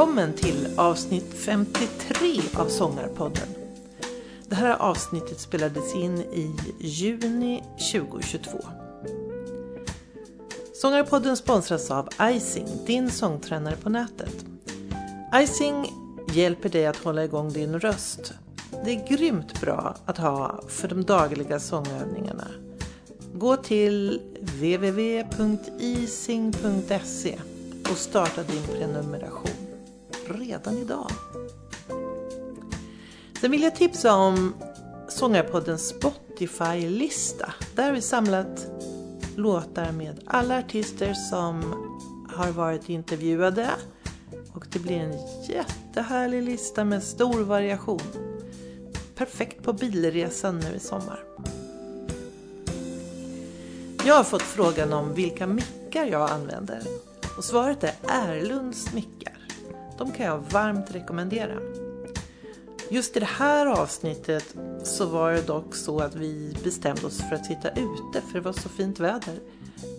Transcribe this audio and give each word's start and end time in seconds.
Välkommen 0.00 0.32
till 0.32 0.68
avsnitt 0.76 1.34
53 1.34 2.40
av 2.56 2.68
Sångarpodden. 2.68 3.48
Det 4.48 4.54
här 4.54 4.76
avsnittet 4.76 5.40
spelades 5.40 5.94
in 5.94 6.18
i 6.18 6.56
juni 6.80 7.62
2022. 7.92 8.58
Sångarpodden 10.74 11.36
sponsras 11.36 11.90
av 11.90 12.08
Icing, 12.22 12.66
din 12.86 13.10
sångtränare 13.10 13.76
på 13.76 13.88
nätet. 13.88 14.44
Icing 15.34 15.86
hjälper 16.32 16.68
dig 16.68 16.86
att 16.86 16.96
hålla 16.96 17.24
igång 17.24 17.52
din 17.52 17.80
röst. 17.80 18.32
Det 18.84 18.90
är 18.90 19.08
grymt 19.08 19.60
bra 19.60 19.96
att 20.04 20.18
ha 20.18 20.60
för 20.68 20.88
de 20.88 21.04
dagliga 21.04 21.60
sångövningarna. 21.60 22.46
Gå 23.34 23.56
till 23.56 24.20
www.icing.se 24.40 25.28
och 27.90 27.96
starta 27.96 28.42
din 28.42 28.62
prenumeration 28.62 29.69
redan 30.30 30.78
idag. 30.78 31.10
Sen 33.40 33.50
vill 33.50 33.62
jag 33.62 33.76
tipsa 33.76 34.14
om 34.14 34.54
Sångarpoddens 35.08 35.88
Spotify-lista. 35.88 37.52
Där 37.74 37.84
har 37.84 37.92
vi 37.92 38.02
samlat 38.02 38.66
låtar 39.36 39.92
med 39.92 40.20
alla 40.26 40.58
artister 40.58 41.14
som 41.14 41.62
har 42.28 42.50
varit 42.50 42.88
intervjuade. 42.88 43.70
Och 44.52 44.66
det 44.72 44.78
blir 44.78 44.96
en 44.96 45.18
jättehärlig 45.48 46.42
lista 46.42 46.84
med 46.84 47.02
stor 47.02 47.40
variation. 47.44 48.00
Perfekt 49.14 49.62
på 49.62 49.72
bilresan 49.72 50.58
nu 50.58 50.76
i 50.76 50.80
sommar. 50.80 51.24
Jag 54.06 54.14
har 54.14 54.24
fått 54.24 54.42
frågan 54.42 54.92
om 54.92 55.14
vilka 55.14 55.46
mickar 55.46 56.04
jag 56.04 56.30
använder. 56.30 56.82
Och 57.36 57.44
svaret 57.44 57.84
är 57.84 57.94
Erlunds 58.08 58.94
mickar. 58.94 59.39
De 60.00 60.12
kan 60.12 60.26
jag 60.26 60.38
varmt 60.38 60.94
rekommendera. 60.94 61.58
Just 62.88 63.16
i 63.16 63.20
det 63.20 63.26
här 63.26 63.66
avsnittet 63.66 64.54
så 64.82 65.06
var 65.06 65.32
det 65.32 65.46
dock 65.46 65.74
så 65.74 66.00
att 66.00 66.14
vi 66.14 66.56
bestämde 66.64 67.06
oss 67.06 67.22
för 67.28 67.36
att 67.36 67.46
sitta 67.46 67.70
ute 67.70 68.20
för 68.26 68.34
det 68.34 68.40
var 68.40 68.52
så 68.52 68.68
fint 68.68 69.00
väder. 69.00 69.34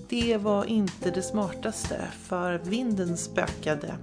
Det 0.10 0.38
var 0.38 0.66
inte 0.66 1.12
det 1.12 1.22
smartaste 1.22 2.02
för 2.24 2.58
vinden 2.58 3.18
spökade. 3.18 3.96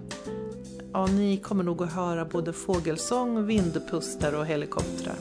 Ja, 0.93 1.07
ni 1.07 1.37
kommer 1.37 1.65
nog 1.65 1.83
att 1.83 1.93
höra 1.93 2.25
både 2.25 2.53
fågelsång, 2.53 3.47
vindpustar 3.47 4.33
och 4.33 4.47
helikoptrar. 4.47 5.17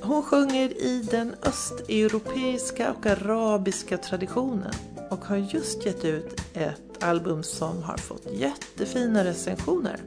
Hon 0.00 0.22
sjunger 0.22 0.82
i 0.82 1.08
den 1.10 1.34
östeuropeiska 1.42 2.92
och 2.92 3.06
arabiska 3.06 3.98
traditionen 3.98 4.74
och 5.10 5.24
har 5.24 5.36
just 5.36 5.86
gett 5.86 6.04
ut 6.04 6.40
ett 6.54 6.87
album 7.02 7.42
som 7.42 7.82
har 7.82 7.96
fått 7.96 8.26
jättefina 8.32 9.24
recensioner. 9.24 10.00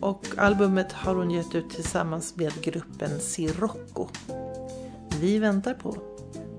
Och 0.00 0.26
albumet 0.36 0.92
har 0.92 1.14
hon 1.14 1.30
gett 1.30 1.54
ut 1.54 1.70
tillsammans 1.70 2.36
med 2.36 2.52
gruppen 2.62 3.20
Sirocco. 3.20 4.08
Vi 5.20 5.38
väntar 5.38 5.74
på 5.74 5.96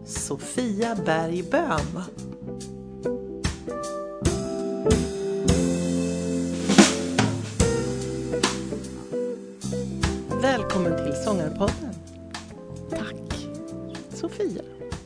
Sofia 0.06 0.98
Bergböm. 1.06 2.02
Välkommen 10.42 11.06
till 11.06 11.24
Sångarpodden. 11.24 11.94
Tack. 12.90 13.48
Sofia 14.14 14.62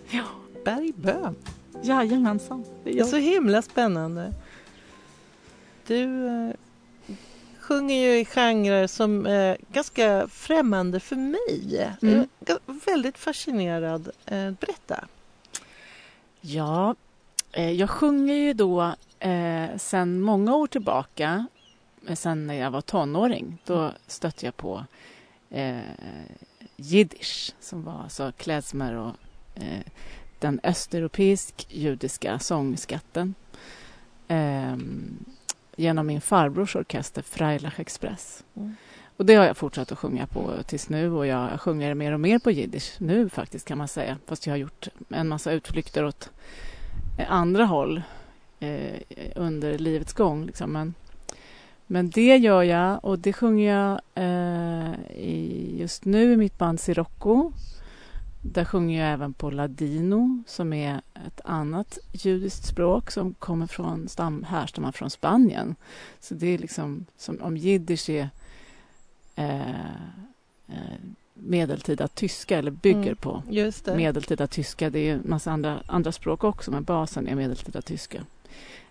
Ja, 0.09 0.23
Bergböm. 0.65 1.35
Jajamensan. 1.83 2.63
Det 2.63 2.69
är 2.69 2.84
Det 2.84 2.91
är 2.91 2.97
jag. 2.97 3.07
så 3.07 3.17
himla 3.17 3.62
spännande. 3.62 4.34
Du 5.88 6.28
eh, 6.28 6.53
sjunger 7.59 7.95
ju 7.95 8.19
i 8.19 8.25
genrer 8.25 8.88
som 8.88 9.25
är 9.25 9.57
ganska 9.72 10.28
främmande 10.28 11.00
för 11.00 11.16
mig. 11.16 11.88
Mm. 12.01 12.28
Jag 12.40 12.57
är 12.67 12.85
väldigt 12.85 13.17
fascinerad. 13.17 14.09
Eh, 14.25 14.51
berätta. 14.51 15.06
Ja, 16.41 16.95
eh, 17.51 17.72
jag 17.72 17.90
sjunger 17.90 18.34
ju 18.35 18.53
då 18.53 18.94
eh, 19.19 19.78
sen 19.78 20.22
många 20.22 20.56
år 20.56 20.67
tillbaka, 20.67 21.47
eh, 22.07 22.16
sen 22.16 22.47
när 22.47 22.53
jag 22.53 22.72
var 22.72 22.81
tonåring. 22.81 23.57
Då 23.66 23.91
stötte 24.07 24.46
jag 24.46 24.57
på 24.57 24.85
eh, 25.50 25.78
jiddisch, 26.75 27.51
som 27.59 27.84
var 27.84 28.03
alltså 28.03 28.31
klezmer 28.38 28.94
och 28.96 29.13
eh, 29.56 29.81
den 30.39 30.59
östeuropeisk 30.63 31.67
judiska 31.69 32.39
sångskatten. 32.39 33.35
Eh, 34.27 34.77
genom 35.75 36.07
min 36.07 36.22
farbrors 36.22 36.75
orkester 36.75 37.22
Freilach 37.22 37.79
Express. 37.79 38.44
Mm. 38.55 38.75
Och 39.17 39.25
det 39.25 39.35
har 39.35 39.45
jag 39.45 39.57
fortsatt 39.57 39.91
att 39.91 39.97
sjunga 39.97 40.28
på 40.28 40.53
tills 40.66 40.89
nu 40.89 41.11
och 41.11 41.28
jag 41.28 41.61
sjunger 41.61 41.94
mer 41.94 42.11
och 42.11 42.19
mer 42.19 42.39
på 42.39 42.51
jiddisch 42.51 42.95
nu 42.97 43.29
faktiskt 43.29 43.67
kan 43.67 43.78
man 43.78 43.88
säga. 43.88 44.17
Fast 44.25 44.45
jag 44.45 44.53
har 44.53 44.57
gjort 44.57 44.88
en 45.09 45.28
massa 45.28 45.51
utflykter 45.51 46.05
åt 46.05 46.29
eh, 47.17 47.31
andra 47.31 47.66
håll 47.66 48.01
eh, 48.59 49.01
under 49.35 49.78
livets 49.78 50.13
gång. 50.13 50.45
Liksom. 50.45 50.72
Men, 50.72 50.94
men 51.88 52.09
det 52.09 52.38
gör 52.38 52.63
jag 52.63 53.05
och 53.05 53.19
det 53.19 53.33
sjunger 53.33 53.73
jag 53.73 54.01
eh, 54.16 54.94
i, 55.17 55.75
just 55.79 56.05
nu 56.05 56.33
i 56.33 56.38
mitt 56.38 56.57
band 56.57 56.79
Sirocco. 56.79 57.51
Där 58.53 58.65
sjunger 58.65 59.03
jag 59.03 59.13
även 59.13 59.33
på 59.33 59.49
ladino 59.51 60.43
som 60.47 60.73
är 60.73 61.01
ett 61.27 61.41
annat 61.43 61.97
judiskt 62.11 62.65
språk 62.65 63.11
som 63.11 63.33
kommer 63.33 63.67
från, 63.67 64.09
stam, 64.09 64.43
härstammar 64.43 64.91
från 64.91 65.09
Spanien. 65.09 65.75
Så 66.19 66.33
det 66.33 66.47
är 66.47 66.57
liksom 66.57 67.05
som 67.17 67.41
om 67.41 67.57
jiddisch 67.57 68.09
är 68.09 68.29
eh, 69.35 69.69
eh, 70.67 70.99
medeltida 71.33 72.07
tyska 72.07 72.57
eller 72.57 72.71
bygger 72.71 72.99
Mm, 73.01 73.15
på 73.15 73.43
medeltida 73.95 74.47
tyska. 74.47 74.89
Det 74.89 74.99
är 74.99 75.13
en 75.13 75.23
massa 75.25 75.51
andra, 75.51 75.79
andra 75.87 76.11
språk 76.11 76.43
också, 76.43 76.71
men 76.71 76.83
basen 76.83 77.27
är 77.27 77.35
medeltida 77.35 77.81
tyska. 77.81 78.21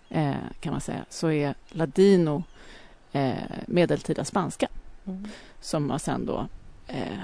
Eh, 0.09 0.33
kan 0.59 0.71
man 0.71 0.81
säga. 0.81 1.05
Så 1.09 1.31
är 1.31 1.55
ladino 1.69 2.43
eh, 3.11 3.33
medeltida 3.67 4.25
spanska 4.25 4.67
Mm. 5.05 5.27
som 5.61 5.89
har 5.89 5.97
sen 5.99 6.25
då... 6.25 6.47
Eh, 6.87 7.19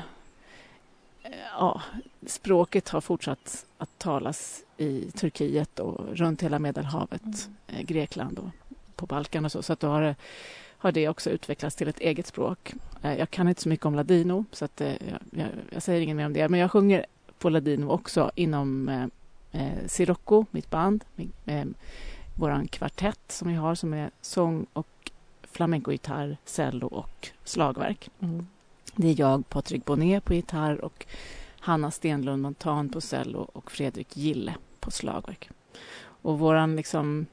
eh, 1.24 1.32
ja, 1.60 1.82
språket 2.28 2.90
har 2.90 3.02
fortsatt 3.02 3.66
att 3.78 4.00
talas 4.00 4.64
i 4.78 5.12
Turkiet 5.12 5.80
och 5.80 6.18
runt 6.18 6.44
hela 6.44 6.60
Medelhavet, 6.60 7.22
Mm. 7.24 7.56
eh, 7.68 7.82
Grekland 7.82 8.40
och 8.40 8.50
på 8.96 9.06
Balkan 9.06 9.46
och 9.46 9.52
så. 9.52 9.62
Så 9.62 9.74
att 9.74 9.80
då 9.80 9.88
har 9.88 10.02
det, 10.02 10.16
har 10.78 10.92
det 10.92 11.10
också 11.10 11.30
utvecklats 11.30 11.76
till 11.76 11.88
ett 11.88 12.00
eget 12.00 12.28
språk. 12.28 12.74
Eh, 13.02 13.14
jag 13.14 13.30
kan 13.30 13.48
inte 13.48 13.62
så 13.62 13.70
mycket 13.70 13.86
om 13.86 13.96
ladino, 13.96 14.46
så 14.52 14.66
att, 14.66 14.82
eh, 14.82 14.94
jag, 15.32 15.48
jag, 15.70 15.84
säger 15.84 16.02
inget 16.02 16.16
mer 16.16 16.26
om 16.26 16.34
det. 16.34 16.50
Men 16.50 16.60
jag 16.60 16.72
sjunger 16.72 17.06
på 17.40 17.50
ladino 17.50 17.90
också 17.90 18.32
inom 18.36 18.90
eh, 19.52 19.70
Sirocco, 19.88 20.46
mitt 20.52 20.70
band, 20.70 21.04
min, 21.16 21.32
eh, 21.46 21.66
vår 22.36 22.68
kvartett 22.68 23.32
som 23.32 23.48
vi 23.48 23.54
har 23.56 23.76
som 23.76 23.94
är 23.94 24.12
sång 24.22 24.66
och 24.74 25.12
flamencogitarr, 25.44 26.38
cello 26.46 26.88
och 26.88 27.28
slagverk. 27.44 28.10
Mm. 28.20 28.48
Det 28.96 29.08
är 29.08 29.20
jag, 29.20 29.50
Patrik 29.50 29.86
Bonnet 29.86 30.26
på 30.26 30.34
gitarr 30.34 30.82
och 30.82 31.06
Hanna 31.66 31.92
Stenlund 31.92 32.42
Montan 32.42 32.90
på 32.90 33.02
cello 33.02 33.40
och 33.40 33.72
Fredrik 33.72 34.18
Gille 34.18 34.56
på 34.80 34.92
slagverk. 34.92 35.50
Och 36.02 36.40
våran 36.40 36.76
liksom, 36.76 37.26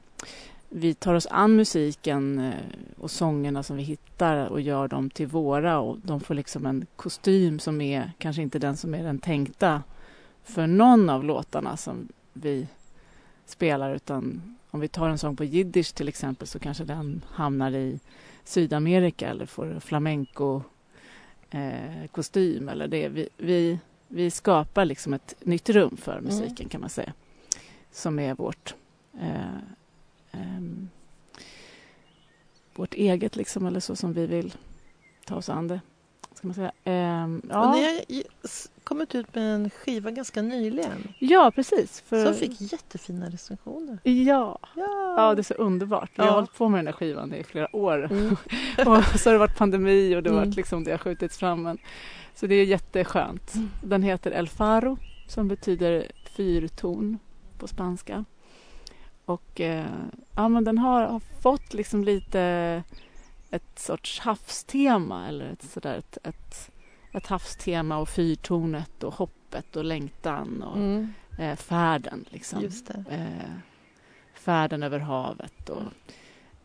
vi 0.69 0.93
tar 0.93 1.13
oss 1.13 1.27
an 1.31 1.55
musiken 1.55 2.39
eh, 2.39 2.53
och 2.97 3.11
sångerna 3.11 3.63
som 3.63 3.77
vi 3.77 3.83
hittar 3.83 4.47
och 4.47 4.61
gör 4.61 4.87
dem 4.87 5.09
till 5.09 5.27
våra 5.27 5.79
och 5.79 5.97
de 6.03 6.19
får 6.19 6.33
liksom 6.33 6.65
en 6.65 6.85
kostym 6.95 7.59
som 7.59 7.81
är 7.81 8.11
kanske 8.17 8.41
inte 8.41 8.59
den 8.59 8.77
som 8.77 8.93
är 8.93 9.03
den 9.03 9.19
tänkta 9.19 9.83
för 10.43 10.67
någon 10.67 11.09
av 11.09 11.23
låtarna 11.23 11.77
som 11.77 12.07
vi 12.33 12.67
spelar 13.45 13.95
utan 13.95 14.55
om 14.69 14.79
vi 14.79 14.87
tar 14.87 15.09
en 15.09 15.17
sång 15.17 15.35
på 15.35 15.43
jiddisch 15.43 15.93
till 15.93 16.07
exempel 16.07 16.47
så 16.47 16.59
kanske 16.59 16.83
den 16.83 17.25
hamnar 17.29 17.71
i 17.71 17.99
Sydamerika 18.43 19.29
eller 19.29 19.45
får 19.45 19.79
flamenco 19.79 20.61
eh, 21.49 22.07
kostym 22.11 22.69
eller 22.69 22.87
det. 22.87 23.09
Vi, 23.09 23.29
vi, 23.37 23.79
vi 24.13 24.31
skapar 24.31 24.85
liksom 24.85 25.13
ett 25.13 25.35
nytt 25.39 25.69
rum 25.69 25.97
för 25.97 26.21
musiken 26.21 26.69
kan 26.69 26.81
man 26.81 26.89
säga. 26.89 27.13
Som 27.91 28.19
är 28.19 28.33
vårt 28.35 28.75
eh, 29.21 29.57
ehm, 30.31 30.89
vårt 32.75 32.93
eget 32.93 33.35
liksom 33.35 33.65
eller 33.65 33.79
så 33.79 33.95
som 33.95 34.13
vi 34.13 34.25
vill 34.25 34.53
ta 35.25 35.35
oss 35.35 35.49
an 35.49 35.67
det. 35.67 35.81
Ska 36.33 36.47
man 36.47 36.55
säga. 36.55 36.69
Och 36.69 37.49
ja. 37.49 37.73
ni 37.73 37.83
har 37.83 38.83
kommit 38.83 39.15
ut 39.15 39.35
med 39.35 39.55
en 39.55 39.69
skiva 39.69 40.11
ganska 40.11 40.41
nyligen. 40.41 41.13
ja, 41.19 41.51
precis. 41.55 42.01
För, 42.01 42.25
Som 42.25 42.33
fick 42.33 42.61
jättefina 42.73 43.29
recensioner. 43.29 43.99
Ja. 44.03 44.59
Ja, 44.75 45.15
ja, 45.17 45.35
det 45.35 45.41
är 45.41 45.43
så 45.43 45.53
underbart. 45.53 46.11
Ja. 46.15 46.23
har 46.23 46.31
hållit 46.31 46.53
på 46.53 46.69
med 46.69 46.79
den 46.79 46.87
här 46.87 46.93
skivan 46.93 47.33
i 47.33 47.43
flera 47.43 47.75
år. 47.75 48.11
Mm. 48.11 48.31
och 48.87 49.19
så 49.19 49.29
har 49.29 49.31
det 49.31 49.37
varit 49.37 49.57
pandemi 49.57 50.15
och 50.15 50.23
det, 50.23 50.29
har 50.29 50.37
Mm. 50.37 50.49
varit 50.49 50.55
liksom, 50.57 50.83
det 50.83 50.91
har 50.91 50.97
skjutits 50.97 51.37
fram. 51.37 51.63
Men, 51.63 51.77
så 52.35 52.47
det 52.47 52.55
är 52.55 52.65
jätteskönt. 52.65 53.55
Mm. 53.55 53.69
Den 53.81 54.03
heter 54.03 54.31
El 54.31 54.49
Faro 54.49 54.97
som 55.27 55.47
betyder 55.47 56.11
fyrton 56.25 57.19
på 57.57 57.67
spanska. 57.67 58.25
Och 59.25 59.61
eh, 59.61 59.85
ja, 60.35 60.49
men 60.49 60.63
den 60.63 60.77
har, 60.77 61.01
har 61.01 61.19
fått 61.19 61.73
liksom 61.73 62.03
lite 62.03 62.83
ett 63.49 63.79
sorts 63.79 64.19
havstema 64.19 65.27
eller 65.27 65.45
ett, 65.45 65.63
sådär, 65.63 65.97
ett, 65.97 66.17
ett, 66.23 66.71
ett 67.13 67.27
havstema 67.27 67.97
och 67.97 68.09
fyrtornet 68.09 69.03
och 69.03 69.13
hoppet 69.13 69.75
och 69.75 69.83
längtan 69.85 70.63
och 70.63 70.77
Mm. 70.77 71.13
eh, 71.39 71.55
färden. 71.55 72.25
Liksom. 72.29 72.69
Eh, 73.09 73.51
färden 74.33 74.83
över 74.83 74.99
havet 74.99 75.69
och 75.69 75.81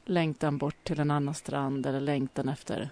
längtan 0.04 0.58
bort 0.58 0.84
till 0.84 1.00
en 1.00 1.10
annan 1.10 1.34
strand 1.34 1.86
eller 1.86 2.00
längtan 2.00 2.48
efter 2.48 2.90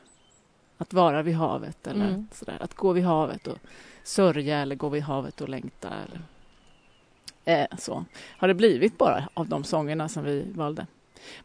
att 0.78 0.92
vara 0.92 1.22
vid 1.22 1.34
havet 1.34 1.86
eller 1.86 2.08
Mm. 2.08 2.26
sådär. 2.32 2.56
Att 2.60 2.74
gå 2.74 2.92
vid 2.92 3.04
havet 3.04 3.46
och 3.46 3.58
sörja 4.02 4.58
eller 4.58 4.74
gå 4.76 4.88
vid 4.88 5.02
havet 5.02 5.40
och 5.40 5.48
längta. 5.48 5.88
Eller, 5.88 6.20
eh, 7.44 7.76
så 7.78 8.04
har 8.38 8.48
det 8.48 8.54
blivit 8.54 8.98
bara 8.98 9.28
av 9.34 9.48
de 9.48 9.64
sångerna 9.64 10.08
som 10.08 10.24
vi 10.24 10.46
valde. 10.54 10.86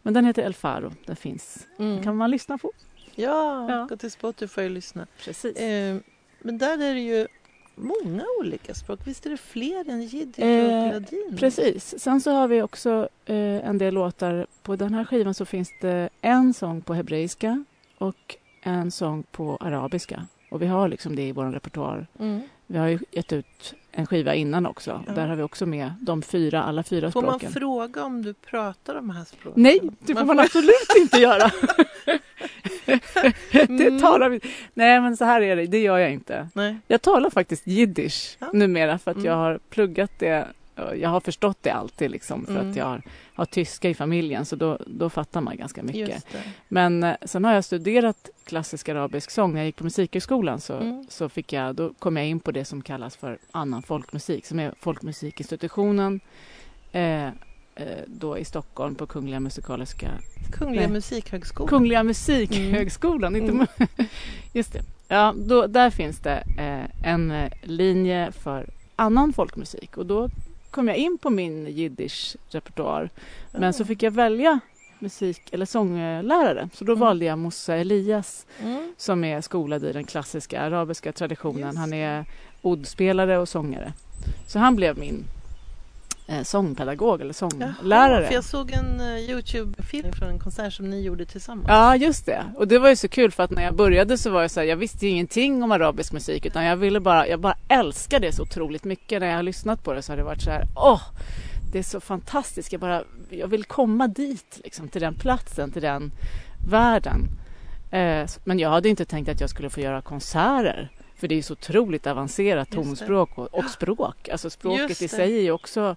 Men 0.01 0.13
den 0.13 0.25
heter 0.25 0.44
El 0.44 0.54
Faro. 0.54 0.92
Den 1.06 1.16
finns. 1.16 1.68
Mm. 1.80 2.04
kan 2.04 2.18
man 2.18 2.31
lyssna 2.31 2.57
på. 2.57 2.72
Ja, 3.16 3.72
Ja. 3.72 3.86
gå 3.89 3.98
till 3.98 4.12
Spotify 4.12 4.62
och 4.66 4.69
lyssna. 4.72 5.07
Precis. 5.25 5.56
Eh, 5.57 5.98
men 6.39 6.57
där 6.57 6.74
är 6.81 6.94
det 6.94 7.00
ju 7.01 7.28
många 7.75 8.24
olika 8.39 8.74
språk. 8.74 9.00
Visst 9.06 9.25
är 9.25 9.30
det 9.30 9.38
fler 9.38 9.89
än 9.89 10.01
jiddisch 10.04 10.39
Eh, 10.44 10.86
och 10.88 10.94
ladin? 10.94 11.36
Precis. 11.39 12.00
Sen 12.00 12.22
så 12.22 12.31
har 12.31 12.48
vi 12.48 12.62
också 12.62 13.10
eh, 13.25 13.36
en 13.68 13.78
del 13.78 13.94
låtar. 13.94 14.48
På 14.63 14.75
den 14.75 14.94
här 14.94 15.06
skivan 15.06 15.33
så 15.33 15.45
finns 15.45 15.69
det 15.81 16.10
en 16.22 16.54
sång 16.54 16.81
på 16.81 16.94
hebreiska 16.94 17.63
och 17.98 18.36
en 18.62 18.92
sång 18.92 19.24
på 19.31 19.58
arabiska. 19.62 20.28
Och 20.52 20.62
vi 20.62 20.68
har 20.68 20.88
liksom 20.88 21.16
det 21.16 21.22
i 21.28 21.31
vår 21.31 21.46
repertoar. 21.46 22.08
Mm. 22.19 22.42
Vi 22.68 22.78
har 22.78 22.88
ju 22.88 23.00
gett 23.12 23.34
ut 23.34 23.74
en 23.92 24.06
skiva 24.08 24.34
innan 24.36 24.66
också. 24.66 25.04
Ja. 25.08 25.13
Där 25.13 25.28
har 25.28 25.36
vi 25.36 25.44
också 25.44 25.66
med 25.66 25.94
de 26.02 26.22
fyra, 26.22 26.63
alla 26.63 26.84
fyra 26.84 27.12
Får 27.12 27.22
man 27.22 27.30
språken. 27.40 27.52
fråga 27.52 28.04
om 28.04 28.22
du 28.22 28.34
pratar 28.34 28.96
de 28.96 29.10
här 29.10 29.24
språken? 29.25 29.63
Nej, 29.63 29.80
det 30.00 30.16
får 30.16 30.25
man 30.25 30.40
absolut 30.40 30.96
inte 31.00 31.18
göra. 31.18 31.52
det 33.52 33.69
Mm. 33.69 34.00
talar 34.00 34.30
vi... 34.30 34.40
Nej, 34.74 35.02
men 35.02 35.18
så 35.18 35.25
här 35.25 35.42
är 35.42 35.56
det. 35.56 35.66
Det 35.68 35.80
gör 35.81 35.98
jag 35.98 36.12
inte. 36.14 36.48
Nej. 36.54 36.78
Jag 36.88 37.02
talar 37.02 37.30
faktiskt 37.30 37.68
jiddisch 37.68 38.38
Ja. 38.40 38.50
numera 38.54 38.98
för 38.98 39.12
att 39.12 39.18
Mm. 39.18 39.28
jag 39.28 39.36
har 39.36 39.60
pluggat 39.69 40.12
det. 40.19 40.48
Jag 40.75 41.09
har 41.09 41.19
förstått 41.19 41.57
det 41.62 41.69
alltid 41.71 42.12
liksom 42.12 42.45
för 42.45 42.56
Mm. 42.56 42.69
att 42.69 42.75
jag 42.75 42.85
har, 42.85 43.01
har 43.33 43.45
tyska 43.45 43.89
i 43.89 43.94
familjen 43.94 44.45
så 44.45 44.56
då, 44.56 44.77
då 44.88 45.09
fattar 45.09 45.41
man 45.41 45.57
ganska 45.57 45.83
mycket. 45.83 46.25
Men 46.68 47.03
eh, 47.03 47.15
sen 47.25 47.44
har 47.45 47.53
jag 47.53 47.63
studerat 47.63 48.29
klassisk 48.45 48.89
arabisk 48.89 49.31
sång. 49.31 49.53
När 49.53 49.59
jag 49.59 49.65
gick 49.65 49.75
på 49.75 49.83
musikhögskolan 49.83 50.62
så, 50.62 50.73
Mm. 50.77 51.06
så 51.09 51.29
fick 51.29 51.53
jag, 51.53 51.75
då 51.75 51.94
kom 52.00 52.18
jag 52.18 52.27
in 52.27 52.39
på 52.39 52.51
det 52.51 52.65
som 52.65 52.81
kallas 52.81 53.15
för 53.15 53.38
annan 53.51 53.83
folkmusik 53.83 54.45
som 54.45 54.59
är 54.59 54.73
folkmusikinstitutionen 54.79 56.19
eh, 56.91 57.25
eh, 57.25 57.31
då 58.07 58.38
i 58.38 58.45
Stockholm 58.45 58.95
på 58.95 59.07
Kungliga 59.07 59.39
Musikaliska 59.39 60.09
Kungliga 60.51 60.81
Nej. 60.81 60.91
Musikhögskolan. 60.91 61.69
Kungliga 61.69 62.03
Musikhögskolan. 62.03 63.35
Inte, 63.35 63.51
Mm. 63.51 63.68
just 64.53 64.73
det. 64.73 64.81
Ja, 65.07 65.33
då, 65.38 65.68
där 65.68 65.89
finns 65.89 66.19
det 66.19 66.44
eh, 66.57 67.12
en 67.12 67.31
eh, 67.31 67.51
linje 67.63 68.31
för 68.31 68.69
annan 68.95 69.33
folkmusik 69.33 69.97
och 69.97 70.06
då 70.06 70.29
kom 70.71 70.88
jag 70.88 70.97
in 70.97 71.18
på 71.18 71.29
min 71.29 71.68
jiddisch-repertoar. 71.68 73.09
Men 73.51 73.73
så 73.73 73.83
Ah. 73.83 73.85
fick 73.85 74.03
jag 74.03 74.12
välja 74.12 74.59
musik 75.00 75.41
eller 75.51 75.65
sånglärare. 75.65 76.69
Så 76.73 76.83
då 76.85 76.91
Mm. 76.91 77.00
valde 77.00 77.25
jag 77.25 77.39
Musa 77.39 77.75
Elias 77.75 78.45
Mm. 78.62 78.94
som 78.97 79.23
är 79.23 79.41
skolad 79.41 79.83
i 79.83 79.91
den 79.94 80.03
klassiska 80.03 80.62
arabiska 80.62 81.12
traditionen. 81.12 81.65
Just 81.68 81.77
Han 81.77 81.94
är 81.94 82.25
oddspelare 82.62 83.38
och 83.38 83.50
sångare. 83.50 83.94
Så 84.47 84.59
han 84.59 84.75
blev 84.75 84.97
min 84.97 85.23
sångpedagog 86.44 87.22
eller 87.22 87.33
sånglärare. 87.33 88.22
Jaha, 88.22 88.28
för 88.28 88.33
jag 88.33 88.44
såg 88.44 88.72
en 88.72 89.01
uh, 89.01 89.19
Youtube-film 89.19 90.12
från 90.12 90.30
en 90.30 90.39
konsert 90.39 90.74
som 90.74 90.89
ni 90.89 91.01
gjorde 91.01 91.25
tillsammans. 91.25 91.68
Ja, 91.68 91.95
just 91.95 92.25
det. 92.25 92.45
Och 92.56 92.68
det 92.68 92.80
var 92.80 92.89
ju 92.89 92.95
så 92.95 93.07
kul 93.07 93.31
för 93.31 93.44
att 93.44 93.51
när 93.51 93.63
jag 93.63 93.75
började 93.75 94.18
så 94.18 94.30
var 94.30 94.42
jag 94.42 94.51
så 94.51 94.60
här, 94.60 94.68
jag 94.68 94.78
visste 94.78 95.06
ju 95.06 95.12
ingenting 95.12 95.63
om 95.63 95.72
arabisk 95.72 96.13
musik 96.13 96.45
utan 96.45 96.66
jag 96.66 96.75
ville 96.75 97.00
bara, 97.00 97.28
jag 97.28 97.39
bara 97.39 97.56
älskar 97.68 98.19
det 98.19 98.31
så 98.31 98.44
otroligt 98.44 98.83
mycket. 98.83 99.22
När 99.22 99.28
jag 99.28 99.36
har 99.36 99.44
lyssnat 99.44 99.83
på 99.83 99.94
det 99.94 100.01
så 100.01 100.12
har 100.12 100.18
det 100.18 100.24
varit 100.24 100.42
så 100.42 100.50
här, 100.50 100.68
åh, 100.75 101.01
det 101.72 101.80
är 101.80 101.83
så 101.83 102.00
fantastiskt. 102.00 102.72
Jag 102.72 102.81
bara, 102.81 103.04
jag 103.30 103.48
vill 103.48 103.63
komma 103.63 104.07
dit 104.07 104.60
liksom, 104.63 104.88
till 104.88 105.01
den 105.01 105.13
platsen, 105.13 105.72
till 105.72 105.81
den 105.81 106.12
världen. 106.69 107.30
Eh, 107.92 108.30
men 108.44 108.60
jag 108.60 108.69
hade 108.69 108.89
inte 108.89 109.06
tänkt 109.06 109.30
att 109.30 109.42
jag 109.42 109.50
skulle 109.50 109.69
få 109.69 109.80
göra 109.80 110.01
konserter. 110.01 110.89
För 111.21 111.27
det 111.27 111.35
är 111.38 111.41
så 111.41 111.53
otroligt 111.53 112.07
avancerat 112.07 112.69
tonspråk 112.71 113.38
och, 113.38 113.53
och 113.53 113.65
språk. 113.69 114.29
Alltså 114.29 114.50
språket 114.50 115.01
i 115.01 115.07
sig 115.07 115.38
är 115.38 115.41
ju 115.41 115.51
också 115.51 115.95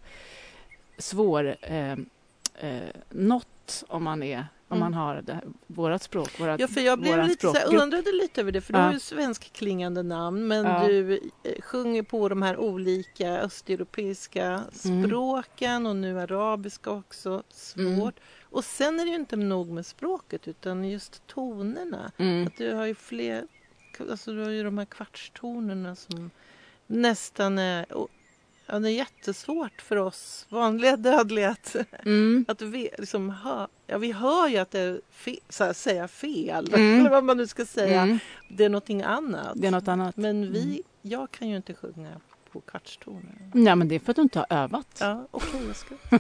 svår 0.99 1.57
eh, 1.61 1.93
eh, 1.93 2.83
nått 3.11 3.85
om 3.89 4.05
man 4.05 4.23
är 4.23 4.47
om 4.69 4.77
Mm. 4.77 4.81
man 4.81 4.95
har 4.95 5.23
det, 5.23 5.41
vårat 5.67 6.03
språk. 6.03 6.41
Vårat, 6.41 6.61
Ja, 6.61 6.69
för 6.69 6.81
jag 6.81 6.99
blev 7.01 7.25
lite 7.25 7.47
så 7.47 7.53
här, 7.53 7.83
undrade 7.83 8.13
lite 8.13 8.41
över 8.41 8.53
det, 8.53 8.61
för 8.61 8.73
du 8.73 8.79
Ja. 8.79 8.85
har 8.85 8.93
ju 8.93 8.99
svenskklingande 9.01 10.03
namn 10.03 10.47
men 10.47 10.65
Ja. 10.65 10.87
du 10.89 11.15
eh, 11.43 11.61
sjunger 11.63 12.03
på 12.03 12.29
de 12.29 12.43
här 12.43 12.57
olika 12.57 13.39
östeuropeiska 13.39 14.63
Mm. 14.85 15.05
språken 15.09 15.87
och 15.87 15.97
nu 15.97 16.21
arabiska 16.21 16.91
också. 16.91 17.43
Svårt. 17.51 17.79
Mm. 17.89 18.11
Och 18.43 18.65
sen 18.65 19.01
är 19.01 19.05
det 19.05 19.11
ju 19.11 19.17
inte 19.17 19.37
nog 19.37 19.69
med 19.69 19.87
språket 19.87 20.49
utan 20.49 20.85
just 20.85 21.27
tonerna. 21.27 22.13
Mm. 22.19 22.47
Att 22.47 22.57
du 22.57 22.73
har 22.75 22.87
ju 22.87 22.95
fler, 22.95 23.45
alltså 24.01 24.33
du 24.33 24.43
har 24.43 24.51
ju 24.51 24.63
de 24.63 24.79
här 24.79 24.85
kvartstonerna 24.85 25.95
som 25.97 26.31
nästan 26.87 27.59
är, 27.59 27.87
ja, 28.67 28.79
det 28.79 28.91
är 28.91 28.95
jättesvårt 28.95 29.83
för 29.83 29.97
oss 29.97 30.47
vanliga 30.49 30.97
dödliga 30.97 31.51
att, 31.51 31.77
Mm. 32.07 32.45
att 32.49 32.63
vi 32.63 32.91
liksom 32.99 33.31
hör, 33.31 33.69
ja 33.87 33.99
vi 33.99 34.13
hör 34.13 34.49
ju 34.49 34.57
att 34.57 34.71
det 34.71 34.81
är 34.81 35.01
fe, 35.11 35.37
så 35.49 35.65
här, 35.65 35.73
säga 35.73 36.09
fel, 36.09 36.75
Mm. 36.75 37.01
eller 37.01 37.11
vad 37.11 37.25
man 37.25 37.37
nu 37.37 37.47
ska 37.47 37.67
säga. 37.67 38.03
Mm. 38.03 38.19
Det 38.51 38.65
är 38.65 38.69
någonting 38.69 39.03
annat. 39.03 39.53
Det 39.61 39.67
är 39.67 39.71
något 39.71 39.89
annat. 39.89 40.17
Men 40.17 40.53
vi, 40.53 40.63
Mm. 40.65 40.83
jag 41.03 41.31
kan 41.31 41.49
ju 41.49 41.57
inte 41.57 41.75
sjunga 41.75 42.21
på 42.55 42.61
kvartstoner. 42.61 43.35
Ja, 43.55 43.75
men 43.75 43.89
det 43.89 43.95
är 43.95 43.99
för 43.99 44.11
att 44.13 44.17
du 44.17 44.23
inte 44.23 44.39
har 44.39 44.47
övat. 44.51 44.99
Ja, 45.01 45.27
okej, 45.31 45.61
jag 45.67 45.77
ska 45.77 45.95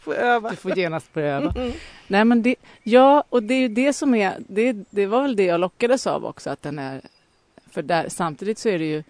få 0.00 0.12
öva. 0.12 0.50
Du 0.50 0.56
får 0.56 0.78
genast 0.78 1.12
börja 1.12 1.36
öva. 1.36 1.52
Mm. 1.56 1.72
Nej, 2.08 2.24
men 2.24 2.42
det, 2.42 2.54
ja, 2.82 3.24
och 3.28 3.42
det 3.42 3.54
är 3.54 3.60
ju 3.60 3.68
det 3.68 3.92
som 3.92 4.14
är... 4.14 4.36
Det, 4.48 4.72
det 4.90 5.06
var 5.06 5.22
väl 5.22 5.36
det 5.36 5.44
jag 5.44 5.60
lockades 5.60 6.06
av 6.06 6.24
också, 6.24 6.50
att 6.50 6.62
den 6.62 6.78
är... 6.78 7.00
För 7.70 7.82
där, 7.82 8.08
samtidigt 8.08 8.58
så 8.58 8.68
är 8.68 8.78
det 8.78 8.84
ju... 8.90 9.02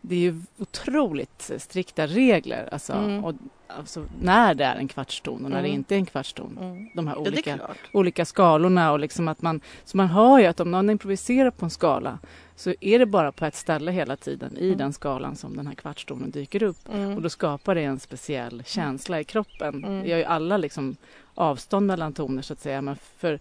Det 0.00 0.14
är 0.14 0.18
ju 0.20 0.40
otroligt 0.58 1.50
strikta 1.58 2.06
regler, 2.06 2.68
alltså, 2.72 2.92
Mm. 2.92 3.24
och, 3.24 3.34
alltså 3.66 4.04
när 4.22 4.54
det 4.54 4.64
är 4.64 4.76
en 4.76 4.88
kvartston 4.88 5.44
och 5.44 5.50
när 5.50 5.62
det 5.62 5.68
Mm. 5.68 5.74
inte 5.78 5.94
är 5.94 5.98
en 5.98 6.06
kvartston. 6.06 6.58
Mm. 6.60 6.88
De 6.94 7.06
här 7.08 7.14
Ja, 7.16 7.20
det 7.22 7.28
är 7.28 7.32
olika, 7.32 7.56
klart. 7.56 7.76
olika 7.92 8.24
skalorna 8.24 8.92
och 8.92 8.98
liksom 9.00 9.28
att 9.28 9.42
man... 9.42 9.60
Så 9.84 9.96
man 9.96 10.06
hör 10.06 10.38
ju 10.38 10.46
att 10.46 10.60
om 10.60 10.70
någon 10.70 10.90
improviserar 10.90 11.50
på 11.50 11.64
en 11.64 11.70
skala 11.70 12.18
så 12.58 12.74
är 12.80 12.98
det 12.98 13.06
bara 13.06 13.32
på 13.32 13.44
ett 13.44 13.54
ställe 13.54 13.92
hela 13.92 14.16
tiden 14.16 14.56
i 14.58 14.66
Mm. 14.66 14.78
den 14.78 14.92
skalan 14.92 15.36
som 15.36 15.56
den 15.56 15.66
här 15.66 15.74
kvartstonen 15.74 16.30
dyker 16.30 16.62
upp. 16.62 16.88
Mm. 16.94 17.16
Och 17.16 17.22
då 17.22 17.30
skapar 17.30 17.74
det 17.74 17.82
en 17.82 18.00
speciell 18.00 18.62
känsla 18.66 19.20
i 19.20 19.24
kroppen. 19.24 19.84
Mm. 19.84 20.02
Det 20.02 20.08
gör 20.08 20.18
ju 20.18 20.24
alla 20.24 20.56
liksom 20.56 20.96
avstånd 21.34 21.86
mellan 21.86 22.12
toner 22.12 22.42
så 22.42 22.52
att 22.52 22.60
säga. 22.60 22.82
Men 22.82 22.96
för, 22.96 23.38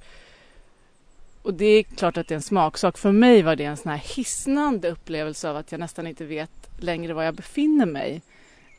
och 1.41 1.53
det 1.53 1.65
är 1.65 1.83
klart 1.83 2.17
att 2.17 2.27
det 2.27 2.33
är 2.33 2.35
en 2.35 2.41
smaksak. 2.41 2.97
För 2.97 3.11
mig 3.11 3.41
var 3.41 3.55
det 3.55 3.63
en 3.63 3.77
sån 3.77 3.91
här 3.91 4.15
hisnande 4.15 4.89
upplevelse 4.89 5.49
av 5.49 5.55
att 5.57 5.71
jag 5.71 5.79
nästan 5.79 6.07
inte 6.07 6.25
vet 6.25 6.69
längre 6.79 7.13
var 7.13 7.23
jag 7.23 7.35
befinner 7.35 7.85
mig. 7.85 8.21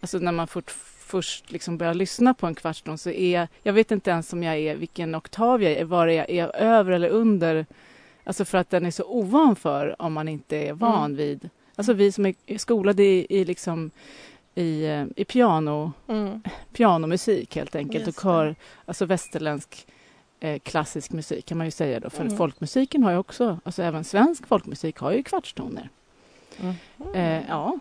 Alltså 0.00 0.18
när 0.18 0.32
man 0.32 0.46
fort, 0.48 0.70
först 1.00 1.52
liksom 1.52 1.78
börjar 1.78 1.94
lyssna 1.94 2.34
på 2.34 2.46
en 2.46 2.54
kvartston 2.54 2.98
så 2.98 3.10
är 3.10 3.34
jag, 3.34 3.48
jag 3.62 3.72
vet 3.72 3.90
inte 3.90 4.10
ens 4.10 4.32
om 4.32 4.42
jag 4.42 4.56
är, 4.56 4.76
vilken 4.76 5.14
oktav 5.14 5.62
jag 5.62 5.72
är, 5.72 5.84
var 5.84 6.06
jag 6.06 6.30
är 6.30 6.56
över 6.56 6.92
eller 6.92 7.08
under. 7.08 7.66
Alltså 8.28 8.44
för 8.44 8.58
att 8.58 8.70
den 8.70 8.86
är 8.86 8.90
så 8.90 9.04
ovan 9.04 9.56
för 9.56 10.02
om 10.02 10.12
man 10.12 10.28
inte 10.28 10.56
är 10.56 10.72
van 10.72 11.04
Mm. 11.04 11.16
vid. 11.16 11.50
Alltså 11.76 11.92
vi 11.92 12.12
som 12.12 12.26
är 12.26 12.58
skolade 12.58 13.02
i, 13.02 13.26
i 13.30 13.44
liksom 13.44 13.90
i, 14.54 14.84
eh, 14.86 15.04
i 15.16 15.24
piano, 15.24 15.92
Mm. 16.08 16.42
pianomusik 16.72 17.56
helt 17.56 17.74
enkelt 17.76 18.06
Just 18.06 18.18
och 18.18 18.22
kör, 18.22 18.54
alltså 18.84 19.04
västerländsk 19.06 19.86
eh, 20.40 20.58
klassisk 20.58 21.12
musik 21.12 21.46
kan 21.46 21.58
man 21.58 21.66
ju 21.66 21.70
säga 21.70 22.00
då. 22.00 22.10
För 22.10 22.24
Mm. 22.24 22.36
folkmusiken 22.36 23.02
har 23.02 23.10
ju 23.10 23.16
också, 23.18 23.58
alltså 23.64 23.82
även 23.82 24.04
svensk 24.04 24.46
folkmusik 24.46 24.98
har 24.98 25.12
ju 25.12 25.22
kvartstoner. 25.22 25.88
Mm. 26.60 26.74
Eh, 27.14 27.42
ja, 27.48 27.78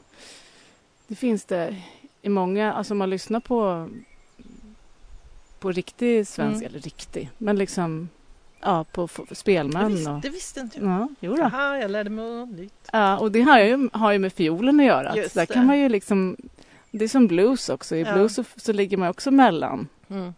det 1.07 1.15
finns 1.15 1.45
det 1.45 1.75
i 2.21 2.29
många, 2.29 2.73
alltså 2.73 2.93
om 2.93 2.97
man 2.97 3.09
lyssnar 3.09 3.39
på 3.39 3.89
på 5.59 5.71
riktig 5.71 6.27
svensk, 6.27 6.61
Mm. 6.63 6.69
eller 6.69 6.79
riktig, 6.79 7.29
men 7.37 7.55
liksom 7.57 8.09
ja, 8.61 8.83
på 8.91 9.07
spelmän 9.31 9.87
visste, 9.93 10.11
och 10.11 10.21
det 10.21 10.29
visste 10.29 10.59
inte 10.59 10.79
jag. 10.79 10.87
ja, 10.89 11.07
jo 11.19 11.35
då. 11.35 11.43
Aha, 11.43 11.77
jag 11.77 11.91
lärde 11.91 12.09
mig 12.09 12.25
något 12.25 12.49
nytt. 12.49 12.89
Ja, 12.93 13.17
och 13.17 13.31
det 13.31 13.41
har 13.41 13.59
ju, 13.59 13.89
har 13.93 14.11
ju 14.11 14.19
med 14.19 14.33
fiolen 14.33 14.79
att 14.79 14.85
göra. 14.85 15.15
Just 15.15 15.33
där 15.35 15.45
det. 15.47 15.53
kan 15.53 15.65
man 15.65 15.79
ju 15.79 15.89
liksom, 15.89 16.37
det 16.91 17.03
är 17.03 17.09
som 17.09 17.27
blues 17.27 17.69
också. 17.69 17.95
I 17.95 18.01
Ja. 18.01 18.13
blues 18.13 18.33
så, 18.35 18.43
så 18.55 18.73
ligger 18.73 18.97
man 18.97 19.09
också 19.09 19.31
mellan, 19.31 19.87
Mm. 20.09 20.33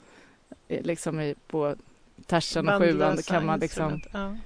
liksom 0.67 1.19
i, 1.19 1.35
på 1.47 1.75
tersen 2.25 2.69
och 2.69 2.81
sjuan. 2.81 3.15
Då 3.15 3.21
kan 3.21 3.45
man 3.45 3.59
liksom, 3.59 3.93
instrument. 3.93 4.37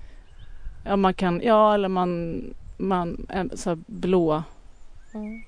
ja 0.86 0.96
man 0.96 1.14
kan, 1.14 1.42
ja 1.44 1.74
eller 1.74 1.88
man, 1.90 2.42
man, 2.78 3.26
så 3.56 3.76
blå, 3.76 4.44
Ja. 5.14 5.20
Mm. 5.20 5.44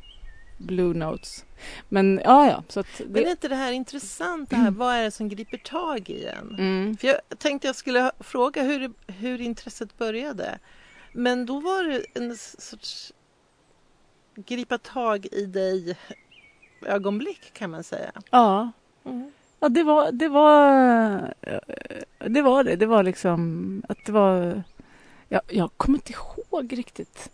Blue 0.58 0.94
Notes. 0.94 1.46
Men 1.90 2.22
ja, 2.24 2.48
ja. 2.48 2.64
Så 2.68 2.84
det... 2.98 3.06
Men 3.10 3.26
är 3.26 3.32
inte 3.32 3.48
det 3.48 3.56
här 3.56 3.72
intressant? 3.72 4.50
Det 4.50 4.56
här, 4.56 4.72
vad 4.72 4.96
är 4.96 5.04
det 5.04 5.12
som 5.12 5.30
griper 5.30 5.58
tag 5.58 6.10
i 6.10 6.26
en? 6.26 6.50
Mm. 6.50 6.98
För 6.98 7.08
jag 7.08 7.20
tänkte 7.38 7.68
jag 7.68 7.76
skulle 7.76 8.12
fråga 8.20 8.64
hur, 8.64 8.94
hur 9.08 9.42
intresset 9.42 9.98
började. 9.98 10.60
Men 11.14 11.46
då 11.46 11.60
var 11.60 11.84
det 11.84 12.06
en 12.14 12.38
sorts 12.38 13.14
gripa 14.36 14.78
tag 14.78 15.26
i 15.32 15.46
dig 15.46 15.98
ögonblick 16.86 17.54
kan 17.54 17.72
man 17.72 17.84
säga. 17.84 18.12
Ja. 18.32 18.72
Mm. 19.06 19.32
Ja, 19.60 19.70
det 19.70 19.84
var 19.84 20.12
det. 20.12 20.28
Var, 20.28 21.34
det 22.30 22.42
var 22.42 22.64
det. 22.64 22.76
Det 22.76 22.86
var 22.86 23.04
liksom 23.04 23.84
att 23.90 23.98
det 24.06 24.12
var... 24.12 24.64
Jag, 25.30 25.42
jag 25.48 25.72
kommer 25.78 25.98
inte 25.98 26.14
ihåg 26.14 26.78
riktigt 26.78 27.32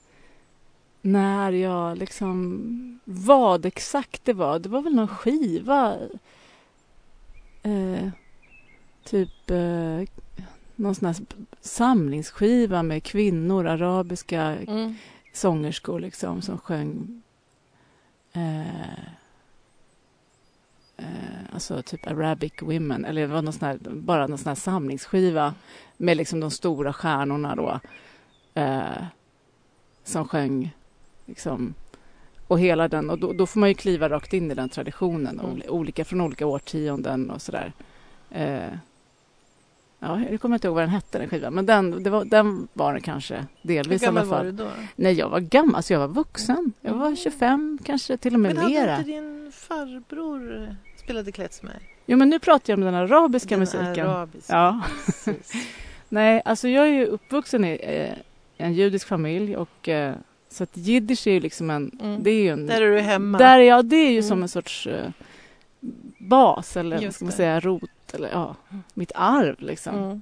när 1.01 1.51
jag 1.51 1.97
liksom... 1.97 2.99
Vad 3.03 3.65
exakt 3.65 4.25
det 4.25 4.33
var. 4.33 4.59
Det 4.59 4.69
var 4.69 4.81
väl 4.81 4.95
någon 4.95 5.07
skiva. 5.07 5.97
Eh, 7.63 8.09
typ 9.03 9.49
eh, 9.49 10.01
någon 10.75 10.95
sån 10.95 11.05
här 11.05 11.15
samlingsskiva 11.61 12.83
med 12.83 13.03
kvinnor, 13.03 13.67
arabiska 13.67 14.41
Mm. 14.41 14.95
sångerskor 15.33 15.99
liksom 15.99 16.41
som 16.41 16.57
sjöng 16.57 17.21
eh, 18.33 18.99
eh, 20.97 21.53
alltså 21.53 21.81
typ 21.81 22.07
Arabic 22.07 22.53
Women 22.61 23.05
eller 23.05 23.21
det 23.21 23.27
var 23.27 23.41
någon 23.41 23.53
här, 23.61 23.77
bara 23.91 24.27
någon 24.27 24.37
sån 24.37 24.47
här 24.49 24.55
samlingsskiva 24.55 25.53
med 25.97 26.17
liksom 26.17 26.39
de 26.39 26.51
stora 26.51 26.93
stjärnorna 26.93 27.55
då 27.55 27.79
eh, 28.61 29.03
som 30.03 30.27
sjöng 30.27 30.71
liksom 31.25 31.73
och 32.47 32.59
hela 32.59 32.87
den 32.87 33.09
och 33.09 33.19
då, 33.19 33.33
då 33.33 33.45
får 33.45 33.59
man 33.59 33.69
ju 33.69 33.75
kliva 33.75 34.09
rakt 34.09 34.33
in 34.33 34.51
i 34.51 34.53
den 34.53 34.69
traditionen 34.69 35.39
Mm. 35.39 35.51
ol- 35.51 35.63
olika 35.69 36.05
från 36.05 36.21
olika 36.21 36.45
årtionden 36.47 37.31
och 37.31 37.41
sådär 37.41 37.73
eh, 38.31 38.67
Ja, 40.03 40.21
jag 40.31 40.41
kommer 40.41 40.55
inte 40.55 40.67
ihåg 40.67 40.75
vad 40.75 40.83
den 40.83 40.89
hette, 40.89 41.19
den 41.19 41.29
skivan. 41.29 41.53
Men 41.53 41.65
den, 41.65 42.03
det 42.03 42.09
var, 42.09 42.25
den 42.25 42.67
var 42.73 42.93
den 42.93 43.01
kanske 43.01 43.35
Hur 43.35 43.67
delvis 43.67 44.03
i 44.03 44.05
alla 44.05 44.21
gammal 44.21 44.29
var 44.29 44.37
fall. 44.37 44.45
du 44.45 44.51
då? 44.63 44.69
Nej, 44.95 45.13
jag 45.13 45.29
var 45.29 45.39
gammal, 45.39 45.75
alltså 45.75 45.93
jag 45.93 45.99
var 45.99 46.07
vuxen. 46.07 46.73
Jag 46.81 46.93
var 46.93 47.05
Mm. 47.05 47.15
25, 47.15 47.79
kanske 47.85 48.17
till 48.17 48.33
och 48.33 48.39
med 48.39 48.55
Men 48.55 48.63
hade 48.63 48.73
mera. 48.73 48.97
inte 48.97 49.11
din 49.11 49.51
farbror 49.51 50.75
spelade 51.03 51.31
klezmer? 51.31 51.79
Jo, 52.05 52.17
men 52.17 52.29
nu 52.29 52.39
pratar 52.39 52.73
jag 52.73 52.77
om 52.79 52.85
den 52.85 52.93
arabiska 52.95 53.49
Den 53.49 53.59
musiken. 53.59 54.07
arabiska. 54.07 54.53
Ja. 54.55 54.81
Nej, 56.09 56.41
alltså 56.45 56.67
jag 56.67 56.83
är 56.87 56.91
ju 56.91 57.05
uppvuxen 57.05 57.65
i 57.65 57.79
eh, 57.83 58.65
en 58.65 58.73
judisk 58.73 59.07
familj 59.07 59.57
och 59.57 59.89
eh, 59.89 60.15
så 60.51 60.63
att 60.63 60.77
jiddisch 60.77 61.27
är 61.27 61.31
ju 61.31 61.39
liksom 61.39 61.69
en... 61.69 61.91
Mm. 62.01 62.23
Det 62.23 62.31
är 62.31 62.43
ju 62.43 62.49
en... 62.49 62.67
Där 62.67 62.81
är 62.81 62.91
du 62.91 62.99
hemma. 63.01 63.37
Där, 63.37 63.59
ja, 63.59 63.81
det 63.81 63.95
är 63.95 64.09
ju 64.11 64.17
Mm. 64.17 64.23
som 64.29 64.41
en 64.43 64.49
sorts 64.49 64.87
eh, 64.87 65.09
bas 66.17 66.77
eller 66.77 66.95
vad 66.95 67.03
Just 67.03 67.15
ska 67.15 67.25
man 67.25 67.29
det. 67.29 67.35
säga, 67.37 67.59
rot 67.59 67.89
eller 68.13 68.29
ja, 68.29 68.55
mitt 68.93 69.11
arv 69.15 69.55
liksom. 69.59 69.95
Mm. 69.95 70.21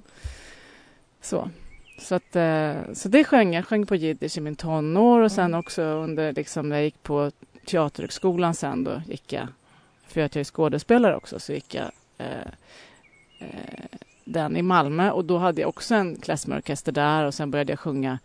Så. 1.20 1.50
Så, 1.98 2.14
att, 2.14 2.36
eh, 2.36 2.74
så 2.94 3.08
det 3.08 3.24
sjöng 3.24 3.54
jag. 3.54 3.66
sjöng 3.66 3.86
på 3.86 3.94
jiddisch 3.96 4.38
i 4.38 4.40
min 4.40 4.56
tonår 4.56 5.20
och 5.20 5.32
sen 5.32 5.44
Mm. 5.44 5.60
också 5.60 5.82
under, 5.82 6.32
liksom, 6.32 6.68
när 6.68 6.76
jag 6.76 6.84
gick 6.84 7.02
på 7.02 7.30
Teaterhögskolan 7.66 8.54
sen 8.54 8.84
då 8.84 9.02
gick 9.06 9.32
jag, 9.32 9.46
för 10.06 10.20
att 10.20 10.34
jag 10.34 10.40
är 10.40 10.44
skådespelare 10.44 11.16
också, 11.16 11.40
så 11.40 11.52
gick 11.52 11.74
jag 11.74 11.90
eh, 12.18 12.50
den 14.24 14.56
i 14.56 14.62
Malmö 14.62 15.10
och 15.10 15.24
då 15.24 15.38
hade 15.38 15.60
jag 15.60 15.68
också 15.68 15.94
en 15.94 16.16
klezmerorkester 16.16 16.92
där 16.92 17.24
och 17.24 17.34
sen 17.34 17.50
började 17.50 17.72
jag 17.72 17.80
sjunga 17.80 18.18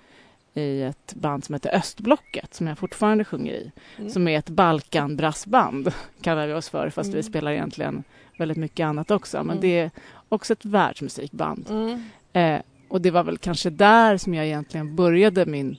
i 0.56 0.82
ett 0.84 1.14
band 1.14 1.44
som 1.44 1.54
heter 1.56 1.76
Östblocket 1.76 2.54
som 2.54 2.68
jag 2.68 2.78
fortfarande 2.78 3.24
sjunger 3.26 3.54
i. 3.54 3.72
Mm. 3.98 4.10
Som 4.10 4.28
är 4.28 4.38
ett 4.40 4.50
Balkan-brassband 4.50 5.94
kallar 6.22 6.48
vi 6.48 6.54
oss 6.54 6.70
för 6.70 6.90
fast 6.90 7.10
vi 7.10 7.14
Mm. 7.14 7.24
spelar 7.24 7.52
egentligen 7.52 8.04
väldigt 8.38 8.58
mycket 8.58 8.84
annat 8.86 9.12
också. 9.12 9.38
Men 9.38 9.50
Mm. 9.58 9.62
det 9.62 9.80
är 9.80 9.92
också 10.30 10.54
ett 10.54 10.66
världsmusikband. 10.66 11.66
Mm. 11.70 12.04
Eh, 12.34 12.62
och 12.88 13.02
det 13.02 13.12
var 13.12 13.24
väl 13.24 13.38
kanske 13.38 13.70
där 13.70 14.18
som 14.18 14.34
jag 14.34 14.46
egentligen 14.46 14.96
började 14.96 15.46
min, 15.46 15.78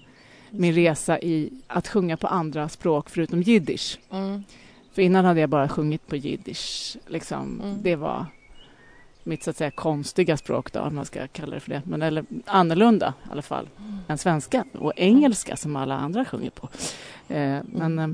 min 0.50 0.74
resa 0.74 1.20
i 1.20 1.50
att 1.66 1.88
sjunga 1.88 2.16
på 2.16 2.26
andra 2.26 2.68
språk 2.68 3.10
förutom 3.10 3.42
jiddisch. 3.42 3.98
Mm. 4.10 4.44
För 4.92 5.02
innan 5.02 5.24
hade 5.24 5.40
jag 5.40 5.50
bara 5.50 5.68
sjungit 5.68 6.06
på 6.06 6.16
jiddisch. 6.16 6.96
Liksom. 7.06 7.60
Mm. 7.64 7.78
Det 7.82 7.96
var 7.96 8.26
mitt 9.26 9.42
så 9.42 9.50
att 9.50 9.56
säga 9.56 9.70
konstiga 9.70 10.36
språk 10.36 10.72
då, 10.72 10.80
om 10.80 10.94
man 10.94 11.04
ska 11.04 11.26
kalla 11.26 11.54
det 11.54 11.60
för 11.60 11.70
det. 11.70 11.82
Men 11.84 12.02
eller 12.02 12.24
annorlunda 12.44 13.14
i 13.28 13.32
alla 13.32 13.42
fall 13.42 13.68
än 14.08 14.18
svenska 14.18 14.64
och 14.78 14.92
engelska 14.96 15.56
som 15.56 15.76
alla 15.76 15.94
andra 15.94 16.24
sjunger 16.24 16.50
på. 16.50 16.68
Eh, 17.34 17.58
men 17.64 17.98
eh, 17.98 18.08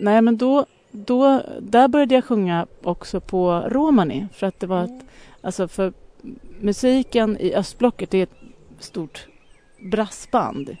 nej, 0.00 0.22
men 0.22 0.36
då, 0.36 0.66
då, 0.90 1.42
där 1.60 1.88
började 1.88 2.14
jag 2.14 2.24
sjunga 2.24 2.66
också 2.82 3.20
på 3.20 3.64
romani 3.66 4.26
för 4.32 4.46
att 4.46 4.60
det 4.60 4.66
var 4.66 4.84
ett, 4.84 5.04
alltså 5.40 5.68
för 5.68 5.92
musiken 6.60 7.36
i 7.40 7.54
östblocket 7.54 8.10
det 8.10 8.18
är 8.18 8.22
ett 8.22 8.38
stort 8.78 9.26
brassband. 9.78 10.76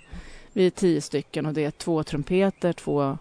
Vi 0.52 0.66
är 0.66 0.70
tio 0.70 1.00
stycken 1.00 1.46
och 1.46 1.54
det 1.54 1.64
är 1.64 1.70
två 1.70 2.04
trumpeter, 2.04 2.72
två 2.72 3.18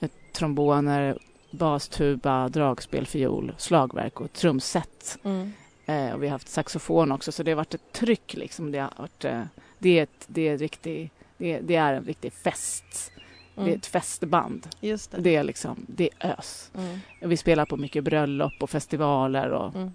eh, 0.00 0.10
tromboner, 0.32 1.18
bastuba, 1.52 2.48
dragspel, 2.48 3.06
fiol, 3.06 3.52
slagverk 3.58 4.20
och 4.20 4.32
trumset. 4.32 5.18
Mm. 5.22 5.52
Eh, 5.86 6.12
och 6.14 6.22
vi 6.22 6.26
har 6.26 6.32
haft 6.32 6.48
saxofon 6.48 7.12
också, 7.12 7.32
så 7.32 7.42
det 7.42 7.50
har 7.50 7.56
varit 7.56 7.74
ett 7.74 7.92
tryck. 7.92 8.34
Liksom. 8.34 8.72
Det, 8.72 8.78
har 8.78 8.90
varit, 8.96 9.24
eh, 9.24 9.42
det, 9.78 9.98
är 9.98 10.02
ett, 10.02 10.26
det, 10.26 10.48
är 10.48 10.58
riktig, 10.58 11.10
det, 11.38 11.60
det 11.60 11.76
är 11.76 11.92
en 11.94 12.04
riktig 12.04 12.32
fest. 12.32 13.12
Det 13.54 13.60
är 13.60 13.64
Mm. 13.66 13.78
ett 13.78 13.86
festband. 13.86 14.66
Just 14.80 15.10
det. 15.10 15.20
Det 15.20 15.36
är, 15.36 15.44
liksom, 15.44 15.86
det 15.88 16.10
är 16.18 16.30
ös. 16.38 16.70
Mm. 16.74 16.98
Vi 17.20 17.36
spelar 17.36 17.66
på 17.66 17.76
mycket 17.76 18.04
bröllop 18.04 18.52
och 18.60 18.70
festivaler. 18.70 19.50
Och, 19.50 19.74
Mm. 19.76 19.90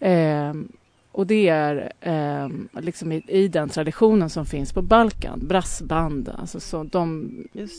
ehm, 0.00 0.72
och 1.12 1.26
det 1.26 1.48
är 1.48 1.92
ehm, 2.00 2.68
liksom 2.72 3.12
i, 3.12 3.22
i 3.28 3.48
den 3.48 3.68
traditionen 3.68 4.30
som 4.30 4.46
finns 4.46 4.72
på 4.72 4.82
Balkan. 4.82 5.40
Brassband, 5.42 6.28
alltså 6.38 6.60
så, 6.60 6.82
de 6.84 7.30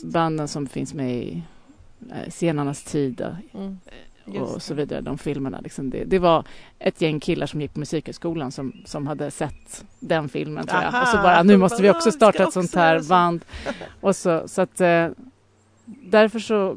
banden 0.04 0.48
som 0.48 0.66
finns 0.66 0.94
med 0.94 1.16
i 1.16 1.32
eh, 1.32 1.42
Senarnas 2.28 2.82
tid 2.84 3.20
eh, 3.20 3.28
Mm. 3.54 3.78
Just 4.24 4.54
och 4.54 4.62
så 4.62 4.74
vidare, 4.74 5.00
de 5.00 5.18
filmerna. 5.18 5.60
Liksom 5.60 5.90
det, 5.90 6.04
det 6.04 6.18
var 6.18 6.44
ett 6.78 7.00
gäng 7.00 7.20
killar 7.20 7.46
som 7.46 7.60
gick 7.60 7.72
på 7.74 7.78
Musikhögskolan 7.78 8.52
som, 8.52 8.72
som 8.84 9.06
hade 9.06 9.30
sett 9.30 9.84
den 10.00 10.28
filmen 10.28 10.66
tror 10.66 10.82
jag. 10.82 10.94
Aha, 10.94 11.02
och 11.02 11.08
så 11.08 11.16
bara, 11.16 11.42
nu 11.42 11.56
måste 11.56 11.82
vi 11.82 11.90
också 11.90 12.08
"Ah, 12.08 12.12
vi 12.12 12.12
starta 12.12 12.42
ett 12.44 12.52
sånt 12.52 12.74
här 12.74 12.92
göra 12.94 13.02
så." 13.02 13.08
band. 13.08 13.44
Och 14.00 14.16
så, 14.16 14.48
så 14.48 14.62
att 14.62 14.80
eh, 14.80 15.08
därför 15.84 16.38
så 16.38 16.76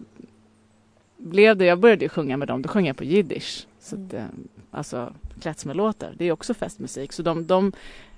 blev 1.18 1.58
det, 1.58 1.66
jag 1.66 1.80
började 1.80 2.06
ju 2.06 2.10
sjunga 2.10 2.38
med 2.38 2.48
dem, 2.48 2.62
då 2.62 2.70
sjöng 2.70 2.88
jag 2.88 2.98
på 2.98 3.04
jiddisch. 3.04 3.68
Så 3.80 3.96
att, 3.96 4.14
eh, 4.14 4.24
alltså 4.72 5.14
klezmerlåtar, 5.42 6.14
det 6.18 6.26
är 6.26 6.32
också 6.32 6.54
festmusik. 6.54 7.14
Så 7.14 7.22
de, 7.24 7.48
de 7.48 7.72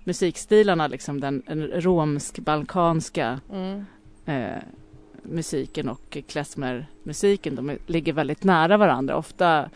musikstilarna, 0.03 0.87
liksom 0.87 1.19
den 1.21 1.43
den 1.47 1.67
romsk-balkanska 1.81 3.39
Mm. 3.51 3.85
eh, 4.25 4.61
musiken 5.29 5.89
och 5.89 6.17
klezmermusiken, 6.27 7.55
de 7.55 7.77
ligger 7.87 8.13
väldigt 8.13 8.43
nära 8.43 8.77
varandra. 8.77 9.17
Ofta 9.17 9.69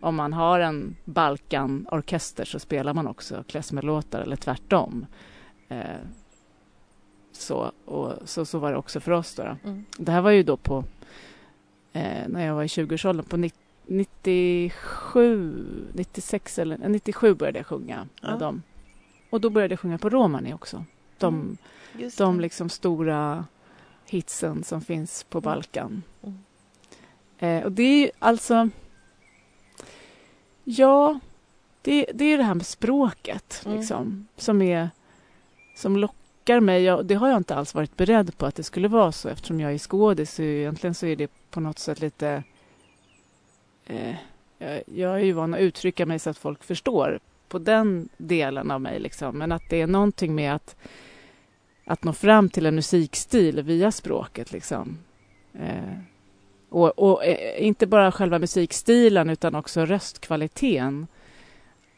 om 0.00 0.14
man 0.16 0.32
har 0.32 0.60
en 0.60 0.96
Balkanorkester 1.04 2.44
så 2.44 2.58
spelar 2.58 2.94
man 2.94 3.06
också 3.06 3.44
klezmerlåtar 3.48 4.20
eller 4.20 4.36
tvärtom. 4.36 5.06
Eh, 5.68 5.80
så, 7.32 7.72
och, 7.84 8.12
så, 8.24 8.44
så 8.44 8.58
var 8.58 8.70
det 8.72 8.76
också 8.78 9.00
för 9.00 9.12
oss. 9.12 9.34
Då, 9.34 9.42
då. 9.42 9.56
Mm. 9.68 9.84
Det 9.98 10.12
här 10.12 10.20
var 10.20 10.30
ju 10.30 10.42
då 10.42 10.56
på 10.56 10.84
eh, 11.92 12.28
när 12.28 12.46
jag 12.46 12.54
var 12.54 12.62
i 12.62 12.66
20-årsåldern, 12.66 13.26
på 13.26 13.36
ni- 13.36 13.52
97, 13.88 15.64
96 15.92 16.58
eller 16.58 16.82
eh, 16.84 16.88
97 16.90 17.34
började 17.34 17.58
jag 17.58 17.66
sjunga 17.66 17.96
med 18.22 18.30
Ja. 18.32 18.36
dem. 18.36 18.62
Och 19.30 19.40
då 19.40 19.50
började 19.50 19.72
jag 19.72 19.80
sjunga 19.80 19.98
på 19.98 20.08
romani 20.10 20.54
också. 20.54 20.84
De, 21.18 21.34
Mm. 21.34 22.08
De 22.18 22.40
liksom 22.40 22.68
stora 22.68 23.44
hitsen 24.06 24.64
som 24.64 24.80
finns 24.80 25.24
på 25.24 25.40
Balkan. 25.40 26.02
Mm. 26.22 26.38
Eh, 27.38 27.64
och 27.64 27.72
det 27.72 27.82
är 27.82 27.98
ju 27.98 28.10
alltså... 28.18 28.68
Ja, 30.64 31.20
det, 31.82 32.06
det 32.14 32.24
är 32.24 32.38
det 32.38 32.44
här 32.44 32.54
med 32.54 32.66
språket 32.66 33.62
Mm. 33.66 33.78
liksom, 33.78 34.26
som, 34.36 34.62
är, 34.62 34.90
som 35.76 35.96
lockar 35.96 36.60
mig. 36.60 36.82
Jag, 36.82 37.06
det 37.06 37.14
har 37.14 37.28
jag 37.28 37.36
inte 37.36 37.54
alls 37.54 37.74
varit 37.74 37.96
beredd 37.96 38.38
på 38.38 38.46
att 38.46 38.54
det 38.54 38.62
skulle 38.62 38.88
vara 38.88 39.12
så 39.12 39.28
eftersom 39.28 39.60
jag 39.60 39.74
är 39.74 39.78
skådis. 39.78 40.34
Så 40.34 40.42
egentligen 40.42 40.94
så 40.94 41.06
är 41.06 41.16
det 41.16 41.30
på 41.50 41.60
något 41.60 41.78
sätt 41.78 42.00
lite... 42.00 42.42
Eh, 43.86 44.16
jag, 44.58 44.82
jag 44.86 45.14
är 45.14 45.24
ju 45.24 45.32
van 45.32 45.54
att 45.54 45.60
uttrycka 45.60 46.06
mig 46.06 46.18
så 46.18 46.30
att 46.30 46.38
folk 46.38 46.64
förstår 46.64 47.20
på 47.48 47.58
den 47.58 48.08
delen 48.16 48.70
av 48.70 48.80
mig. 48.80 48.98
Liksom. 49.00 49.38
Men 49.38 49.52
att 49.52 49.62
det 49.70 49.80
är 49.80 49.86
någonting 49.86 50.34
med 50.34 50.54
att 50.54 50.76
att 51.86 52.04
nå 52.04 52.12
fram 52.12 52.48
till 52.48 52.66
en 52.66 52.74
musikstil 52.74 53.62
via 53.62 53.92
språket. 53.92 54.52
Liksom. 54.52 54.98
Eh, 55.54 55.98
och, 56.68 56.98
och 56.98 57.24
eh, 57.24 57.66
inte 57.66 57.86
bara 57.86 58.12
själva 58.12 58.38
musikstilen 58.38 59.30
utan 59.30 59.54
också 59.54 59.84
röstkvaliteten. 59.84 61.06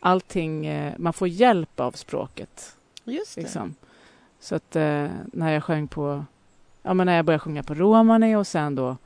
Allting, 0.01 0.67
eh, 0.67 0.95
man 0.99 1.13
får 1.13 1.29
hjälp 1.29 1.81
av 1.81 1.93
språket. 1.93 2.77
Just 3.05 3.35
det. 3.35 3.41
Liksom. 3.41 3.75
Så 4.41 4.55
att 4.55 4.77
eh, 4.77 5.09
när 5.33 5.53
jag 5.53 5.65
sjöng 5.65 5.89
på 5.89 6.25
ja, 6.83 6.95
men 6.95 7.07
när 7.07 7.17
jag 7.17 7.25
började 7.25 7.41
sjunga 7.41 7.63
på 7.63 7.75
romani 7.75 8.37
och 8.37 8.47
sen 8.47 8.75
då 8.75 8.97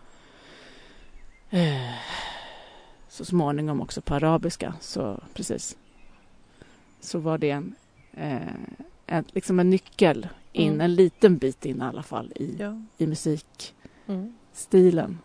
eh, 1.51 1.95
så 3.09 3.25
småningom 3.25 3.81
också 3.81 4.01
på 4.01 4.15
arabiska. 4.15 4.75
Så 4.81 5.21
precis. 5.35 5.77
Så 7.01 7.19
var 7.19 7.39
det 7.39 7.51
en, 7.51 7.75
eh, 8.13 8.55
en, 9.07 9.25
liksom 9.33 9.61
en 9.61 9.71
nyckel 9.71 10.29
in, 10.53 10.69
Mm. 10.73 10.81
en 10.81 10.95
liten 10.95 11.39
bit 11.39 11.65
in 11.65 11.79
i 11.79 11.85
alla 11.85 12.03
fall 12.03 12.33
i, 12.37 12.57
Ja. 12.59 12.83
i 12.99 13.07
musikstilen. 13.07 15.05
Mm. 15.09 15.19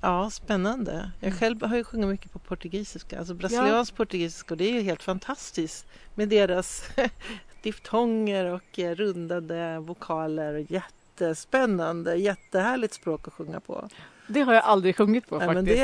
Ja, 0.00 0.30
spännande. 0.30 1.10
Jag 1.20 1.26
Mm. 1.28 1.38
själv 1.38 1.62
har 1.62 1.76
ju 1.76 1.84
sjungit 1.84 2.08
mycket 2.08 2.32
på 2.32 2.38
portugisiska, 2.38 3.18
alltså 3.18 3.34
brasiliansk 3.34 3.96
portugisiska 3.96 4.54
och 4.54 4.58
det 4.58 4.64
är 4.64 4.72
ju 4.72 4.80
helt 4.80 5.02
fantastiskt 5.02 5.86
med 6.14 6.28
deras 6.28 6.84
diftonger 7.62 8.44
och 8.44 8.78
eh, 8.78 8.94
rundade 8.94 9.78
vokaler. 9.78 10.66
Jättespännande, 10.68 12.14
jättehärligt 12.16 12.94
språk 12.94 13.28
att 13.28 13.34
sjunga 13.34 13.60
på. 13.60 13.88
Det 14.26 14.40
har 14.40 14.54
jag 14.54 14.64
aldrig 14.64 14.96
sjungit 14.96 15.28
på 15.28 15.36
Ja, 15.42 15.46
men 15.52 15.66
faktiskt. 15.66 15.78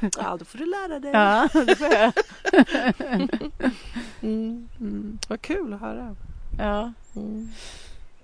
det, 0.00 0.20
ja, 0.22 0.36
då 0.38 0.44
får 0.44 0.58
du 0.58 0.66
lära 0.66 0.98
dig. 1.00 1.10
Ja, 1.12 1.48
det 1.66 1.76
får 1.76 1.86
jag. 1.86 2.12
Mm. 4.22 4.68
Mm. 4.80 5.18
Vad 5.28 5.40
kul 5.42 5.72
att 5.74 5.80
höra. 5.80 6.16
Ja. 6.60 6.92
Mm. 7.16 7.48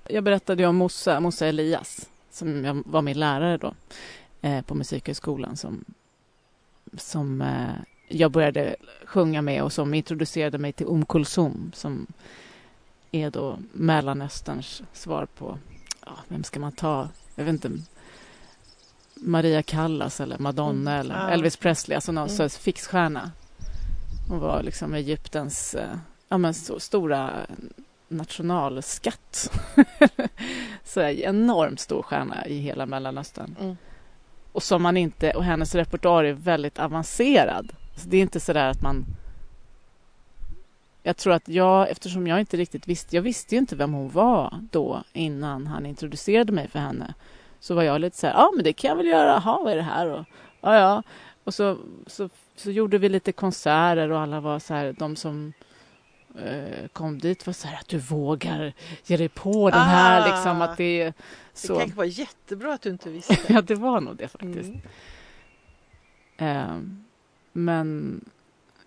Jag 0.08 0.24
berättade 0.24 0.62
ju 0.62 0.68
om 0.68 0.76
Mossa, 0.76 1.20
Mossa 1.20 1.46
Elias 1.46 2.08
som 2.30 2.64
jag 2.64 2.82
var 2.86 3.02
min 3.02 3.18
lärare 3.18 3.56
då 3.56 3.74
eh, 4.42 4.62
på 4.62 4.74
Musikhögskolan 4.74 5.56
som, 5.56 5.84
som 6.96 7.40
eh, 7.42 7.74
jag 8.08 8.30
började 8.32 8.76
sjunga 9.04 9.42
med 9.42 9.62
och 9.62 9.72
som 9.72 9.94
introducerade 9.94 10.58
mig 10.58 10.72
till 10.72 10.86
Um 10.86 11.06
Kulsum 11.06 11.72
som 11.74 12.06
är 13.10 13.30
då 13.30 13.58
Mellanösterns 13.72 14.82
svar 14.92 15.26
på, 15.26 15.58
ja, 16.06 16.12
vem 16.28 16.44
ska 16.44 16.60
man 16.60 16.72
ta? 16.72 17.08
Jag 17.34 17.44
vet 17.44 17.52
inte, 17.52 17.70
Maria 19.14 19.62
Callas 19.62 20.20
eller 20.20 20.38
Madonna 20.38 20.92
Mm. 20.92 21.00
eller. 21.00 21.28
Elvis 21.30 21.56
Presley, 21.56 21.94
alltså 21.94 22.12
någon 22.12 22.28
Mm. 22.28 22.50
fixstjärna. 22.50 23.30
Hon 24.28 24.38
var 24.38 24.62
liksom 24.62 24.94
Egyptens 24.94 25.74
eh, 25.74 25.96
ja, 26.28 26.38
men 26.38 26.54
stora 26.54 27.46
nationalskatt. 28.08 29.50
så 30.84 31.00
här, 31.00 31.20
enormt 31.20 31.80
stor 31.80 32.02
stjärna 32.02 32.46
i 32.46 32.58
hela 32.58 32.86
Mellanöstern. 32.86 33.56
Mm. 33.60 33.76
Och 34.52 34.62
som 34.62 34.82
man 34.82 34.96
inte, 34.96 35.30
och 35.30 35.44
hennes 35.44 35.74
repertoar 35.74 36.24
är 36.24 36.32
väldigt 36.32 36.78
avancerad. 36.78 37.72
Så 37.96 38.08
det 38.08 38.16
är 38.16 38.22
inte 38.22 38.40
så 38.40 38.52
där 38.52 38.70
att 38.70 38.82
man... 38.82 39.04
Jag 41.02 41.16
tror 41.16 41.32
att 41.32 41.48
jag, 41.48 41.90
eftersom 41.90 42.26
jag 42.26 42.40
inte 42.40 42.56
riktigt 42.56 42.88
visste, 42.88 43.16
jag 43.16 43.22
visste 43.22 43.54
ju 43.54 43.58
inte 43.58 43.76
vem 43.76 43.92
hon 43.92 44.10
var 44.10 44.60
då 44.70 45.02
innan 45.12 45.66
han 45.66 45.86
introducerade 45.86 46.52
mig 46.52 46.68
för 46.68 46.78
henne. 46.78 47.14
Så 47.60 47.74
var 47.74 47.82
jag 47.82 48.00
lite 48.00 48.16
så 48.16 48.26
här, 48.26 48.34
ja 48.34 48.50
men 48.54 48.64
det 48.64 48.72
kan 48.72 48.88
jag 48.88 48.96
väl 48.96 49.06
göra, 49.06 49.28
jaha 49.28 49.60
vad 49.62 49.72
är 49.72 49.76
det 49.76 49.82
här? 49.82 50.06
Och, 50.06 50.24
ja 50.60 50.78
ja. 50.78 51.02
Och 51.44 51.54
så, 51.54 51.78
så, 52.06 52.28
så 52.56 52.70
gjorde 52.70 52.98
vi 52.98 53.08
lite 53.08 53.32
konserter 53.32 54.10
och 54.10 54.20
alla 54.20 54.40
var 54.40 54.58
så 54.58 54.74
här, 54.74 54.94
de 54.98 55.16
som 55.16 55.52
kom 56.92 57.18
dit 57.18 57.46
var 57.46 57.52
så 57.52 57.66
här 57.68 57.76
att 57.80 57.88
du 57.88 57.98
vågar 57.98 58.72
ge 59.04 59.16
dig 59.16 59.28
på 59.28 59.70
den 59.70 59.80
här 59.80 60.22
Ah. 60.22 60.34
liksom 60.34 60.62
att 60.62 60.76
det 60.76 61.00
är 61.00 61.04
Det 61.06 61.14
så. 61.54 61.78
kanske 61.78 61.96
var 61.96 62.04
jättebra 62.04 62.74
att 62.74 62.82
du 62.82 62.90
inte 62.90 63.10
visste. 63.10 63.36
Ja, 63.52 63.62
det 63.62 63.74
var 63.74 64.00
nog 64.00 64.16
det 64.16 64.28
faktiskt. 64.28 64.68
Mm. 64.68 64.80
Ehm, 66.36 67.04
men, 67.52 68.20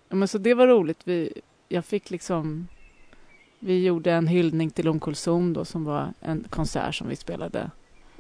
men 0.10 0.28
så 0.28 0.38
det 0.38 0.54
var 0.54 0.68
roligt. 0.68 1.00
Vi, 1.04 1.42
jag 1.68 1.86
fick 1.86 2.10
liksom... 2.10 2.68
Vi 3.60 3.86
gjorde 3.86 4.12
en 4.12 4.28
hyllning 4.28 4.70
till 4.70 4.88
Om 4.88 5.00
Kulsum 5.00 5.54
då 5.54 5.66
som 5.66 5.84
var 5.86 6.14
en 6.22 6.46
konsert 6.50 6.96
som 6.96 7.08
vi 7.08 7.16
spelade 7.16 7.72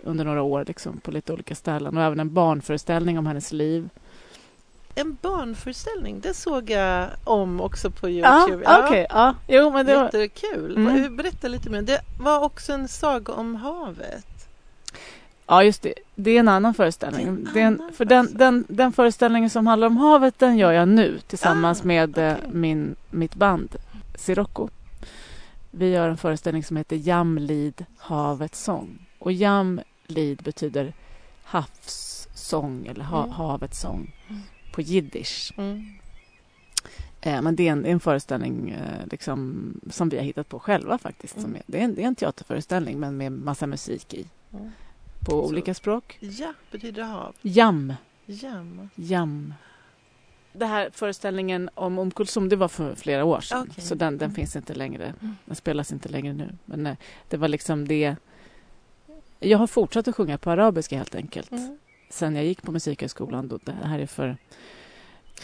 under 0.03 0.25
några 0.25 0.41
år 0.41 0.65
liksom, 0.67 0.99
på 0.99 1.11
lite 1.11 1.33
olika 1.33 1.55
ställen 1.55 1.97
och 1.97 2.03
även 2.03 2.19
en 2.19 2.33
barnföreställning 2.33 3.17
om 3.19 3.25
hennes 3.27 3.51
liv. 3.51 3.89
En 4.99 5.17
barnföreställning, 5.21 6.19
det 6.19 6.33
såg 6.33 6.69
jag 6.69 7.07
om 7.23 7.61
också 7.61 7.91
på 7.91 8.09
Ja, 8.09 8.47
Youtube. 8.49 8.83
okej. 8.85 9.05
Ja, 9.09 9.35
jo, 9.47 9.71
men 9.71 9.85
det 9.85 9.95
var... 9.95 10.03
Jättekul. 10.03 10.77
Mm. 10.77 11.15
Berätta 11.15 11.47
lite 11.47 11.69
mer. 11.69 11.81
Det 11.81 12.01
var 12.19 12.39
också 12.43 12.73
en 12.73 12.87
saga 12.87 13.33
om 13.33 13.55
havet. 13.55 14.25
Ja, 15.47 15.63
just 15.63 15.81
det. 15.81 15.93
Det 16.15 16.31
är 16.31 16.39
en 16.39 16.47
annan 16.47 16.73
föreställning. 16.73 17.27
En 17.27 17.47
är 17.55 17.61
en, 17.61 17.81
annan 17.81 17.93
för 17.93 18.05
den, 18.05 18.27
den, 18.37 18.65
den 18.69 18.91
föreställningen 18.93 19.49
som 19.49 19.67
handlar 19.67 19.87
om 19.87 19.97
havet, 19.97 20.39
den 20.39 20.57
gör 20.57 20.71
jag 20.71 20.87
nu 20.87 21.19
tillsammans 21.27 21.81
Ah, 21.81 21.85
med 21.85 22.17
eh, 22.17 22.33
okej. 22.37 22.49
min, 22.53 22.95
mitt 23.09 23.35
band 23.35 23.75
Sirocco. 24.15 24.69
Vi 25.71 25.89
gör 25.89 26.09
en 26.09 26.17
föreställning 26.17 26.63
som 26.63 26.77
heter 26.77 26.95
Jamlid, 26.95 27.85
havets 27.97 28.63
sång. 28.63 29.05
Och 29.19 29.31
Jamlid 29.31 30.41
betyder 30.43 30.93
havssång 31.43 32.85
eller 32.87 33.03
ha, 33.03 33.23
Mm. 33.23 33.31
havets 33.31 33.79
sång 33.81 34.13
Mm. 34.29 34.41
På 34.79 34.83
jiddisch. 34.83 35.53
Mm. 35.57 35.85
Eh, 37.21 37.41
men 37.41 37.55
det 37.55 37.67
är 37.67 37.71
en, 37.71 37.85
en 37.85 37.99
föreställning 37.99 38.69
eh, 38.69 39.07
liksom, 39.11 39.73
som 39.91 40.09
vi 40.09 40.17
har 40.17 40.23
hittat 40.23 40.49
på 40.49 40.59
själva 40.59 40.97
faktiskt. 40.97 41.37
Mm. 41.37 41.55
är, 41.55 41.61
det, 41.65 41.79
är 41.79 41.83
en, 41.83 41.95
det 41.95 42.03
är 42.03 42.07
en 42.07 42.15
teaterföreställning 42.15 42.99
men 42.99 43.17
med 43.17 43.31
massa 43.31 43.67
musik 43.67 44.13
i. 44.13 44.25
Mm. 44.53 44.71
På 45.25 45.31
Så- 45.31 45.45
olika 45.47 45.73
språk. 45.73 46.17
Ja, 46.19 46.53
betyder 46.71 47.03
hav. 47.03 47.35
Jam. 47.41 47.93
Jam. 48.25 48.89
Jam. 48.95 49.53
Det 50.53 50.65
här 50.65 50.89
föreställningen 50.93 51.69
om 51.73 51.99
Om 51.99 52.11
Kulsum, 52.11 52.49
det 52.49 52.55
var 52.55 52.67
för 52.67 52.95
flera 52.95 53.25
år 53.25 53.41
sedan. 53.41 53.67
Okej. 53.71 53.83
Så 53.83 53.95
den, 53.95 54.17
den 54.17 54.25
Mm. 54.25 54.35
finns 54.35 54.55
inte 54.55 54.73
längre. 54.73 55.13
Mm. 55.21 55.35
Den 55.45 55.55
spelas 55.55 55.91
inte 55.91 56.09
längre 56.09 56.33
nu. 56.33 56.49
Men 56.65 56.85
eh, 56.87 56.95
det 57.29 57.37
var 57.37 57.47
liksom 57.47 57.87
det... 57.87 58.15
Jag 59.39 59.57
har 59.57 59.67
fortsatt 59.67 60.07
att 60.07 60.15
sjunga 60.15 60.37
på 60.37 60.51
arabiska 60.51 60.97
helt 60.97 61.15
enkelt. 61.15 61.51
Mm. 61.51 61.77
Sen 62.09 62.35
jag 62.35 62.45
gick 62.45 62.61
på 62.61 62.71
Musikhögskolan. 62.71 63.47
Då, 63.47 63.59
det 63.63 63.71
här 63.83 63.99
är 63.99 64.05
för... 64.05 64.27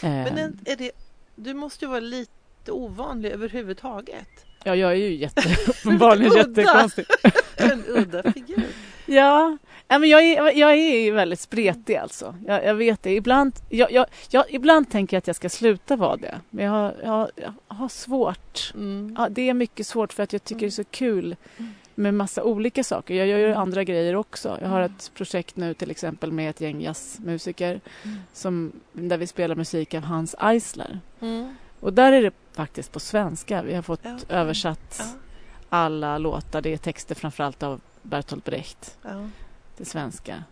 Eh, 0.02 0.10
Men 0.10 0.60
är, 0.64 0.76
det, 0.76 0.90
du 1.34 1.54
måste 1.54 1.84
ju 1.84 1.88
vara 1.88 2.00
lite 2.00 2.72
ovanlig 2.72 3.30
överhuvudtaget. 3.30 4.28
Ja, 4.64 4.74
jag 4.76 4.90
är 4.92 4.96
ju 4.96 5.14
jätte, 5.16 5.42
uppenbarligen 5.68 6.34
jättekonstig. 6.36 7.04
En 7.58 7.84
udda 7.88 8.32
figur. 8.32 8.66
Ja, 9.06 9.58
men 9.88 10.04
jag, 10.08 10.22
är, 10.24 10.58
jag 10.58 10.72
är 10.72 11.00
ju 11.04 11.10
väldigt 11.10 11.40
spretig 11.40 11.96
alltså. 11.96 12.34
Jag, 12.46 12.64
jag 12.64 12.74
vet 12.74 13.02
det. 13.02 13.14
Ibland, 13.14 13.52
jag, 13.68 13.92
jag, 13.92 14.06
jag, 14.30 14.44
ibland 14.50 14.90
tänker 14.90 15.16
jag 15.16 15.18
att 15.18 15.26
jag 15.26 15.36
ska 15.36 15.48
sluta 15.48 15.96
vara 15.96 16.16
det. 16.16 16.40
Men 16.50 16.64
jag 16.64 16.72
har, 16.72 16.94
jag, 17.02 17.08
har- 17.10 17.30
jag 17.36 17.54
har 17.68 17.88
svårt. 17.88 18.72
Mm. 18.74 19.14
Ja, 19.18 19.28
det 19.28 19.48
är 19.48 19.54
mycket 19.54 19.86
svårt 19.86 20.12
för 20.12 20.22
att 20.22 20.32
jag 20.32 20.44
tycker 20.44 20.60
det 20.60 20.66
är 20.66 20.70
så 20.70 20.84
kul 20.84 21.36
Mm. 21.58 21.72
Med 21.98 22.14
massa 22.14 22.42
olika 22.44 22.84
saker. 22.84 23.14
Jag 23.14 23.26
gör 23.26 23.38
ju 23.38 23.46
Mm. 23.46 23.58
andra 23.58 23.84
grejer 23.84 24.16
också. 24.16 24.58
Jag 24.60 24.68
har 24.68 24.80
Mm. 24.80 24.92
ett 24.96 25.10
projekt 25.14 25.56
nu 25.56 25.74
till 25.74 25.90
exempel 25.90 26.32
med 26.32 26.50
ett 26.50 26.60
gäng 26.60 26.80
jazzmusiker 26.82 27.80
Mm. 28.04 28.16
som, 28.32 28.72
där 28.92 29.16
vi 29.18 29.26
spelar 29.26 29.54
musik 29.54 29.94
av 29.94 30.02
Hans 30.02 30.34
Eisler. 30.40 31.00
Mm. 31.20 31.56
Och 31.80 31.92
där 31.92 32.12
är 32.12 32.22
det 32.22 32.30
faktiskt 32.52 32.92
på 32.92 33.00
svenska. 33.00 33.62
Vi 33.62 33.74
har 33.74 33.82
fått 33.82 34.00
Ja. 34.04 34.16
översatt 34.28 34.96
Ja. 34.98 35.04
alla 35.68 36.18
låtar. 36.18 36.60
Det 36.62 36.72
är 36.72 36.76
texter 36.76 37.14
framförallt 37.14 37.62
av 37.62 37.80
Bertolt 38.02 38.44
Brecht 38.44 38.98
Ja. 39.02 39.28
till 39.76 39.86
svenska. 39.86 40.44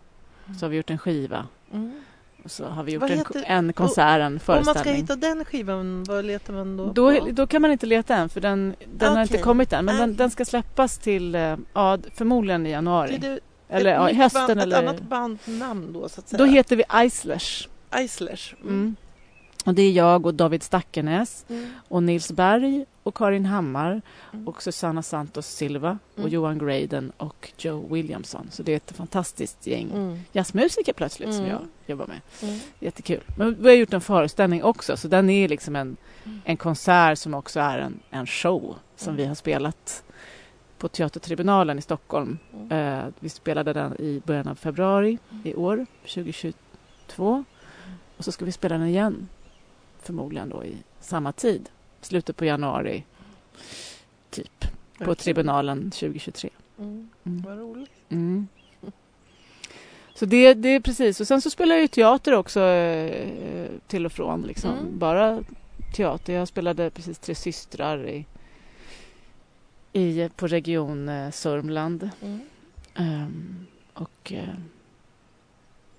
Så 0.59 0.65
har 0.65 0.69
vi 0.69 0.77
gjort 0.77 0.89
en 0.89 0.97
skiva 0.97 1.47
Mm. 1.73 2.01
Och 2.45 2.51
så 2.51 2.65
har 2.65 2.83
vi 2.83 2.91
gjort 2.91 3.01
Vad 3.01 3.11
en, 3.11 3.17
heter- 3.17 3.43
en 3.47 3.73
konsert, 3.73 4.19
en 4.19 4.25
Om 4.25 4.31
man 4.33 4.39
ska 4.39 4.53
föreställning. 4.73 4.95
hitta 5.01 5.15
den 5.15 5.45
skivan, 5.45 6.03
vad 6.03 6.25
letar 6.25 6.53
man 6.53 6.77
då 6.77 6.85
Då, 6.91 7.19
på? 7.19 7.27
då 7.31 7.47
kan 7.47 7.61
man 7.61 7.71
inte 7.71 7.85
leta 7.85 8.15
än 8.15 8.29
för 8.29 8.41
den, 8.41 8.75
den 8.93 9.15
har 9.15 9.21
inte 9.21 9.37
kommit 9.37 9.73
än. 9.73 9.85
Men 9.85 9.95
den, 9.95 10.03
Okej. 10.09 10.15
den 10.17 10.29
ska 10.31 10.45
släppas 10.45 10.97
till, 10.97 11.35
eh, 11.35 11.55
ja, 11.73 11.97
förmodligen 12.15 12.65
i 12.65 12.71
januari. 12.71 13.17
Det 13.17 13.39
eller 13.69 13.91
ja, 13.93 14.13
hösten 14.13 14.47
band, 14.47 14.59
eller... 14.61 14.77
Ett 14.83 14.89
annat 14.89 15.01
bandnamn 15.01 15.93
då 15.93 16.09
så 16.09 16.21
att 16.21 16.29
säga. 16.29 16.37
Då 16.37 16.45
heter 16.45 16.75
vi 16.75 16.83
Eislers. 16.89 17.69
Eislers. 17.91 18.55
Mm. 18.63 18.95
Och 19.65 19.73
det 19.73 19.81
är 19.81 19.91
jag 19.91 20.25
och 20.25 20.33
David 20.33 20.63
Stackenäs 20.63 21.45
Mm. 21.49 21.69
och 21.87 22.03
Nils 22.03 22.31
Berg 22.31 22.85
och 23.05 23.15
Karin 23.15 23.45
Hammar 23.45 24.01
Mm. 24.33 24.47
och 24.47 24.63
Susanna 24.63 25.01
Santos 25.03 25.47
Silva 25.47 25.97
och 26.13 26.19
Mm. 26.19 26.31
Johan 26.31 26.57
Graden 26.57 27.11
och 27.17 27.51
Joe 27.57 27.93
Williamson. 27.93 28.47
Så 28.51 28.63
det 28.63 28.71
är 28.71 28.75
ett 28.77 28.91
fantastiskt 28.91 29.67
gäng 29.67 29.91
Mm. 29.93 30.19
jazzmusiker 30.31 30.93
plötsligt 30.93 31.33
som 31.33 31.43
Mm. 31.45 31.51
jag 31.51 31.61
jobbar 31.87 32.07
med. 32.07 32.21
Mm. 32.41 32.59
Jättekul. 32.79 33.21
Men 33.37 33.55
vi 33.63 33.69
har 33.69 33.75
gjort 33.75 33.93
en 33.93 34.01
föreställning 34.01 34.63
också 34.63 34.97
så 34.97 35.07
den 35.07 35.29
är 35.29 35.47
liksom 35.47 35.75
en, 35.75 35.97
Mm. 36.23 36.41
en 36.45 36.57
konsert 36.57 37.17
som 37.17 37.33
också 37.33 37.59
är 37.59 37.77
en, 37.77 37.99
en 38.09 38.27
show 38.27 38.75
som 38.95 39.09
Mm. 39.09 39.17
vi 39.21 39.25
har 39.27 39.35
spelat 39.35 40.03
på 40.77 40.87
Teatertribunalen 40.87 41.79
i 41.79 41.81
Stockholm. 41.81 42.37
Eh, 42.71 43.03
vi 43.19 43.29
spelade 43.29 43.73
den 43.73 43.93
i 44.01 44.21
början 44.25 44.47
av 44.47 44.55
februari 44.55 45.17
i 45.43 45.53
år, 45.55 45.85
2022. 46.05 47.43
Och 48.17 48.25
så 48.25 48.31
ska 48.31 48.45
vi 48.45 48.51
spela 48.51 48.77
den 48.77 48.87
igen, 48.87 49.27
förmodligen 50.01 50.49
då 50.49 50.63
i 50.63 50.77
samma 50.99 51.31
tid, 51.31 51.69
slutet 52.05 52.37
på 52.37 52.45
januari, 52.45 53.03
typ, 54.29 54.65
på 54.97 55.11
Okej. 55.11 55.15
tribunalen 55.15 55.91
2023. 55.91 56.49
Mm. 56.79 57.09
Mm. 57.23 57.41
Vad 57.41 57.57
roligt. 57.57 57.91
Mm. 58.09 58.47
Så 60.15 60.25
det, 60.25 60.53
det 60.53 60.69
är 60.69 60.79
precis. 60.79 61.21
Och 61.21 61.27
sen 61.27 61.41
så 61.41 61.49
spelar 61.49 61.75
jag 61.75 61.81
ju 61.81 61.87
teater 61.87 62.33
också 62.33 62.61
eh, 62.61 63.69
till 63.87 64.05
och 64.05 64.11
från. 64.11 64.41
Liksom. 64.41 64.71
Mm. 64.71 64.99
Bara 64.99 65.43
teater. 65.95 66.33
Jag 66.33 66.47
spelade 66.47 66.89
precis 66.89 67.19
Tre 67.19 67.35
systrar 67.35 68.07
i, 68.07 68.25
i, 69.93 70.29
på 70.35 70.47
Region 70.47 71.09
eh, 71.09 71.31
Sörmland. 71.31 72.09
Mm. 72.21 72.41
Um, 72.97 73.67
och, 73.93 74.31
uh, 74.31 74.55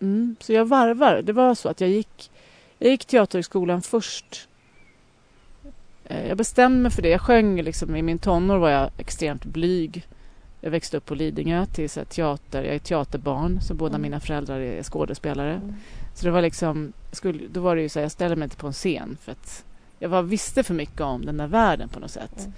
mm, 0.01 0.37
så 0.41 0.53
jag 0.53 0.65
varvar. 0.65 1.23
Det 1.23 1.33
var 1.33 1.55
så 1.55 1.69
att 1.69 1.81
jag 1.81 1.91
gick, 1.91 2.31
jag 2.79 2.91
gick 2.91 3.05
Teaterhögskolan 3.05 3.83
först. 3.83 4.49
Uh, 6.11 6.29
jag 6.29 6.37
bestämde 6.37 6.79
mig 6.79 6.91
för 6.91 7.03
det. 7.03 7.09
Jag 7.09 7.21
sjöng 7.21 7.63
liksom, 7.63 7.97
i 7.97 8.03
min 8.03 8.19
tonår 8.19 8.59
var 8.59 8.71
jag 8.71 8.91
extremt 8.99 9.45
blyg. 9.45 10.07
Jag 10.61 10.71
växte 10.71 10.97
upp 10.97 11.07
på 11.07 11.15
Lidingö 11.15 11.67
till 11.67 11.91
så 11.91 12.05
teater. 12.05 12.65
Jag 12.65 12.75
är 12.75 12.79
teaterbarn, 12.79 13.61
så 13.61 13.75
båda 13.75 13.95
mm. 13.95 14.03
mina 14.03 14.21
föräldrar 14.21 14.61
är 14.61 14.83
skådespelare. 14.83 15.55
Mm. 15.55 15.75
Så 16.15 16.25
det 16.25 16.31
var 16.31 16.43
liksom, 16.43 16.93
skulle, 17.13 17.49
då 17.49 17.61
var 17.61 17.77
det 17.77 17.83
ju 17.83 17.89
så 17.89 17.99
här, 17.99 18.05
jag 18.05 18.13
ställde 18.13 18.37
mig 18.37 18.47
inte 18.47 18.57
på 18.57 18.67
en 18.67 18.73
scen 18.73 19.17
för 19.21 19.33
att 19.33 19.65
jag 19.99 20.09
var, 20.09 20.23
visste 20.23 20.63
för 20.63 20.75
mycket 20.75 21.01
om 21.01 21.25
den 21.25 21.37
där 21.37 21.47
världen 21.47 21.89
på 21.89 22.01
något 22.01 22.11
sätt. 22.11 22.39
Mm. 22.39 22.53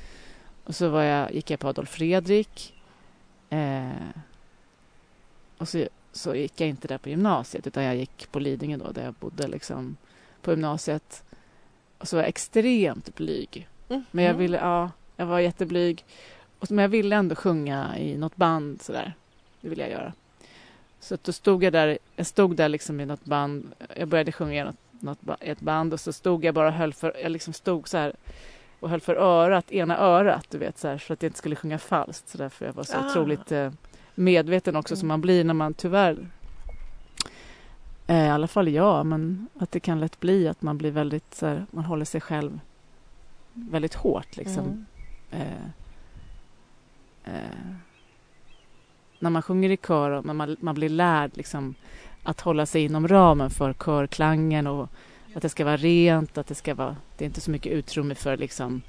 Och 0.64 0.74
så 0.74 0.88
var 0.88 1.02
jag, 1.02 1.34
gick 1.34 1.50
jag 1.50 1.60
på 1.60 1.68
Adolf 1.68 1.90
Fredrik. 1.90 2.74
Eh, 3.50 3.88
och 5.58 5.68
så, 5.68 5.88
så 6.12 6.34
gick 6.34 6.60
jag 6.60 6.68
inte 6.68 6.88
där 6.88 6.98
på 6.98 7.08
gymnasiet 7.08 7.66
utan 7.66 7.84
jag 7.84 7.96
gick 7.96 8.32
på 8.32 8.38
Lidingö 8.38 8.76
då 8.76 8.92
där 8.92 9.04
jag 9.04 9.14
bodde 9.14 9.48
liksom 9.48 9.96
på 10.42 10.50
gymnasiet. 10.50 11.24
Och 11.98 12.08
så 12.08 12.16
var 12.16 12.22
jag 12.22 12.28
extremt 12.28 13.14
blyg. 13.14 13.68
Mm. 13.88 14.04
Men 14.10 14.24
jag 14.24 14.34
ville, 14.34 14.56
ja, 14.56 14.90
jag 15.16 15.26
var 15.26 15.38
jätteblyg. 15.40 16.04
Men 16.68 16.78
jag 16.78 16.88
ville 16.88 17.16
ändå 17.16 17.34
sjunga 17.34 17.98
i 17.98 18.16
något 18.16 18.36
band 18.36 18.82
sådär. 18.82 19.12
Det 19.60 19.68
ville 19.68 19.82
jag 19.82 19.90
göra. 19.90 20.12
Så 21.00 21.16
då 21.22 21.32
stod 21.32 21.64
jag 21.64 21.72
där, 21.72 21.98
jag 22.16 22.26
stod 22.26 22.56
där 22.56 22.68
liksom 22.68 23.00
i 23.00 23.06
något 23.06 23.24
band. 23.24 23.74
Jag 23.96 24.08
började 24.08 24.32
sjunga 24.32 24.62
i 24.62 24.64
något, 24.64 24.76
något, 25.00 25.18
ett 25.40 25.60
band 25.60 25.92
och 25.92 26.00
så 26.00 26.12
stod 26.12 26.44
jag 26.44 26.54
bara 26.54 26.68
och 26.68 26.74
höll 26.74 26.94
för, 26.94 27.16
jag 27.22 27.32
liksom 27.32 27.52
stod 27.52 27.88
så 27.88 27.98
här 27.98 28.12
och 28.80 28.90
höll 28.90 29.00
för 29.00 29.14
örat, 29.16 29.72
ena 29.72 29.98
örat, 29.98 30.46
du 30.50 30.58
vet 30.58 30.78
så 30.78 30.88
här, 30.88 30.98
så 30.98 31.12
att 31.12 31.22
jag 31.22 31.28
inte 31.28 31.38
skulle 31.38 31.56
sjunga 31.56 31.78
falskt. 31.78 32.28
Så 32.28 32.38
därför 32.38 32.66
jag 32.66 32.72
var 32.72 32.84
så 32.84 32.96
ah. 32.96 33.10
otroligt 33.10 33.52
eh, 33.52 33.70
medveten 34.14 34.76
också 34.76 34.94
mm. 34.94 35.00
som 35.00 35.08
man 35.08 35.20
blir 35.20 35.44
när 35.44 35.54
man 35.54 35.74
tyvärr 35.74 36.26
eh, 38.08 38.26
i 38.26 38.30
alla 38.30 38.46
fall 38.46 38.68
jag, 38.68 39.06
men 39.06 39.48
att 39.58 39.72
det 39.72 39.80
kan 39.80 40.00
lätt 40.00 40.20
bli 40.20 40.48
att 40.48 40.62
man 40.62 40.78
blir 40.78 40.90
väldigt 40.90 41.34
så 41.34 41.46
här, 41.46 41.66
man 41.70 41.84
håller 41.84 42.04
sig 42.04 42.20
själv 42.20 42.60
väldigt 43.52 43.94
hårt 43.94 44.36
liksom. 44.36 44.64
Mm. 44.64 44.86
Eh, 45.30 45.64
eh, 47.24 47.72
när 49.18 49.30
man 49.30 49.42
sjunger 49.42 49.70
i 49.70 49.76
kör 49.76 50.10
och 50.10 50.24
man, 50.24 50.56
man 50.60 50.74
blir 50.74 50.88
lärd 50.88 51.30
liksom, 51.34 51.74
att 52.22 52.40
hålla 52.40 52.66
sig 52.66 52.84
inom 52.84 53.08
ramen 53.08 53.50
för 53.50 53.72
körklangen 53.72 54.66
och 54.66 54.88
att 55.34 55.42
det 55.42 55.48
ska 55.48 55.64
vara 55.64 55.76
rent, 55.76 56.38
att 56.38 56.46
det 56.46 56.54
ska 56.54 56.74
vara... 56.74 56.96
Det 57.16 57.24
är 57.24 57.26
inte 57.26 57.40
så 57.40 57.50
mycket 57.50 57.72
utrymme 57.72 58.14
för 58.14 58.36
liksom, 58.36 58.82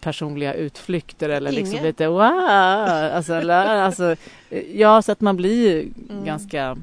personliga 0.00 0.54
utflykter 0.54 1.28
eller 1.28 1.52
liksom 1.52 1.82
lite 1.82 2.08
wow! 2.08 2.20
Alltså, 2.20 3.34
alltså, 3.34 4.16
ja, 4.72 5.02
så 5.02 5.12
att 5.12 5.20
man 5.20 5.36
blir 5.36 5.88
mm. 6.10 6.24
ganska... 6.24 6.76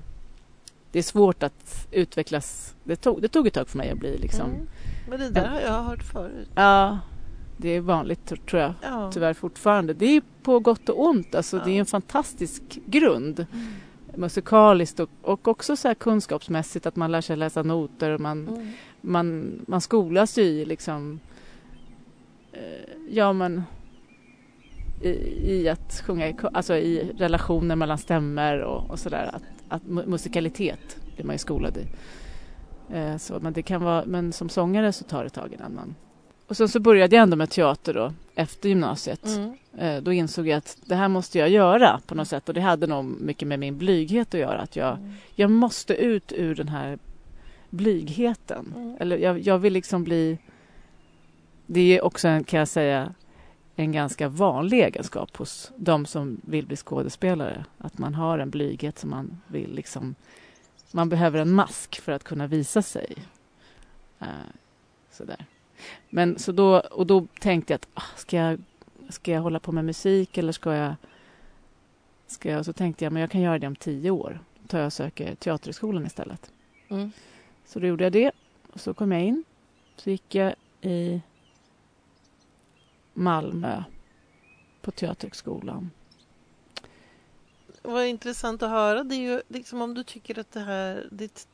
Det 0.95 0.99
är 0.99 1.03
svårt 1.03 1.43
att 1.43 1.87
utvecklas. 1.91 2.75
Det 2.83 2.95
tog, 2.95 3.21
det 3.21 3.27
tog 3.27 3.47
ett 3.47 3.53
tag 3.53 3.69
för 3.69 3.77
mig 3.77 3.91
att 3.91 3.97
bli 3.97 4.17
liksom... 4.17 4.49
Mm. 4.49 4.67
Men 5.09 5.19
det 5.19 5.29
där 5.29 5.47
har 5.47 5.59
jag 5.59 5.83
hört 5.83 6.03
förut. 6.03 6.49
Ja, 6.55 6.99
det 7.57 7.69
är 7.69 7.81
vanligt 7.81 8.25
tror 8.25 8.61
jag 8.61 8.73
ja. 8.81 9.11
tyvärr 9.13 9.33
fortfarande. 9.33 9.93
Det 9.93 10.05
är 10.05 10.21
på 10.43 10.59
gott 10.59 10.89
och 10.89 11.05
ont. 11.05 11.35
Alltså, 11.35 11.57
ja. 11.57 11.63
Det 11.65 11.71
är 11.71 11.79
en 11.79 11.85
fantastisk 11.85 12.61
grund 12.85 13.39
mm. 13.39 13.67
musikaliskt 14.15 14.99
och, 14.99 15.09
och 15.21 15.47
också 15.47 15.75
så 15.75 15.95
kunskapsmässigt 15.95 16.85
att 16.85 16.95
man 16.95 17.11
lär 17.11 17.21
sig 17.21 17.37
läsa 17.37 17.63
noter 17.63 18.09
och 18.11 18.21
man, 18.21 18.47
mm. 18.47 18.71
man, 19.01 19.59
man 19.67 19.81
skolas 19.81 20.37
ju 20.37 20.43
i 20.43 20.65
liksom 20.65 21.19
eh, 22.51 22.89
ja 23.09 23.33
men 23.33 23.63
i, 25.01 25.09
i, 25.53 25.69
att 25.69 26.03
sjunga 26.05 26.33
alltså 26.53 26.75
i 26.75 27.11
relationer 27.17 27.75
mellan 27.75 27.97
stämmer 27.97 28.59
och, 28.59 28.89
och 28.89 28.99
sådär. 28.99 29.29
Att, 29.33 29.54
att 29.75 30.07
musikalitet 30.07 30.97
blir 31.15 31.25
man 31.25 31.33
ju 31.33 31.39
skolad 31.39 31.77
i. 31.77 31.87
Eh, 32.95 33.17
så, 33.17 33.39
men, 33.39 33.53
det 33.53 33.61
kan 33.61 33.83
vara, 33.83 34.05
men 34.05 34.33
som 34.33 34.49
sångare 34.49 34.91
så 34.91 35.03
tar 35.03 35.23
det 35.23 35.29
tag 35.29 35.53
innan 35.53 35.75
man 35.75 35.95
och 36.47 36.57
sen 36.57 36.69
så 36.69 36.79
började 36.79 37.15
jag 37.15 37.23
ändå 37.23 37.37
med 37.37 37.49
teater 37.49 37.93
då, 37.93 38.13
efter 38.35 38.69
gymnasiet. 38.69 39.25
Mm. 39.25 39.57
Eh, 39.77 40.03
då 40.03 40.13
insåg 40.13 40.47
jag 40.47 40.57
att 40.57 40.77
det 40.85 40.95
här 40.95 41.07
måste 41.07 41.39
jag 41.39 41.49
göra 41.49 42.01
på 42.07 42.15
något 42.15 42.27
sätt. 42.27 42.49
Och 42.49 42.55
det 42.55 42.61
hade 42.61 42.87
nog 42.87 43.05
mycket 43.05 43.47
med 43.47 43.59
min 43.59 43.77
blyghet 43.77 44.33
att 44.33 44.39
göra. 44.39 44.59
Att 44.59 44.75
jag, 44.75 44.97
mm. 44.97 45.13
jag 45.35 45.51
måste 45.51 45.93
ut 45.93 46.31
ur 46.31 46.55
den 46.55 46.67
här 46.67 46.99
blygheten. 47.69 48.73
Mm. 48.75 48.97
Eller 48.99 49.17
jag, 49.17 49.39
jag, 49.39 49.57
vill 49.57 49.73
liksom 49.73 50.03
bli... 50.03 50.37
Det 51.65 51.97
är 51.97 52.05
också, 52.05 52.27
en, 52.27 52.43
kan 52.43 52.59
jag 52.59 52.67
säga, 52.67 53.13
en 53.75 53.91
ganska 53.91 54.29
vanlig 54.29 54.79
egenskap 54.79 55.37
hos 55.37 55.71
de 55.75 56.05
som 56.05 56.41
vill 56.43 56.65
bli 56.65 56.75
skådespelare. 56.75 57.65
Att 57.77 57.97
man 57.97 58.13
har 58.13 58.39
en 58.39 58.49
blyghet 58.49 58.99
som 58.99 59.09
man 59.09 59.41
vill 59.47 59.75
liksom... 59.75 60.15
Man 60.91 61.09
behöver 61.09 61.39
en 61.39 61.51
mask 61.51 62.01
för 62.01 62.11
att 62.11 62.23
kunna 62.23 62.47
visa 62.47 62.81
sig. 62.81 63.15
Uh, 64.21 64.27
sådär. 65.11 65.45
Men 66.09 66.39
så 66.39 66.51
då, 66.51 66.79
och 66.79 67.07
då 67.07 67.27
tänkte 67.39 67.73
jag 67.73 67.75
att 67.75 67.87
ah, 67.93 68.17
ska, 68.17 68.37
jag, 68.37 68.61
ska 69.09 69.31
jag 69.31 69.41
hålla 69.41 69.59
på 69.59 69.71
med 69.71 69.85
musik 69.85 70.37
eller 70.37 70.51
ska 70.51 70.73
jag... 70.75 70.95
Ska 72.27 72.49
jag 72.49 72.65
så 72.65 72.73
tänkte 72.73 73.05
jag 73.05 73.13
men 73.13 73.21
jag 73.21 73.31
kan 73.31 73.41
göra 73.41 73.59
det 73.59 73.67
om 73.67 73.75
tio 73.75 74.11
år. 74.11 74.39
Då 74.61 74.67
tar 74.67 74.77
jag 74.77 74.85
och 74.85 74.93
söker 74.93 75.35
Teaterhögskolan 75.35 76.05
istället. 76.05 76.51
Mm. 76.89 77.11
Så 77.65 77.79
då 77.79 77.87
gjorde 77.87 78.03
jag 78.03 78.13
det. 78.13 78.31
Och 78.73 78.79
så 78.79 78.93
kom 78.93 79.11
jag 79.11 79.21
in. 79.23 79.43
Så 79.95 80.09
gick 80.09 80.35
jag 80.35 80.55
i 80.81 81.21
Malmö 83.15 83.83
på 84.81 84.91
Teaterhögskolan. 84.91 85.91
Vad 87.81 88.05
intressant 88.05 88.63
att 88.63 88.69
höra. 88.69 89.03
Det 89.03 89.15
är 89.15 89.31
ju 89.31 89.41
liksom 89.47 89.81
om 89.81 89.93
du 89.93 90.03
tycker 90.03 90.39
att 90.39 90.51
det 90.51 90.59
här, 90.59 91.07
ditt 91.11 91.47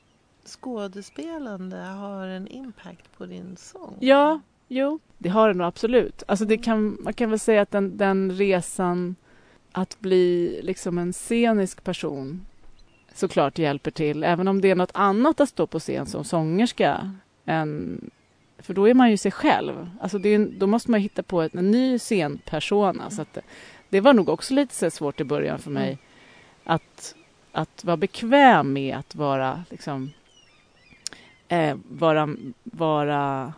skådespelande 0.45 1.78
har 1.78 2.28
en 2.28 2.47
impact 2.47 3.17
på 3.17 3.26
din 3.26 3.58
sång? 3.58 3.97
Ja, 4.00 4.39
jo, 4.67 5.00
det 5.17 5.30
har 5.30 5.47
det 5.47 5.54
nog 5.54 5.67
absolut. 5.67 6.24
Alltså 6.28 6.45
det 6.45 6.58
kan, 6.58 6.97
man 7.00 7.13
kan 7.13 7.30
väl 7.30 7.39
säga 7.39 7.62
att 7.62 7.71
den, 7.71 7.97
den 7.97 8.32
resan 8.32 9.15
att 9.71 10.00
bli 10.00 10.60
liksom 10.63 10.97
en 10.97 11.13
scenisk 11.13 11.84
person 11.84 12.45
såklart 13.13 13.58
hjälper 13.58 13.91
till, 13.91 14.24
även 14.24 14.47
om 14.47 14.62
det 14.62 14.71
är 14.71 14.76
något 14.76 14.91
annat 14.93 15.41
att 15.41 15.50
stå 15.50 15.67
på 15.67 15.80
scen 15.80 16.06
som 16.06 16.24
sångerska. 16.24 17.15
Än, 17.45 18.10
för 18.62 18.74
då 18.74 18.89
är 18.89 18.93
man 18.93 19.12
ju 19.12 19.17
sig 19.17 19.32
själv. 19.32 19.89
Alltså 20.02 20.26
är, 20.26 20.60
då 20.60 20.67
måste 20.67 20.91
man 20.91 21.00
hitta 21.00 21.24
på 21.24 21.41
ett, 21.41 21.56
en 21.56 21.71
ny 21.71 22.00
scenpersona. 22.00 23.10
Så 23.10 23.21
att 23.21 23.34
det, 23.34 23.41
det 23.89 24.02
var 24.02 24.13
nog 24.13 24.30
också 24.30 24.54
lite 24.54 24.91
svårt 24.91 25.19
i 25.19 25.24
början 25.24 25.60
för 25.60 25.71
mig 25.71 25.97
att, 26.63 27.15
att 27.52 27.84
vara 27.84 27.97
bekväm 27.97 28.74
med 28.74 28.97
att 28.97 29.15
vara 29.15 29.63
liksom, 29.69 30.12
eh, 31.47 31.78
vara, 31.89 32.30
vara 32.63 33.54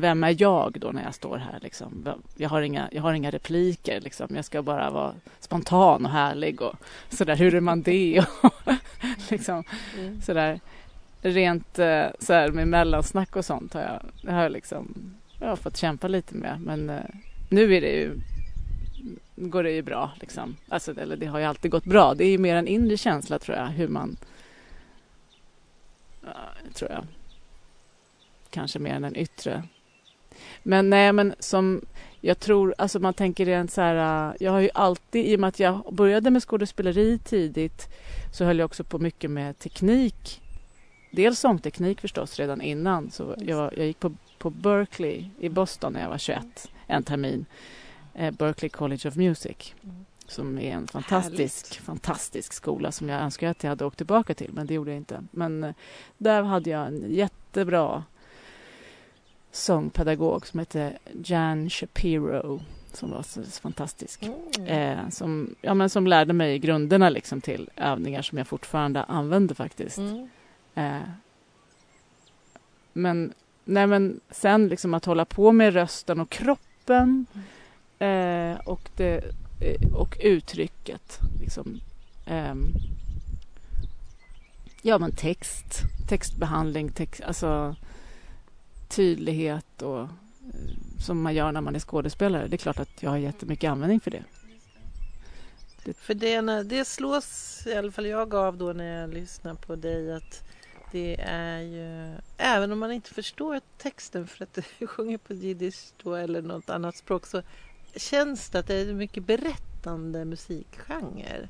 vem 0.00 0.24
är 0.24 0.36
jag 0.42 0.76
då 0.80 0.90
när 0.90 1.04
jag 1.04 1.14
står 1.14 1.36
här? 1.36 1.58
Liksom? 1.62 2.08
Jag, 2.36 2.48
har 2.48 2.62
inga, 2.62 2.88
jag 2.92 3.02
har 3.02 3.12
inga 3.12 3.30
repliker. 3.30 4.00
Liksom. 4.00 4.36
Jag 4.36 4.44
ska 4.44 4.62
bara 4.62 4.90
vara 4.90 5.14
spontan 5.40 6.06
och 6.06 6.12
härlig. 6.12 6.62
Och 6.62 6.74
sådär. 7.08 7.36
Hur 7.36 7.54
är 7.54 7.60
man 7.60 7.82
det? 7.82 8.24
liksom, 9.30 9.64
mm. 9.98 10.20
sådär. 10.22 10.60
Rent 11.22 11.78
eh, 11.78 12.06
så 12.18 12.32
här 12.32 12.48
med 12.48 12.68
mellansnack 12.68 13.36
och 13.36 13.44
sånt 13.44 13.74
har 13.74 14.00
jag, 14.22 14.32
har 14.32 14.48
liksom, 14.48 15.14
jag 15.40 15.48
har 15.48 15.56
fått 15.56 15.76
kämpa 15.76 16.08
lite 16.08 16.34
med. 16.34 16.60
Men 16.60 16.90
eh, 16.90 17.04
nu 17.48 17.74
är 17.74 17.80
det 17.80 17.92
ju, 17.92 18.20
går 19.36 19.62
det 19.62 19.70
ju 19.70 19.82
bra. 19.82 20.10
Liksom. 20.20 20.56
Alltså, 20.68 21.00
eller 21.00 21.16
det 21.16 21.26
har 21.26 21.38
ju 21.38 21.44
alltid 21.44 21.70
gått 21.70 21.84
bra. 21.84 22.14
Det 22.14 22.24
är 22.24 22.30
ju 22.30 22.38
mer 22.38 22.56
en 22.56 22.68
inre 22.68 22.96
känsla 22.96 23.38
tror 23.38 23.56
jag. 23.56 23.66
Hur 23.66 23.88
man... 23.88 24.16
Tror 26.74 26.90
jag 26.90 27.04
kanske 28.50 28.78
mer 28.78 28.94
än 28.94 29.04
en 29.04 29.16
yttre. 29.16 29.62
Men 30.62 30.90
nej, 30.90 31.12
men 31.12 31.34
som 31.38 31.80
jag 32.20 32.40
tror, 32.40 32.74
alltså 32.78 32.98
man 32.98 33.14
tänker 33.14 33.44
rent 33.44 33.72
så 33.72 33.80
här, 33.80 34.28
eh, 34.28 34.34
jag 34.40 34.52
har 34.52 34.60
ju 34.60 34.70
alltid, 34.74 35.26
i 35.26 35.36
och 35.36 35.40
med 35.40 35.48
att 35.48 35.60
jag 35.60 35.82
började 35.92 36.30
med 36.30 36.42
skådespeleri 36.42 37.18
tidigt, 37.18 37.88
så 38.32 38.44
höll 38.44 38.58
jag 38.58 38.66
också 38.66 38.84
på 38.84 38.98
mycket 38.98 39.30
med 39.30 39.58
teknik. 39.58 40.40
Dels 41.10 41.40
sångteknik 41.40 42.00
förstås 42.00 42.38
redan 42.38 42.60
innan, 42.60 43.10
så 43.10 43.34
jag, 43.38 43.78
jag 43.78 43.86
gick 43.86 44.00
på, 44.00 44.12
på 44.38 44.50
Berkeley 44.50 45.24
i 45.38 45.48
Boston 45.48 45.92
när 45.92 46.00
jag 46.02 46.08
var 46.08 46.18
21, 46.18 46.70
en 46.86 47.02
termin. 47.02 47.46
Eh, 48.14 48.30
Berkeley 48.30 48.68
College 48.68 49.08
of 49.08 49.16
Music. 49.16 49.74
Som 50.26 50.58
är 50.58 50.72
en 50.72 50.86
fantastisk, 50.86 51.66
Härligt. 51.66 51.86
fantastisk 51.86 52.52
skola 52.52 52.92
som 52.92 53.08
jag 53.08 53.22
önskar 53.22 53.50
att 53.50 53.62
jag 53.62 53.70
hade 53.70 53.84
åkt 53.84 53.96
tillbaka 53.96 54.34
till, 54.34 54.50
men 54.52 54.66
det 54.66 54.74
gjorde 54.74 54.90
jag 54.90 54.96
inte. 54.96 55.24
Men 55.30 55.64
eh, 55.64 55.74
där 56.18 56.42
hade 56.42 56.70
jag 56.70 56.86
en 56.86 57.04
jättebra 57.08 58.04
sångpedagog 59.52 60.46
som 60.46 60.58
hette 60.58 60.98
Jan 61.24 61.70
Shapiro 61.70 62.60
som 62.92 63.10
var 63.10 63.22
så, 63.22 63.42
så 63.44 63.60
fantastisk. 63.60 64.22
Mm. 64.22 64.66
Eh, 64.66 65.08
som, 65.08 65.54
ja, 65.60 65.74
men 65.74 65.90
som 65.90 66.06
lärde 66.06 66.32
mig 66.32 66.58
grunderna 66.58 67.10
liksom, 67.10 67.40
till 67.40 67.70
övningar 67.76 68.22
som 68.22 68.38
jag 68.38 68.46
fortfarande 68.46 69.04
använder 69.04 69.54
faktiskt. 69.54 69.98
Mm. 69.98 70.28
Eh, 70.74 71.02
men, 72.92 73.34
nej, 73.64 73.86
men 73.86 74.20
sen 74.30 74.68
liksom 74.68 74.94
att 74.94 75.04
hålla 75.04 75.24
på 75.24 75.52
med 75.52 75.74
rösten 75.74 76.20
och 76.20 76.30
kroppen 76.30 77.26
eh, 77.98 78.58
och, 78.64 78.90
det, 78.96 79.24
eh, 79.60 79.94
och 79.94 80.16
uttrycket. 80.20 81.18
Liksom, 81.40 81.80
eh, 82.26 82.54
ja, 84.82 84.98
men 84.98 85.12
text, 85.12 85.82
textbehandling, 86.08 86.92
text, 86.92 87.20
alltså 87.20 87.76
tydlighet 88.88 89.82
och 89.82 90.00
eh, 90.00 90.08
som 90.98 91.22
man 91.22 91.34
gör 91.34 91.52
när 91.52 91.60
man 91.60 91.74
är 91.74 91.80
skådespelare. 91.80 92.48
Det 92.48 92.56
är 92.56 92.58
klart 92.58 92.80
att 92.80 93.02
jag 93.02 93.10
har 93.10 93.16
jättemycket 93.16 93.70
användning 93.70 94.00
för 94.00 94.10
det. 94.10 94.24
det. 95.84 95.94
För 95.94 96.14
det, 96.14 96.62
det 96.62 96.84
slås 96.84 97.62
i 97.66 97.74
alla 97.74 97.92
fall 97.92 98.06
jag 98.06 98.34
av 98.34 98.56
då 98.56 98.72
när 98.72 99.00
jag 99.00 99.14
lyssnar 99.14 99.54
på 99.54 99.76
dig 99.76 100.12
att 100.12 100.49
det 100.92 101.20
är 101.20 101.60
ju, 101.60 102.18
även 102.36 102.72
om 102.72 102.78
man 102.78 102.92
inte 102.92 103.10
förstår 103.10 103.60
texten 103.78 104.26
för 104.26 104.42
att 104.44 104.58
du 104.78 104.86
sjunger 104.86 105.18
på 105.18 105.34
jiddisch 105.34 106.06
eller 106.06 106.42
något 106.42 106.70
annat 106.70 106.96
språk 106.96 107.26
så 107.26 107.42
känns 107.96 108.50
det 108.50 108.58
att 108.58 108.66
det 108.66 108.74
är 108.74 108.90
en 108.90 108.96
mycket 108.96 109.24
berättande 109.24 110.24
musikgenre. 110.24 111.48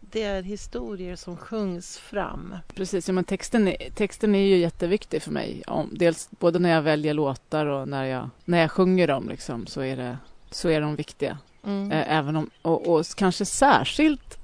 Det 0.00 0.22
är 0.22 0.42
historier 0.42 1.16
som 1.16 1.36
sjungs 1.36 1.98
fram. 1.98 2.56
Precis, 2.74 3.08
ja, 3.08 3.12
men 3.14 3.24
texten, 3.24 3.68
är, 3.68 3.90
texten 3.94 4.34
är 4.34 4.46
ju 4.46 4.56
jätteviktig 4.56 5.22
för 5.22 5.30
mig. 5.30 5.62
Dels 5.92 6.28
både 6.30 6.58
när 6.58 6.70
jag 6.70 6.82
väljer 6.82 7.14
låtar 7.14 7.66
och 7.66 7.88
när 7.88 8.04
jag, 8.04 8.30
när 8.44 8.60
jag 8.60 8.70
sjunger 8.70 9.08
dem 9.08 9.28
liksom, 9.28 9.66
så, 9.66 9.80
är 9.80 9.96
det, 9.96 10.18
så 10.50 10.68
är 10.68 10.80
de 10.80 10.96
viktiga. 10.96 11.38
Mm. 11.64 11.92
Även 11.92 12.36
om, 12.36 12.50
och, 12.62 12.86
och 12.86 13.06
kanske 13.16 13.44
särskilt 13.44 14.38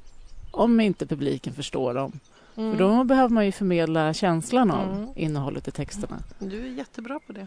om 0.50 0.80
inte 0.80 1.06
publiken 1.06 1.54
förstår 1.54 1.94
dem. 1.94 2.20
Mm. 2.58 2.70
För 2.70 2.78
då 2.78 3.04
behöver 3.04 3.28
man 3.28 3.46
ju 3.46 3.52
förmedla 3.52 4.14
känslan 4.14 4.70
av 4.70 4.94
mm. 4.94 5.08
innehållet 5.16 5.68
i 5.68 5.70
texterna. 5.70 6.18
Du 6.38 6.66
är 6.66 6.70
jättebra 6.70 7.20
på 7.26 7.32
det. 7.32 7.46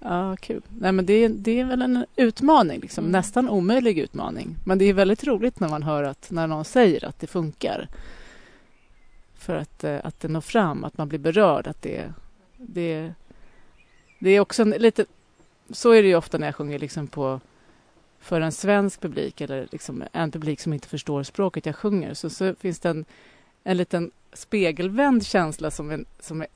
Ja, 0.00 0.36
kul. 0.36 0.62
Nej, 0.68 0.92
men 0.92 1.06
det, 1.06 1.28
det 1.28 1.60
är 1.60 1.64
väl 1.64 1.82
en 1.82 2.06
utmaning, 2.16 2.80
liksom. 2.80 3.04
Mm. 3.04 3.12
nästan 3.12 3.48
omöjlig 3.48 3.98
utmaning. 3.98 4.56
Men 4.64 4.78
det 4.78 4.84
är 4.84 4.92
väldigt 4.92 5.24
roligt 5.24 5.60
när 5.60 5.68
man 5.68 5.82
hör 5.82 6.02
att 6.02 6.30
när 6.30 6.46
någon 6.46 6.64
säger 6.64 7.04
att 7.04 7.20
det 7.20 7.26
funkar. 7.26 7.88
För 9.34 9.56
att, 9.56 9.84
eh, 9.84 9.98
att 10.04 10.20
det 10.20 10.28
når 10.28 10.40
fram, 10.40 10.84
att 10.84 10.98
man 10.98 11.08
blir 11.08 11.18
berörd. 11.18 11.66
Att 11.66 11.82
det, 11.82 12.12
det, 12.56 13.12
det 14.18 14.30
är 14.30 14.40
också 14.40 14.62
en, 14.62 14.70
lite... 14.70 15.04
Så 15.70 15.90
är 15.90 16.02
det 16.02 16.08
ju 16.08 16.16
ofta 16.16 16.38
när 16.38 16.46
jag 16.46 16.54
sjunger 16.54 16.78
liksom 16.78 17.06
på, 17.06 17.40
för 18.18 18.40
en 18.40 18.52
svensk 18.52 19.00
publik 19.00 19.40
eller 19.40 19.68
liksom 19.72 20.04
en 20.12 20.30
publik 20.30 20.60
som 20.60 20.72
inte 20.72 20.88
förstår 20.88 21.22
språket 21.22 21.66
jag 21.66 21.76
sjunger. 21.76 22.14
Så, 22.14 22.30
så 22.30 22.54
finns 22.54 22.80
det 22.80 22.88
en, 22.88 23.04
en 23.64 23.76
liten 23.76 24.10
spegelvänd 24.32 25.26
känsla 25.26 25.70
som, 25.70 25.90
är, 25.90 26.04
som 26.20 26.40
är 26.40 26.48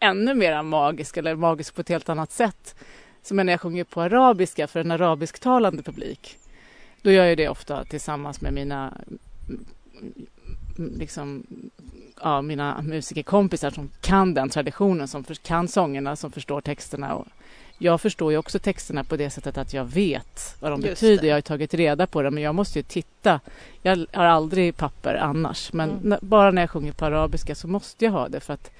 ännu 0.00 0.34
mer 0.34 0.62
magisk 0.62 1.16
eller 1.16 1.34
magisk 1.34 1.74
på 1.74 1.80
ett 1.80 1.88
helt 1.88 2.08
annat 2.08 2.32
sätt. 2.32 2.74
Som 3.22 3.36
när 3.36 3.52
jag 3.52 3.60
sjunger 3.60 3.84
på 3.84 4.00
arabiska 4.00 4.66
för 4.66 4.80
en 4.80 4.90
arabisktalande 4.90 5.82
publik. 5.82 6.38
Då 7.02 7.10
gör 7.10 7.24
jag 7.24 7.36
det 7.36 7.48
ofta 7.48 7.84
tillsammans 7.84 8.40
med 8.40 8.52
mina 8.52 8.94
mm, 10.78 10.98
liksom, 10.98 11.46
ja, 12.22 12.42
mina 12.42 12.82
musikerkompisar 12.82 13.70
som 13.70 13.90
kan 14.00 14.34
den 14.34 14.48
traditionen, 14.48 15.08
som 15.08 15.24
kan 15.24 15.68
sångerna, 15.68 16.16
som 16.16 16.32
förstår 16.32 16.60
texterna. 16.60 17.14
Och 17.14 17.26
jag 17.78 18.00
förstår 18.00 18.32
ju 18.32 18.38
också 18.38 18.58
texterna 18.58 19.04
på 19.04 19.16
det 19.16 19.30
sättet 19.30 19.58
att 19.58 19.72
jag 19.72 19.84
vet 19.84 20.56
vad 20.60 20.70
de 20.70 20.80
Just 20.80 21.00
betyder. 21.00 21.22
Det. 21.22 21.28
Jag 21.28 21.36
har 21.36 21.40
tagit 21.40 21.74
reda 21.74 22.06
på 22.06 22.22
det, 22.22 22.30
men 22.30 22.42
jag 22.42 22.54
måste 22.54 22.78
ju 22.78 22.82
titta. 22.82 23.40
Jag 23.82 24.06
har 24.12 24.24
aldrig 24.24 24.76
papper 24.76 25.14
annars, 25.14 25.72
men 25.72 25.90
mm. 25.90 26.18
bara 26.22 26.50
när 26.50 26.62
jag 26.62 26.70
sjunger 26.70 26.92
på 26.92 27.04
arabiska 27.04 27.54
så 27.54 27.68
måste 27.68 28.04
jag 28.04 28.12
ha 28.12 28.28
det 28.28 28.40
för 28.40 28.54
att 28.54 28.70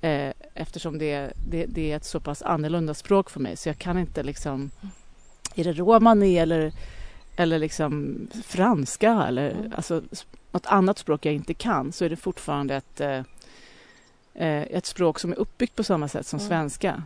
eh, 0.00 0.32
eftersom 0.54 0.98
det, 0.98 1.32
det, 1.50 1.66
det, 1.66 1.92
är 1.92 1.96
ett 1.96 2.04
så 2.04 2.20
pass 2.20 2.42
annorlunda 2.42 2.94
språk 2.94 3.30
för 3.30 3.40
mig 3.40 3.56
så 3.56 3.68
jag 3.68 3.78
kan 3.78 3.98
inte 3.98 4.22
liksom... 4.22 4.70
Är 5.54 5.64
det 5.64 5.72
romani 5.72 6.38
eller, 6.38 6.72
eller 7.36 7.58
liksom 7.58 8.18
franska 8.44 9.24
eller 9.28 9.50
mm. 9.50 9.72
alltså, 9.76 10.02
något 10.52 10.66
annat 10.66 10.98
språk 10.98 11.26
jag 11.26 11.34
inte 11.34 11.54
kan 11.54 11.92
så 11.92 12.04
är 12.04 12.10
det 12.10 12.16
fortfarande 12.16 12.76
ett, 12.76 13.00
eh, 13.00 13.22
eh 14.34 14.62
ett 14.62 14.86
språk 14.86 15.18
som 15.18 15.32
är 15.32 15.38
uppbyggt 15.38 15.76
på 15.76 15.84
samma 15.84 16.08
sätt 16.08 16.26
som 16.26 16.38
mm. 16.38 16.48
svenska. 16.48 17.02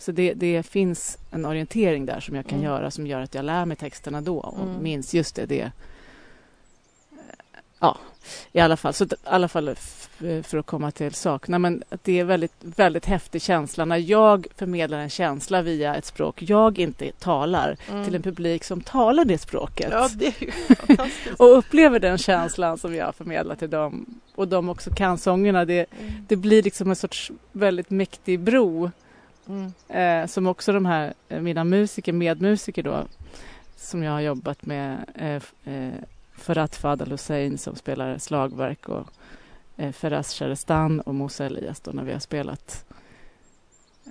Så 0.00 0.12
det, 0.12 0.34
det, 0.34 0.62
finns 0.62 1.18
en 1.30 1.44
orientering 1.44 2.06
där 2.06 2.20
som 2.20 2.36
jag 2.36 2.46
kan 2.46 2.58
mm. 2.58 2.70
göra 2.70 2.90
som 2.90 3.06
gör 3.06 3.20
att 3.20 3.34
jag 3.34 3.44
lär 3.44 3.64
mig 3.64 3.76
texterna 3.76 4.20
då 4.20 4.38
och 4.38 4.68
mm. 4.68 4.82
minns 4.82 5.14
just 5.14 5.34
det, 5.34 5.46
det 5.46 5.72
ja, 7.80 7.98
i 8.52 8.60
alla 8.60 8.76
fall, 8.76 8.94
så 8.94 9.04
i 9.04 9.08
alla 9.24 9.48
fall 9.48 9.74
för 10.42 10.56
att 10.56 10.66
komma 10.66 10.90
till 10.90 11.14
sak. 11.14 11.48
Nej, 11.48 11.58
men 11.58 11.82
det 12.02 12.20
är 12.20 12.24
väldigt, 12.24 12.52
väldigt 12.60 13.06
häftig 13.06 13.42
känsla 13.42 13.84
när 13.84 13.96
jag 13.96 14.46
förmedlar 14.56 14.98
en 14.98 15.10
känsla 15.10 15.62
via 15.62 15.96
ett 15.96 16.04
språk 16.04 16.42
jag 16.42 16.78
inte 16.78 17.12
talar 17.12 17.76
mm. 17.90 18.04
till 18.04 18.14
en 18.14 18.22
publik 18.22 18.64
som 18.64 18.80
talar 18.80 19.24
det 19.24 19.38
språket. 19.38 19.88
Ja, 19.90 20.08
det 20.14 20.34
och 21.36 21.58
upplever 21.58 21.98
den 21.98 22.18
känslan 22.18 22.78
som 22.78 22.94
jag 22.94 23.14
förmedlar 23.14 23.54
till 23.54 23.70
dem 23.70 24.20
och 24.34 24.48
de 24.48 24.68
också 24.68 24.90
kan 24.90 25.18
sångerna. 25.18 25.64
Det, 25.64 25.86
mm. 26.00 26.12
det 26.28 26.36
blir 26.36 26.62
liksom 26.62 26.90
en 26.90 26.96
sorts 26.96 27.30
väldigt 27.52 27.90
mäktig 27.90 28.40
bro 28.40 28.90
mm. 29.50 29.72
eh, 30.22 30.26
som 30.26 30.46
också 30.46 30.72
de 30.72 30.86
här, 30.86 31.14
eh, 31.28 31.40
mina 31.40 31.64
musiker, 31.64 32.12
medmusiker 32.12 32.82
då, 32.82 33.04
som 33.76 34.02
jag 34.02 34.12
har 34.12 34.20
jobbat 34.20 34.66
med 34.66 35.04
eh, 35.14 35.74
eh, 35.74 35.94
Ferhat 36.36 36.76
Fadal 36.76 37.10
Hussein 37.10 37.58
som 37.58 37.76
spelar 37.76 38.18
slagverk 38.18 38.88
och 38.88 39.08
eh, 39.76 39.92
Feraz 39.92 40.34
Sharestan 40.34 41.00
och 41.00 41.14
Musa 41.14 41.46
Elias 41.46 41.80
då 41.80 41.90
när 41.90 42.04
vi 42.04 42.12
har 42.12 42.20
spelat. 42.20 42.84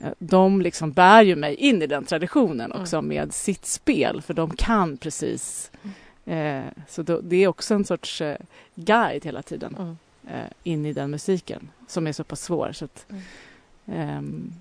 Eh, 0.04 0.12
de 0.20 0.62
liksom 0.62 0.92
bär 0.92 1.22
ju 1.22 1.36
mig 1.36 1.56
in 1.56 1.82
i 1.82 1.88
den 1.88 2.06
traditionen 2.06 2.72
också 2.72 2.98
mm. 2.98 3.08
med 3.08 3.34
sitt 3.34 3.66
spel 3.66 4.22
för 4.22 4.34
de 4.34 4.56
kan 4.56 4.98
precis. 4.98 5.72
Mm. 5.84 5.94
Eh, 6.30 6.72
så 6.88 7.04
då, 7.04 7.22
det 7.22 7.36
är 7.36 7.48
också 7.48 7.74
en 7.74 7.86
sorts 7.86 8.22
eh, 8.22 8.38
guide 8.76 9.26
hela 9.26 9.42
tiden 9.42 9.76
mm. 9.80 9.98
eh, 10.28 10.52
in 10.64 10.86
i 10.86 10.94
den 10.94 11.12
musiken 11.12 11.70
som 11.88 12.08
är 12.08 12.12
så 12.12 12.24
pass 12.24 12.42
svår. 12.42 12.72
Så 12.72 12.86
att, 12.86 13.06
ehm, 13.86 14.54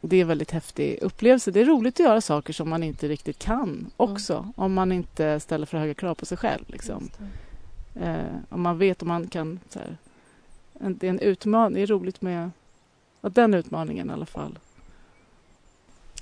det 0.00 0.16
är 0.16 0.20
en 0.20 0.28
väldigt 0.28 0.50
häftig 0.50 0.98
upplevelse. 1.02 1.50
Det 1.50 1.60
är 1.60 1.64
roligt 1.64 1.94
att 1.94 2.06
göra 2.06 2.20
saker 2.20 2.52
som 2.52 2.68
man 2.68 2.82
inte 2.82 3.08
riktigt 3.08 3.38
kan 3.38 3.90
också, 3.96 4.34
mm. 4.34 4.52
om 4.56 4.72
man 4.72 4.92
inte 4.92 5.40
ställer 5.40 5.66
för 5.66 5.78
höga 5.78 5.94
krav 5.94 6.14
på 6.14 6.26
sig 6.26 6.38
själv. 6.38 6.64
Liksom. 6.66 7.10
Eh, 7.94 8.36
om 8.48 8.62
man 8.62 8.78
vet 8.78 9.02
om 9.02 9.08
man 9.08 9.28
kan... 9.28 9.60
Så 9.68 9.78
här, 9.78 9.96
en, 10.80 10.98
det 10.98 11.06
är 11.06 11.10
en 11.10 11.20
utmaning. 11.20 11.74
Det 11.74 11.82
är 11.82 11.86
roligt 11.86 12.22
med 12.22 12.50
ja, 13.20 13.28
den 13.28 13.54
utmaningen 13.54 14.10
i 14.10 14.12
alla 14.12 14.26
fall. 14.26 14.58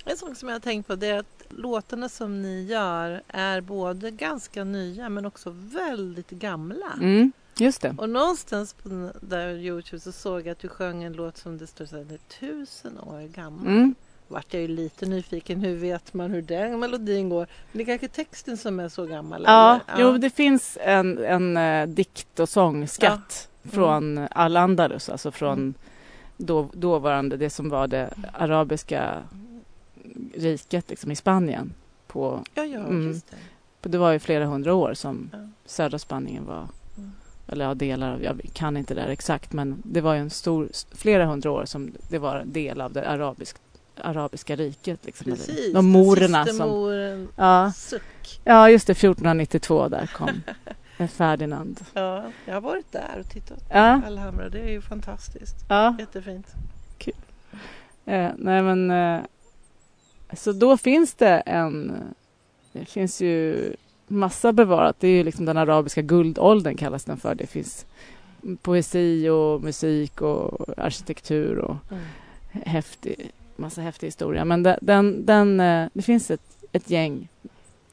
En 0.05 0.17
sak 0.17 0.37
som 0.37 0.49
jag 0.49 0.55
har 0.55 0.59
tänkt 0.59 0.87
på 0.87 0.95
det 0.95 1.07
är 1.07 1.19
att 1.19 1.45
låtarna 1.49 2.09
som 2.09 2.41
ni 2.41 2.63
gör 2.63 3.21
är 3.27 3.61
både 3.61 4.11
ganska 4.11 4.63
nya 4.63 5.09
men 5.09 5.25
också 5.25 5.49
väldigt 5.55 6.29
gamla. 6.29 6.93
Mm. 7.01 7.31
Just 7.59 7.81
det. 7.81 7.95
Och 7.97 8.09
någonstans 8.09 8.73
på 8.73 9.11
där 9.21 9.49
Youtube 9.49 9.99
så 9.99 10.11
såg 10.11 10.39
jag 10.39 10.47
att 10.49 10.59
du 10.59 10.67
sjöng 10.67 11.03
en 11.03 11.13
låt 11.13 11.37
som 11.37 11.57
det 11.57 11.67
står 11.67 11.85
så 11.85 11.95
här, 11.95 12.13
är 12.13 12.39
tusen 12.39 12.99
år 12.99 13.27
gammal. 13.27 13.67
Mm. 13.67 13.95
Vart 14.27 14.53
jag 14.53 14.61
ju 14.61 14.67
lite 14.67 15.05
nyfiken, 15.05 15.61
hur 15.61 15.75
vet 15.75 16.13
man 16.13 16.31
hur 16.31 16.41
den 16.41 16.79
melodin 16.79 17.29
går? 17.29 17.47
Men 17.71 17.77
det 17.77 17.83
är 17.83 17.85
kanske 17.85 18.07
texten 18.07 18.57
som 18.57 18.79
är 18.79 18.89
så 18.89 19.05
gammal? 19.05 19.43
Ja, 19.45 19.79
ja. 19.87 19.93
jo 19.97 20.17
det 20.17 20.29
finns 20.29 20.77
en, 20.81 21.17
en 21.17 21.57
uh, 21.57 21.87
dikt 21.87 22.39
och 22.39 22.49
sångskatt 22.49 23.49
ja. 23.61 23.69
mm. 23.69 23.75
från 23.75 24.27
Al-Andalus, 24.31 25.09
alltså 25.09 25.31
från 25.31 25.57
mm. 25.57 25.73
då, 26.37 26.69
dåvarande, 26.73 27.37
det 27.37 27.49
som 27.49 27.69
var 27.69 27.87
det 27.87 28.13
arabiska 28.33 29.23
riket 30.33 30.89
liksom, 30.89 31.11
i 31.11 31.15
Spanien. 31.15 31.73
På, 32.07 32.43
ja, 32.53 32.63
ja, 32.63 32.79
mm, 32.79 33.07
just 33.07 33.33
det. 33.81 33.89
det 33.89 33.97
var 33.97 34.11
ju 34.11 34.19
flera 34.19 34.45
hundra 34.45 34.73
år 34.73 34.93
som 34.93 35.29
södra 35.65 35.99
Spanien 35.99 36.45
var 36.45 36.67
eller 37.47 37.65
ja, 37.65 37.73
delar 37.73 38.13
av, 38.13 38.23
jag 38.23 38.41
kan 38.53 38.77
inte 38.77 38.93
det 38.93 39.01
där 39.01 39.09
exakt, 39.09 39.53
men 39.53 39.81
det 39.85 40.01
var 40.01 40.15
en 40.15 40.29
stor, 40.29 40.69
flera 40.95 41.25
hundra 41.25 41.51
år 41.51 41.65
som 41.65 41.91
det 42.09 42.19
var 42.19 42.35
en 42.35 42.53
del 42.53 42.81
av 42.81 42.93
det 42.93 43.09
arabisk, 43.09 43.57
arabiska 44.01 44.55
riket. 44.55 45.05
Liksom, 45.05 45.31
Precis, 45.31 45.73
de 45.73 45.85
morerna 45.85 46.45
som... 46.45 46.69
Moren, 46.69 47.27
ja, 47.35 47.71
suck. 47.75 48.41
ja, 48.43 48.69
just 48.69 48.87
det, 48.87 48.91
1492 48.91 49.87
där 49.87 50.07
kom 50.15 50.29
Ferdinand. 51.07 51.85
Ja, 51.93 52.23
jag 52.45 52.53
har 52.53 52.61
varit 52.61 52.91
där 52.91 53.19
och 53.19 53.29
tittat 53.29 53.69
på 53.69 53.77
ja. 53.77 54.01
Alhambra, 54.05 54.49
det 54.49 54.59
är 54.59 54.71
ju 54.71 54.81
fantastiskt. 54.81 55.55
Ja. 55.69 55.95
Jättefint. 55.99 56.47
Kul. 56.97 57.13
Eh, 58.05 58.31
nej 58.37 58.61
men, 58.61 58.91
eh, 58.91 59.21
så 60.33 60.51
då 60.51 60.77
finns 60.77 61.13
det 61.13 61.39
en, 61.39 61.93
det 62.71 62.85
finns 62.85 63.21
ju 63.21 63.73
massa 64.07 64.53
bevarat. 64.53 64.99
Det 64.99 65.07
är 65.07 65.11
ju 65.11 65.23
liksom 65.23 65.45
den 65.45 65.57
arabiska 65.57 66.01
guldåldern 66.01 66.75
kallas 66.75 67.03
den 67.03 67.17
för. 67.17 67.35
Det 67.35 67.47
finns 67.47 67.85
poesi 68.61 69.29
och 69.29 69.63
musik 69.63 70.21
och 70.21 70.69
arkitektur 70.77 71.57
och 71.57 71.75
mm. 71.91 72.03
häftig, 72.51 73.31
massa 73.55 73.81
häftig 73.81 74.07
historia. 74.07 74.45
Men 74.45 74.63
den, 74.63 74.77
den, 74.81 75.25
den, 75.25 75.59
eh, 75.59 75.87
det 75.93 76.01
finns 76.01 76.31
ett, 76.31 76.57
ett 76.71 76.89
gäng 76.89 77.27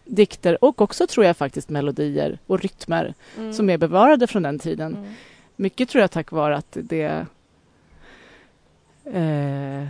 dikter 0.04 0.64
och 0.64 0.82
också 0.82 1.06
tror 1.06 1.26
jag 1.26 1.36
faktiskt 1.36 1.68
melodier 1.68 2.38
och 2.46 2.60
rytmer 2.60 3.14
mm. 3.38 3.52
som 3.52 3.70
är 3.70 3.78
bevarade 3.78 4.26
från 4.26 4.42
den 4.42 4.58
tiden. 4.58 4.96
Mm. 4.96 5.12
Mycket 5.56 5.88
tror 5.88 6.00
jag 6.00 6.10
tack 6.10 6.32
vare 6.32 6.56
att 6.56 6.76
det 6.80 7.26
eh, 9.04 9.86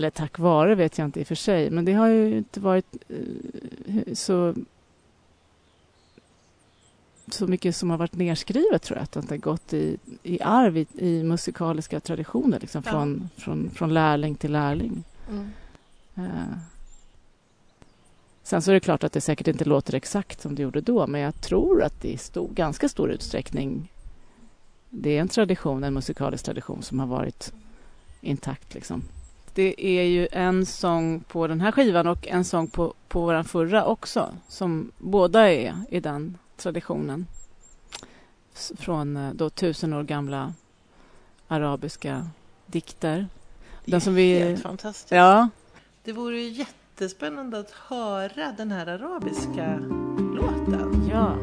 eller 0.00 0.10
tack 0.10 0.38
vare 0.38 0.74
vet 0.74 0.98
jag 0.98 1.04
inte 1.04 1.20
i 1.20 1.22
och 1.22 1.26
för 1.26 1.34
sig, 1.34 1.70
men 1.70 1.84
det 1.84 1.92
har 1.92 2.08
ju 2.08 2.38
inte 2.38 2.60
varit 2.60 2.96
uh, 3.10 4.14
så... 4.14 4.54
så 7.28 7.46
mycket 7.46 7.76
som 7.76 7.90
har 7.90 7.98
varit 7.98 8.14
nerskrivet 8.14 8.82
tror 8.82 8.98
jag, 8.98 9.04
att 9.04 9.12
det 9.12 9.30
har 9.30 9.36
gått 9.36 9.72
i, 9.72 9.96
i 10.22 10.42
arv 10.42 10.76
i, 10.76 10.86
i 10.98 11.22
musikaliska 11.22 12.00
traditioner, 12.00 12.60
liksom, 12.60 12.82
Ja. 12.84 12.90
från, 12.90 13.28
från, 13.36 13.70
från 13.70 13.94
lärling 13.94 14.34
till 14.34 14.52
lärling. 14.52 15.04
Mm. 15.30 15.50
Eh. 16.16 16.58
Sen 18.42 18.62
så 18.62 18.70
är 18.70 18.74
det 18.74 18.80
klart 18.80 19.04
att 19.04 19.12
det 19.12 19.20
säkert 19.20 19.48
inte 19.48 19.64
låter 19.64 19.94
exakt 19.94 20.40
som 20.40 20.54
det 20.54 20.62
gjorde 20.62 20.80
då, 20.80 21.06
men 21.06 21.20
jag 21.20 21.40
tror 21.40 21.82
att 21.82 22.00
det 22.00 22.08
i 22.08 22.16
stor, 22.16 22.48
ganska 22.48 22.88
stor 22.88 23.10
utsträckning 23.10 23.90
det 24.90 25.16
är 25.16 25.20
en 25.20 25.28
tradition, 25.28 25.84
en 25.84 25.94
musikalisk 25.94 26.44
tradition 26.44 26.82
som 26.82 27.00
har 27.00 27.06
varit 27.06 27.52
intakt. 28.20 28.74
Liksom. 28.74 29.02
Det 29.54 29.86
är 29.86 30.02
ju 30.02 30.28
en 30.32 30.66
sång 30.66 31.20
på 31.20 31.46
den 31.46 31.60
här 31.60 31.72
skivan 31.72 32.06
och 32.06 32.28
en 32.28 32.44
sång 32.44 32.66
på, 32.66 32.94
på 33.08 33.20
vår 33.20 33.42
förra 33.42 33.84
också, 33.84 34.34
som 34.48 34.90
båda 34.98 35.52
är 35.52 35.74
i 35.90 36.00
den 36.00 36.38
traditionen. 36.56 37.26
Från 38.76 39.16
eh, 39.16 39.32
då 39.34 39.50
tusen 39.50 39.92
år 39.92 40.02
gamla 40.02 40.54
arabiska 41.48 42.26
dikter. 42.66 43.16
Det 43.84 43.90
Den 43.90 43.94
är 43.96 44.00
som 44.00 44.14
vi- 44.14 44.38
helt 44.38 44.62
fantastiskt. 44.62 45.10
Ja, 45.10 45.48
Det 46.04 46.12
vore 46.12 46.40
ju 46.40 46.48
jättespännande 46.48 47.58
att 47.58 47.70
höra 47.70 48.52
den 48.56 48.70
här 48.72 48.86
arabiska 48.86 49.76
låten. 50.34 51.08
ja. 51.10 51.34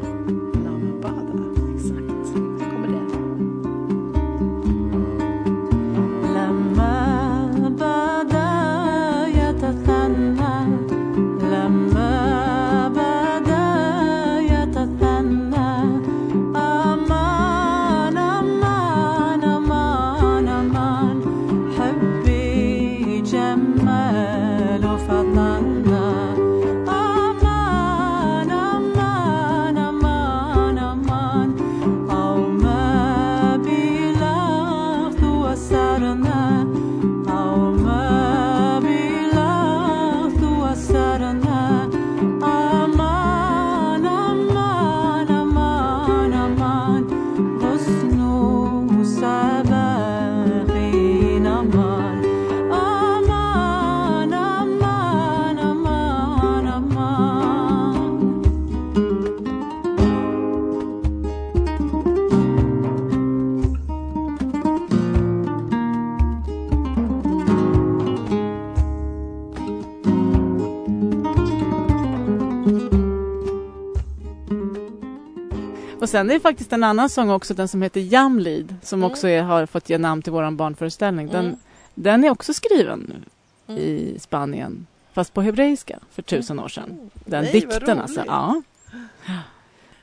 Och 76.08 76.12
sen 76.12 76.30
är 76.30 76.34
det 76.34 76.40
faktiskt 76.40 76.72
en 76.72 76.84
annan 76.84 77.08
sång 77.08 77.30
också, 77.30 77.54
den 77.54 77.68
som 77.68 77.82
heter 77.82 78.00
Jamlid, 78.00 78.76
som 78.82 78.98
Mm. 79.00 79.10
också 79.10 79.28
är, 79.28 79.42
har 79.42 79.66
fått 79.66 79.90
ge 79.90 79.98
namn 79.98 80.22
till 80.22 80.32
vår 80.32 80.50
barnföreställning. 80.50 81.28
Den, 81.28 81.44
Mm. 81.46 81.56
den 81.94 82.24
är 82.24 82.30
också 82.30 82.54
skriven 82.54 83.24
Mm. 83.66 83.80
i 83.80 84.16
Spanien, 84.20 84.86
fast 85.12 85.34
på 85.34 85.42
hebreiska 85.42 85.98
för 86.10 86.22
tusen 86.22 86.60
år 86.60 86.68
sedan. 86.68 87.10
Den 87.24 87.42
Nej, 87.44 87.52
dikten 87.52 87.98
alltså. 88.00 88.22
Ja. 88.26 88.62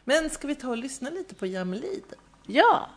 Men 0.03 0.29
ska 0.29 0.47
vi 0.47 0.55
ta 0.55 0.69
och 0.69 0.77
lyssna 0.77 1.09
lite 1.09 1.35
på 1.35 1.45
Jamlid? 1.45 2.03
ja. 2.47 2.87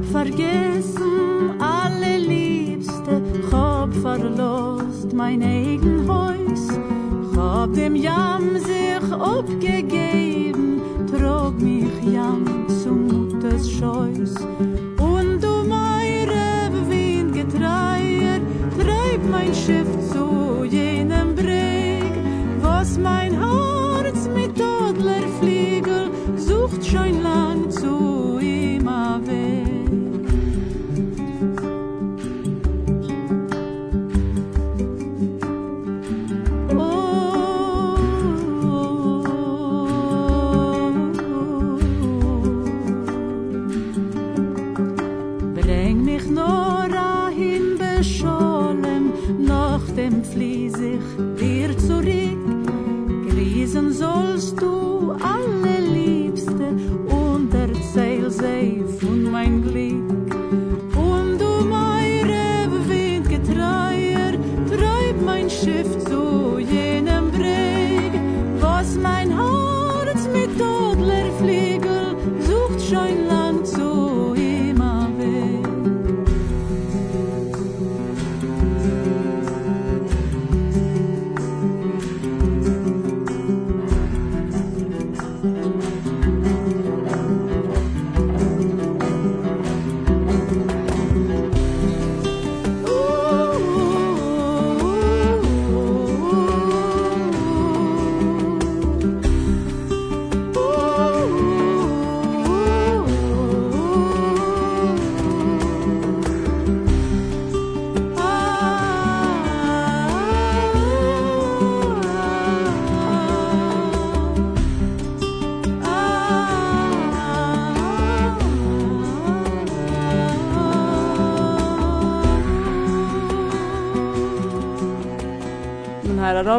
Hab 0.00 0.06
vergessen 0.06 1.60
alle 1.60 2.16
Liebste, 2.16 3.20
hab 3.52 3.92
verlost 3.96 5.12
mein 5.12 5.42
eigen 5.42 6.08
Haus, 6.08 6.68
hab 7.36 7.74
dem 7.74 7.94
Jam 7.96 8.56
sich 8.56 9.12
abgegeben, 9.12 10.80
trog 11.06 11.60
mich 11.60 11.92
Jam 12.14 12.46
zu 12.66 12.92
Mutters 12.92 13.70
Scheus. 13.70 14.36
Und 14.96 15.44
um 15.44 15.70
eure 15.70 16.70
Windgetreier 16.88 18.40
treib 18.78 19.20
mein 19.30 19.54
Schiff 19.54 19.88
zu 20.10 20.64
jenem 20.64 21.34
Breg, 21.34 22.10
was 22.62 22.96
mein 22.98 23.32
Herz 23.32 24.30
mit 24.34 24.52
Adler 24.52 25.28
Fliegel 25.40 26.10
sucht 26.36 26.86
schon 26.86 27.22
lang 27.22 27.49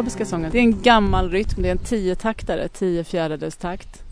arabiska 0.02 0.24
sången, 0.24 0.50
det 0.50 0.58
är 0.58 0.62
en 0.62 0.82
gammal 0.82 1.30
rytm, 1.30 1.62
det 1.62 1.68
är 1.68 1.72
en 1.72 1.78
tiotaktare, 1.78 2.68
tio 2.68 3.04
fjärdedels 3.04 3.56
takt. 3.56 4.02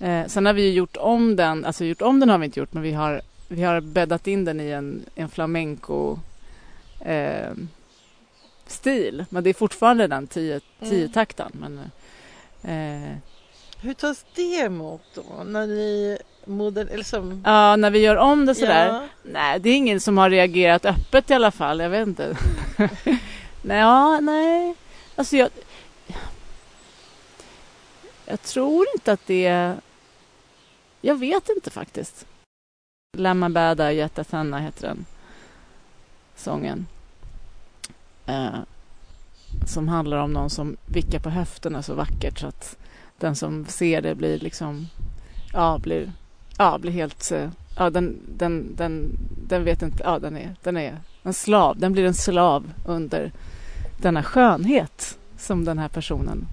Eh, 0.00 0.26
sen 0.26 0.46
har 0.46 0.52
vi 0.52 0.62
ju 0.62 0.72
gjort 0.72 0.96
om 0.96 1.36
den, 1.36 1.64
alltså 1.64 1.84
gjort 1.84 2.02
om 2.02 2.20
den 2.20 2.28
har 2.28 2.38
vi 2.38 2.44
inte 2.44 2.60
gjort, 2.60 2.72
men 2.72 2.82
vi 2.82 2.92
har, 2.92 3.22
vi 3.48 3.62
har 3.62 3.80
bäddat 3.80 4.26
in 4.26 4.44
den 4.44 4.60
i 4.60 4.70
en, 4.70 5.04
en 5.14 5.28
flamenco 5.28 6.18
eh, 7.00 7.50
stil. 8.66 9.24
Men 9.30 9.44
det 9.44 9.50
är 9.50 9.54
fortfarande 9.54 10.06
den 10.06 10.26
tio, 10.26 10.60
Mm. 10.80 10.90
tiotakten. 10.90 11.50
Men, 11.52 11.78
eh, 12.62 13.16
Hur 13.80 13.94
tas 13.94 14.24
det 14.34 14.56
emot 14.56 15.02
då? 15.14 15.44
När 15.44 15.66
ni 15.66 16.18
moder... 16.44 16.86
Eller 16.92 17.04
som... 17.04 17.42
ja, 17.44 17.76
när 17.76 17.90
vi 17.90 17.98
gör 17.98 18.16
om 18.16 18.46
det 18.46 18.54
sådär. 18.54 18.86
Ja. 18.86 19.02
Nej, 19.22 19.60
det 19.60 19.70
är 19.70 19.76
ingen 19.76 20.00
som 20.00 20.18
har 20.18 20.30
reagerat 20.30 20.84
öppet 20.84 21.30
i 21.30 21.34
alla 21.34 21.50
fall. 21.50 21.80
Jag 21.80 21.90
vet 21.90 22.08
inte. 22.08 22.36
nej, 23.62 23.78
ja, 23.78 24.20
nej. 24.20 24.74
Alltså 25.16 25.36
jag... 25.36 25.50
Jag 28.26 28.42
tror 28.42 28.86
inte 28.94 29.12
att 29.12 29.26
det. 29.26 29.76
Jag 31.00 31.14
vet 31.14 31.48
inte 31.48 31.70
faktiskt. 31.70 32.26
Lemma 33.16 33.48
bäda 33.48 33.92
jättatänna 33.92 34.58
heter 34.58 34.88
den 34.88 35.04
sången. 36.36 36.86
Eh, 38.26 38.58
som 39.66 39.88
handlar 39.88 40.18
om 40.18 40.32
någon 40.32 40.50
som 40.50 40.76
vickar 40.86 41.18
på 41.18 41.30
höfterna 41.30 41.82
så 41.82 41.94
vackert 41.94 42.38
så 42.38 42.46
att 42.46 42.76
den 43.18 43.36
som 43.36 43.66
ser 43.66 44.02
det 44.02 44.14
blir 44.14 44.38
liksom... 44.38 44.86
Ja, 45.52 45.78
blir, 45.82 46.12
ja, 46.58 46.78
blir 46.78 46.92
helt... 46.92 47.32
Eh, 47.32 47.50
ja, 47.76 47.90
den, 47.90 48.20
den, 48.28 48.76
den, 48.76 49.18
den 49.48 49.64
vet 49.64 49.82
inte... 49.82 50.02
Ja, 50.04 50.18
den 50.18 50.36
är, 50.36 50.56
den 50.62 50.76
är 50.76 50.98
en 51.22 51.34
slav. 51.34 51.78
Den 51.78 51.92
blir 51.92 52.04
en 52.04 52.14
slav 52.14 52.72
under 52.86 53.32
denna 54.02 54.22
skönhet 54.22 55.18
som 55.38 55.64
den 55.64 55.78
här 55.78 55.88
personen 55.88 56.46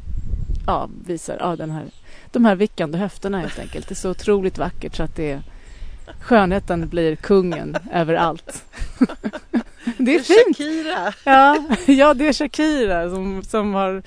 ja, 0.67 0.89
visar. 1.05 1.37
Ja, 1.39 1.55
den 1.55 1.71
här, 1.71 1.85
de 2.31 2.45
här 2.45 2.55
vickande 2.55 2.97
höfterna 2.97 3.39
helt 3.39 3.59
enkelt. 3.59 3.87
Det 3.87 3.93
är 3.93 3.95
så 3.95 4.09
otroligt 4.11 4.57
vackert 4.57 4.95
så 4.95 5.03
att 5.03 5.15
det 5.15 5.31
är, 5.31 5.41
skönheten 6.21 6.89
blir 6.89 7.15
kungen 7.15 7.77
över 7.93 8.13
allt. 8.13 8.65
det 9.97 10.15
är 10.15 10.19
fint! 10.19 10.57
Shakira. 10.57 11.13
Ja, 11.25 11.63
ja, 11.87 12.13
det 12.13 12.27
är 12.27 12.33
Shakira 12.33 13.09
som, 13.09 13.43
som 13.43 13.73
har 13.73 14.03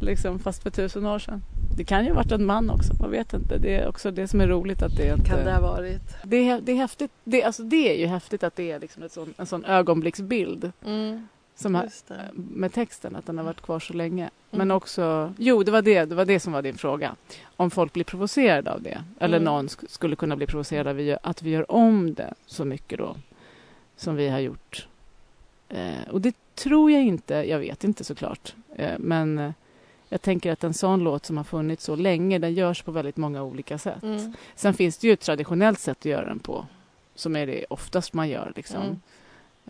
liksom 0.00 0.38
fast 0.38 0.62
för 0.62 0.70
tusen 0.70 1.06
år 1.06 1.18
sedan. 1.18 1.42
Det 1.76 1.84
kan 1.84 2.04
ju 2.04 2.10
ha 2.10 2.16
varit 2.16 2.32
en 2.32 2.46
man 2.46 2.70
också, 2.70 2.94
man 3.00 3.10
vet 3.10 3.32
inte. 3.34 3.58
Det 3.58 3.76
är 3.76 3.88
också 3.88 4.10
det 4.10 4.28
som 4.28 4.40
är 4.40 4.46
roligt 4.46 4.82
att 4.82 4.96
det 4.96 5.08
är 5.08 5.14
inte... 5.14 5.30
Kan 5.30 5.44
det 5.44 5.52
ha 5.52 5.60
varit? 5.60 6.16
Det 6.22 6.36
är, 6.36 6.60
det 6.60 6.72
är 6.72 6.76
häftigt. 6.76 7.10
Det, 7.24 7.42
alltså 7.42 7.62
det 7.62 7.94
är 7.94 7.98
ju 8.00 8.06
häftigt 8.06 8.42
att 8.42 8.56
det 8.56 8.70
är 8.70 8.80
liksom 8.80 9.02
ett 9.02 9.12
sån, 9.12 9.34
en 9.36 9.46
sån 9.46 9.64
ögonblicksbild 9.64 10.72
Mm, 10.84 11.28
som 11.62 11.74
har, 11.74 11.88
med 12.32 12.72
texten, 12.72 13.16
att 13.16 13.26
den 13.26 13.38
har 13.38 13.44
varit 13.44 13.60
kvar 13.60 13.80
så 13.80 13.92
länge. 13.92 14.22
Mm. 14.22 14.30
Men 14.50 14.70
också, 14.70 15.34
jo 15.38 15.62
det 15.62 15.70
var 15.70 15.82
det, 15.82 16.04
det 16.04 16.14
var 16.14 16.24
det 16.24 16.40
som 16.40 16.52
var 16.52 16.62
din 16.62 16.78
fråga. 16.78 17.16
Om 17.56 17.70
folk 17.70 17.92
blir 17.92 18.04
provocerade 18.04 18.72
av 18.72 18.82
det. 18.82 19.04
Eller 19.20 19.36
Mm. 19.36 19.44
någon 19.44 19.66
sk- 19.66 19.88
skulle 19.88 20.16
kunna 20.16 20.36
bli 20.36 20.46
provocerad 20.46 20.86
av 20.86 20.96
vi- 20.96 21.16
att 21.22 21.42
vi 21.42 21.50
gör 21.50 21.72
om 21.72 22.14
det 22.14 22.34
så 22.46 22.64
mycket 22.64 22.98
då. 22.98 23.16
Som 23.96 24.16
vi 24.16 24.28
har 24.28 24.38
gjort. 24.38 24.86
Eh, 25.68 26.08
och 26.10 26.20
det 26.20 26.36
tror 26.54 26.90
jag 26.90 27.02
inte, 27.02 27.34
jag 27.34 27.58
vet 27.58 27.84
inte 27.84 28.04
såklart. 28.04 28.54
Eh, 28.76 28.98
men 28.98 29.38
eh, 29.38 29.50
jag 30.08 30.22
tänker 30.22 30.52
att 30.52 30.64
en 30.64 30.74
sån 30.74 31.00
låt 31.04 31.26
som 31.26 31.36
har 31.36 31.44
funnits 31.44 31.84
så 31.84 31.96
länge, 31.96 32.38
den 32.38 32.54
görs 32.54 32.82
på 32.82 32.92
väldigt 32.92 33.16
många 33.16 33.42
olika 33.42 33.78
sätt. 33.78 34.02
Mm. 34.02 34.32
Sen 34.54 34.74
finns 34.74 34.98
det 34.98 35.06
ju 35.06 35.12
ett 35.12 35.20
traditionellt 35.20 35.78
sätt 35.78 35.98
att 35.98 36.04
göra 36.04 36.26
den 36.26 36.38
på. 36.38 36.66
Som 37.14 37.36
är 37.36 37.46
det 37.46 37.64
oftast 37.70 38.12
man 38.12 38.28
gör. 38.28 38.52
Liksom. 38.56 38.82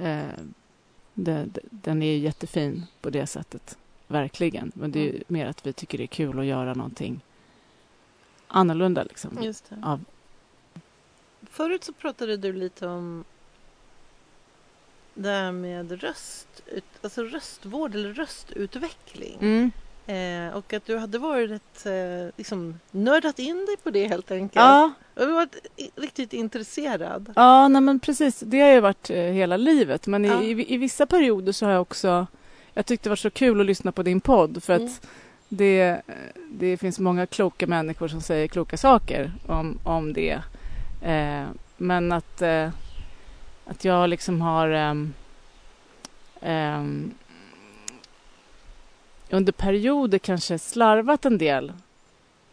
Mm. 0.00 0.54
Det, 1.24 1.44
det, 1.44 1.60
den 1.70 2.02
är 2.02 2.06
ju 2.12 2.18
jättefin 2.18 2.86
på 3.00 3.10
det 3.10 3.26
sättet. 3.26 3.78
Verkligen. 4.06 4.72
Men 4.74 4.92
det 4.92 5.00
är 5.08 5.10
Mm. 5.10 5.22
mer 5.26 5.46
att 5.46 5.66
vi 5.66 5.72
tycker 5.72 5.98
det 5.98 6.04
är 6.04 6.06
kul 6.06 6.38
att 6.38 6.44
göra 6.44 6.74
någonting 6.74 7.20
annorlunda. 8.46 9.02
Liksom. 9.02 9.54
Av, 9.82 10.04
Förut 11.50 11.84
så 11.84 11.92
pratade 11.92 12.36
du 12.36 12.52
lite 12.52 12.86
om 12.86 13.24
det 15.14 15.28
här 15.28 15.52
med 15.52 16.02
röst, 16.02 16.62
alltså 17.02 17.22
röstvård 17.22 17.94
eller 17.94 18.14
röstutveckling. 18.14 19.38
mm. 19.40 19.70
Eh, 20.06 20.56
och 20.56 20.72
att 20.72 20.86
du 20.86 20.98
hade 20.98 21.18
varit 21.18 21.50
rätt, 21.50 21.86
eh, 21.86 22.34
liksom, 22.36 22.80
nördat 22.90 23.38
in 23.38 23.66
dig 23.66 23.76
på 23.82 23.90
det 23.90 24.06
helt 24.08 24.30
enkelt. 24.30 24.54
Ja, 24.64 24.92
Du 25.20 25.26
har 25.26 25.32
varit 25.34 25.56
riktigt 25.96 26.32
intresserad. 26.32 27.32
ja 27.36 27.68
nej, 27.68 27.80
men 27.82 28.00
precis. 28.00 28.40
Det 28.40 28.60
har 28.60 28.68
ju 28.68 28.80
varit 28.80 29.10
eh, 29.10 29.16
hela 29.16 29.56
livet. 29.56 30.06
Men 30.06 30.24
Ja. 30.24 30.42
i, 30.42 30.50
i, 30.50 30.74
i 30.74 30.76
vissa 30.76 31.06
perioder 31.06 31.52
så 31.52 31.66
har 31.66 31.72
jag 31.72 31.82
också... 31.82 32.26
Jag 32.74 32.86
tyckte 32.86 33.08
det 33.08 33.10
var 33.10 33.16
så 33.16 33.30
kul 33.30 33.60
att 33.60 33.66
lyssna 33.66 33.92
på 33.92 34.02
din 34.02 34.20
podd. 34.20 34.62
För 34.62 34.72
att 34.72 34.80
Mm. 34.80 34.92
det, 35.48 35.80
eh, 35.80 35.96
det 36.50 36.76
finns 36.76 36.98
många 36.98 37.26
kloka 37.26 37.66
människor 37.66 38.08
som 38.08 38.20
säger 38.20 38.48
kloka 38.48 38.76
saker 38.76 39.32
om, 39.46 39.78
om 39.84 40.12
det. 40.12 40.40
Eh, 41.02 41.44
men 41.76 42.12
att, 42.12 42.42
eh, 42.42 42.70
att 43.66 43.84
jag 43.84 44.08
liksom 44.10 44.40
har 44.40 44.68
ehm, 44.68 45.14
under 49.30 49.52
perioder 49.52 50.18
kanske 50.18 50.58
slarvat 50.58 51.24
en 51.24 51.38
del 51.38 51.72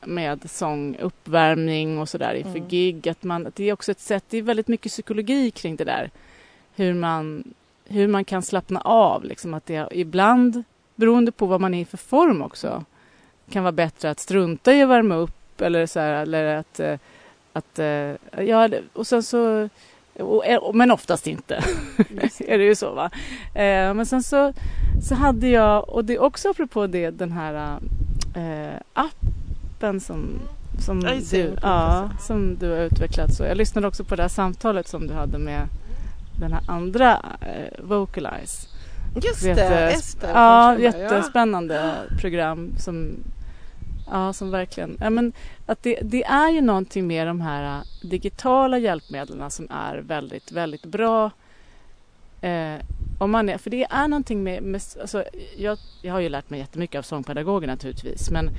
med 0.08 0.50
sång, 0.50 0.96
uppvärmning 0.96 2.00
och 2.00 2.10
sådär 2.10 2.34
inför 2.34 2.58
Mm. 2.58 2.68
gig. 2.68 3.10
Att 3.10 3.24
man, 3.24 3.52
det 3.56 3.70
är 3.70 3.74
också 3.74 3.92
ett 3.92 4.00
sätt, 4.00 4.24
det 4.30 4.38
är 4.38 4.42
väldigt 4.42 4.68
mycket 4.68 4.92
psykologi 4.92 5.52
kring 5.52 5.76
det 5.76 5.84
där. 5.84 6.10
Hur 6.76 6.94
man, 6.94 7.44
hur 7.86 8.08
man 8.08 8.26
kan 8.26 8.42
slappna 8.42 8.82
av. 8.82 9.24
Liksom 9.24 9.54
att 9.54 9.66
det 9.66 9.88
ibland, 9.92 10.64
beroende 10.96 11.32
på 11.32 11.46
vad 11.46 11.62
man 11.62 11.74
är 11.74 11.82
i 11.82 11.86
för 11.86 11.98
form 11.98 12.42
också, 12.42 12.84
kan 13.50 13.64
vara 13.64 13.72
bättre 13.72 14.10
att 14.10 14.20
strunta 14.20 14.74
i 14.74 14.82
att 14.82 14.90
värma 14.90 15.16
upp 15.16 15.62
eller 15.62 15.86
så 15.86 16.00
här, 16.00 16.22
eller 16.22 16.56
att, 16.56 16.80
eh, 16.80 17.00
att 17.54 17.80
eh, 17.80 18.44
ja, 18.44 18.70
och 18.94 19.08
sen 19.08 19.24
så 19.24 19.70
och, 20.20 20.46
och, 20.62 20.76
men 20.76 20.92
oftast 20.92 21.28
inte. 21.28 21.56
Är 22.40 22.58
det 22.58 22.64
ju 22.64 22.76
så 22.76 22.94
va. 22.94 23.10
Eh, 23.56 23.94
men 23.94 24.06
sen 24.06 24.24
så, 24.24 24.54
så 25.04 25.16
hade 25.16 25.48
jag, 25.48 25.90
och 25.90 26.06
det 26.06 26.14
är 26.14 26.22
också 26.22 26.50
apropå 26.50 26.88
det, 26.88 27.10
den 27.10 27.32
här 27.32 27.80
eh, 28.36 28.82
appen 28.94 29.34
som, 29.80 30.40
som, 30.80 31.02
Ja, 31.02 31.10
det, 31.10 31.32
du, 31.32 31.56
ja, 31.62 32.10
som 32.20 32.56
du 32.58 32.70
har 32.70 32.78
utvecklat. 32.78 33.34
Så 33.34 33.44
jag 33.44 33.58
lyssnade 33.58 33.88
också 33.88 34.04
på 34.04 34.16
det 34.16 34.22
här 34.22 34.30
samtalet 34.30 34.88
som 34.88 35.08
du 35.08 35.14
hade 35.14 35.38
med 35.38 35.68
den 36.40 36.54
här 36.54 36.62
andra 36.68 37.12
eh, 37.42 37.84
Vocalize. 37.84 38.68
Just 39.24 39.44
Jätte- 39.44 39.70
det, 39.70 39.92
Ester. 39.92 40.30
Ja, 40.34 40.80
jättespännande 40.80 41.94
program 42.20 42.72
som, 42.80 43.12
ja, 44.12 44.34
som 44.34 44.52
verkligen... 44.52 44.98
Ja, 45.00 45.10
men 45.10 45.34
att 45.66 45.84
det, 45.84 46.00
det 46.02 46.24
är 46.24 46.50
ju 46.52 46.62
någonting 46.62 47.08
med 47.08 47.28
de 47.28 47.42
här 47.42 47.78
äh, 47.78 48.10
digitala 48.10 48.78
hjälpmedlen 48.78 49.52
som 49.52 49.68
är 49.72 49.98
väldigt, 49.98 50.52
väldigt 50.52 50.86
bra. 50.86 51.32
Eh, 52.42 52.76
om 53.20 53.32
man 53.32 53.50
är, 53.50 53.58
för 53.58 53.70
det 53.70 53.88
är 53.90 54.08
någonting 54.08 54.44
med... 54.44 54.64
med 54.64 54.82
alltså, 55.02 55.24
jag, 55.58 55.78
jag 56.02 56.14
har 56.14 56.20
ju 56.20 56.30
lärt 56.30 56.50
mig 56.50 56.60
jättemycket 56.60 57.00
av 57.00 57.04
sångpedagoger 57.04 57.68
naturligtvis, 57.68 58.32
men 58.32 58.50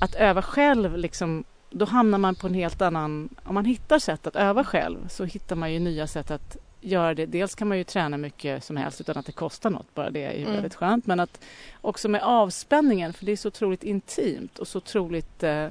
att 0.00 0.14
öva 0.14 0.42
själv, 0.42 0.96
liksom, 0.96 1.44
då 1.70 1.84
hamnar 1.84 2.18
man 2.18 2.34
på 2.34 2.46
en 2.46 2.54
helt 2.54 2.82
annan... 2.82 3.28
Om 3.44 3.54
man 3.54 3.64
hittar 3.64 3.98
sätt 3.98 4.26
att 4.26 4.36
öva 4.36 4.64
själv 4.64 5.08
så 5.08 5.24
hittar 5.24 5.56
man 5.56 5.72
ju 5.72 5.78
nya 5.78 6.06
sätt 6.06 6.30
att 6.30 6.56
göra 6.80 7.14
det. 7.14 7.26
Dels 7.26 7.54
kan 7.54 7.68
man 7.68 7.78
ju 7.78 7.84
träna 7.84 8.16
mycket 8.16 8.64
som 8.64 8.76
helst 8.76 9.00
utan 9.00 9.16
att 9.16 9.26
det 9.26 9.32
kostar 9.32 9.70
något. 9.70 9.94
Bara 9.94 10.10
det 10.10 10.24
är 10.24 10.32
ju 10.32 10.42
Mm. 10.42 10.52
väldigt 10.52 10.74
skönt. 10.74 11.06
Men 11.06 11.20
att 11.20 11.40
också 11.80 12.08
med 12.08 12.22
avspänningen, 12.22 13.12
för 13.12 13.26
det 13.26 13.32
är 13.32 13.36
så 13.36 13.48
otroligt 13.48 13.82
intimt 13.84 14.58
och 14.58 14.68
så 14.68 14.78
otroligt 14.78 15.42
eh, 15.42 15.68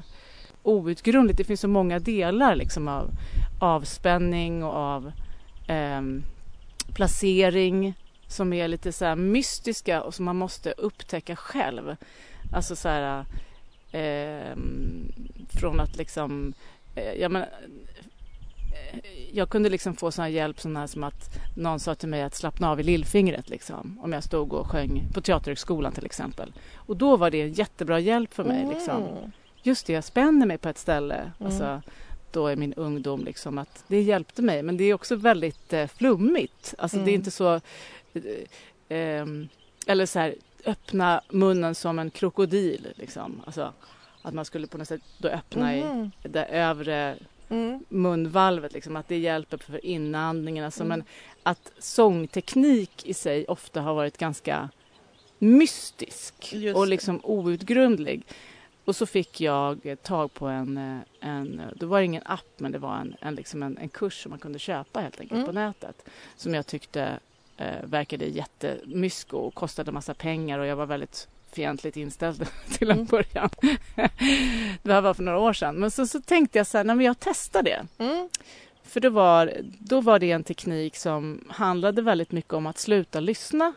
outgrundligt. 0.63 1.37
Det 1.37 1.43
finns 1.43 1.61
så 1.61 1.67
många 1.67 1.99
delar 1.99 2.55
liksom 2.55 2.87
av 2.87 3.09
avspänning 3.59 4.63
och 4.63 4.73
av 4.75 5.11
ehm, 5.67 6.23
placering 6.93 7.93
som 8.27 8.53
är 8.53 8.67
lite 8.67 8.91
så 8.91 9.05
här 9.05 9.15
mystiska 9.15 10.01
och 10.01 10.13
som 10.13 10.25
man 10.25 10.35
måste 10.35 10.71
upptäcka 10.71 11.35
själv. 11.35 11.95
Alltså 12.53 12.75
så 12.75 12.89
här 12.89 13.25
ehm, 13.91 15.11
från 15.59 15.79
att 15.79 15.97
liksom 15.97 16.53
eh, 16.95 17.13
jag 17.13 17.31
menar, 17.31 17.47
eh, 18.93 18.99
jag 19.33 19.49
kunde 19.49 19.69
liksom 19.69 19.95
få 19.95 20.11
sån 20.11 20.23
här 20.23 20.29
hjälp 20.29 20.59
sån 20.59 20.75
här 20.75 20.87
som 20.87 21.03
att 21.03 21.37
någon 21.57 21.79
sa 21.79 21.95
till 21.95 22.09
mig 22.09 22.21
att 22.21 22.35
slappna 22.35 22.69
av 22.69 22.79
i 22.79 22.83
lillfingret 22.83 23.49
liksom, 23.49 23.99
om 24.03 24.13
jag 24.13 24.23
stod 24.23 24.53
och 24.53 24.67
sjöng 24.67 25.03
på 25.13 25.21
Teaterhögskolan 25.21 25.91
till 25.91 26.05
exempel. 26.05 26.53
Och 26.75 26.97
då 26.97 27.17
var 27.17 27.31
det 27.31 27.41
en 27.41 27.53
jättebra 27.53 27.99
hjälp 27.99 28.33
för 28.33 28.43
mig. 28.43 28.67
Liksom. 28.73 29.03
Mm. 29.03 29.31
Just 29.63 29.85
det, 29.87 29.93
jag 29.93 30.03
spänner 30.03 30.45
mig 30.45 30.57
på 30.57 30.69
ett 30.69 30.77
ställe. 30.77 31.15
Mm. 31.15 31.31
Alltså, 31.39 31.81
då 32.31 32.51
i 32.51 32.55
min 32.55 32.73
ungdom. 32.73 33.23
Liksom, 33.25 33.57
att 33.57 33.83
det 33.87 34.01
hjälpte 34.01 34.41
mig. 34.41 34.63
Men 34.63 34.77
det 34.77 34.83
är 34.83 34.93
också 34.93 35.15
väldigt 35.15 35.73
eh, 35.73 35.87
flummigt. 35.87 36.73
Alltså, 36.77 36.97
Det 36.97 37.01
är 37.03 37.07
Mm. 37.07 37.15
inte 37.15 37.31
så... 37.31 37.53
Eh, 37.53 37.59
ehm, 38.89 39.47
eller 39.87 40.05
så 40.05 40.19
här, 40.19 40.35
öppna 40.65 41.21
munnen 41.29 41.75
som 41.75 41.99
en 41.99 42.09
krokodil. 42.11 42.87
Liksom. 42.95 43.41
Alltså, 43.45 43.73
att 44.21 44.33
man 44.33 44.45
skulle 44.45 44.67
på 44.67 44.77
något 44.77 44.87
sätt 44.87 45.01
då 45.17 45.27
öppna 45.27 45.75
i 45.77 45.83
Mhm. 45.83 46.11
det 46.23 46.45
övre 46.45 47.17
Mm. 47.49 47.83
munvalvet. 47.89 48.73
Liksom, 48.73 48.95
att 48.95 49.07
det 49.07 49.17
hjälper 49.17 49.57
för 49.57 49.85
inandningen. 49.85 50.65
Alltså, 50.65 50.83
Mm. 50.83 50.89
Men 50.99 51.03
att 51.43 51.71
sångteknik 51.79 53.05
i 53.05 53.13
sig 53.13 53.45
ofta 53.45 53.81
har 53.81 53.93
varit 53.93 54.17
ganska 54.17 54.69
mystisk 55.39 56.53
och 56.75 56.85
det. 56.85 56.89
liksom 56.89 57.19
outgrundlig. 57.23 58.23
Och 58.85 58.95
så 58.95 59.05
fick 59.05 59.41
jag 59.41 59.95
tag 60.03 60.33
på 60.33 60.47
en, 60.47 60.99
en 61.19 61.61
det 61.75 61.85
var 61.85 62.01
ingen 62.01 62.23
app 62.25 62.53
men 62.57 62.71
det 62.71 62.79
var 62.79 62.95
en, 62.97 63.15
en, 63.21 63.35
liksom 63.35 63.63
en, 63.63 63.77
en 63.77 63.89
kurs 63.89 64.23
som 64.23 64.29
man 64.29 64.39
kunde 64.39 64.59
köpa 64.59 64.99
helt 65.01 65.19
enkelt 65.19 65.33
Mm. 65.37 65.45
på 65.45 65.51
nätet. 65.51 66.09
Som 66.35 66.53
jag 66.53 66.67
tyckte 66.67 67.19
eh, 67.59 67.83
verkade 67.83 68.25
jättemysko 68.25 69.37
och 69.37 69.53
kostade 69.53 69.91
massa 69.91 70.13
pengar 70.13 70.59
och 70.59 70.65
jag 70.65 70.75
var 70.75 70.85
väldigt 70.85 71.27
fientligt 71.51 71.97
inställd 71.97 72.47
till 72.77 72.89
en 72.91 72.97
Mm. 72.97 73.05
början. 73.05 73.49
det 74.83 74.93
här 74.93 75.01
var 75.01 75.13
för 75.13 75.23
några 75.23 75.39
år 75.39 75.53
sedan. 75.53 75.75
Men 75.75 75.91
så, 75.91 76.07
så 76.07 76.21
tänkte 76.21 76.57
jag 76.57 76.67
så 76.67 76.77
här, 76.77 76.83
nej, 76.85 76.95
men 76.95 77.05
jag 77.05 77.15
testar 77.19 77.63
det. 77.63 77.85
Mm. 77.97 78.29
För 78.83 78.99
då 78.99 79.09
var, 79.09 79.53
då 79.79 80.01
var 80.01 80.19
det 80.19 80.31
en 80.31 80.43
teknik 80.43 80.95
som 80.95 81.43
handlade 81.49 82.01
väldigt 82.01 82.31
mycket 82.31 82.53
om 82.53 82.65
att 82.67 82.77
sluta 82.77 83.19
lyssna 83.19 83.73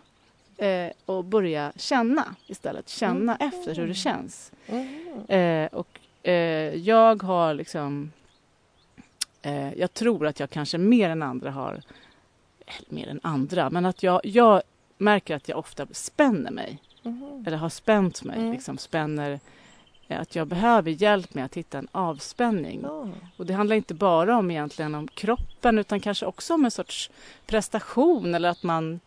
eh, 0.56 0.88
och 1.06 1.24
börja 1.24 1.72
känna 1.76 2.34
istället. 2.46 2.88
Känna 2.88 3.36
Mm. 3.36 3.48
efter 3.48 3.74
hur 3.74 3.88
det 3.88 3.94
känns. 3.94 4.52
Mm. 4.66 5.24
Eh, 5.28 5.68
och 5.72 5.98
eh, 6.28 6.74
jag 6.74 7.22
har 7.22 7.54
liksom... 7.54 8.12
Eh, 9.42 9.74
jag 9.74 9.94
tror 9.94 10.26
att 10.26 10.40
jag 10.40 10.50
kanske 10.50 10.78
mer 10.78 11.08
än 11.10 11.22
andra 11.22 11.50
har... 11.50 11.82
Mer 12.88 13.08
än 13.08 13.20
andra, 13.22 13.70
men 13.70 13.86
att 13.86 14.02
jag, 14.02 14.20
jag 14.24 14.62
märker 14.98 15.36
att 15.36 15.48
jag 15.48 15.58
ofta 15.58 15.86
spänner 15.92 16.50
mig. 16.50 16.78
Mm. 17.04 17.44
Eller 17.46 17.56
har 17.56 17.68
spänt 17.68 18.24
mig. 18.24 18.38
Mm. 18.38 18.52
Liksom 18.52 18.78
spänner, 18.78 19.40
eh, 20.08 20.20
att 20.20 20.36
jag 20.36 20.46
behöver 20.46 20.90
hjälp 20.90 21.34
med 21.34 21.44
att 21.44 21.54
hitta 21.54 21.78
en 21.78 21.88
avspänning. 21.92 22.80
Ja. 22.82 23.08
Och 23.36 23.46
det 23.46 23.54
handlar 23.54 23.76
inte 23.76 23.94
bara 23.94 24.38
om 24.38 24.50
egentligen 24.50 24.94
om 24.94 25.08
kroppen 25.08 25.78
utan 25.78 26.00
kanske 26.00 26.26
också 26.26 26.54
om 26.54 26.64
en 26.64 26.70
sorts 26.70 27.10
prestation 27.46 28.34
eller 28.34 28.48
att 28.48 28.62
man, 28.62 29.00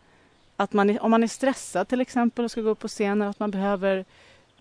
att 0.56 0.74
man 0.74 1.00
om 1.00 1.12
man 1.12 1.24
är 1.24 1.28
stressad 1.28 1.88
till 1.88 2.02
exempel 2.02 2.46
och 2.46 2.52
ska 2.52 2.62
gå 2.62 2.70
upp 2.70 2.80
på 2.80 2.88
scenen 2.88 3.28
att 3.28 3.40
man 3.40 3.52
behöver 3.52 4.06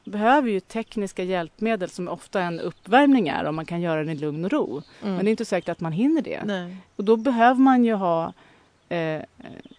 behöver 0.05 0.51
ju 0.51 0.61
tekniska 0.61 1.23
hjälpmedel 1.23 1.91
som 1.91 2.09
ofta 2.09 2.41
en 2.41 2.61
uppvärmning 2.61 3.29
är 3.29 3.45
om 3.45 3.57
man 3.57 3.67
kan 3.67 3.81
göra 3.81 4.01
den 4.01 4.11
i 4.11 4.15
lugn 4.15 4.45
och 4.45 4.51
ro. 4.51 4.83
Mm. 5.03 5.15
Men 5.15 5.25
det 5.25 5.29
är 5.29 5.31
inte 5.31 5.45
säkert 5.45 5.69
att 5.69 5.81
man 5.81 5.93
hinner 5.93 6.23
det. 6.23 6.45
Nej. 6.45 6.77
Och 6.97 7.05
då 7.05 7.17
behöver 7.17 7.61
man 7.61 7.85
ju 7.85 7.95
ha 7.95 8.33
eh, 8.95 9.23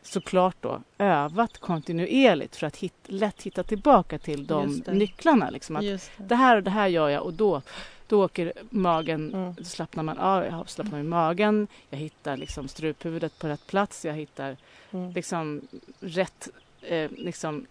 såklart 0.01 0.55
då 0.61 0.81
övat 0.97 1.57
kontinuerligt 1.57 2.55
för 2.55 2.67
att 2.67 2.77
hit, 2.77 2.93
lätt 3.05 3.41
hitta 3.41 3.63
tillbaka 3.63 4.17
till 4.19 4.47
de 4.47 4.83
nycklarna. 4.87 5.49
Liksom. 5.49 5.75
Att 5.75 5.81
det. 5.81 6.09
det 6.17 6.35
här 6.35 6.55
och 6.57 6.63
det 6.63 6.69
här 6.71 6.87
gör 6.87 7.09
jag 7.09 7.23
och 7.23 7.33
då, 7.33 7.61
då 8.07 8.23
åker 8.25 8.53
magen, 8.69 9.33
Mm. 9.33 9.55
slappnar 9.65 10.03
man 10.03 10.17
av, 10.17 10.43
jag 10.45 10.69
slappnar 10.69 10.99
i 10.99 11.03
magen, 11.03 11.67
jag 11.89 11.97
hittar 11.97 12.37
liksom 12.37 12.67
struphuvudet 12.67 13.39
på 13.39 13.47
rätt 13.47 13.67
plats, 13.67 14.05
jag 14.05 14.13
hittar 14.13 14.57
Mm. 14.91 15.11
liksom 15.11 15.61
rätt, 15.99 16.47
eh, 16.81 17.11
liksom 17.11 17.65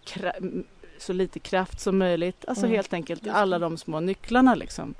så 0.97 1.13
lite 1.13 1.39
kraft 1.39 1.79
som 1.79 1.97
möjligt. 1.97 2.45
Alltså 2.47 2.65
Mm. 2.65 2.75
helt 2.75 2.93
enkelt 2.93 3.27
alla 3.27 3.59
de 3.59 3.77
små 3.77 3.99
nycklarna 3.99 4.55
liksom. 4.55 4.93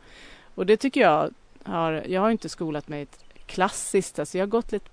Och 0.55 0.65
det 0.65 0.77
tycker 0.77 1.01
jag 1.01 1.29
har, 1.63 2.03
jag 2.07 2.21
har 2.21 2.29
inte 2.31 2.49
skolat 2.49 2.87
mig 2.87 3.07
klassiskt, 3.45 4.19
alltså 4.19 4.37
jag 4.37 4.45
har 4.45 4.49
gått 4.49 4.71
lite, 4.71 4.89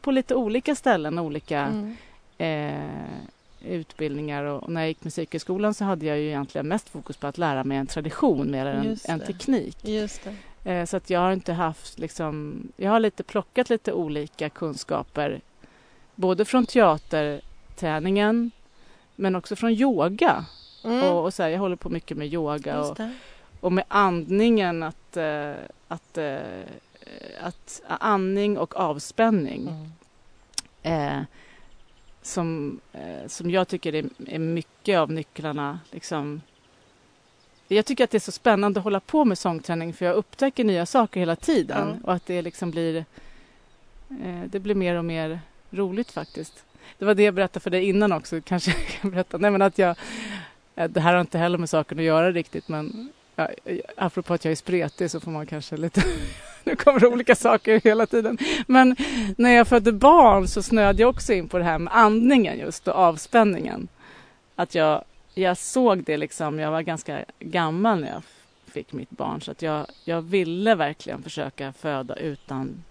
på 0.00 0.10
lite 0.10 0.34
olika 0.34 0.74
ställen, 0.74 1.18
olika 1.18 1.60
Mm. 1.60 1.96
eh, 2.38 3.70
utbildningar 3.70 4.44
och, 4.44 4.68
när 4.70 4.80
jag 4.80 4.88
gick 4.88 5.04
musikhögskolan 5.04 5.74
så 5.74 5.84
hade 5.84 6.06
jag 6.06 6.18
ju 6.18 6.26
egentligen 6.26 6.68
mest 6.68 6.88
fokus 6.88 7.16
på 7.16 7.26
att 7.26 7.38
lära 7.38 7.64
mig 7.64 7.78
en 7.78 7.86
tradition 7.86 8.50
mer 8.50 8.66
än 8.66 8.96
en 9.04 9.20
teknik. 9.20 9.76
Eh, 10.64 10.84
så 10.86 10.96
att 10.96 11.10
jag 11.10 11.20
har 11.20 11.32
inte 11.32 11.52
haft 11.52 11.98
liksom, 11.98 12.62
jag 12.76 12.90
har 12.90 13.00
lite 13.00 13.22
plockat 13.22 13.70
lite 13.70 13.92
olika 13.92 14.48
kunskaper 14.50 15.40
både 16.14 16.44
från 16.44 16.66
teaterträningen 16.66 18.50
men 19.16 19.34
också 19.36 19.56
från 19.56 19.70
yoga. 19.70 20.44
Mm. 20.84 21.02
Och, 21.04 21.24
och 21.24 21.34
så 21.34 21.42
här, 21.42 21.50
jag 21.50 21.58
håller 21.58 21.76
på 21.76 21.88
mycket 21.88 22.16
med 22.16 22.32
yoga 22.34 22.80
och, 22.80 22.96
och 23.60 23.72
med 23.72 23.84
andningen 23.88 24.82
att, 24.82 25.16
eh, 25.16 25.52
att, 25.88 26.18
eh, 26.18 26.36
att 27.40 27.82
andning 27.86 28.58
och 28.58 28.76
avspänning 28.76 29.68
Mm. 30.82 31.18
eh, 31.18 31.22
som, 32.22 32.80
eh, 32.92 33.26
som 33.28 33.50
jag 33.50 33.68
tycker 33.68 33.94
är, 33.94 34.04
är 34.26 34.38
mycket 34.38 34.98
av 34.98 35.10
nycklarna. 35.12 35.78
Liksom. 35.90 36.40
Jag 37.68 37.86
tycker 37.86 38.04
att 38.04 38.10
det 38.10 38.18
är 38.18 38.20
så 38.20 38.32
spännande 38.32 38.80
att 38.80 38.84
hålla 38.84 39.00
på 39.00 39.24
med 39.24 39.38
sångträning 39.38 39.92
för 39.92 40.04
jag 40.06 40.14
upptäcker 40.14 40.64
nya 40.64 40.86
saker 40.86 41.20
hela 41.20 41.36
tiden 41.36 41.88
Ja. 42.02 42.06
och 42.06 42.14
att 42.14 42.26
det 42.26 42.42
liksom 42.42 42.70
blir 42.70 42.96
eh, 44.22 44.42
det 44.46 44.60
blir 44.60 44.74
mer 44.74 44.94
och 44.96 45.04
mer 45.04 45.40
roligt 45.70 46.10
faktiskt. 46.10 46.64
Det 46.98 47.04
var 47.04 47.14
det 47.14 47.22
jag 47.22 47.34
berättade 47.34 47.60
för 47.60 47.70
dig 47.70 47.84
innan 47.88 48.12
också, 48.12 48.40
kanske 48.40 48.70
jag 48.78 48.86
kan 48.86 49.10
berätta. 49.10 49.38
Nej, 49.38 49.50
men 49.50 49.62
att 49.62 49.78
jag, 49.78 49.96
eh, 50.76 50.88
det 50.90 51.00
här 51.00 51.12
har 51.14 51.20
inte 51.20 51.38
heller 51.38 51.58
med 51.58 51.70
saken 51.70 51.98
att 51.98 52.04
göra 52.04 52.32
riktigt 52.32 52.68
men 52.68 53.12
ja, 53.36 53.48
eh, 53.64 53.78
apropå 53.96 54.34
att 54.34 54.44
jag 54.44 54.52
är 54.52 54.56
spretig 54.56 55.10
så 55.10 55.20
får 55.20 55.30
man 55.30 55.46
kanske 55.46 55.76
lite 55.76 56.04
nu 56.64 56.76
kommer 56.76 57.00
det 57.00 57.06
olika 57.08 57.34
saker 57.34 57.80
hela 57.84 58.06
tiden. 58.06 58.38
Men 58.66 58.96
när 59.36 59.50
jag 59.50 59.68
födde 59.68 59.92
barn 59.92 60.48
så 60.48 60.62
snöade 60.62 61.02
jag 61.02 61.10
också 61.10 61.32
in 61.32 61.48
på 61.48 61.58
det 61.58 61.64
här 61.64 61.78
med 61.78 61.96
andningen 61.96 62.58
just 62.58 62.88
och 62.88 62.94
avspänningen. 62.94 63.88
Att 64.56 64.74
jag, 64.74 65.04
jag 65.34 65.56
såg 65.58 66.04
det 66.04 66.16
liksom, 66.16 66.58
jag 66.58 66.70
var 66.70 66.82
ganska 66.82 67.24
gammal 67.38 68.00
när 68.00 68.08
jag 68.08 68.22
fick 68.66 68.92
mitt 68.92 69.10
barn 69.10 69.40
så 69.40 69.50
att 69.50 69.62
jag, 69.62 69.86
jag 70.04 70.22
ville 70.22 70.74
verkligen 70.74 71.22
försöka 71.22 71.72
föda 71.72 72.16
utan 72.16 72.84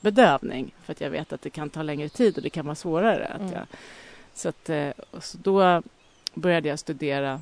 bedövning 0.00 0.74
för 0.84 0.92
att 0.92 1.00
jag 1.00 1.10
vet 1.10 1.32
att 1.32 1.42
det 1.42 1.50
kan 1.50 1.70
ta 1.70 1.82
längre 1.82 2.08
tid 2.08 2.36
och 2.36 2.42
det 2.42 2.50
kan 2.50 2.66
vara 2.66 2.74
svårare. 2.74 3.26
Att 3.26 3.40
Mm. 3.40 3.52
jag, 3.52 3.66
så, 4.34 4.48
att, 4.48 4.68
eh, 4.68 4.88
så 5.20 5.38
då 5.38 5.82
började 6.34 6.68
jag 6.68 6.78
studera 6.78 7.40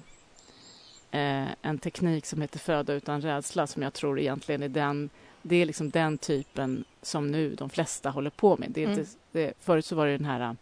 en 1.10 1.78
teknik 1.78 2.26
som 2.26 2.40
heter 2.40 2.58
föda 2.58 2.92
utan 2.92 3.20
rädsla 3.20 3.66
som 3.66 3.82
jag 3.82 3.92
tror 3.92 4.18
egentligen 4.20 4.62
är 4.62 4.68
den 4.68 5.10
det 5.42 5.56
är 5.56 5.66
liksom 5.66 5.90
den 5.90 6.18
typen 6.18 6.84
som 7.02 7.30
nu 7.30 7.54
de 7.54 7.70
flesta 7.70 8.10
håller 8.10 8.30
på 8.30 8.56
med. 8.56 8.70
Det 8.70 8.84
är 8.84 8.88
inte, 8.88 9.00
Mm. 9.00 9.12
det, 9.32 9.52
förut 9.60 9.84
så 9.86 9.96
var 9.96 10.06
det 10.06 10.12
den 10.16 10.24
här 10.24 10.40
äh, 10.40 10.52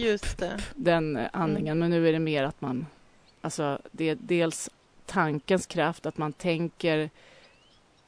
Just 0.00 0.38
det. 0.38 0.60
den 0.74 1.16
äh, 1.16 1.26
andningen, 1.32 1.76
Mm. 1.76 1.78
men 1.78 1.90
nu 1.90 2.08
är 2.08 2.12
det 2.12 2.18
mer 2.18 2.44
att 2.44 2.60
man... 2.60 2.86
Alltså, 3.40 3.78
det 3.92 4.08
är 4.08 4.18
dels 4.20 4.70
tankens 5.06 5.66
kraft, 5.66 6.06
att 6.06 6.18
man 6.18 6.32
tänker 6.32 7.10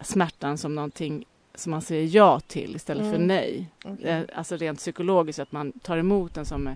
smärtan 0.01 0.59
som 0.59 0.75
någonting 0.75 1.25
som 1.55 1.71
man 1.71 1.83
säger 1.83 2.17
ja 2.17 2.41
till 2.41 2.77
istället 2.77 3.03
för 3.05 3.15
Mm. 3.15 3.27
nej. 3.27 3.67
Okej. 3.85 4.05
Eh, 4.07 4.23
Alltså 4.35 4.57
rent 4.57 4.79
psykologiskt, 4.79 5.39
att 5.39 5.53
man 5.53 5.73
tar 5.73 5.97
emot 5.99 6.35
den 6.35 6.45
som 6.47 6.71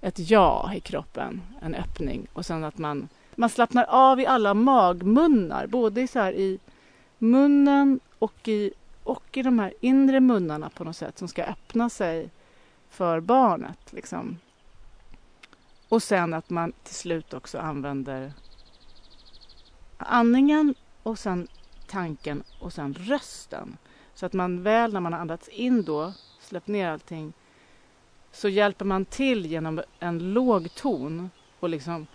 ett 0.00 0.30
ja 0.30 0.72
i 0.74 0.80
kroppen, 0.80 1.42
en 1.62 1.74
öppning. 1.74 2.26
Och 2.32 2.46
sen 2.46 2.64
att 2.64 2.78
man, 2.78 3.08
man 3.34 3.48
slappnar 3.48 3.84
av 3.84 4.20
i 4.20 4.26
alla 4.26 4.54
magmunnar, 4.54 5.66
både 5.66 6.00
i, 6.00 6.06
så 6.06 6.18
här, 6.18 6.32
i 6.32 6.58
munnen 7.18 8.00
och 8.18 8.48
i, 8.48 8.72
och 9.04 9.36
i 9.36 9.42
de 9.42 9.58
här 9.58 9.74
inre 9.80 10.20
munnarna 10.20 10.70
på 10.70 10.84
något 10.84 10.96
sätt 10.96 11.18
som 11.18 11.28
ska 11.28 11.44
öppna 11.44 11.90
sig 11.90 12.30
för 12.90 13.20
barnet. 13.20 13.92
Liksom. 13.92 14.38
Och 15.88 16.02
sen 16.02 16.34
att 16.34 16.50
man 16.50 16.72
till 16.82 16.94
slut 16.94 17.34
också 17.34 17.58
använder 17.58 18.32
andningen 19.96 20.74
och 21.02 21.18
sen 21.18 21.48
tanken 21.86 22.42
och 22.60 22.72
sen 22.72 22.94
rösten. 22.94 23.76
Så 24.14 24.26
att 24.26 24.32
man 24.32 24.62
väl 24.62 24.92
när 24.92 25.00
man 25.00 25.12
har 25.12 25.20
andats 25.20 25.48
in 25.48 25.82
då, 25.82 26.12
släppt 26.40 26.68
ner 26.68 26.88
allting, 26.88 27.32
så 28.32 28.48
hjälper 28.48 28.84
man 28.84 29.04
till 29.04 29.46
genom 29.46 29.82
en 30.00 30.32
låg 30.32 30.74
ton 30.74 31.30
och 31.60 31.68
liksom 31.68 32.06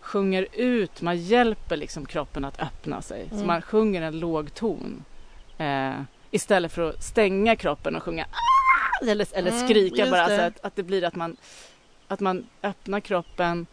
sjunger 0.00 0.46
ut, 0.52 1.02
man 1.02 1.16
hjälper 1.18 1.76
liksom 1.76 2.06
kroppen 2.06 2.44
att 2.44 2.60
öppna 2.62 3.02
sig. 3.02 3.26
Så 3.28 3.34
Mm. 3.34 3.46
man 3.46 3.62
sjunger 3.62 4.02
en 4.02 4.18
låg 4.20 4.54
ton. 4.54 5.04
Eh, 5.58 5.92
istället 6.30 6.72
för 6.72 6.90
att 6.90 7.02
stänga 7.02 7.56
kroppen 7.56 7.96
och 7.96 8.02
sjunga 8.02 8.24
"Ah!" 8.24 9.04
eller, 9.10 9.26
eller 9.32 9.50
Mm, 9.52 9.68
skrika 9.68 10.10
bara. 10.10 10.28
det. 10.28 10.36
Så 10.36 10.42
att, 10.42 10.64
att 10.64 10.76
det 10.76 10.82
blir 10.82 11.04
att 11.04 11.14
man, 11.14 11.36
att 12.08 12.20
man 12.20 12.46
öppnar 12.62 13.00
kroppen 13.00 13.66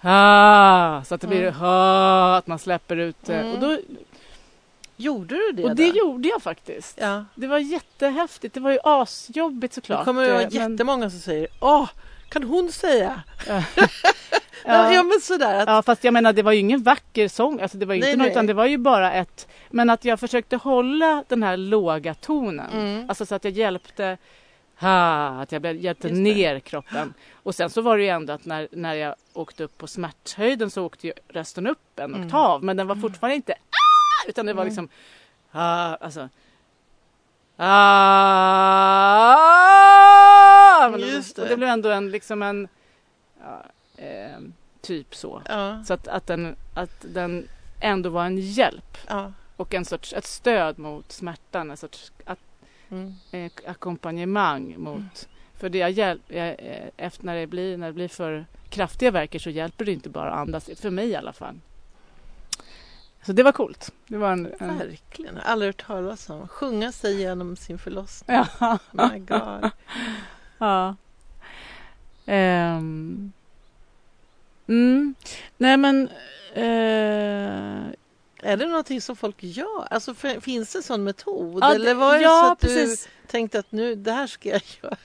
ah, 0.00 1.02
så 1.04 1.14
att 1.14 1.20
det 1.20 1.26
blir 1.26 1.42
Mm. 1.42 1.54
ah, 1.62 2.36
att 2.36 2.46
man 2.46 2.58
släpper 2.58 2.96
ut. 2.96 3.28
eh, 3.28 3.40
Mm. 3.40 3.52
Och, 3.52 3.58
då, 3.60 3.78
Gjorde 4.96 5.34
du 5.34 5.52
det 5.52 5.64
och 5.64 5.76
det 5.76 5.90
då? 5.90 5.96
gjorde 5.98 6.28
jag 6.28 6.42
faktiskt. 6.42 6.98
Ja. 7.00 7.24
Det 7.34 7.46
var 7.46 7.58
jättehäftigt. 7.58 8.54
Det 8.54 8.60
var 8.60 8.70
ju 8.70 8.78
asjobbigt 8.84 9.74
såklart. 9.74 9.98
Det 10.00 10.04
kommer 10.04 10.22
att 10.24 10.30
vara 10.30 10.48
men- 10.52 10.70
jättemånga 10.72 11.10
som 11.10 11.18
säger 11.20 11.48
Åh, 11.60 11.88
kan 12.28 12.42
hon 12.42 12.72
säga? 12.72 13.22
Ja. 14.66 14.74
Ja, 14.74 14.92
ja 14.94 15.02
men 15.02 15.20
sådär 15.20 15.58
att, 15.62 15.68
Ja, 15.68 15.82
fast 15.82 16.04
jag 16.04 16.14
menar 16.14 16.32
det 16.32 16.42
var 16.42 16.52
ju 16.52 16.58
ingen 16.58 16.82
vacker 16.82 17.28
sång. 17.28 17.60
Alltså, 17.60 17.78
det 17.78 17.86
var 17.86 17.94
ju 17.94 18.00
Nej, 18.00 18.10
inte 18.10 18.18
något, 18.18 18.24
nej. 18.24 18.32
utan 18.32 18.46
det 18.46 18.54
var 18.54 18.66
ju 18.66 18.78
bara 18.78 19.12
ett... 19.12 19.48
Men 19.70 19.90
att 19.90 20.04
jag 20.04 20.20
försökte 20.20 20.56
hålla 20.56 21.24
den 21.28 21.42
här 21.42 21.56
låga 21.56 22.14
tonen. 22.14 22.70
Mm. 22.72 23.08
Alltså 23.08 23.26
så 23.26 23.34
att 23.34 23.44
jag 23.44 23.52
hjälpte... 23.52 24.18
Ha, 24.80 25.26
att 25.42 25.52
jag 25.52 25.64
hjälpte 25.76 26.08
Just 26.08 26.16
det. 26.18 26.20
ner 26.34 26.60
kroppen. 26.60 27.14
Och 27.32 27.54
sen 27.54 27.70
så 27.70 27.80
var 27.80 27.96
det 27.96 28.02
ju 28.02 28.08
ändå 28.08 28.32
att 28.32 28.44
när, 28.44 28.68
när 28.72 28.94
jag 28.94 29.14
åkte 29.32 29.64
upp 29.64 29.78
på 29.78 29.86
smärthöjden 29.86 30.70
så 30.70 30.84
åkte 30.86 31.06
ju 31.06 31.12
rösten 31.28 31.66
upp 31.66 31.98
en 31.98 32.14
Mm. 32.14 32.26
oktav. 32.26 32.64
Men 32.64 32.76
den 32.76 32.86
var 32.86 32.96
fortfarande 32.96 33.36
inte 33.36 33.52
ah, 33.52 33.56
utan 34.28 34.46
det 34.46 34.52
var 34.52 34.62
Mm. 34.62 34.68
liksom... 34.70 34.88
Ah, 35.52 35.94
alltså... 36.00 36.28
Ah, 40.84 40.98
Just 40.98 41.38
Och 41.38 41.44
det. 41.44 41.50
det 41.50 41.56
blev 41.56 41.68
ändå 41.68 41.90
en, 41.90 42.10
liksom 42.10 42.42
en... 42.42 42.68
Ja, 43.40 43.64
eh, 44.04 44.38
typ 44.80 45.14
så. 45.14 45.42
ja, 45.48 45.84
Så 45.86 45.94
att, 45.94 46.08
att, 46.08 46.26
den, 46.26 46.56
att 46.74 47.04
den 47.08 47.48
ändå 47.80 48.10
var 48.10 48.24
en 48.26 48.38
hjälp 48.38 48.98
ja. 49.08 49.32
och 49.56 49.74
en 49.74 49.84
sorts, 49.84 50.12
ett 50.12 50.24
stöd 50.26 50.78
mot 50.78 51.12
smärtan, 51.12 51.70
en 51.70 51.76
sorts 51.76 52.12
att, 52.24 52.38
Mm. 52.90 53.14
eh, 53.32 53.50
ackompanjemang 53.66 54.74
mot... 54.78 55.28
För 55.54 55.58
För 55.60 55.68
det 55.68 55.78
jag 55.78 55.90
hjäl- 55.90 56.20
jag, 56.28 56.48
eh, 56.48 56.88
efter 56.96 57.24
när 57.26 57.36
det, 57.36 57.46
blir, 57.46 57.76
när 57.76 57.86
det 57.86 57.92
blir 57.92 58.08
för 58.08 58.46
kraftiga 58.68 59.10
verker 59.10 59.38
så 59.38 59.50
hjälper 59.50 59.84
det 59.84 59.92
inte 59.92 60.08
bara 60.08 60.30
att 60.32 60.38
andas, 60.38 60.70
för 60.80 60.90
mig 60.90 61.08
i 61.08 61.16
alla 61.16 61.32
fall. 61.32 61.60
Så 63.26 63.32
det 63.32 63.42
var 63.42 63.52
coolt. 63.52 63.90
Det 64.06 64.16
var 64.16 64.32
en, 64.32 64.54
en... 64.58 64.78
Verkligen. 64.78 65.38
Aldrig 65.38 65.68
hört 65.68 65.86
talas 65.86 66.30
om. 66.30 66.48
Sjunga 66.48 66.92
sig 66.92 67.14
igenom 67.14 67.56
sin 67.56 67.78
förlossning. 67.78 68.36
Ja. 68.60 68.78
My 68.92 69.18
God. 69.18 69.70
ja. 70.58 70.96
Ehm. 72.26 73.32
Mm. 74.66 75.14
Nej 75.56 75.76
men... 75.76 76.08
eh, 76.54 77.92
Är 78.42 78.56
det 78.56 78.66
någonting 78.66 79.00
som 79.00 79.16
folk 79.16 79.36
gör? 79.38 79.86
Alltså, 79.90 80.14
finns 80.40 80.72
det 80.72 80.78
en 80.78 80.82
sån 80.82 81.04
metod? 81.04 81.58
ja, 81.62 81.74
Eller 81.74 81.94
var 81.94 82.14
det 82.14 82.22
ja, 82.22 82.42
så 82.46 82.52
att 82.52 82.60
precis. 82.60 83.04
du 83.22 83.28
tänkte 83.28 83.58
att 83.58 83.72
nu, 83.72 83.94
det 83.94 84.12
här 84.12 84.26
ska 84.26 84.48
jag 84.48 84.62
göra? 84.82 84.96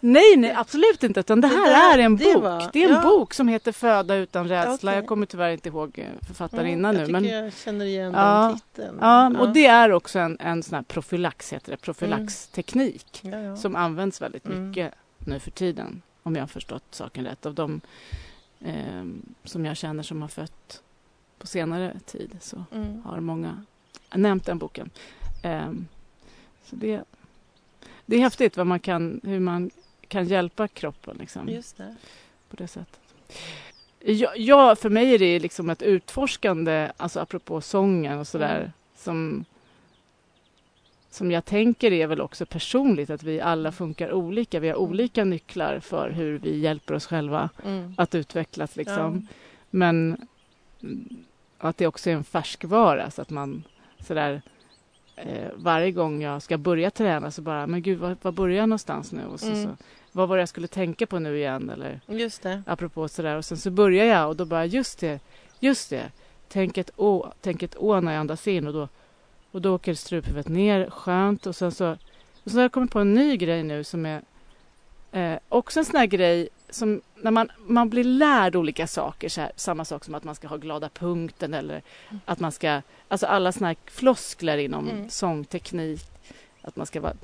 Nej, 0.00 0.36
nej, 0.36 0.52
absolut 0.56 1.02
inte. 1.02 1.20
Utan 1.20 1.40
det 1.40 1.48
Det 1.48 1.54
här 1.54 1.70
där- 1.70 1.98
är 1.98 2.02
en 2.02 2.16
det 2.16 2.34
bok. 2.34 2.42
var- 2.42 2.70
det 2.72 2.84
är 2.84 2.88
en 2.88 2.94
ja. 2.94 3.02
bok 3.02 3.34
som 3.34 3.48
heter 3.48 3.72
Föda 3.72 4.14
utan 4.16 4.48
rädsla. 4.48 4.90
Okej. 4.90 4.98
Jag 5.00 5.06
kommer 5.06 5.26
tyvärr 5.26 5.50
inte 5.50 5.68
ihåg 5.68 5.98
eh, 5.98 6.26
författarinnan 6.26 6.94
Mm, 6.96 7.06
nu. 7.06 7.12
Men, 7.12 7.24
jag 7.24 7.52
känner 7.52 7.84
igen 7.84 8.12
Ja. 8.16 8.46
den 8.48 8.58
titeln. 8.58 8.98
ja, 9.00 9.38
och 9.40 9.48
det 9.52 9.66
är 9.66 9.92
också 9.92 10.18
en, 10.18 10.36
en 10.40 10.62
sån 10.62 10.74
här 10.74 10.82
profylax, 10.82 11.52
heter 11.52 11.70
det. 11.70 11.76
Profylaxteknik. 11.76 13.20
ja, 13.22 13.38
ja. 13.38 13.56
Som 13.56 13.76
används 13.76 14.20
väldigt 14.22 14.46
Mm. 14.46 14.68
mycket 14.68 14.94
nu 15.18 15.38
för 15.40 15.50
tiden. 15.50 16.02
Om 16.22 16.34
jag 16.34 16.42
har 16.42 16.48
förstått 16.48 16.84
saken 16.90 17.24
rätt. 17.24 17.46
Av 17.46 17.54
de 17.54 17.80
eh, 18.60 19.04
som 19.44 19.64
jag 19.64 19.76
känner 19.76 20.02
som 20.02 20.22
har 20.22 20.28
fött 20.28 20.82
på 21.38 21.46
senare 21.46 21.96
tid. 22.06 22.36
Så 22.40 22.64
Mm. 22.72 23.02
har 23.04 23.20
många 23.20 23.62
nämnt 24.14 24.46
den 24.46 24.58
boken. 24.58 24.90
Ehm, 25.42 25.86
så 26.64 26.76
det, 26.76 27.00
det 28.06 28.16
är 28.16 28.20
häftigt 28.20 28.56
vad 28.56 28.66
man 28.66 28.80
kan, 28.80 29.20
hur 29.24 29.40
man 29.40 29.70
kan 30.08 30.24
hjälpa 30.26 30.68
kroppen 30.68 31.16
liksom, 31.20 31.48
Just 31.48 31.76
det. 31.76 31.96
på 32.50 32.56
det 32.56 32.68
sättet. 32.68 33.00
Ja, 34.00 34.32
ja, 34.36 34.76
för 34.76 34.90
mig 34.90 35.14
är 35.14 35.18
det 35.18 35.38
liksom 35.38 35.70
ett 35.70 35.82
utforskande, 35.82 36.90
alltså 36.96 37.20
apropå 37.20 37.60
sången 37.60 38.18
och 38.18 38.26
sådär, 38.26 38.58
Mm. 38.58 38.70
som, 38.96 39.44
som 41.10 41.30
jag 41.30 41.44
tänker 41.44 41.92
är 41.92 42.06
väl 42.06 42.20
också 42.20 42.46
personligt, 42.46 43.10
att 43.10 43.22
vi 43.22 43.40
alla 43.40 43.72
funkar 43.72 44.12
olika. 44.12 44.60
Vi 44.60 44.68
har 44.68 44.76
Mm. 44.76 44.88
olika 44.90 45.24
nycklar 45.24 45.80
för 45.80 46.10
hur 46.10 46.38
vi 46.38 46.58
hjälper 46.58 46.94
oss 46.94 47.06
själva 47.06 47.50
Mm. 47.64 47.94
att 47.98 48.14
utvecklas. 48.14 48.76
Liksom. 48.76 49.26
Ja. 49.28 49.34
Men 49.70 50.26
mm, 50.82 51.24
att 51.58 51.76
det 51.76 51.86
också 51.86 52.10
är 52.10 52.14
en 52.14 52.24
färskvara 52.24 53.10
så 53.10 53.22
att 53.22 53.30
man 53.30 53.62
sådär 54.00 54.42
eh, 55.16 55.48
varje 55.56 55.90
gång 55.90 56.22
jag 56.22 56.42
ska 56.42 56.58
börja 56.58 56.90
träna 56.90 57.30
så 57.30 57.42
bara, 57.42 57.66
men 57.66 57.82
gud, 57.82 57.98
var, 57.98 58.16
var 58.22 58.32
börjar 58.32 58.56
jag 58.58 58.68
någonstans 58.68 59.12
nu? 59.12 59.24
Och 59.26 59.40
så, 59.40 59.46
Mm. 59.46 59.62
så, 59.64 59.76
vad 60.12 60.28
var 60.28 60.36
det 60.36 60.40
jag 60.42 60.48
skulle 60.48 60.66
tänka 60.68 61.06
på 61.06 61.18
nu 61.18 61.36
igen? 61.36 61.70
Eller 61.70 62.00
Just 62.06 62.42
det. 62.42 62.62
apropå 62.66 63.08
sådär. 63.08 63.36
Och 63.36 63.44
sen 63.44 63.58
så 63.58 63.70
börjar 63.70 64.04
jag 64.04 64.28
och 64.28 64.36
då 64.36 64.44
bara, 64.44 64.66
just 64.66 64.98
det, 65.00 65.20
just 65.60 65.90
det. 65.90 66.10
Tänk 66.48 66.78
ett 66.78 66.90
å, 66.96 67.32
tänk 67.40 67.62
ett 67.62 67.76
å 67.78 68.00
när 68.00 68.12
jag 68.12 68.20
andas 68.20 68.48
in 68.48 68.66
och 68.66 68.72
då, 68.72 68.88
och 69.50 69.62
då 69.62 69.74
åker 69.74 69.94
struphuvudet 69.94 70.48
ner, 70.48 70.90
skönt. 70.90 71.46
Och 71.46 71.56
sen 71.56 71.72
så, 71.72 71.90
och 72.44 72.50
så 72.50 72.56
har 72.56 72.62
jag 72.62 72.72
kommit 72.72 72.90
på 72.90 72.98
en 72.98 73.14
ny 73.14 73.36
grej 73.36 73.62
nu 73.62 73.84
som 73.84 74.06
är 74.06 74.22
eh, 75.12 75.38
också 75.48 75.78
en 75.80 75.84
sån 75.84 75.96
här 75.96 76.06
grej 76.06 76.48
som 76.74 77.00
när 77.16 77.30
man, 77.30 77.50
man 77.66 77.90
blir 77.90 78.04
lärd 78.04 78.56
olika 78.56 78.86
saker, 78.86 79.28
så 79.28 79.40
här, 79.40 79.52
samma 79.56 79.84
sak 79.84 80.04
som 80.04 80.14
att 80.14 80.24
man 80.24 80.34
ska 80.34 80.48
ha 80.48 80.56
glada 80.56 80.88
punkten 80.88 81.54
eller 81.54 81.82
att 82.24 82.40
man 82.40 82.52
ska, 82.52 82.82
alltså 83.08 83.26
alla 83.26 83.52
såna 83.52 83.66
här 83.66 83.76
floskler 83.86 84.58
inom 84.58 84.88
Mm. 84.88 85.10
sångteknik, 85.10 86.06
att 86.62 86.76
man 86.76 86.86
ska 86.86 87.00
vara 87.00 87.14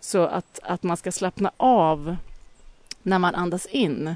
så 0.00 0.26
att, 0.26 0.58
att 0.62 0.82
man 0.82 0.96
ska 0.96 1.12
slappna 1.12 1.50
av 1.56 2.16
när 3.02 3.18
man 3.18 3.34
andas 3.34 3.66
in. 3.66 4.14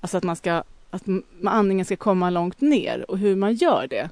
Alltså 0.00 0.16
att 0.16 0.24
man 0.24 0.36
ska 0.36 0.62
att 0.90 1.02
andningen 1.44 1.84
ska 1.86 1.96
komma 1.96 2.30
långt 2.30 2.60
ner 2.60 3.10
och 3.10 3.18
hur 3.18 3.36
man 3.36 3.54
gör 3.54 3.86
det. 3.90 4.10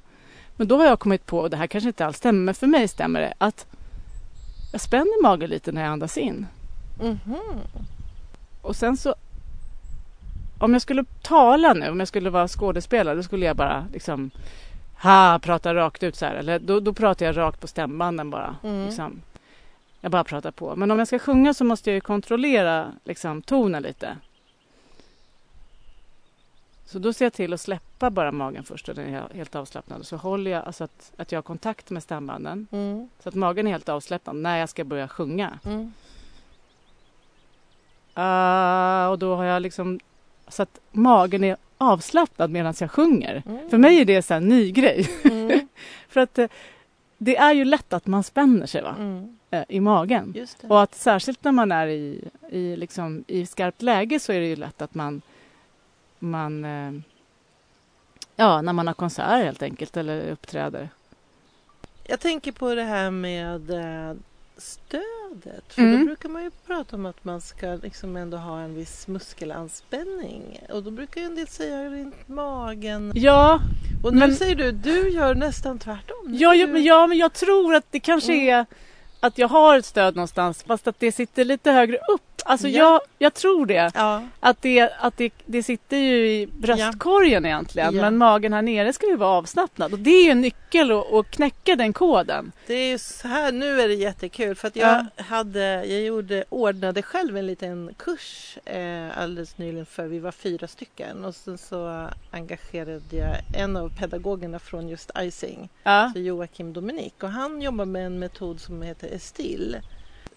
Men 0.57 0.69
då 0.69 0.77
har 0.77 0.85
jag 0.85 0.99
kommit 0.99 1.27
på, 1.27 1.39
och 1.39 1.51
det 1.51 1.57
här 1.57 1.67
kanske 1.67 1.89
inte 1.89 2.07
alls 2.07 2.17
stämmer, 2.17 2.41
men 2.41 2.55
för 2.55 2.67
mig 2.67 2.89
stämmer 2.89 3.21
det, 3.21 3.35
att 3.39 3.67
jag 4.73 4.81
spänner 4.81 5.23
magen 5.23 5.51
lite 5.51 5.73
när 5.73 5.83
jag 5.83 5.91
andas 5.91 6.19
in. 6.19 6.47
Mhm. 7.01 7.37
Och 8.63 8.77
sen 8.77 8.97
så 8.97 9.15
om 10.59 10.73
jag 10.73 10.83
skulle 10.83 11.05
tala 11.23 11.73
nu, 11.73 11.89
om 11.89 11.99
jag 11.99 12.09
skulle 12.09 12.31
vara 12.31 12.49
skådespelare, 12.49 13.15
då 13.15 13.23
skulle 13.23 13.47
jag 13.47 13.57
bara 13.57 13.87
liksom 13.93 14.31
ha, 15.03 15.39
prata 15.39 15.75
rakt 15.75 16.03
ut 16.03 16.17
så 16.17 16.27
här. 16.27 16.35
Eller 16.35 16.59
då, 16.59 16.81
då 16.81 16.93
pratar 16.93 17.27
jag 17.27 17.37
rakt 17.37 17.61
på 17.61 17.67
stämbanden 17.67 18.31
bara. 18.31 18.57
Mm. 18.63 18.87
Liksom. 18.87 19.21
Jag 20.01 20.11
bara 20.11 20.25
pratar 20.25 20.51
på. 20.51 20.77
Men 20.77 20.91
om 20.91 20.99
jag 20.99 21.07
ska 21.07 21.19
sjunga 21.19 21.55
så 21.55 21.65
måste 21.65 21.91
jag 21.91 21.95
ju 21.95 22.01
kontrollera 22.01 22.93
liksom, 23.05 23.43
tonen 23.43 23.83
lite. 23.83 24.17
Så 26.87 26.99
då 26.99 27.13
ser 27.13 27.25
jag 27.25 27.33
till 27.33 27.53
att 27.53 27.61
släppa 27.61 28.11
bara 28.11 28.33
magen 28.33 28.65
först 28.65 28.89
och 28.89 28.95
den 28.95 29.15
är 29.15 29.35
helt 29.35 29.55
avslappnad. 29.55 30.07
Så 30.07 30.17
håller 30.17 30.51
jag 30.51 30.65
alltså 30.65 30.85
att, 30.85 31.13
att 31.17 31.33
jag 31.33 31.37
har 31.37 31.43
kontakt 31.43 31.91
med 31.91 32.03
stämbanden. 32.03 32.67
Mm. 32.73 33.09
Så 33.23 33.29
att 33.29 33.35
magen 33.35 33.67
är 33.67 33.71
helt 33.71 33.89
avslappnad 33.89 34.37
när 34.37 34.59
jag 34.59 34.69
ska 34.69 34.85
börja 34.85 35.09
sjunga. 35.09 35.59
Mm. 35.65 35.93
Ah, 38.15 39.09
och 39.09 39.19
då 39.19 39.37
har 39.37 39.45
jag 39.45 39.63
liksom 39.63 40.01
så 40.49 40.63
att 40.63 40.81
magen 40.93 41.45
är 41.45 41.57
avslappnad 41.79 42.51
medan 42.51 42.75
jag 42.81 42.91
sjunger. 42.91 43.43
Mm. 43.47 43.71
För 43.71 43.79
mig 43.79 44.01
är 44.01 44.05
det 44.05 44.23
så 44.23 44.35
en 44.35 44.49
ny 44.49 44.71
grej. 44.73 45.11
Mm. 45.25 45.69
För 46.09 46.21
att 46.21 46.39
eh, 46.39 46.49
det 47.19 47.37
är 47.37 47.53
ju 47.53 47.65
lätt 47.65 47.93
att 47.93 48.07
man 48.07 48.23
spänner 48.23 48.67
sig 48.67 48.83
va? 48.83 48.95
Mm. 48.99 49.37
Eh, 49.51 49.65
i 49.69 49.81
magen. 49.81 50.47
Och 50.63 50.83
att 50.83 50.95
särskilt 50.95 51.45
när 51.45 51.53
man 51.53 51.73
är 51.73 51.87
i, 51.87 52.29
i, 52.51 52.77
liksom, 52.77 53.25
i 53.27 53.47
skarpt 53.47 53.83
läge 53.83 54.21
så 54.21 54.33
är 54.33 54.41
det 54.41 54.47
ju 54.47 54.57
lätt 54.57 54.83
att 54.83 54.95
man, 54.95 55.23
man 56.19 56.65
eh, 56.65 56.93
ja, 58.37 58.63
när 58.63 58.73
man 58.73 58.87
har 58.87 58.95
konsert 58.95 59.45
helt 59.45 59.63
enkelt 59.63 59.97
eller 59.97 60.31
uppträder. 60.31 60.89
Jag 62.05 62.21
tänker 62.21 62.53
på 62.53 62.75
det 62.75 62.83
här 62.83 63.11
med 63.11 63.71
eh, 63.71 64.17
stödet. 65.41 65.65
För 65.73 65.83
Mm. 65.83 65.99
då 66.01 66.05
brukar 66.07 66.29
man 66.29 66.43
ju 66.45 66.51
prata 66.67 66.97
om 66.97 67.07
att 67.07 67.25
man 67.25 67.41
ska 67.41 67.67
liksom 67.83 68.17
ändå 68.17 68.37
ha 68.37 68.61
en 68.61 68.75
viss 68.75 69.09
muskelanspänning. 69.09 70.61
Och 70.71 70.83
då 70.83 70.91
brukar 70.91 71.21
ju 71.21 71.27
en 71.27 71.35
del 71.35 71.49
säga 71.49 71.85
runt 71.91 72.29
magen. 72.29 73.13
Ja, 73.15 73.61
Och 74.05 74.13
nu 74.13 74.19
Men- 74.19 74.37
säger 74.37 74.55
du, 74.55 74.73
du 74.73 75.09
gör 75.09 75.35
nästan 75.35 75.79
tvärtom. 75.79 76.35
Ja, 76.35 76.55
ja, 76.55 76.67
men, 76.67 76.85
ja, 76.85 77.07
men 77.07 77.19
jag 77.19 77.33
tror 77.33 77.75
att 77.75 77.85
det 77.91 78.01
kanske 78.01 78.33
Mm. 78.35 78.49
är 78.49 78.67
att 79.21 79.39
jag 79.39 79.49
har 79.49 79.79
ett 79.79 79.85
stöd 79.85 80.17
någonstans 80.17 80.63
fast 80.63 80.87
att 80.87 81.01
det 81.01 81.13
sitter 81.13 81.45
lite 81.45 81.71
högre 81.73 81.97
upp. 82.15 82.34
Alltså 82.47 82.69
Ja. 82.69 82.79
jag, 82.79 83.01
jag 83.19 83.35
tror 83.35 83.67
det. 83.67 83.91
Ja, 83.95 84.23
Att, 84.41 84.63
det, 84.63 84.81
att 84.99 85.17
det, 85.17 85.33
det 85.47 85.63
sitter 85.63 85.97
ju 85.97 86.29
i 86.31 86.47
bröstkorgen 86.47 87.47
egentligen 87.47 87.95
Ja. 87.95 88.03
men 88.03 88.17
magen 88.17 88.53
här 88.53 88.63
nere 88.63 88.93
ska 88.93 89.07
ju 89.07 89.17
vara 89.17 89.31
avslappnad. 89.31 89.93
Och 89.93 89.99
det 89.99 90.11
är 90.11 90.25
ju 90.25 90.31
en 90.31 90.41
nyckel 90.41 90.93
att, 90.93 91.13
att 91.13 91.31
knäcka 91.31 91.77
den 91.77 91.93
koden. 91.93 92.53
det 92.67 92.75
är 92.75 92.99
så 92.99 93.29
här, 93.29 93.53
nu 93.53 93.81
är 93.81 93.89
det 93.89 93.95
jättekul 93.95 94.55
för 94.55 94.69
att 94.69 94.77
jag 94.77 95.07
hade, 95.17 95.85
jag 95.85 96.01
gjorde, 96.03 96.45
ordnade 96.49 97.03
själv 97.03 97.37
en 97.37 97.47
liten 97.47 97.95
kurs 97.97 98.59
eh, 98.65 99.19
alldeles 99.19 99.59
nyligen 99.59 99.87
för 99.87 100.07
vi 100.07 100.19
var 100.19 100.33
fyra 100.33 100.67
stycken 100.69 101.25
och 101.25 101.35
sen 101.35 101.59
så 101.59 102.09
engagerade 102.31 103.01
jag 103.17 103.37
en 103.57 103.77
av 103.77 103.89
pedagogerna 103.99 104.59
från 104.59 104.89
just 104.89 105.11
icing, 105.19 105.69
Ja. 105.83 106.11
så 106.15 106.21
Joakim 106.21 106.73
Dominik 106.73 107.23
och 107.23 107.31
han 107.31 107.63
jobbar 107.63 107.85
med 107.85 108.07
en 108.07 108.19
metod 108.19 108.61
som 108.61 108.83
heter 108.83 109.09
Estil. 109.15 109.77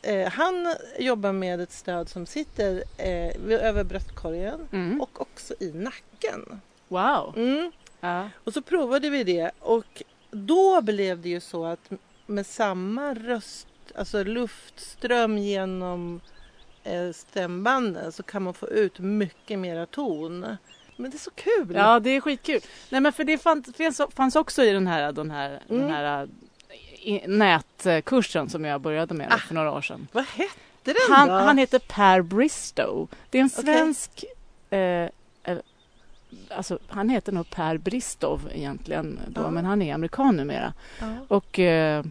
Eh, 0.07 0.29
han 0.31 0.75
jobbar 0.99 1.31
med 1.31 1.61
ett 1.61 1.71
stöd 1.71 2.09
som 2.09 2.25
sitter 2.25 2.83
eh, 2.97 3.59
över 3.67 3.83
bröstkorgen 3.83 4.67
Mm. 4.71 5.01
och 5.01 5.21
också 5.21 5.53
i 5.59 5.71
nacken. 5.71 6.61
Wow. 6.87 7.33
Mm. 7.37 7.71
Ja. 7.99 8.29
Och 8.43 8.53
så 8.53 8.61
provade 8.61 9.09
vi 9.09 9.23
det 9.23 9.51
och 9.59 10.03
då 10.31 10.81
blev 10.81 11.21
det 11.21 11.29
ju 11.29 11.39
så 11.39 11.65
att 11.65 11.91
med 12.25 12.45
samma 12.45 13.13
röst, 13.13 13.67
alltså 13.95 14.23
luftström 14.23 15.37
genom 15.37 16.21
eh, 16.83 17.11
stämbanden 17.11 18.11
så 18.11 18.23
kan 18.23 18.43
man 18.43 18.53
få 18.53 18.67
ut 18.69 18.99
mycket 18.99 19.59
mera 19.59 19.85
ton. 19.85 20.45
Men 20.95 21.11
det 21.11 21.17
är 21.17 21.19
så 21.19 21.31
kul! 21.31 21.71
ja, 21.75 21.99
det 21.99 22.09
är 22.09 22.21
skitkul. 22.21 22.61
Nej, 22.89 23.01
men 23.01 23.13
för 23.13 23.23
det 23.23 23.37
fanns, 23.37 24.01
fanns, 24.15 24.35
också 24.35 24.63
i 24.63 24.71
den 24.71 24.87
här, 24.87 25.11
den 25.11 25.31
här, 25.31 25.49
Mm. 25.69 25.81
den 25.81 25.91
här 25.91 26.27
nätkursen 27.27 28.49
som 28.49 28.65
jag 28.65 28.81
började 28.81 29.13
med 29.13 29.27
Ah. 29.31 29.37
för 29.37 29.53
några 29.55 29.71
år 29.71 29.81
sedan. 29.81 30.07
Vad 30.11 30.25
hette 30.25 30.53
den 30.83 30.95
Han, 31.09 31.27
då? 31.27 31.33
han 31.33 31.57
heter 31.57 31.79
Per 31.79 32.21
Bristow. 32.21 33.07
Det 33.29 33.37
är 33.37 33.41
en 33.41 33.49
svensk... 33.49 34.23
Eh, 34.69 34.79
eh, 34.79 35.09
alltså, 36.49 36.79
han 36.87 37.09
heter 37.09 37.31
nog 37.31 37.49
Per 37.49 37.77
Bristow 37.77 38.41
egentligen, 38.53 39.19
då, 39.27 39.41
Ja. 39.41 39.49
men 39.49 39.65
han 39.65 39.81
är 39.81 39.93
amerikan 39.93 40.35
numera. 40.37 40.73
ja. 40.99 41.05
Och 41.27 41.59
eh, 41.59 42.03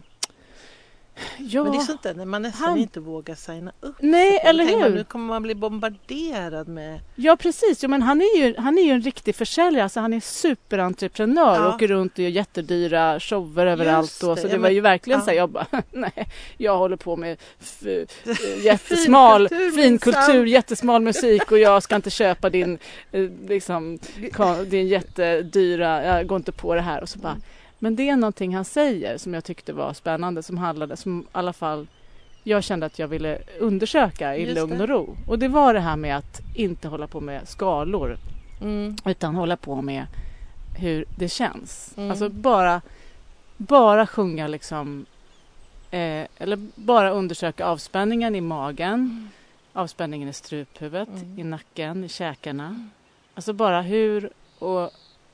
Ja, 1.37 1.63
Men 1.63 1.71
det 1.71 1.77
är 1.77 1.81
sånt 1.81 2.03
där 2.03 2.13
när 2.13 2.25
man 2.25 2.41
nästan 2.41 2.67
Han- 2.69 2.77
inte 2.77 2.99
vågar 2.99 3.35
signa 3.35 3.71
upp. 3.81 3.95
nej 3.99 4.39
eller 4.43 4.63
tänker 4.65 4.79
man, 4.81 4.89
hur? 4.91 4.97
Nu 4.97 5.03
kommer 5.03 5.25
man 5.27 5.41
bli 5.43 5.55
bombarderad 5.55 6.67
med... 6.67 6.99
Ja 7.15 7.35
precis, 7.35 7.83
jo, 7.83 7.89
men 7.89 8.01
han 8.01 8.21
är, 8.21 8.37
ju, 8.37 8.55
han 8.57 8.77
är 8.77 8.81
ju 8.83 8.91
en 8.91 9.01
riktig 9.01 9.35
försäljare, 9.35 9.83
alltså 9.83 9.99
han 9.99 10.13
är 10.13 10.19
superentreprenör 10.19 11.55
Ja. 11.55 11.67
och 11.67 11.75
åker 11.75 11.87
runt 11.87 12.13
och 12.13 12.19
gör 12.19 12.29
jättedyra 12.29 13.19
shower 13.19 13.65
överallt. 13.65 14.23
Och, 14.23 14.35
det, 14.35 14.41
så 14.41 14.47
ja, 14.47 14.51
det 14.51 14.57
var 14.57 14.61
men- 14.63 14.73
ju 14.73 14.81
verkligen 14.81 15.19
ja. 15.19 15.25
så 15.25 15.29
här, 15.31 15.37
jag 15.37 15.49
bara, 15.49 15.65
nej, 15.91 16.27
jag 16.57 16.77
håller 16.77 16.95
på 16.97 17.15
med 17.15 17.37
eh, 17.85 18.63
jättesmal 18.63 19.49
Finkultur, 19.49 19.81
finkultur, 19.81 20.45
jättesmal 20.45 21.01
musik 21.01 21.51
och 21.51 21.57
jag 21.59 21.83
ska 21.83 21.95
inte 21.95 22.09
köpa 22.09 22.49
din, 22.49 22.77
eh, 23.11 23.29
liksom, 23.47 23.99
din 24.67 24.87
jättedyra, 24.87 26.05
jag 26.05 26.27
går 26.27 26.35
inte 26.35 26.51
på 26.51 26.73
det 26.75 26.81
här. 26.81 27.01
Och 27.01 27.09
så 27.09 27.19
bara, 27.19 27.37
men 27.79 27.95
det 27.95 28.09
är 28.09 28.15
någonting 28.15 28.55
han 28.55 28.65
säger 28.65 29.17
som 29.17 29.33
jag 29.33 29.43
tyckte 29.43 29.73
var 29.73 29.93
spännande, 29.93 30.43
som 30.43 30.57
handlade, 30.57 30.97
som 30.97 31.19
i 31.21 31.25
alla 31.31 31.53
fall 31.53 31.87
jag 32.43 32.63
kände 32.63 32.85
att 32.85 32.99
jag 32.99 33.07
ville 33.07 33.39
undersöka 33.59 34.35
i 34.35 34.41
Just 34.43 34.55
lugn 34.55 34.77
det. 34.77 34.83
och 34.83 34.89
ro. 34.89 35.17
Och 35.27 35.39
det 35.39 35.47
var 35.47 35.73
det 35.73 35.79
här 35.79 35.95
med 35.95 36.17
att 36.17 36.41
inte 36.55 36.87
hålla 36.87 37.07
på 37.07 37.19
med 37.21 37.47
skalor 37.47 38.17
Mm. 38.61 38.95
utan 39.05 39.35
hålla 39.35 39.57
på 39.57 39.81
med 39.81 40.05
hur 40.77 41.05
det 41.17 41.29
känns. 41.29 41.93
Mm. 41.97 42.09
Alltså 42.11 42.29
bara, 42.29 42.81
bara 43.57 44.07
sjunga 44.07 44.47
liksom 44.47 45.05
eh, 45.91 46.27
eller 46.37 46.67
bara 46.75 47.09
undersöka 47.11 47.65
avspänningen 47.65 48.35
i 48.35 48.41
magen, 48.41 49.29
avspänningen 49.73 50.29
i 50.29 50.33
struphuvudet, 50.33 51.09
Mm. 51.09 51.39
i 51.39 51.43
nacken, 51.43 52.03
i 52.03 52.09
käkarna. 52.09 52.89
Alltså 53.33 53.53
bara 53.53 53.81
hur 53.81 54.29
och, 54.59 54.91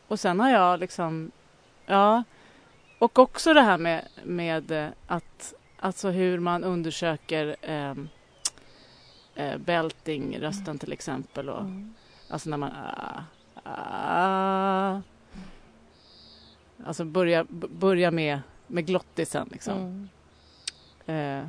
och 0.08 0.20
sen 0.20 0.40
har 0.40 0.50
jag 0.50 0.80
liksom, 0.80 1.32
ja, 1.86 2.24
och 3.00 3.20
också 3.20 3.54
det 3.54 3.62
här 3.62 3.78
med, 3.78 4.08
med 4.24 4.72
eh, 4.72 4.90
att, 5.08 5.54
alltså 5.80 6.10
hur 6.10 6.40
man 6.40 6.64
undersöker 6.64 7.56
eh, 7.62 7.96
eh, 9.36 9.58
belting, 9.58 10.40
rösten 10.40 10.80
till 10.80 10.92
exempel 10.92 11.50
och 11.50 11.62
Mm. 11.62 11.94
Alltså 12.30 12.50
när 12.50 12.58
man... 12.58 12.72
Ah, 12.74 13.24
ah. 13.64 15.02
Alltså 16.86 17.06
börja, 17.06 17.46
börja 17.50 18.12
med, 18.12 18.40
med 18.68 18.86
glottisen 18.86 19.50
liksom. 19.52 20.10
Mm. 21.06 21.42
Eh, 21.42 21.48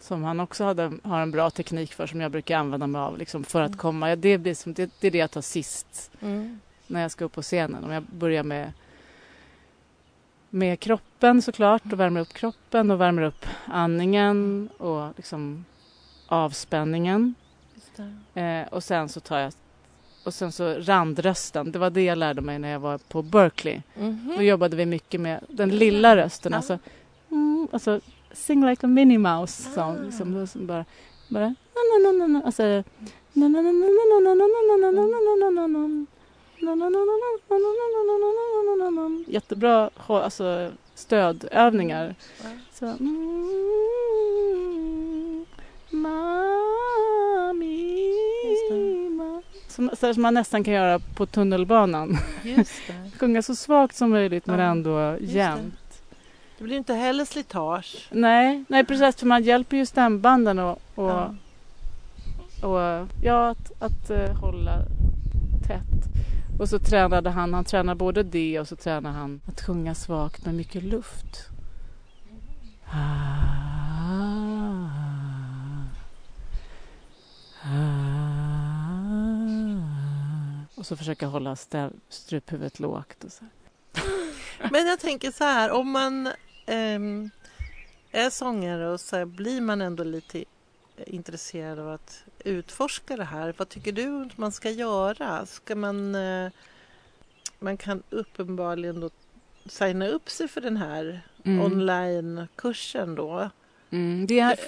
som 0.00 0.24
han 0.24 0.40
också 0.40 0.64
hade, 0.64 0.92
har 1.02 1.20
en 1.20 1.30
bra 1.30 1.50
teknik 1.50 1.92
för 1.92 2.06
som 2.06 2.20
jag 2.20 2.30
brukar 2.30 2.58
använda 2.58 2.86
mig 2.86 3.00
av 3.00 3.18
liksom, 3.18 3.44
för 3.44 3.62
att 3.62 3.68
Mm. 3.68 3.78
komma... 3.78 4.16
Det, 4.16 4.38
blir 4.38 4.54
som, 4.54 4.74
det, 4.74 4.90
det 5.00 5.06
är 5.06 5.10
det 5.10 5.18
jag 5.18 5.30
tar 5.30 5.40
sist 5.40 6.10
Mm. 6.20 6.60
när 6.86 7.02
jag 7.02 7.10
ska 7.10 7.24
upp 7.24 7.32
på 7.32 7.42
scenen. 7.42 7.84
Om 7.84 7.90
jag 7.90 8.02
börjar 8.02 8.42
med, 8.42 8.72
med 10.50 10.80
kroppen 10.80 11.42
såklart 11.42 11.92
och 11.92 12.00
värmer 12.00 12.20
upp 12.20 12.32
kroppen 12.32 12.90
och 12.90 13.00
värmer 13.00 13.22
upp 13.22 13.46
andningen 13.66 14.68
och 14.78 15.12
liksom 15.16 15.64
avspänningen. 16.26 17.34
Eh, 18.34 18.68
och 18.70 18.84
sen 18.84 19.08
så 19.08 19.20
tar 19.20 19.38
jag 19.38 19.52
och 20.24 20.34
sen 20.34 20.52
så 20.52 20.74
randrösten. 20.74 21.72
Det 21.72 21.78
var 21.78 21.90
det 21.90 22.02
jag 22.02 22.18
lärde 22.18 22.40
mig 22.40 22.58
när 22.58 22.68
jag 22.68 22.80
var 22.80 22.98
på 22.98 23.22
Berkeley. 23.22 23.80
Mhm. 23.94 24.32
Då 24.36 24.42
jobbade 24.42 24.76
vi 24.76 24.86
mycket 24.86 25.20
med 25.20 25.40
den 25.48 25.70
lilla 25.70 26.16
rösten. 26.16 26.52
Ja. 26.52 26.56
Alltså, 26.56 26.78
mm, 27.30 27.68
alltså 27.72 28.00
sing 28.32 28.66
like 28.66 28.86
a 28.86 28.88
Minnie 28.88 29.18
Mouse 29.18 29.62
song. 29.62 29.96
Ah. 30.00 30.04
Liksom, 30.04 30.46
som 30.46 30.66
bara, 30.66 30.84
bara 31.28 31.44
na, 31.44 31.54
na, 31.92 32.12
na, 32.12 32.18
na, 32.18 32.26
na, 32.26 32.42
alltså, 32.46 32.62
na, 33.32 33.48
na, 33.48 33.62
na, 33.62 33.72
na, 33.72 33.72
na, 33.72 34.20
na, 34.20 34.34
na, 34.34 34.46
na, 34.76 34.90
na, 34.90 35.06
na, 35.06 35.50
na, 35.50 35.66
na, 35.66 35.66
na, 35.66 36.06
Jättebra 39.28 39.90
alltså, 40.06 40.70
stödövningar. 40.94 42.14
Så. 42.72 42.86
Mm, 42.86 43.40
mami, 45.90 46.20
som, 49.68 49.90
så 50.00 50.14
som 50.14 50.22
man 50.22 50.34
nästan 50.34 50.64
kan 50.64 50.74
göra 50.74 50.98
på 50.98 51.26
tunnelbanan. 51.26 52.18
Sjunga 53.18 53.42
så 53.42 53.54
svagt 53.54 53.96
som 53.96 54.10
möjligt 54.10 54.46
men 54.46 54.60
ändå 54.60 55.16
jämnt. 55.20 56.02
Det 56.58 56.64
blir 56.64 56.76
inte 56.76 56.94
heller 56.94 57.24
slitage. 57.24 58.08
Nej, 58.10 58.64
nej 58.68 58.84
precis 58.84 59.16
för 59.16 59.26
man 59.26 59.42
hjälper 59.42 59.76
ju 59.76 59.86
stämbanden 59.86 60.58
och, 60.58 60.78
och, 60.94 61.10
ja. 61.10 61.34
och 62.62 63.08
ja, 63.22 63.48
att, 63.48 63.82
att 63.82 64.10
eh, 64.10 64.36
hålla 64.40 64.76
tätt. 65.66 66.10
Och 66.60 66.68
så 66.68 66.78
tränade 66.78 67.30
han, 67.30 67.54
han 67.54 67.64
tränar 67.64 67.94
både 67.94 68.22
det 68.22 68.60
och 68.60 68.68
så 68.68 68.76
tränar 68.76 69.10
han 69.10 69.40
att 69.46 69.60
sjunga 69.60 69.94
svagt 69.94 70.44
med 70.44 70.54
mycket 70.54 70.82
luft. 70.82 71.48
Och 80.74 80.86
så 80.86 80.96
försöka 80.96 81.26
hålla 81.26 81.56
stäv, 81.56 81.92
struphuvudet 82.08 82.80
lågt. 82.80 83.24
Och 83.24 83.32
så. 83.32 83.44
Men 84.70 84.86
jag 84.86 85.00
tänker 85.00 85.30
så 85.30 85.44
här, 85.44 85.70
om 85.70 85.90
man 85.90 86.32
ehm, 86.66 87.30
är 88.10 88.30
sångare 88.30 88.88
och 88.88 89.00
så 89.00 89.16
här, 89.16 89.24
blir 89.24 89.60
man 89.60 89.80
ändå 89.80 90.04
lite 90.04 90.44
intresserad 91.06 91.78
av 91.78 91.88
att 91.88 92.24
utforska 92.44 93.16
det 93.16 93.24
här. 93.24 93.54
Vad 93.56 93.68
tycker 93.68 93.92
du 93.92 94.22
att 94.22 94.38
man 94.38 94.52
ska 94.52 94.70
göra? 94.70 95.46
Ska 95.46 95.76
man... 95.76 96.14
Eh, 96.14 96.50
man 97.58 97.76
kan 97.76 98.02
uppenbarligen 98.10 99.00
då 99.00 99.10
signa 99.66 100.08
upp 100.08 100.30
sig 100.30 100.48
för 100.48 100.60
den 100.60 100.76
här 100.76 101.22
Mm. 101.44 101.60
onlinekursen 101.60 103.14
då. 103.14 103.50
Mm, 103.90 104.26
det, 104.26 104.40
är, 104.40 104.58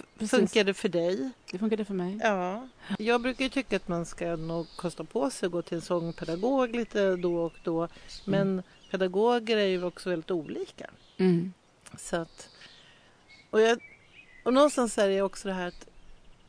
det 0.64 0.74
för 0.74 0.88
dig? 0.88 1.30
det 1.50 1.58
funkade 1.58 1.84
för 1.84 1.94
mig. 1.94 2.18
Ja. 2.22 2.68
Jag 2.98 3.20
brukar 3.20 3.44
ju 3.44 3.48
tycka 3.48 3.76
att 3.76 3.88
man 3.88 4.06
ska 4.06 4.36
nog 4.36 4.66
kosta 4.76 5.04
på 5.04 5.30
sig 5.30 5.46
att 5.46 5.52
gå 5.52 5.62
till 5.62 5.74
en 5.74 5.80
sångpedagog 5.82 6.76
lite 6.76 7.16
då 7.16 7.36
och 7.36 7.54
då. 7.62 7.88
Men 8.24 8.62
pedagoger 8.90 9.56
är 9.56 9.66
ju 9.66 9.84
också 9.84 10.10
väldigt 10.10 10.30
olika. 10.30 10.90
Mm. 11.16 11.52
Så 11.96 12.16
att, 12.16 12.48
och, 13.50 13.60
jag, 13.60 13.78
och 14.44 14.54
någonstans 14.54 14.98
är 14.98 15.08
det 15.08 15.22
också 15.22 15.48
det 15.48 15.54
här 15.54 15.68
att 15.68 15.88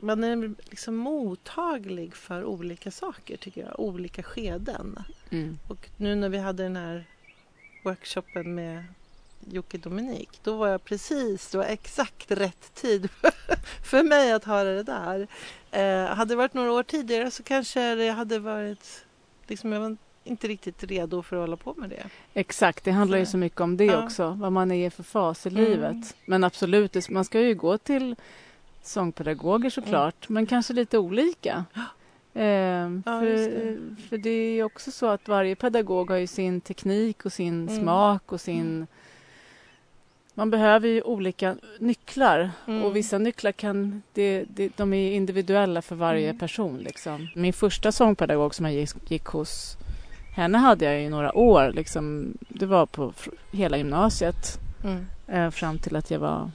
man 0.04 0.24
är 0.24 0.54
liksom 0.70 0.96
mottaglig 0.96 2.16
för 2.16 2.44
olika 2.44 2.92
saker 2.92 3.38
tycker 3.38 3.62
jag, 3.62 3.80
olika 3.80 4.24
skeden. 4.24 5.00
Mm. 5.30 5.58
Och 5.68 5.90
nu 5.98 6.16
när 6.16 6.30
vi 6.30 6.38
hade 6.38 6.64
den 6.64 6.76
här 6.76 7.06
workshopen 7.84 8.56
med 8.56 8.84
Jocke 9.52 9.78
Dominik, 9.78 10.30
då 10.44 10.58
var 10.58 10.68
jag 10.68 10.84
precis, 10.84 11.52
det 11.52 11.58
var 11.58 11.66
exakt 11.66 12.32
rätt 12.32 12.74
tid 12.74 13.10
för 13.84 14.04
mig 14.04 14.34
att 14.34 14.44
höra 14.44 14.70
det 14.70 14.84
där. 14.84 15.28
Eh, 15.72 16.16
hade 16.16 16.32
det 16.32 16.36
varit 16.36 16.54
några 16.54 16.72
år 16.72 16.84
tidigare 16.84 17.32
så 17.32 17.44
kanske 17.44 17.96
det 17.96 18.10
hade 18.10 18.40
varit, 18.40 19.06
liksom 19.48 19.72
jag 19.72 19.80
var 19.80 19.98
inte 20.24 20.48
riktigt 20.48 20.84
redo 20.84 21.22
för 21.24 21.36
att 21.36 21.42
hålla 21.42 21.58
på 21.58 21.74
med 21.74 21.90
det. 21.90 22.04
Exakt, 22.34 22.84
det 22.84 22.92
handlar 22.92 23.18
ju 23.18 23.26
Så- 23.26 23.32
så 23.32 23.38
mycket 23.38 23.62
om 23.62 23.78
det 23.78 23.86
Ja. 23.86 24.04
också, 24.04 24.30
vad 24.30 24.52
man 24.52 24.72
är 24.72 24.88
i 24.88 24.90
för 24.90 25.04
fas 25.04 25.46
i 25.46 25.50
Mm. 25.50 25.64
livet. 25.64 26.16
Men 26.26 26.44
absolut, 26.44 27.10
man 27.10 27.26
ska 27.26 27.40
ju 27.42 27.56
gå 27.56 27.78
till 27.78 28.16
sångpedagoger 28.86 29.70
såklart, 29.70 30.30
men 30.30 30.46
kanske 30.46 30.74
lite 30.74 30.98
olika. 30.98 31.66
Ehm, 32.34 33.04
Ja, 33.06 33.20
för, 33.20 33.26
det. 33.26 33.78
för 34.10 34.18
det 34.18 34.30
är 34.30 34.54
ju 34.54 34.64
också 34.64 34.92
så 34.92 35.06
att 35.08 35.28
varje 35.28 35.56
pedagog 35.56 36.10
har 36.10 36.18
ju 36.18 36.28
sin 36.28 36.62
teknik 36.62 37.26
och 37.26 37.34
sin 37.34 37.68
Mm. 37.70 37.82
smak 37.84 38.32
och 38.32 38.42
sin... 38.42 38.88
Man 40.36 40.50
behöver 40.52 40.88
ju 40.88 41.02
olika 41.02 41.56
nycklar 41.80 42.52
Mm. 42.68 42.84
och 42.84 42.96
vissa 42.96 43.18
nycklar 43.18 43.52
kan, 43.52 44.02
det, 44.14 44.46
det, 44.50 44.78
de 44.78 44.94
är 44.94 45.12
individuella 45.12 45.82
för 45.82 45.96
varje 45.96 46.30
Mm. 46.30 46.40
person. 46.40 46.78
Liksom. 46.78 47.28
Min 47.36 47.54
första 47.54 47.92
sångpedagog 47.92 48.56
som 48.56 48.66
jag 48.66 48.76
gick, 48.76 49.12
gick 49.12 49.26
hos, 49.26 49.78
henne 50.36 50.58
hade 50.58 50.86
jag 50.86 51.04
i 51.04 51.10
några 51.10 51.38
år. 51.38 51.72
Liksom, 51.76 52.34
det 52.50 52.66
var 52.66 52.86
på 52.86 53.14
hela 53.52 53.78
gymnasiet 53.78 54.60
Mm. 54.84 55.06
eh, 55.28 55.50
fram 55.52 55.80
till 55.80 55.96
att 55.96 56.12
jag 56.12 56.20
var 56.20 56.52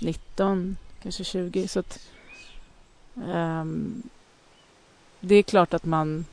19, 0.00 0.76
kanske 1.04 1.24
20. 1.24 1.68
Så 1.68 1.78
att, 1.80 2.00
ehm, 3.26 4.02
det 5.20 5.34
är 5.34 5.42
klart 5.42 5.74
att 5.74 5.84
man, 5.84 6.24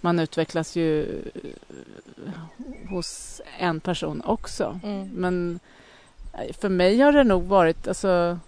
man 0.00 0.18
utvecklas 0.18 0.76
ju 0.76 1.02
eh, 1.34 2.32
hos 2.90 3.40
en 3.58 3.80
person 3.80 4.22
också. 4.24 4.80
Mm. 4.82 5.08
Men 5.08 5.60
eh, 6.32 6.54
för 6.56 6.68
mig 6.68 7.00
har 7.00 7.12
det 7.12 7.24
nog 7.24 7.42
varit, 7.42 7.88
alltså, 7.88 8.38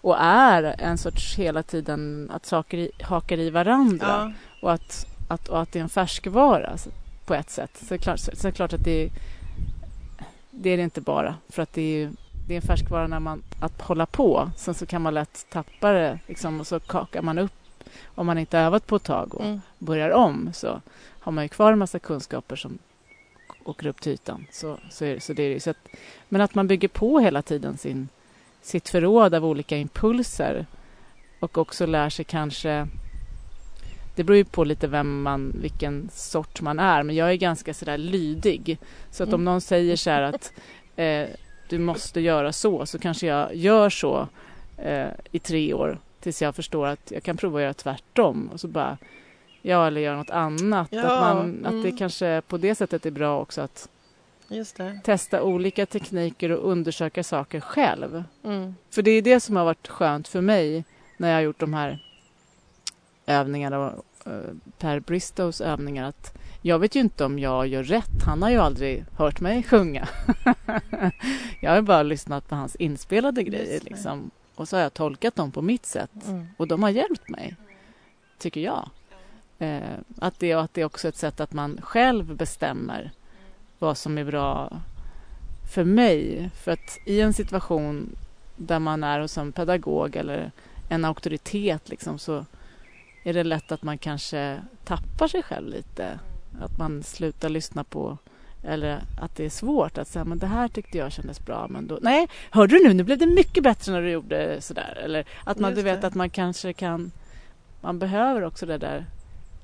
och 0.00 0.16
är 0.20 0.74
en 0.78 0.98
sorts 0.98 1.36
hela 1.36 1.62
tiden 1.62 2.30
att 2.34 2.46
saker 2.46 2.78
i, 2.78 2.90
hakar 3.02 3.38
i 3.38 3.50
varandra 3.50 4.06
Ja. 4.08 4.32
och, 4.62 4.72
att, 4.72 5.06
att, 5.28 5.48
och 5.48 5.60
att 5.60 5.72
det 5.72 5.78
är 5.78 5.82
en 5.82 5.88
färskvara 5.88 6.66
alltså, 6.66 6.90
på 7.24 7.34
ett 7.34 7.50
sätt. 7.50 7.82
Så 7.88 7.98
klart, 7.98 8.20
så 8.20 8.48
är 8.48 8.52
klart 8.52 8.72
att 8.72 8.84
det 8.84 9.04
är, 9.04 9.10
det 10.50 10.70
är 10.70 10.76
det 10.76 10.82
inte 10.82 11.00
bara 11.00 11.34
för 11.48 11.62
att 11.62 11.72
det 11.72 12.02
är 12.02 12.10
det 12.46 12.54
är 12.54 12.56
en 12.56 12.62
färskvara 12.62 13.06
när 13.06 13.20
man 13.20 13.42
att 13.60 13.80
hålla 13.80 14.06
på. 14.06 14.50
Sen 14.56 14.74
så 14.74 14.86
kan 14.86 15.02
man 15.02 15.14
lätt 15.14 15.46
tappa 15.50 15.92
det 15.92 16.18
liksom, 16.26 16.60
och 16.60 16.66
så 16.66 16.80
kakar 16.80 17.22
man 17.22 17.38
upp 17.38 17.52
om 18.04 18.26
man 18.26 18.38
inte 18.38 18.58
övat 18.58 18.86
på 18.86 18.96
ett 18.96 19.02
tag 19.04 19.34
och 19.34 19.44
Mm. 19.44 19.60
börjar 19.78 20.10
om 20.10 20.50
så 20.54 20.80
har 21.20 21.32
man 21.32 21.44
ju 21.44 21.48
kvar 21.48 21.72
en 21.72 21.78
massa 21.78 21.98
kunskaper 21.98 22.56
som 22.56 22.78
åker 23.64 23.86
upp 23.86 24.00
till 24.00 24.12
ytan. 24.12 24.46
Så, 24.52 24.78
så, 24.90 25.04
är 25.04 25.14
det, 25.14 25.20
så 25.20 25.32
det 25.32 25.42
är 25.42 25.54
det. 25.54 25.60
Så 25.60 25.70
att, 25.70 25.76
men 26.28 26.40
att 26.40 26.54
man 26.54 26.66
bygger 26.68 26.88
på 26.88 27.18
hela 27.20 27.42
tiden 27.42 27.78
sin, 27.78 28.08
sitt 28.62 28.88
förråd 28.88 29.34
av 29.34 29.44
olika 29.44 29.76
impulser 29.76 30.66
och 31.40 31.58
också 31.58 31.86
lär 31.86 32.10
sig 32.10 32.24
kanske 32.24 32.88
det 34.14 34.24
beror 34.24 34.36
ju 34.36 34.44
på 34.44 34.64
lite 34.64 34.86
vem 34.86 35.22
man, 35.22 35.52
vilken 35.62 36.08
sort 36.12 36.60
man 36.60 36.78
är, 36.78 37.02
men 37.02 37.16
jag 37.16 37.30
är 37.30 37.34
ganska 37.36 37.74
sådär 37.74 37.98
lydig. 37.98 38.78
Så 39.10 39.22
att 39.22 39.28
om 39.28 39.34
Mm. 39.34 39.44
någon 39.44 39.60
säger 39.60 39.96
så 39.96 40.10
här 40.10 40.22
att 40.22 40.52
eh, 40.96 41.26
du 41.68 41.78
måste 41.78 42.20
göra 42.20 42.52
så, 42.52 42.86
så 42.86 42.98
kanske 42.98 43.26
jag 43.26 43.54
gör 43.54 43.90
så 43.90 44.28
eh, 44.76 45.08
i 45.32 45.38
tre 45.38 45.74
år 45.74 45.98
tills 46.20 46.42
jag 46.42 46.54
förstår 46.54 46.86
att 46.86 47.10
jag 47.10 47.22
kan 47.22 47.36
prova 47.36 47.58
att 47.58 47.62
göra 47.62 47.74
tvärtom 47.74 48.50
och 48.52 48.60
så 48.60 48.68
bara 48.68 48.98
ja, 49.62 49.86
eller 49.86 50.00
göra 50.00 50.16
något 50.16 50.30
annat. 50.30 50.88
Ja, 50.90 51.02
att, 51.02 51.36
man, 51.36 51.66
att 51.66 51.72
det 51.72 51.88
mm. 51.88 51.96
kanske 51.96 52.42
på 52.48 52.56
det 52.56 52.74
sättet 52.74 53.06
är 53.06 53.10
bra 53.10 53.40
också 53.40 53.60
att 53.60 53.88
testa 55.04 55.42
olika 55.42 55.86
tekniker 55.86 56.50
och 56.50 56.70
undersöka 56.70 57.24
saker 57.24 57.60
själv. 57.60 58.24
Mm. 58.44 58.74
För 58.90 59.02
det 59.02 59.10
är 59.10 59.22
det 59.22 59.40
som 59.40 59.56
har 59.56 59.64
varit 59.64 59.88
skönt 59.88 60.28
för 60.28 60.40
mig 60.40 60.84
när 61.16 61.28
jag 61.28 61.36
har 61.36 61.42
gjort 61.42 61.60
de 61.60 61.74
här 61.74 61.98
övningarna, 63.26 63.92
eh, 64.26 64.32
Per 64.78 65.00
Bristows 65.00 65.60
övningar, 65.60 66.08
att 66.08 66.38
jag 66.66 66.78
vet 66.78 66.94
ju 66.94 67.00
inte 67.00 67.24
om 67.24 67.38
jag 67.38 67.66
gör 67.66 67.82
rätt. 67.82 68.22
Han 68.24 68.42
har 68.42 68.50
ju 68.50 68.56
aldrig 68.56 69.04
hört 69.16 69.40
mig 69.40 69.62
sjunga. 69.62 70.08
jag 71.60 71.70
har 71.70 71.82
bara 71.82 72.02
lyssnat 72.02 72.48
på 72.48 72.54
hans 72.54 72.76
inspelade 72.76 73.42
grejer 73.42 73.80
liksom. 73.80 74.30
Och 74.54 74.68
så 74.68 74.76
har 74.76 74.82
jag 74.82 74.94
tolkat 74.94 75.36
dem 75.36 75.52
på 75.52 75.62
mitt 75.62 75.86
sätt. 75.86 76.26
Mm. 76.26 76.46
Och 76.56 76.68
de 76.68 76.82
har 76.82 76.90
hjälpt 76.90 77.28
mig, 77.28 77.56
tycker 78.38 78.60
jag. 78.60 78.90
Eh, 79.58 79.80
att, 80.18 80.38
det, 80.38 80.52
att 80.52 80.74
det 80.74 80.80
är 80.80 80.84
också 80.84 81.08
ett 81.08 81.16
sätt 81.16 81.40
att 81.40 81.52
man 81.52 81.78
själv 81.82 82.36
bestämmer 82.36 83.10
vad 83.78 83.98
som 83.98 84.18
är 84.18 84.24
bra 84.24 84.80
för 85.74 85.84
mig. 85.84 86.50
För 86.54 86.72
att 86.72 86.98
i 87.04 87.20
en 87.20 87.32
situation 87.32 88.16
där 88.56 88.78
man 88.78 89.04
är 89.04 89.20
hos 89.20 89.38
en 89.38 89.52
pedagog 89.52 90.16
eller 90.16 90.50
en 90.88 91.04
auktoritet 91.04 91.88
liksom, 91.88 92.18
så 92.18 92.44
är 93.22 93.32
det 93.32 93.44
lätt 93.44 93.72
att 93.72 93.82
man 93.82 93.98
kanske 93.98 94.62
tappar 94.84 95.28
sig 95.28 95.42
själv 95.42 95.68
lite. 95.68 96.18
Att 96.60 96.78
man 96.78 97.02
slutar 97.02 97.48
lyssna 97.48 97.84
på 97.84 98.18
eller 98.62 99.00
att 99.20 99.36
det 99.36 99.44
är 99.44 99.50
svårt 99.50 99.98
att 99.98 100.08
säga 100.08 100.24
men 100.24 100.38
det 100.38 100.46
här 100.46 100.68
tyckte 100.68 100.98
jag 100.98 101.12
kändes 101.12 101.40
bra 101.44 101.66
men 101.70 101.86
då 101.86 101.98
nej, 102.02 102.28
hörde 102.50 102.78
du 102.78 102.84
nu, 102.88 102.94
nu 102.94 103.02
blev 103.02 103.18
det 103.18 103.26
mycket 103.26 103.62
bättre 103.62 103.92
när 103.92 104.02
du 104.02 104.10
gjorde 104.10 104.60
sådär 104.60 104.98
eller 105.04 105.24
att 105.44 105.58
man, 105.58 105.70
Just 105.70 105.78
du 105.78 105.82
vet 105.82 106.00
det. 106.00 106.06
att 106.06 106.14
man 106.14 106.30
kanske 106.30 106.72
kan 106.72 107.10
man 107.80 107.98
behöver 107.98 108.42
också 108.42 108.66
det 108.66 108.78
där 108.78 109.06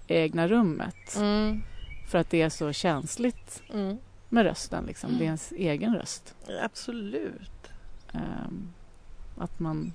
egna 0.07 0.49
rummet 0.49 1.16
Mm. 1.16 1.62
för 2.09 2.18
att 2.18 2.30
det 2.30 2.43
är 2.43 2.49
så 2.49 2.72
känsligt 2.72 3.62
Mm. 3.74 3.99
med 4.28 4.45
rösten 4.45 4.84
liksom. 4.86 5.11
Det 5.18 5.24
är 5.24 5.26
ens 5.26 5.53
egen 5.53 5.95
röst. 5.95 6.34
Absolut. 6.62 7.70
Ehm, 8.12 8.72
att 9.38 9.61
man... 9.61 9.93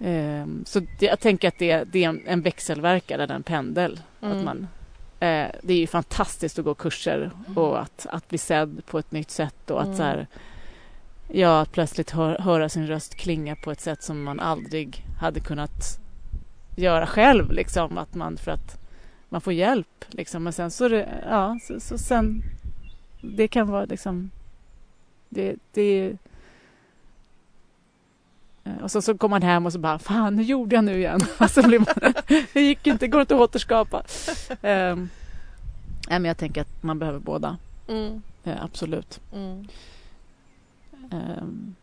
Ehm, 0.00 0.64
så 0.66 0.80
det, 0.80 1.06
jag 1.06 1.20
tänker 1.20 1.48
att 1.48 1.58
det, 1.58 1.84
det 1.84 2.04
är 2.04 2.08
en, 2.08 2.22
en 2.26 2.40
växelverkan, 2.42 3.20
eller 3.20 3.34
en 3.34 3.42
pendel. 3.42 4.00
Mm. 4.20 4.38
Att 4.38 4.44
man, 4.44 4.68
eh, 5.20 5.48
det 5.62 5.72
är 5.72 5.78
ju 5.78 5.86
fantastiskt 5.86 6.58
att 6.58 6.64
gå 6.64 6.74
kurser 6.74 7.30
och 7.54 7.80
att, 7.80 8.06
att 8.10 8.28
bli 8.28 8.38
sedd 8.38 8.82
på 8.86 8.98
ett 8.98 9.12
nytt 9.12 9.30
sätt 9.30 9.70
och 9.70 9.80
att 9.80 9.86
Mm. 9.86 9.96
så 9.96 10.02
här, 10.02 10.26
ja, 11.28 11.60
att 11.60 11.72
plötsligt 11.72 12.10
hör, 12.10 12.38
höra 12.38 12.68
sin 12.68 12.86
röst 12.86 13.14
klinga 13.14 13.56
på 13.56 13.70
ett 13.70 13.80
sätt 13.80 14.02
som 14.02 14.22
man 14.22 14.40
aldrig 14.40 15.04
hade 15.20 15.40
kunnat 15.40 16.00
göra 16.76 17.06
själv. 17.06 17.52
Liksom, 17.52 17.98
att 17.98 18.14
man, 18.14 18.36
för 18.36 18.50
att 18.50 18.78
man 19.28 19.40
får 19.40 19.52
hjälp. 19.52 20.04
Liksom. 20.08 20.44
Men 20.44 20.52
sen 20.52 20.70
så, 20.70 20.84
är 20.84 20.90
det, 20.90 21.08
ja, 21.30 21.58
så, 21.62 21.80
så 21.80 21.98
sen, 21.98 22.42
det 23.22 23.48
kan 23.48 23.70
vara 23.70 23.84
liksom, 23.84 24.30
det, 25.28 25.56
det 25.72 26.06
Eh, 26.10 26.16
och 28.82 28.90
så, 28.90 29.02
så 29.02 29.18
kommer 29.18 29.34
man 29.34 29.42
hem 29.42 29.66
och 29.66 29.72
så 29.72 29.78
bara, 29.78 29.98
fan, 29.98 30.36
nu 30.36 30.42
gjorde 30.42 30.74
jag 30.74 30.84
nu 30.84 30.98
igen. 30.98 31.20
Och 31.40 31.50
så 31.50 31.62
blir 31.62 31.78
man, 31.78 32.14
det 32.52 32.60
gick 32.60 32.86
inte, 32.86 33.04
det 33.06 33.08
går 33.08 33.20
inte 33.20 33.34
att 33.34 33.40
återskapa. 33.40 34.02
Um, 34.62 35.08
men 36.08 36.24
jag 36.24 36.36
tänker 36.36 36.60
att 36.60 36.82
man 36.82 36.98
behöver 36.98 37.18
båda, 37.18 37.58
Mm. 37.88 38.22
Eh, 38.44 38.64
absolut. 38.64 39.20
Mm. 39.32 39.66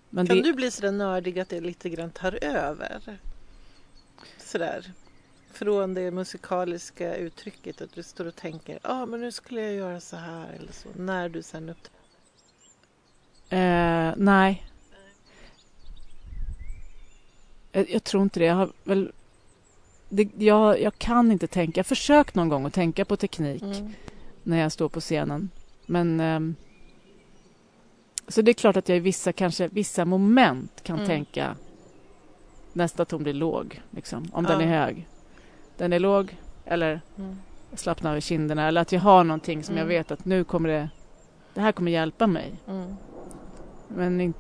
Men 0.10 0.28
Kan 0.28 0.38
det, 0.38 0.44
du 0.44 0.54
bli 0.54 0.72
så 0.72 0.82
där 0.82 0.92
nördig 0.92 1.40
att 1.40 1.50
det 1.50 1.62
lite 1.62 1.90
grann 1.90 2.10
tar 2.10 2.44
över? 2.44 3.18
Sådär. 4.38 4.92
Från 5.52 5.94
det 5.94 6.12
musikaliska 6.12 7.16
uttrycket 7.16 7.82
att 7.82 7.94
du 7.94 8.04
står 8.04 8.26
och 8.26 8.36
tänker, 8.36 8.80
ja 8.84 8.90
ah, 9.02 9.06
men 9.06 9.22
nu 9.22 9.32
skulle 9.32 9.62
jag 9.62 9.74
göra 9.74 10.00
så 10.00 10.16
här 10.16 10.50
eller 10.60 10.72
så. 10.72 10.90
När 10.96 11.30
du 11.30 11.42
sen 11.42 11.70
upp... 11.70 11.88
Eh, 13.50 14.14
nej. 14.18 14.64
Jag, 17.76 17.90
jag 17.90 18.04
tror 18.04 18.24
inte 18.24 18.40
det. 18.40 18.46
Jag 18.46 18.56
har 18.56 18.70
väl... 18.84 19.12
Det, 20.10 20.30
jag, 20.38 20.82
jag 20.82 20.98
kan 20.98 21.32
inte 21.32 21.48
tänka. 21.48 21.80
Jag 21.80 21.84
har 21.84 21.88
försökt 21.96 22.36
någon 22.36 22.50
gång 22.50 22.66
att 22.66 22.74
tänka 22.74 23.06
på 23.06 23.18
teknik 23.18 23.62
Mm. 23.64 23.94
när 24.44 24.58
jag 24.60 24.72
står 24.72 24.90
på 24.90 25.00
scenen. 25.00 25.50
Men... 25.86 26.20
ehm, 26.20 26.56
så 28.28 28.42
det 28.42 28.52
är 28.52 28.54
klart 28.54 28.78
att 28.78 28.90
jag 28.90 28.98
i 28.98 29.02
vissa, 29.02 29.34
kanske, 29.34 29.68
vissa 29.68 30.06
moment 30.06 30.84
kan 30.84 30.96
Mm. 30.96 31.08
tänka 31.08 31.56
nästa 32.74 33.06
ton 33.06 33.24
blir 33.24 33.34
låg, 33.34 33.82
liksom, 33.92 34.30
om 34.34 34.46
Ja. 34.46 34.52
den 34.52 34.62
är 34.62 34.66
hög. 34.80 35.08
Den 35.78 35.94
är 35.94 36.00
låg, 36.00 36.38
eller 36.66 37.02
Mm. 37.18 37.36
slappna 37.76 38.10
över 38.12 38.22
kinderna, 38.22 38.68
eller 38.68 38.82
att 38.82 38.92
jag 38.92 39.00
har 39.00 39.24
någonting 39.24 39.64
som 39.64 39.76
jag 39.78 39.84
Mm. 39.84 39.98
vet 39.98 40.12
att 40.12 40.26
nu 40.26 40.44
kommer 40.44 40.70
det... 40.70 40.90
Det 41.54 41.62
här 41.62 41.72
kommer 41.72 41.92
hjälpa 41.92 42.28
mig. 42.28 42.52
Mm. 42.68 42.96
Men 43.88 44.22
inte 44.22 44.40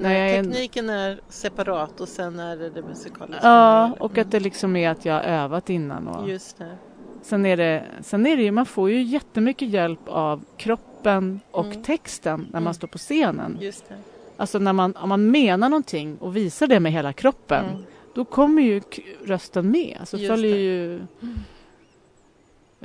Nej, 0.00 0.12
Nej, 0.20 0.36
en- 0.36 0.44
tekniken 0.52 0.90
är 0.90 1.20
separat 1.28 2.00
och 2.00 2.08
sen 2.08 2.38
är 2.38 2.56
det 2.56 2.70
det 2.70 2.82
musikaliska. 2.82 3.46
Ja, 3.48 3.92
och 4.00 4.18
att 4.18 4.30
det 4.30 4.40
liksom 4.40 4.76
är 4.76 4.90
att 4.90 5.04
jag 5.04 5.14
har 5.14 5.20
övat 5.22 5.70
innan. 5.70 6.08
Och 6.08 6.28
Just 6.28 6.58
det. 6.58 6.76
sen, 7.22 7.46
är 7.46 7.56
det, 7.56 7.84
sen 8.02 8.26
är 8.26 8.36
det 8.36 8.42
ju, 8.42 8.50
man 8.50 8.66
får 8.66 8.90
ju 8.90 9.02
jättemycket 9.02 9.68
hjälp 9.68 10.08
av 10.08 10.44
kroppen 10.56 11.40
och 11.50 11.66
Mm. 11.66 11.82
texten 11.82 12.40
när 12.40 12.52
man 12.60 12.62
Mm. 12.62 12.74
står 12.74 12.88
på 12.88 12.98
scenen. 12.98 13.58
Just 13.60 13.88
det. 13.88 13.94
Alltså 14.36 14.58
när 14.58 14.72
man, 14.72 14.96
om 14.96 15.08
man 15.08 15.30
menar 15.30 15.68
någonting 15.68 16.16
och 16.18 16.36
visar 16.36 16.66
det 16.66 16.80
med 16.80 16.92
hela 16.92 17.12
kroppen, 17.12 17.64
Mm. 17.64 17.82
då 18.14 18.24
kommer 18.24 18.62
ju 18.62 18.80
rösten 19.24 19.70
med. 19.70 19.96
Alltså 20.00 20.16
Just 20.16 20.30
följer 20.30 20.52
det. 20.54 20.60
ju... 20.60 21.00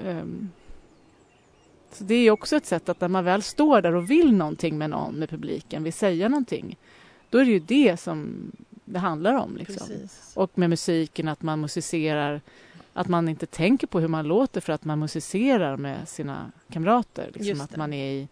Ehm, 0.05 0.49
så 1.91 2.03
det 2.03 2.16
är 2.16 2.32
också 2.32 2.55
ett 2.55 2.66
sätt 2.66 2.89
att 2.89 3.01
när 3.01 3.07
man 3.07 3.26
väl 3.26 3.41
står 3.41 3.82
där 3.82 3.95
och 3.95 4.11
vill 4.11 4.34
någonting 4.34 4.78
med 4.78 4.89
någon, 4.89 5.16
med 5.16 5.30
publiken, 5.30 5.84
vill 5.84 5.93
säga 5.93 6.30
någonting, 6.30 6.78
då 7.34 7.39
är 7.39 7.45
det 7.45 7.51
ju 7.51 7.59
det 7.59 7.97
som 7.97 8.51
det 8.86 8.99
handlar 8.99 9.34
om. 9.34 9.57
Liksom. 9.57 9.88
Och 10.36 10.57
med 10.57 10.69
musiken, 10.69 11.27
att 11.27 11.41
man 11.41 11.61
musicerar, 11.61 12.41
att 12.93 13.07
man 13.07 13.29
inte 13.29 13.45
tänker 13.45 13.88
på 13.88 13.99
hur 13.99 14.07
man 14.07 14.27
låter 14.27 14.61
för 14.61 14.73
att 14.73 14.86
man 14.86 14.99
musicerar 14.99 15.77
med 15.77 16.09
sina 16.09 16.51
kamrater. 16.69 17.31
Liksom 17.34 17.61
att 17.61 17.75
man 17.75 17.93
är 17.93 18.11
i, 18.11 18.27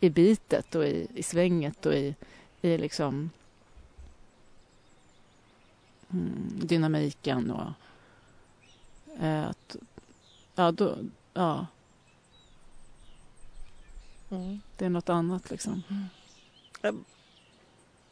i 0.00 0.10
bitet 0.10 0.74
och 0.74 0.84
i, 0.84 1.06
i 1.14 1.22
svänget 1.22 1.86
och 1.86 1.94
i, 1.94 2.14
i 2.60 2.78
liksom 2.78 3.30
mm, 6.10 6.60
dynamiken 6.62 7.50
och 7.50 7.70
eh, 9.24 9.48
att, 9.48 9.76
ja, 10.54 10.72
då, 10.72 10.96
ja, 11.34 11.66
Mm. 14.30 14.60
det 14.76 14.84
är 14.84 14.90
något 14.90 15.08
annat 15.08 15.50
liksom. 15.50 15.82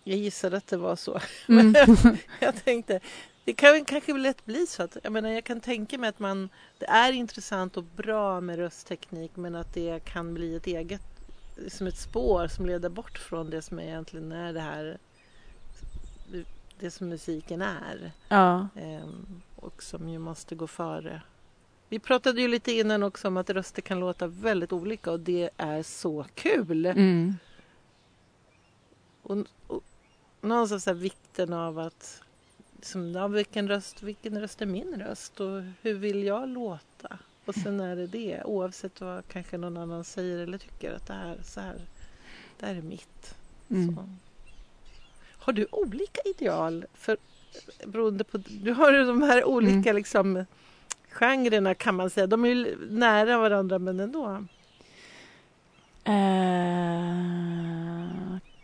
Jag 0.08 0.18
gissade 0.18 0.56
att 0.56 0.66
det 0.66 0.76
var 0.76 0.96
så. 0.96 1.20
Mm. 1.48 1.74
Jag 2.40 2.64
tänkte, 2.64 3.00
det 3.44 3.52
kan 3.52 3.84
kanske 3.84 4.12
lätt 4.12 4.44
bli 4.44 4.66
så 4.66 4.82
att, 4.82 4.96
jag 5.02 5.12
menar 5.12 5.28
jag 5.28 5.44
kan 5.44 5.60
tänka 5.60 5.98
mig 5.98 6.08
att 6.10 6.18
man, 6.18 6.48
det 6.78 6.86
är 6.86 7.12
intressant 7.12 7.76
och 7.76 7.84
bra 7.84 8.40
med 8.40 8.56
röstteknik 8.56 9.30
men 9.34 9.54
att 9.54 9.74
det 9.74 10.04
kan 10.04 10.34
bli 10.34 10.56
ett 10.56 10.66
eget, 10.66 11.02
som 11.68 11.86
ett 11.86 11.96
spår 11.96 12.48
som 12.48 12.66
leder 12.66 12.88
bort 12.88 13.18
från 13.18 13.50
det 13.50 13.62
som 13.62 13.80
egentligen 13.80 14.32
är 14.32 14.52
det 14.52 14.60
här, 14.60 14.98
det 16.78 16.90
som 16.90 17.08
musiken 17.08 17.62
är. 17.62 18.12
ja, 18.28 18.68
Ehm, 18.76 19.42
och 19.56 19.82
som 19.82 20.08
ju 20.08 20.18
måste 20.18 20.54
gå 20.54 20.66
före. 20.66 21.22
Vi 21.88 21.98
pratade 21.98 22.40
ju 22.40 22.48
lite 22.48 22.72
innan 22.72 23.02
också 23.02 23.28
om 23.28 23.36
att 23.36 23.50
röster 23.50 23.82
kan 23.82 24.00
låta 24.00 24.26
väldigt 24.26 24.72
olika 24.72 25.10
och 25.10 25.20
det 25.20 25.50
är 25.56 25.82
så 25.82 26.26
kul. 26.34 26.86
mm. 26.86 27.34
Och, 29.22 29.36
och 29.66 29.82
någonstans 30.48 30.84
så 30.84 30.90
här 30.90 30.94
vikten 30.94 31.52
av 31.52 31.78
att 31.78 32.22
liksom, 32.76 33.12
ja, 33.12 33.28
vilken, 33.28 33.68
röst, 33.68 34.02
vilken 34.02 34.40
röst 34.40 34.62
är 34.62 34.66
min 34.66 35.02
röst 35.02 35.40
och 35.40 35.62
hur 35.82 35.94
vill 35.94 36.24
jag 36.24 36.48
låta? 36.48 37.18
Och 37.44 37.54
sen 37.54 37.80
är 37.80 37.96
det 37.96 38.06
det 38.06 38.42
oavsett 38.44 39.00
vad 39.00 39.28
kanske 39.28 39.58
någon 39.58 39.76
annan 39.76 40.04
säger 40.04 40.38
eller 40.38 40.58
tycker 40.58 40.92
att 40.92 41.06
det 41.06 41.14
här, 41.14 41.38
så 41.42 41.60
här, 41.60 41.76
det 42.60 42.66
här 42.66 42.74
är 42.74 42.82
mitt. 42.82 43.34
Mm. 43.70 43.98
Har 45.38 45.52
du 45.52 45.66
olika 45.70 46.20
ideal? 46.24 46.86
För, 46.94 47.16
beroende 47.86 48.24
på, 48.24 48.38
du 48.38 48.72
har 48.72 48.92
ju 48.92 49.04
de 49.04 49.22
här 49.22 49.44
olika 49.44 49.92
liksom, 49.92 50.44
genrerna 51.08 51.74
kan 51.74 51.94
man 51.94 52.10
säga. 52.10 52.26
De 52.26 52.44
är 52.44 52.48
ju 52.48 52.76
nära 52.90 53.38
varandra 53.38 53.78
men 53.78 54.00
ändå. 54.00 54.44
Eh, 56.04 56.36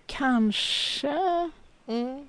kanske... 0.06 1.50
Mm. 1.86 2.28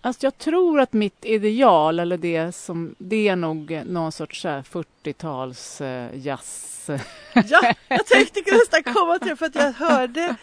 Alltså 0.00 0.26
jag 0.26 0.38
tror 0.38 0.80
att 0.80 0.92
mitt 0.92 1.24
ideal, 1.24 1.98
eller 1.98 2.16
det 2.16 2.52
som... 2.54 2.94
Det 2.98 3.28
är 3.28 3.36
nog 3.36 3.82
någon 3.86 4.12
sorts 4.12 4.40
så 4.42 4.48
här 4.48 4.62
40-tals 4.62 5.80
eh, 5.80 6.08
jazz... 6.14 6.70
Ja, 7.34 7.74
jag 7.88 8.06
tänkte 8.06 8.40
nästan 8.52 8.94
komma 8.94 9.18
till 9.18 9.28
det 9.28 9.36
för 9.36 9.46
att 9.46 9.54
jag 9.54 9.72
hörde 9.72 10.36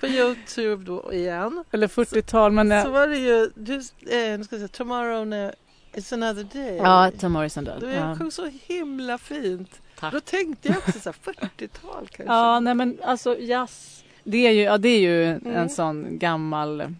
på 0.00 0.06
Youtube 0.06 0.84
då 0.84 1.12
igen. 1.12 1.64
Eller 1.70 1.88
40-tal, 1.88 2.52
men... 2.52 2.72
eh, 2.72 2.82
Så 2.84 2.90
var 2.90 3.06
det 3.08 3.16
ju, 3.18 3.50
du, 3.54 3.74
eh, 3.74 4.38
nu 4.38 4.44
ska 4.44 4.56
jag 4.56 4.60
säga, 4.60 4.68
Tomorrow 4.68 5.50
is 5.94 6.12
another 6.12 6.44
day. 6.52 6.76
Ja, 6.76 7.10
Tom 7.18 7.32
Morrison 7.32 7.64
då. 7.64 7.72
Du 7.80 7.90
Ja. 7.92 8.16
sjöng 8.16 8.30
så 8.30 8.50
himla 8.66 9.18
fint. 9.18 9.80
Tack. 9.98 10.12
Då 10.12 10.20
tänkte 10.20 10.68
jag 10.68 10.78
också 10.78 11.00
så 11.00 11.08
här 11.24 11.32
40-tal 11.34 12.08
kanske. 12.10 12.22
Ja, 12.34 12.60
nej 12.60 12.74
men 12.74 12.98
alltså 13.04 13.38
jazz. 13.38 14.04
Det 14.24 14.46
är 14.46 14.50
ju, 14.50 14.62
ja, 14.62 14.78
det 14.78 14.88
är 14.88 15.00
ju 15.00 15.24
Mm. 15.24 15.56
en 15.56 15.70
sån 15.70 16.18
gammal 16.18 16.94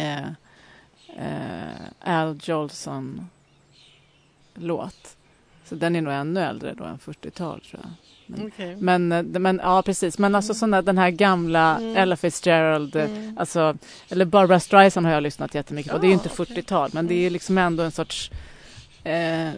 eh, 0.00 0.28
eh, 1.26 2.18
Al 2.20 2.38
Jolson 2.42 3.26
låt. 4.54 5.16
Så 5.64 5.74
den 5.74 5.96
är 5.96 6.00
nog 6.00 6.12
ännu 6.12 6.40
äldre 6.40 6.74
då 6.74 6.84
än 6.84 6.98
40-tal 6.98 7.60
tror 7.60 7.82
jag. 7.82 7.90
Okej. 8.46 8.76
Men, 8.76 9.12
eh, 9.12 9.22
men 9.22 9.60
ja, 9.62 9.82
precis. 9.82 10.18
Men 10.18 10.34
alltså 10.34 10.66
där, 10.66 10.82
den 10.82 10.98
här 10.98 11.10
gamla 11.10 11.76
Mm. 11.76 11.96
Ella 11.96 12.16
Fitzgerald, 12.16 12.96
eh, 12.96 13.04
Mm. 13.10 13.38
alltså, 13.38 13.76
eller 14.08 14.24
Barbara 14.24 14.60
Streisand 14.60 15.06
har 15.06 15.12
jag 15.14 15.22
lyssnat 15.22 15.54
jättemycket 15.54 15.92
på. 15.92 15.98
det 15.98 16.06
är 16.06 16.08
ju 16.08 16.14
inte 16.14 16.28
okej. 16.38 16.56
40-tal, 16.56 16.90
men 16.92 17.06
det 17.06 17.14
är 17.14 17.20
ju 17.20 17.30
liksom 17.30 17.58
ändå 17.58 17.82
en 17.82 17.90
sorts... 17.90 18.30
Eh, 19.04 19.48
mm, 19.48 19.56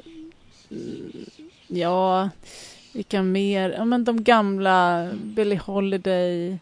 ja, 1.66 2.30
vilka 2.92 3.22
mer? 3.22 3.70
Ja, 3.70 3.84
men 3.84 4.04
de 4.04 4.22
gamla, 4.24 5.08
Billie 5.24 5.56
Holiday. 5.56 6.58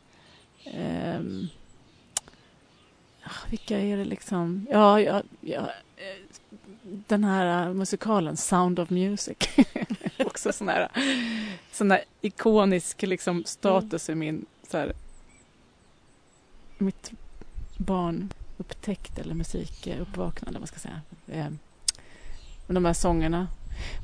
ah, 0.66 1.48
Ah, 3.30 3.48
vilka 3.50 3.78
är 3.78 3.96
det 3.96 4.04
liksom? 4.04 4.66
Ja, 4.70 5.00
ja, 5.00 5.22
ja 5.40 5.60
eh, 5.96 6.38
den 6.82 7.24
här 7.24 7.66
eh, 7.66 7.74
musikalen 7.74 8.36
Sound 8.36 8.78
of 8.78 8.90
Music. 8.90 9.36
Också 10.18 10.52
sån 10.52 10.68
här, 10.68 10.88
sån 11.72 11.90
här 11.90 12.04
ikonisk 12.20 13.02
liksom, 13.02 13.44
status 13.44 14.08
mm. 14.08 14.22
i 14.22 14.26
min... 14.26 14.46
Så 14.70 14.78
här, 14.78 14.92
mitt 16.78 17.10
barn 17.76 18.32
upptäckt 18.56 19.18
eller 19.18 19.34
musikuppvaknande, 19.34 20.50
eh, 20.50 20.52
vad 20.52 20.60
man 20.60 20.66
ska 20.66 20.78
säga. 20.78 21.00
Men 22.66 22.74
de 22.74 22.84
här 22.84 22.92
sångerna. 22.92 23.48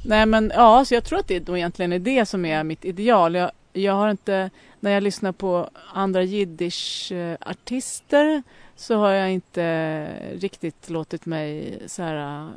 Nej 0.04 0.26
men 0.26 0.52
ja, 0.54 0.84
så 0.84 0.94
jag 0.94 1.04
tror 1.04 1.18
att 1.18 1.28
det 1.28 1.40
då 1.40 1.56
egentligen 1.56 1.92
är 1.92 1.98
det 1.98 2.26
som 2.26 2.44
är 2.44 2.64
mitt 2.64 2.84
ideal. 2.84 3.34
Jag, 3.34 3.50
jag 3.76 3.92
har 3.92 4.10
inte, 4.10 4.50
när 4.80 4.90
jag 4.90 5.02
lyssnar 5.02 5.32
på 5.32 5.70
andra 5.92 6.22
jiddisch-artister 6.22 8.42
så 8.76 8.96
har 8.96 9.10
jag 9.10 9.32
inte 9.32 10.06
riktigt 10.32 10.90
låtit 10.90 11.26
mig 11.26 11.78
så 11.86 12.02
här... 12.02 12.50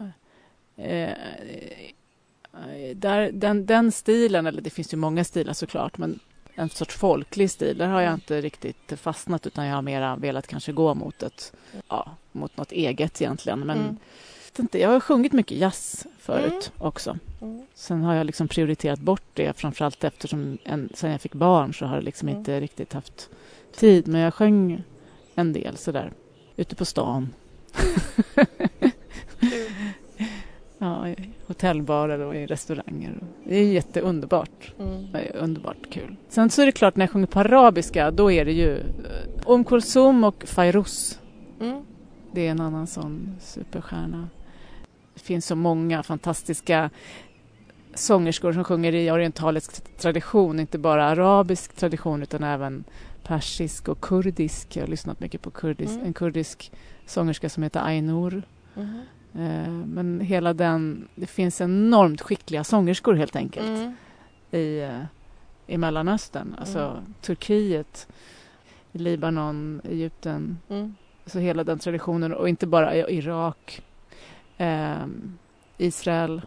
Eh, 0.78 1.10
där, 2.96 3.32
den, 3.32 3.66
den 3.66 3.92
stilen, 3.92 4.48
eller 4.48 4.62
det 4.62 4.70
finns 4.70 4.94
ju 4.94 4.98
många 4.98 5.24
stilar 5.24 5.54
såklart, 5.54 5.98
men 5.98 6.20
en 6.56 6.70
sorts 6.70 6.96
folklig 6.96 7.52
stil, 7.52 7.78
där 7.78 7.88
har 7.88 8.02
jag 8.02 8.14
inte 8.14 8.42
riktigt 8.42 8.94
fastnat 8.96 9.48
utan 9.48 9.66
jag 9.66 9.76
har 9.76 9.82
mera 9.82 10.16
velat 10.16 10.48
kanske 10.48 10.72
gå 10.72 10.94
mot 10.94 11.24
ett, 11.24 11.54
ja, 11.88 12.12
mot 12.32 12.58
något 12.58 12.72
eget 12.72 13.22
egentligen. 13.22 13.60
Men 13.60 13.80
Mm 13.80 13.98
vet 14.52 14.60
inte, 14.60 14.80
jag 14.80 14.90
har 14.90 15.00
sjungit 15.00 15.34
mycket 15.34 15.58
jazz 15.58 16.08
förut 16.20 16.72
också. 16.78 17.18
Mm. 17.42 17.62
Sen 17.74 18.02
har 18.04 18.14
jag 18.16 18.26
liksom 18.26 18.48
prioriterat 18.48 19.00
bort 19.00 19.24
det, 19.34 19.58
framförallt 19.58 20.04
eftersom 20.04 20.58
en, 20.64 20.90
sen 20.94 21.12
jag 21.12 21.22
fick 21.22 21.34
barn 21.36 21.74
så 21.74 21.86
har 21.86 21.96
jag 21.96 22.04
liksom 22.04 22.28
Mm. 22.28 22.40
inte 22.40 22.60
riktigt 22.60 22.94
haft 22.94 23.30
tid. 23.76 24.08
Men 24.08 24.22
jag 24.22 24.34
sjöng 24.34 24.84
en 25.36 25.54
del 25.54 25.78
sådär, 25.78 26.12
ute 26.56 26.76
på 26.76 26.86
stan. 26.86 27.30
Ja, 30.82 31.08
i 31.10 31.30
hotellbarer 31.48 32.20
och 32.20 32.36
i 32.36 32.46
restauranger. 32.46 33.20
Det 33.44 33.56
är 33.56 33.64
jätteunderbart. 33.74 34.74
Mm. 34.80 35.12
Det 35.12 35.20
är 35.20 35.36
underbart 35.36 35.90
kul. 35.90 36.16
Sen 36.30 36.50
så 36.50 36.62
är 36.62 36.66
det 36.66 36.72
klart, 36.72 36.96
när 36.96 37.04
jag 37.06 37.12
sjunger 37.12 37.28
på 37.28 37.40
arabiska, 37.40 38.12
då 38.12 38.32
är 38.32 38.46
det 38.46 38.52
ju 38.52 38.78
eh, 38.78 38.84
Om 39.46 39.64
Kulsum 39.64 40.24
och 40.24 40.44
Fairuz. 40.48 41.20
Mm. 41.62 41.82
Det 42.32 42.48
är 42.48 42.52
en 42.52 42.62
annan 42.62 42.88
sån 42.88 43.36
superstjärna. 43.40 44.30
Det 45.20 45.26
finns 45.26 45.46
så 45.46 45.56
många 45.56 46.04
fantastiska 46.04 46.90
sångerskor 47.94 48.54
som 48.54 48.64
sjunger 48.64 48.96
i 48.96 49.12
orientalisk 49.12 49.98
tradition, 49.98 50.60
inte 50.60 50.78
bara 50.78 51.06
arabisk 51.06 51.74
tradition 51.76 52.24
utan 52.24 52.44
även 52.44 52.84
persisk 53.24 53.88
och 53.88 54.02
kurdisk. 54.02 54.76
Jag 54.76 54.84
har 54.84 54.88
lyssnat 54.88 55.20
mycket 55.20 55.42
på 55.42 55.52
kurdisk, 55.52 55.94
Mm. 55.94 56.06
en 56.06 56.14
kurdisk 56.14 56.72
sångerska 57.06 57.50
som 57.50 57.64
heter 57.64 57.80
Ainur. 57.86 58.44
Mm. 58.76 59.00
Eh, 59.36 59.70
Men 59.72 60.20
hela 60.22 60.54
den, 60.54 61.08
det 61.16 61.28
finns 61.28 61.62
enormt 61.62 62.22
skickliga 62.22 62.64
sångerskor 62.64 63.14
helt 63.14 63.36
enkelt 63.36 63.68
Mm. 63.80 63.96
i, 64.52 64.80
eh, 64.80 65.04
i 65.68 65.78
Mellanöstern. 65.78 66.56
Alltså 66.60 66.80
Mm. 66.80 67.14
Turkiet, 67.22 68.08
Libanon, 68.92 69.82
Egypten. 69.84 70.58
Mm. 70.70 70.96
Så 71.26 71.40
hela 71.40 71.64
den 71.64 71.80
traditionen 71.80 72.34
och 72.34 72.50
inte 72.50 72.68
bara 72.68 72.96
i 72.96 73.18
Irak, 73.18 73.82
ehm, 74.60 75.38
Israel 75.78 76.42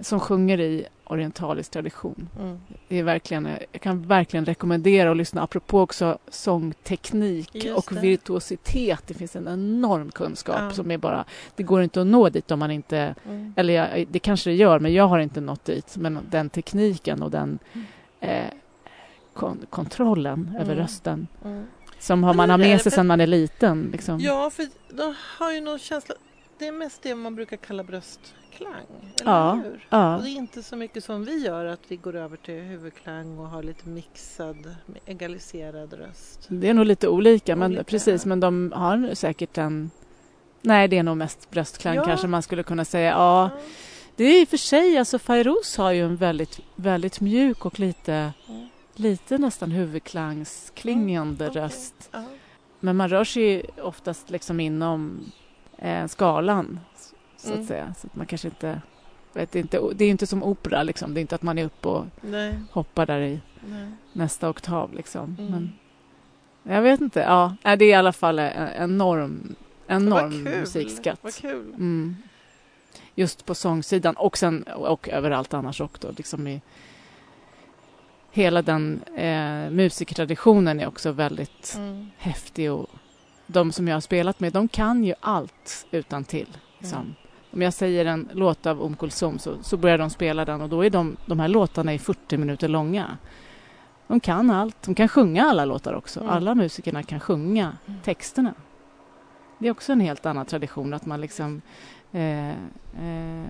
som 0.00 0.20
sjunger 0.20 0.60
i 0.60 0.86
orientalisk 1.04 1.70
tradition. 1.70 2.28
Mm. 2.40 2.58
Det 2.88 2.98
är 2.98 3.02
verkligen, 3.02 3.48
jag 3.72 3.80
kan 3.82 4.02
verkligen 4.06 4.44
rekommendera 4.44 5.10
att 5.10 5.16
lyssna. 5.16 5.42
Apropå 5.42 5.80
också 5.80 6.18
sångteknik 6.28 7.54
Just 7.54 7.76
och 7.88 7.94
det. 7.94 8.00
virtuositet. 8.00 9.02
Det 9.06 9.14
finns 9.14 9.36
en 9.36 9.48
enorm 9.48 10.10
kunskap 10.10 10.56
Ja. 10.58 10.70
som 10.70 10.90
är 10.90 10.98
bara... 10.98 11.24
Det 11.56 11.62
går 11.62 11.82
inte 11.82 12.00
att 12.00 12.06
nå 12.06 12.28
dit 12.28 12.50
om 12.50 12.58
man 12.58 12.70
inte... 12.70 13.14
Mm. 13.26 13.54
Eller 13.56 13.74
jag, 13.74 14.06
det 14.10 14.18
kanske 14.18 14.50
det 14.50 14.56
gör, 14.56 14.78
men 14.78 14.92
jag 14.92 15.08
har 15.08 15.18
inte 15.18 15.40
nått 15.40 15.64
dit. 15.64 15.96
Men 15.96 16.18
den 16.30 16.50
tekniken 16.50 17.22
och 17.22 17.30
den 17.30 17.58
eh, 18.20 18.46
kon- 19.34 19.66
kontrollen 19.70 20.50
över 20.60 20.72
Mm. 20.72 20.82
rösten 20.84 21.26
Mm. 21.44 21.64
som 21.98 22.24
har 22.24 22.34
man 22.34 22.50
har 22.50 22.58
med 22.58 22.80
sig 22.80 22.92
sedan 22.92 23.06
man 23.06 23.20
är 23.20 23.26
liten. 23.26 23.88
Liksom. 23.92 24.20
Ja, 24.20 24.50
för 24.50 24.66
de 24.90 25.14
har 25.38 25.52
ju 25.52 25.60
någon 25.60 25.78
känsla. 25.78 26.14
Det 26.62 26.68
är 26.68 26.72
mest 26.72 27.02
det 27.02 27.14
man 27.14 27.34
brukar 27.34 27.56
kalla 27.56 27.82
bröstklang. 27.84 28.74
Eller 29.20 29.32
Ja. 29.32 29.52
hur? 29.64 29.86
Ja. 29.90 30.16
Och 30.16 30.22
det 30.22 30.28
är 30.30 30.36
inte 30.36 30.62
så 30.62 30.76
mycket 30.76 31.04
som 31.04 31.24
vi 31.24 31.44
gör, 31.44 31.64
att 31.64 31.80
vi 31.88 31.96
går 31.96 32.16
över 32.16 32.36
till 32.36 32.54
huvudklang 32.60 33.38
och 33.38 33.48
har 33.48 33.62
lite 33.62 33.88
mixad, 33.88 34.74
egaliserad 35.06 35.92
röst. 35.92 36.46
Det 36.48 36.68
är 36.68 36.74
nog 36.74 36.86
lite 36.86 37.08
olika, 37.08 37.56
men 37.56 37.70
Olika, 37.72 37.84
precis. 37.84 38.24
ja. 38.24 38.28
Men 38.28 38.40
de 38.40 38.72
har 38.74 39.14
säkert 39.14 39.58
en... 39.58 39.90
Nej, 40.60 40.88
det 40.88 40.98
är 40.98 41.02
nog 41.02 41.16
mest 41.16 41.50
bröstklang 41.50 41.94
Ja. 41.94 42.04
kanske 42.04 42.26
man 42.26 42.42
skulle 42.42 42.62
kunna 42.62 42.84
säga. 42.84 43.10
Ja, 43.10 43.50
det 44.16 44.24
är 44.24 44.40
i 44.42 44.44
och 44.44 44.48
för 44.48 44.56
sig, 44.56 44.98
alltså 44.98 45.18
Fairuz 45.18 45.76
har 45.76 45.90
ju 45.92 46.04
en 46.04 46.16
väldigt, 46.16 46.60
väldigt 46.76 47.20
mjuk 47.20 47.66
och 47.66 47.80
lite, 47.80 48.32
Mm. 48.48 48.68
lite 48.94 49.38
nästan 49.38 49.70
huvudklangsklingande 49.70 51.48
Okej. 51.48 51.62
röst. 51.62 52.08
Ja. 52.12 52.24
Men 52.80 52.96
man 52.96 53.08
rör 53.08 53.24
sig 53.24 53.42
ju 53.42 53.62
oftast 53.82 54.30
liksom 54.30 54.60
inom 54.60 55.24
eh, 55.82 56.06
skalan, 56.06 56.80
så 57.36 57.48
att 57.48 57.54
Mm. 57.54 57.66
säga. 57.66 57.94
Så 57.98 58.06
att 58.06 58.16
man 58.16 58.26
kanske 58.26 58.48
inte... 58.48 58.80
Vet, 59.32 59.52
det, 59.52 59.58
är 59.58 59.60
inte 59.60 59.80
det 59.94 60.04
är 60.04 60.10
inte 60.10 60.26
som 60.26 60.42
opera, 60.42 60.82
liksom. 60.82 61.14
Det 61.14 61.20
är 61.20 61.22
inte 61.22 61.34
att 61.34 61.42
man 61.42 61.58
är 61.58 61.64
uppe 61.64 61.88
och 61.88 62.04
Nej, 62.20 62.54
hoppar 62.70 63.06
där 63.06 63.20
i 63.20 63.40
nej. 63.68 63.88
nästa 64.12 64.48
oktav. 64.50 64.94
Liksom. 64.94 65.36
Mm. 65.40 65.68
Men 66.62 66.74
jag 66.74 66.82
vet 66.82 67.00
inte. 67.00 67.20
Ja, 67.20 67.56
det 67.62 67.70
är 67.70 67.82
i 67.82 67.94
alla 67.94 68.12
fall 68.12 68.38
en 68.38 68.68
enorm, 68.68 69.54
Vad 69.86 69.96
enorm 69.96 70.30
kul. 70.44 70.58
musikskatt. 70.60 71.18
Vad 71.22 71.34
kul. 71.34 71.68
Mm. 71.74 72.16
Just 73.14 73.46
på 73.46 73.54
sångsidan 73.54 74.14
och, 74.16 74.38
sen, 74.38 74.62
och 74.62 75.08
överallt 75.08 75.54
annars 75.54 75.80
också. 75.80 76.12
Liksom 76.16 76.46
i, 76.46 76.60
hela 78.30 78.62
den 78.62 79.02
eh, 79.16 79.70
musiktraditionen 79.70 80.80
är 80.80 80.86
också 80.88 81.12
väldigt 81.12 81.74
Mm. 81.76 82.10
häftig. 82.16 82.72
Och 82.72 82.90
de 83.52 83.72
som 83.72 83.88
jag 83.88 83.96
har 83.96 84.00
spelat 84.00 84.40
med, 84.40 84.52
de 84.52 84.68
kan 84.68 85.04
ju 85.04 85.14
allt 85.20 85.86
utan 85.90 86.24
till. 86.24 86.48
Liksom. 86.78 86.98
Mm. 86.98 87.14
Om 87.50 87.62
jag 87.62 87.74
säger 87.74 88.04
en 88.04 88.28
låt 88.32 88.66
av 88.66 88.82
Om 88.82 88.96
Kulsum 88.96 89.38
så, 89.38 89.62
så 89.62 89.76
börjar 89.76 89.98
de 89.98 90.10
spela 90.10 90.44
den 90.44 90.60
och 90.60 90.68
då 90.68 90.84
är 90.84 90.90
de, 90.90 91.16
de 91.26 91.40
här 91.40 91.48
låtarna 91.48 91.94
i 91.94 91.98
40 91.98 92.36
minuter 92.36 92.68
långa. 92.68 93.18
De 94.06 94.20
kan 94.20 94.50
allt. 94.50 94.82
De 94.82 94.94
kan 94.94 95.08
sjunga 95.08 95.44
alla 95.44 95.64
låtar 95.64 95.94
också. 95.94 96.20
Mm. 96.20 96.32
Alla 96.32 96.54
musikerna 96.54 97.02
kan 97.02 97.20
sjunga 97.20 97.76
Mm. 97.86 98.00
texterna. 98.04 98.54
Det 99.58 99.68
är 99.68 99.70
också 99.70 99.92
en 99.92 100.00
helt 100.00 100.26
annan 100.26 100.46
tradition 100.46 100.94
att 100.94 101.06
man 101.06 101.20
liksom 101.20 101.62
eh, 102.12 102.50
eh, 102.50 103.46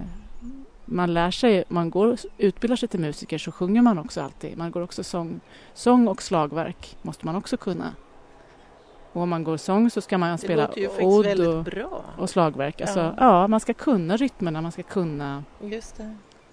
man 0.85 1.15
lär 1.15 1.31
sig, 1.31 1.65
man 1.69 1.91
går, 1.91 2.17
utbildar 2.39 2.77
sig 2.77 2.89
till 2.89 3.01
musiker 3.01 3.39
så 3.39 3.53
sjunger 3.53 3.83
man 3.83 3.99
också 3.99 4.23
alltid. 4.23 4.59
Man 4.59 4.71
går 4.71 4.81
också 4.81 5.05
sång, 5.05 5.41
sång 5.75 6.09
och 6.09 6.23
slagverk 6.23 6.97
måste 7.03 7.27
man 7.27 7.37
också 7.37 7.57
kunna. 7.57 7.95
Och 9.13 9.23
om 9.23 9.29
man 9.29 9.45
går 9.45 9.57
sång 9.57 9.91
så 9.91 10.01
ska 10.01 10.19
man 10.19 10.39
spela 10.39 10.69
odd 11.01 11.41
och, 11.41 11.69
och 12.19 12.31
slagverk. 12.31 12.81
Alltså, 12.81 13.01
Ja. 13.01 13.15
ja. 13.19 13.49
man 13.49 13.61
ska 13.61 13.75
kunna 13.75 14.17
rytmerna, 14.17 14.61
man 14.61 14.73
ska 14.73 14.83
kunna 14.83 15.45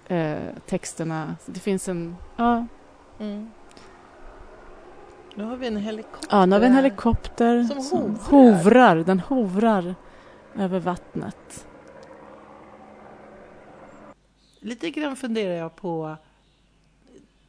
eh, 0.06 0.38
texterna. 0.66 1.36
Så 1.40 1.50
det 1.50 1.60
finns 1.60 1.88
en... 1.88 2.16
Ja, 2.36 2.66
Mm. 3.20 3.50
Nu 5.34 5.44
har 5.44 5.56
vi 5.56 5.66
en 5.66 5.76
helikopter. 5.76 6.28
Ja, 6.36 6.46
nu 6.46 6.52
har 6.52 6.60
vi 6.60 6.66
en 6.66 6.74
helikopter 6.74 7.64
Som 7.64 7.98
hovrar. 7.98 8.30
hovrar. 8.30 8.96
Den 8.96 9.20
hovrar 9.20 9.94
över 10.56 10.80
vattnet. 10.80 11.66
Lite 14.60 14.90
grann 14.90 15.16
funderar 15.16 15.54
jag 15.54 15.76
på 15.76 16.16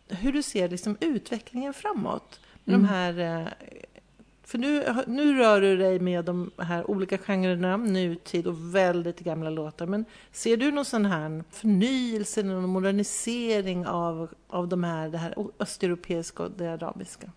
hur 0.08 0.34
du 0.34 0.44
ser 0.44 0.70
liksom 0.70 0.98
utvecklingen 1.00 1.74
framåt. 1.74 2.40
Mm. 2.66 2.82
de 2.82 2.88
här, 2.88 3.20
eh, 3.20 3.48
för 4.52 4.58
nu, 4.58 4.96
nu 5.08 5.38
rör 5.38 5.62
du 5.62 5.78
dig 5.78 6.00
med 6.00 6.26
de 6.26 6.52
här 6.58 6.92
olika 6.92 7.18
genrerna, 7.18 7.78
nutid 7.78 8.48
och 8.48 8.76
väldigt 8.76 9.20
gamla 9.20 9.50
låtar. 9.50 9.86
Men 9.86 10.06
ser 10.32 10.58
du 10.58 10.72
någon 10.72 10.86
sån 10.86 11.06
här 11.06 11.44
förnyelse, 11.52 12.44
någon 12.44 12.70
modernisering 12.70 13.88
av, 13.88 14.30
av 14.48 14.68
de 14.68 14.84
här, 14.84 15.10
det 15.10 15.18
här 15.18 15.36
östeuropeiska 15.60 16.44
och 16.44 16.52
det 16.52 16.68
arabiska? 16.68 17.32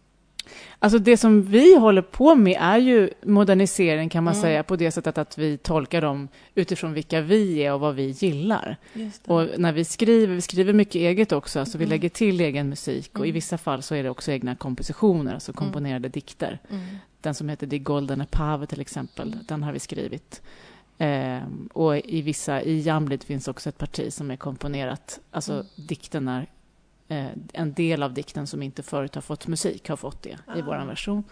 Alltså 0.79 0.99
det 0.99 1.17
som 1.17 1.43
vi 1.43 1.77
håller 1.79 2.03
på 2.03 2.35
med 2.35 2.57
är 2.61 2.79
ju 2.79 3.11
modernisering 3.23 4.09
kan 4.09 4.25
man 4.25 4.35
Mm. 4.35 4.43
säga 4.43 4.63
på 4.63 4.77
det 4.77 4.91
sättet 4.91 5.19
att 5.19 5.39
vi 5.39 5.57
tolkar 5.59 6.01
dem 6.01 6.29
utifrån 6.55 6.93
vilka 6.93 7.21
vi 7.21 7.59
är 7.65 7.73
och 7.73 7.81
vad 7.81 7.95
vi 7.95 8.03
gillar. 8.11 8.77
Och 9.27 9.49
när 9.59 9.73
vi 9.73 9.85
skriver, 9.85 10.35
vi 10.35 10.41
skriver 10.41 10.73
mycket 10.73 10.95
eget 10.95 11.33
också, 11.33 11.61
alltså 11.61 11.79
vi 11.79 11.85
Mm. 11.85 11.91
lägger 11.91 12.09
till 12.09 12.41
egen 12.41 12.69
musik 12.69 13.19
och 13.19 13.27
i 13.27 13.29
Mm. 13.29 13.35
vissa 13.35 13.59
fall 13.59 13.83
så 13.83 13.95
är 13.95 14.03
det 14.03 14.11
också 14.11 14.33
egna 14.33 14.55
kompositioner, 14.57 15.35
alltså 15.35 15.53
komponerade 15.53 16.09
dikter. 16.09 16.59
Mm. 16.71 16.83
Den 17.21 17.35
som 17.35 17.49
heter 17.49 17.67
Die 17.67 17.79
Goldene 17.79 18.27
Pave 18.31 18.67
till 18.67 18.81
exempel, 18.81 19.33
Mm. 19.33 19.45
den 19.49 19.63
har 19.63 19.73
vi 19.73 19.79
skrivit. 19.79 20.43
Ehm, 20.99 21.69
och 21.73 21.97
i 21.97 22.23
vissa, 22.23 22.63
i 22.63 22.81
Jamlid 22.81 23.23
finns 23.23 23.49
också 23.49 23.69
ett 23.69 23.79
parti 23.79 24.13
som 24.13 24.31
är 24.31 24.37
komponerat, 24.37 25.21
alltså 25.31 25.53
Mm. 25.53 25.67
dikten 25.77 26.29
är 26.29 26.47
eh, 27.09 27.27
en 27.53 27.73
del 27.73 28.03
av 28.03 28.13
dikten 28.15 28.47
som 28.47 28.63
inte 28.63 28.83
förut 28.83 29.15
har 29.15 29.23
fått 29.23 29.47
musik 29.47 29.89
har 29.89 29.97
fått 29.97 30.23
det 30.23 30.29
i 30.31 30.35
Ah. 30.47 30.63
vår 30.67 30.87
version. 30.87 31.25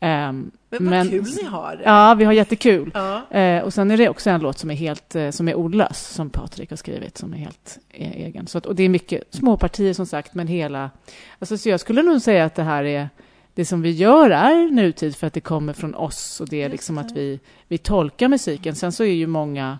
Ehm, 0.00 0.50
Men 0.70 0.78
vad 0.84 0.90
Men- 0.90 1.08
kul 1.08 1.24
ni 1.42 1.44
har 1.44 1.82
ja, 1.84 2.14
vi 2.14 2.24
har 2.24 2.32
jättekul. 2.32 2.90
Ja. 2.94 3.30
Eh, 3.38 3.62
och 3.62 3.74
sen 3.74 3.90
är 3.90 3.96
det 3.96 4.08
också 4.08 4.30
en 4.30 4.40
låt 4.40 4.58
som 4.58 4.70
är 4.70 4.74
helt 4.74 5.14
eh, 5.14 5.30
som 5.30 5.48
är 5.48 5.54
ordlös, 5.54 6.06
som 6.08 6.30
Patrik 6.30 6.70
har 6.70 6.76
skrivit, 6.76 7.18
som 7.18 7.32
är 7.34 7.38
helt 7.38 7.78
e- 7.92 8.12
egen. 8.24 8.46
Så 8.46 8.58
att, 8.58 8.66
och 8.66 8.74
det 8.74 8.82
är 8.82 8.88
mycket 8.88 9.22
småpartier 9.34 9.92
som 9.94 10.06
sagt, 10.06 10.34
men 10.34 10.46
hela... 10.46 10.90
Alltså, 11.38 11.58
så 11.58 11.68
jag 11.68 11.80
skulle 11.80 12.02
nog 12.02 12.22
säga 12.22 12.44
att 12.44 12.54
det 12.54 12.62
här 12.62 12.84
är... 12.84 13.08
Det 13.54 13.64
som 13.64 13.82
vi 13.82 13.90
gör 13.90 14.30
är 14.30 14.70
nutid 14.70 15.16
för 15.16 15.26
att 15.26 15.32
det 15.32 15.40
kommer 15.40 15.72
från 15.72 15.94
oss 15.94 16.40
och 16.40 16.48
det 16.48 16.62
är 16.62 16.68
liksom 16.68 16.98
att 16.98 17.12
vi, 17.12 17.40
vi 17.68 17.78
tolkar 17.78 18.28
musiken. 18.28 18.74
Sen 18.74 18.92
så 18.92 19.04
är 19.04 19.12
ju 19.12 19.26
många 19.26 19.78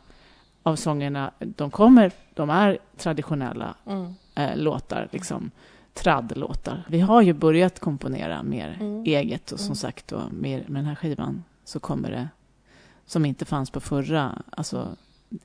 av 0.62 0.77
sångerna, 0.77 1.31
de 1.39 1.71
kommer, 1.71 2.11
de 2.35 2.51
är 2.51 2.79
traditionella 2.97 3.75
Mm. 3.87 4.14
Eh, 4.37 4.57
låtar, 4.57 5.09
liksom 5.12 5.51
tradd-låtar. 5.95 6.84
Vi 6.89 7.01
har 7.01 7.22
ju 7.22 7.32
börjat 7.32 7.80
komponera 7.80 8.43
mer 8.43 8.76
Mm. 8.80 9.05
eget 9.05 9.53
och 9.53 9.59
som 9.61 9.66
Mm. 9.66 9.76
sagt 9.76 10.09
då, 10.09 10.22
med, 10.30 10.70
med 10.70 10.78
den 10.82 10.84
här 10.89 10.95
skivan 10.95 11.45
så 11.64 11.80
kommer 11.80 12.11
det, 12.11 12.28
som 13.07 13.24
inte 13.24 13.45
fanns 13.45 13.70
på 13.70 13.80
förra, 13.80 14.43
alltså 14.51 14.97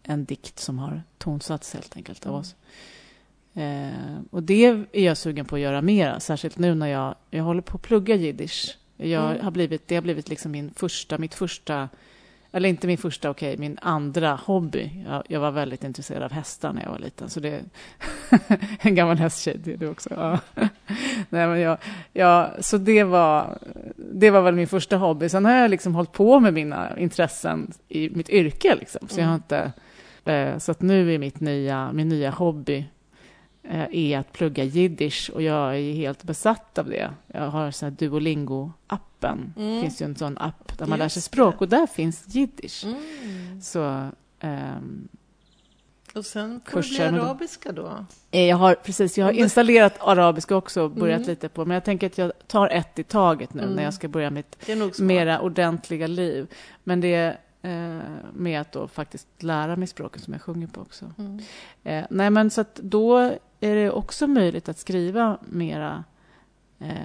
en 0.03 0.25
dikt 0.25 0.59
som 0.59 0.79
har 0.79 1.01
tonsatts 1.17 1.73
helt 1.73 1.95
enkelt 1.95 2.25
av 2.25 2.29
Mm. 2.31 2.39
oss. 2.39 2.55
Eh, 3.53 4.21
och 4.31 4.43
det 4.43 4.65
är 4.65 4.85
jag 5.03 5.17
sugen 5.17 5.45
på 5.45 5.55
att 5.55 5.61
göra 5.61 5.81
mera, 5.81 6.19
särskilt 6.19 6.57
nu 6.57 6.75
när 6.75 6.87
jag, 6.87 7.15
jag 7.29 7.43
håller 7.43 7.61
på 7.61 7.75
att 7.77 7.81
plugga 7.81 8.15
jiddisch. 8.15 8.77
Jag 8.97 9.31
Mm. 9.31 9.43
har 9.43 9.51
blivit, 9.51 9.87
det 9.87 9.95
har 9.95 10.01
blivit 10.01 10.29
liksom 10.29 10.51
min 10.51 10.71
första, 10.75 11.17
mitt 11.17 11.33
första, 11.33 11.89
eller 12.51 12.69
inte 12.69 12.87
min 12.87 12.97
första, 12.97 13.29
okej, 13.29 13.57
min 13.57 13.77
andra 13.81 14.39
hobby. 14.45 14.91
Jag, 15.07 15.23
jag 15.27 15.39
var 15.39 15.51
väldigt 15.51 15.83
intresserad 15.83 16.23
av 16.23 16.31
hästar 16.31 16.73
när 16.73 16.83
jag 16.83 16.91
var 16.91 16.99
liten, 16.99 17.29
så 17.29 17.39
det 17.39 17.61
en 18.81 18.95
gammal 18.95 19.17
hästtjej, 19.17 19.57
det 19.63 19.73
är 19.73 19.77
du 19.77 19.87
också. 19.87 20.09
Ja. 20.15 20.39
Nej, 21.29 21.47
men 21.47 21.59
jag, 21.59 21.77
jag, 22.13 22.49
så 22.65 22.77
det 22.77 23.03
var, 23.03 23.57
det 24.13 24.29
var 24.29 24.41
väl 24.41 24.55
min 24.55 24.67
första 24.67 24.97
hobby. 24.97 25.29
Sen 25.29 25.45
har 25.45 25.53
jag 25.53 25.69
liksom 25.71 25.95
hållit 25.95 26.11
på 26.11 26.39
med 26.39 26.53
mina 26.53 26.99
intressen 26.99 27.71
i 27.89 28.09
mitt 28.09 28.29
yrke. 28.29 28.75
Liksom. 28.75 29.07
Så, 29.07 29.19
jag 29.19 29.25
har 29.27 29.31
Mm. 29.33 29.41
inte, 29.43 29.71
eh, 30.33 30.57
så 30.57 30.71
att 30.71 30.81
nu 30.81 31.13
är 31.13 31.17
mitt 31.19 31.39
nya, 31.39 31.91
min 31.93 32.09
nya 32.09 32.29
hobby 32.29 32.85
är 33.91 34.17
att 34.19 34.33
plugga 34.33 34.63
jiddisch 34.63 35.31
och 35.33 35.41
jag 35.41 35.75
är 35.79 35.93
helt 35.93 36.23
besatt 36.23 36.77
av 36.77 36.89
det. 36.89 37.11
Jag 37.27 37.49
har 37.49 37.71
så 37.71 37.85
här 37.85 37.91
Duolingo-appen. 37.91 39.37
Det 39.55 39.61
Mm. 39.61 39.81
finns 39.81 40.01
ju 40.01 40.05
en 40.05 40.15
sån 40.15 40.37
app 40.37 40.77
där 40.77 40.85
man 40.85 40.99
lär 40.99 41.09
sig 41.09 41.17
Just 41.19 41.27
språk 41.27 41.55
det. 41.59 41.65
och 41.65 41.69
där 41.69 41.87
finns 41.87 42.23
jiddisch. 42.27 42.83
Mm. 42.85 43.61
Så 43.61 44.07
ehm, 44.39 45.07
Och 46.15 46.25
sen 46.25 46.61
får 46.65 46.71
Kurser 46.81 47.05
det 47.05 47.11
bli 47.11 47.21
arabiska 47.21 47.71
då? 47.71 48.05
Eh, 48.31 48.41
Jag 48.45 48.57
har, 48.57 48.75
precis, 48.75 49.17
jag 49.17 49.25
har 49.25 49.31
installerat 49.31 49.93
arabiska 49.99 50.55
också 50.55 50.81
och 50.83 50.91
börjat 50.91 51.17
Mm. 51.19 51.29
lite 51.29 51.49
på, 51.49 51.65
men 51.65 51.73
jag 51.75 51.83
tänker 51.83 52.07
att 52.07 52.17
jag 52.17 52.31
tar 52.47 52.67
ett 52.69 52.99
i 52.99 53.03
taget 53.03 53.53
nu 53.53 53.63
Mm. 53.63 53.75
när 53.75 53.83
jag 53.83 53.93
ska 53.93 54.07
börja 54.07 54.29
mitt 54.29 54.57
Det 54.65 54.99
mera 54.99 55.39
ordentliga 55.41 56.07
liv. 56.07 56.47
Men 56.83 57.01
det 57.01 57.13
är 57.13 57.37
eh, 57.63 57.99
med 58.33 58.61
att 58.61 58.71
då 58.71 58.87
faktiskt 58.87 59.27
lära 59.39 59.75
mig 59.75 59.87
språket 59.87 60.23
som 60.23 60.33
jag 60.33 60.41
sjunger 60.41 60.67
på 60.67 60.81
också. 60.81 61.05
Mm. 61.17 61.39
Eh, 61.83 62.05
nej, 62.09 62.29
men 62.29 62.49
så 62.49 62.61
att 62.61 62.75
då 62.75 63.33
är 63.61 63.75
det 63.75 63.91
också 63.91 64.27
möjligt 64.27 64.69
att 64.69 64.77
skriva 64.77 65.37
mera, 65.49 66.03
eh, 66.79 66.95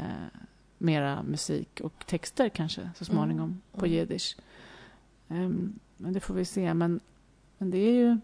mera 0.78 1.22
musik 1.22 1.80
och 1.80 2.06
texter 2.06 2.48
kanske 2.48 2.90
så 2.96 3.04
småningom 3.04 3.48
Mm. 3.48 3.60
på 3.72 3.86
Mm. 3.86 3.92
jiddisch. 3.98 4.36
Ehm, 5.28 5.78
men 5.96 6.12
det 6.12 6.20
får 6.20 6.34
vi 6.34 6.44
se. 6.44 6.74
Men, 6.74 7.00
men 7.58 7.70
det 7.70 7.78
är 7.78 7.92
ju 7.92 8.18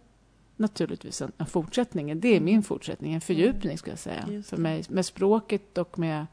naturligtvis 0.57 1.22
en, 1.22 1.33
en 1.39 1.47
fortsättning. 1.47 2.20
Det 2.20 2.28
är 2.37 2.41
min 2.41 2.62
fortsättning, 2.62 3.14
en 3.14 3.20
fördjupning 3.20 3.78
skulle 3.78 3.93
jag 3.93 3.99
säga. 3.99 4.22
Mm. 4.22 4.43
För 4.43 4.57
mig, 4.57 4.85
med 4.89 5.07
språket 5.07 5.78
och 5.78 5.99
med 5.99 6.26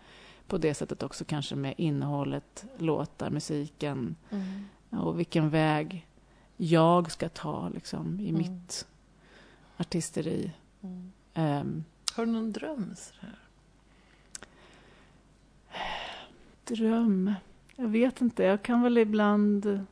på 0.47 0.57
det 0.57 0.73
sättet 0.73 1.03
också 1.03 1.25
kanske 1.25 1.55
med 1.55 1.73
innehållet, 1.77 2.65
låtar, 2.77 3.29
musiken 3.29 4.15
Mm. 4.31 4.65
och 4.89 5.19
vilken 5.19 5.49
väg 5.49 6.05
jag 6.57 7.11
ska 7.11 7.29
ta 7.29 7.69
liksom, 7.69 8.19
i 8.19 8.29
Mm. 8.29 8.41
mitt 8.41 8.87
artisteri. 9.77 10.51
Mm. 10.81 11.11
Ehm, 11.33 11.83
Har 12.15 12.25
du 12.25 12.31
någon 12.31 12.51
dröm? 12.51 12.95
Sådär? 12.95 13.39
dröm? 16.75 17.33
Jag 17.75 17.87
vet 17.87 18.21
inte. 18.21 18.43
Jag 18.43 18.63
kan 18.63 18.81
väl 18.81 18.97
ibland... 18.97 19.85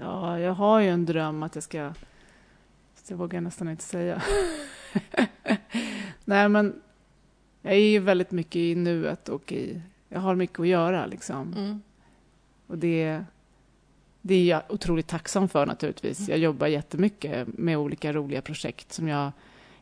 Ja, 0.00 0.40
jag 0.40 0.52
har 0.52 0.80
ju 0.80 0.88
en 0.88 1.06
dröm 1.06 1.42
att 1.42 1.54
jag 1.54 1.64
ska... 1.64 1.94
Det 3.08 3.14
vågar 3.14 3.36
jag 3.36 3.44
nästan 3.44 3.68
inte 3.68 3.84
säga. 3.84 4.22
Nej, 6.24 6.48
men 6.48 6.80
jag 7.62 7.72
är 7.72 7.90
ju 7.90 7.98
väldigt 7.98 8.30
mycket 8.30 8.56
i 8.56 8.74
nuet 8.74 9.28
och 9.28 9.52
i... 9.52 9.80
Jag 10.08 10.20
har 10.20 10.34
mycket 10.34 10.60
att 10.60 10.66
göra 10.66 11.06
liksom. 11.06 11.52
Mm. 11.52 11.82
Och 12.66 12.78
det, 12.78 13.24
det 14.22 14.34
är 14.34 14.44
jag 14.44 14.62
otroligt 14.68 15.06
tacksam 15.06 15.48
för 15.48 15.66
naturligtvis. 15.66 16.28
Jag 16.28 16.38
jobbar 16.38 16.66
jättemycket 16.66 17.48
med 17.48 17.78
olika 17.78 18.12
roliga 18.12 18.42
projekt 18.42 18.92
som 18.92 19.08
jag 19.08 19.32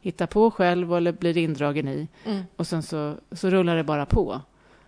hittar 0.06 0.26
på 0.26 0.50
själv 0.50 0.94
eller 0.94 1.12
blir 1.12 1.36
indragen 1.36 1.88
i. 1.88 2.08
Mm. 2.24 2.42
Och 2.56 2.66
sen 2.66 2.82
så, 2.82 3.14
så 3.32 3.50
rullar 3.50 3.76
det 3.76 3.84
bara 3.84 4.06
på. 4.06 4.40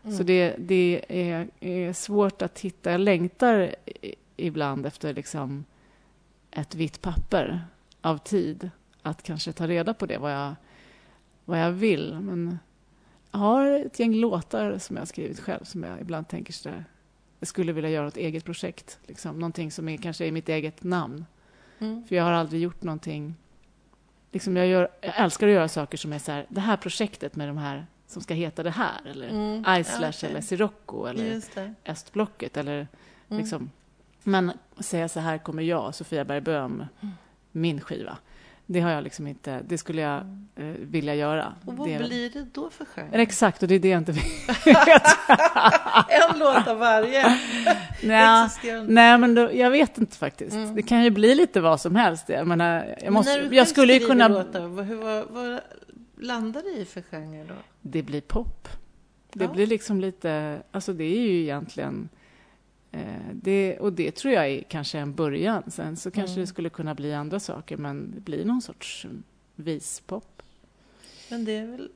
Mm. 0.04 0.16
Så 0.16 0.22
det, 0.22 0.56
det 0.58 1.04
är, 1.08 1.48
är 1.60 1.92
svårt 1.92 2.42
att 2.42 2.60
hitta. 2.60 2.90
Jag 2.90 3.00
längtar 3.00 3.74
ibland 4.36 4.86
efter 4.86 5.14
liksom 5.14 5.64
ett 6.50 6.74
vitt 6.74 7.02
papper 7.02 7.60
av 8.00 8.18
tid. 8.18 8.70
Att 9.02 9.22
kanske 9.22 9.52
ta 9.52 9.66
reda 9.66 9.94
på 9.94 10.06
det, 10.06 10.18
vad 10.18 10.32
jag, 10.32 10.54
vad 11.44 11.60
jag 11.60 11.70
vill. 11.70 12.18
Men 12.20 12.58
jag 13.30 13.38
har 13.38 13.66
ett 13.66 13.98
gäng 13.98 14.14
låtar 14.14 14.78
som 14.78 14.96
jag 14.96 15.00
har 15.00 15.06
skrivit 15.06 15.40
själv 15.40 15.64
som 15.64 15.82
jag 15.82 16.00
ibland 16.00 16.28
tänker 16.28 16.52
så 16.52 16.68
där. 16.68 16.84
Jag 17.38 17.48
skulle 17.48 17.72
vilja 17.72 17.90
göra 17.90 18.08
ett 18.08 18.16
eget 18.16 18.44
projekt. 18.44 18.98
Liksom. 19.06 19.38
Någonting 19.38 19.70
som 19.70 19.88
är, 19.88 19.96
kanske 19.96 20.26
är 20.26 20.32
mitt 20.32 20.48
eget 20.48 20.82
namn. 20.82 21.24
Mm. 21.78 22.04
För 22.08 22.16
jag 22.16 22.24
har 22.24 22.32
aldrig 22.32 22.62
gjort 22.62 22.82
någonting... 22.82 23.34
Liksom 24.32 24.56
jag, 24.56 24.66
gör, 24.66 24.88
jag 25.00 25.12
älskar 25.20 25.46
att 25.46 25.52
göra 25.52 25.68
saker 25.68 25.98
som 25.98 26.12
är 26.12 26.18
så 26.18 26.32
här, 26.32 26.46
det 26.48 26.60
här 26.60 26.76
projektet 26.76 27.36
med 27.36 27.48
de 27.48 27.58
här 27.58 27.86
som 28.06 28.22
ska 28.22 28.34
heta 28.34 28.62
det 28.62 28.70
här. 28.70 29.00
Eller 29.10 29.28
Mm. 29.28 29.80
Islash 29.80 30.08
okej. 30.18 30.30
eller 30.30 30.40
Sirocco 30.40 31.06
eller. 31.06 31.42
Östblocket. 31.86 32.56
Eller 32.56 32.88
Mm. 33.30 33.42
liksom. 33.42 33.70
Men 34.22 34.52
säga 34.80 35.08
så 35.08 35.20
här 35.20 35.38
kommer 35.38 35.62
jag, 35.62 35.94
Sofia 35.94 36.24
Bergböm, 36.24 36.84
Mm. 37.00 37.14
min 37.52 37.80
skiva. 37.80 38.18
Det 38.70 38.80
har 38.80 38.90
jag 38.90 39.04
liksom 39.04 39.26
inte, 39.26 39.60
det 39.68 39.78
skulle 39.78 40.02
jag 40.02 40.16
eh, 40.56 40.64
vilja 40.80 41.14
göra. 41.14 41.54
Och 41.64 41.76
vad 41.76 41.88
det, 41.88 41.98
blir 41.98 42.30
det 42.30 42.46
då 42.52 42.70
för 42.70 42.84
genre? 42.84 43.22
Exakt, 43.22 43.62
och 43.62 43.68
det 43.68 43.74
är 43.74 43.78
det 43.78 43.88
jag 43.88 43.98
inte 43.98 44.12
vet. 44.12 44.24
en 46.08 46.38
låt 46.38 46.66
av 46.68 46.78
varje. 46.78 47.38
Nej, 48.02 48.48
nej, 48.88 49.18
men 49.18 49.34
då, 49.34 49.52
jag 49.52 49.70
vet 49.70 49.98
inte 49.98 50.16
faktiskt. 50.16 50.52
Mm. 50.52 50.74
Det 50.74 50.82
kan 50.82 51.04
ju 51.04 51.10
bli 51.10 51.34
lite 51.34 51.60
vad 51.60 51.80
som 51.80 51.96
helst. 51.96 52.28
Jag, 52.28 52.46
menar, 52.46 52.74
jag, 52.74 53.04
Men 53.04 53.12
måste, 53.12 53.40
när 53.40 53.48
du 53.48 53.56
jag 53.56 53.68
skulle 53.68 53.92
ju 53.92 54.06
kunna... 54.06 54.28
Låtar, 54.28 54.66
vad, 54.66 54.84
hur, 54.84 54.96
vad, 54.96 55.24
vad 55.30 55.60
landar 56.20 56.62
det 56.62 56.80
i 56.80 56.84
för 56.84 57.02
genre 57.02 57.44
då? 57.48 57.54
Det 57.80 58.02
blir 58.02 58.20
pop. 58.20 58.68
Det 59.32 59.44
Ja. 59.44 59.52
blir 59.52 59.66
liksom 59.66 60.00
lite... 60.00 60.62
Alltså 60.70 60.92
det 60.92 61.04
är 61.04 61.20
ju 61.20 61.42
egentligen... 61.42 62.08
Eh, 62.92 63.02
det, 63.32 63.78
och 63.78 63.92
det 63.92 64.10
tror 64.10 64.34
jag 64.34 64.48
är 64.48 64.62
kanske 64.62 64.98
en 64.98 65.14
början. 65.14 65.62
Sen 65.70 65.96
så 65.96 66.10
kanske 66.10 66.32
Mm. 66.32 66.40
det 66.40 66.46
skulle 66.46 66.68
kunna 66.68 66.94
bli 66.94 67.14
andra 67.14 67.40
saker, 67.40 67.76
men 67.76 68.10
det 68.14 68.20
blir 68.20 68.44
någon 68.44 68.62
sorts 68.62 69.06
vispop. 69.54 70.42
Men 71.30 71.44
det 71.44 71.52
är 71.56 71.66
väl 71.66 71.90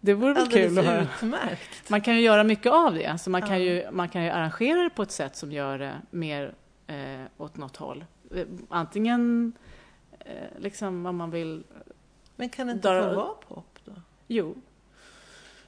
Det 0.00 0.14
vore 0.14 0.34
väl 0.34 0.48
kul 0.48 0.78
att 0.78 0.84
höra. 0.84 1.02
utmärkt. 1.16 1.90
Man 1.90 2.00
kan 2.00 2.14
ju 2.16 2.20
göra 2.20 2.44
mycket 2.44 2.72
av 2.72 2.94
det. 2.94 3.18
Så 3.18 3.30
man, 3.30 3.42
kan 3.42 3.62
ju, 3.62 3.90
man 3.92 4.08
kan 4.08 4.24
ju 4.24 4.30
arrangera 4.30 4.82
det 4.82 4.90
på 4.90 5.02
ett 5.02 5.10
sätt 5.10 5.36
som 5.36 5.52
gör 5.52 5.78
det 5.78 5.92
mer 6.10 6.54
eh, 6.86 7.20
åt 7.36 7.56
något 7.56 7.76
håll. 7.76 8.04
Eh, 8.34 8.46
Antingen 8.68 9.52
eh, 10.20 10.34
liksom 10.58 11.06
om 11.06 11.16
man 11.16 11.30
vill... 11.30 11.64
Men 12.36 12.48
kan 12.48 12.66
det 12.66 12.72
inte 12.72 12.88
Dra- 12.88 13.08
få 13.10 13.14
vara 13.16 13.34
pop 13.34 13.78
då? 13.84 13.92
Jo, 14.26 14.54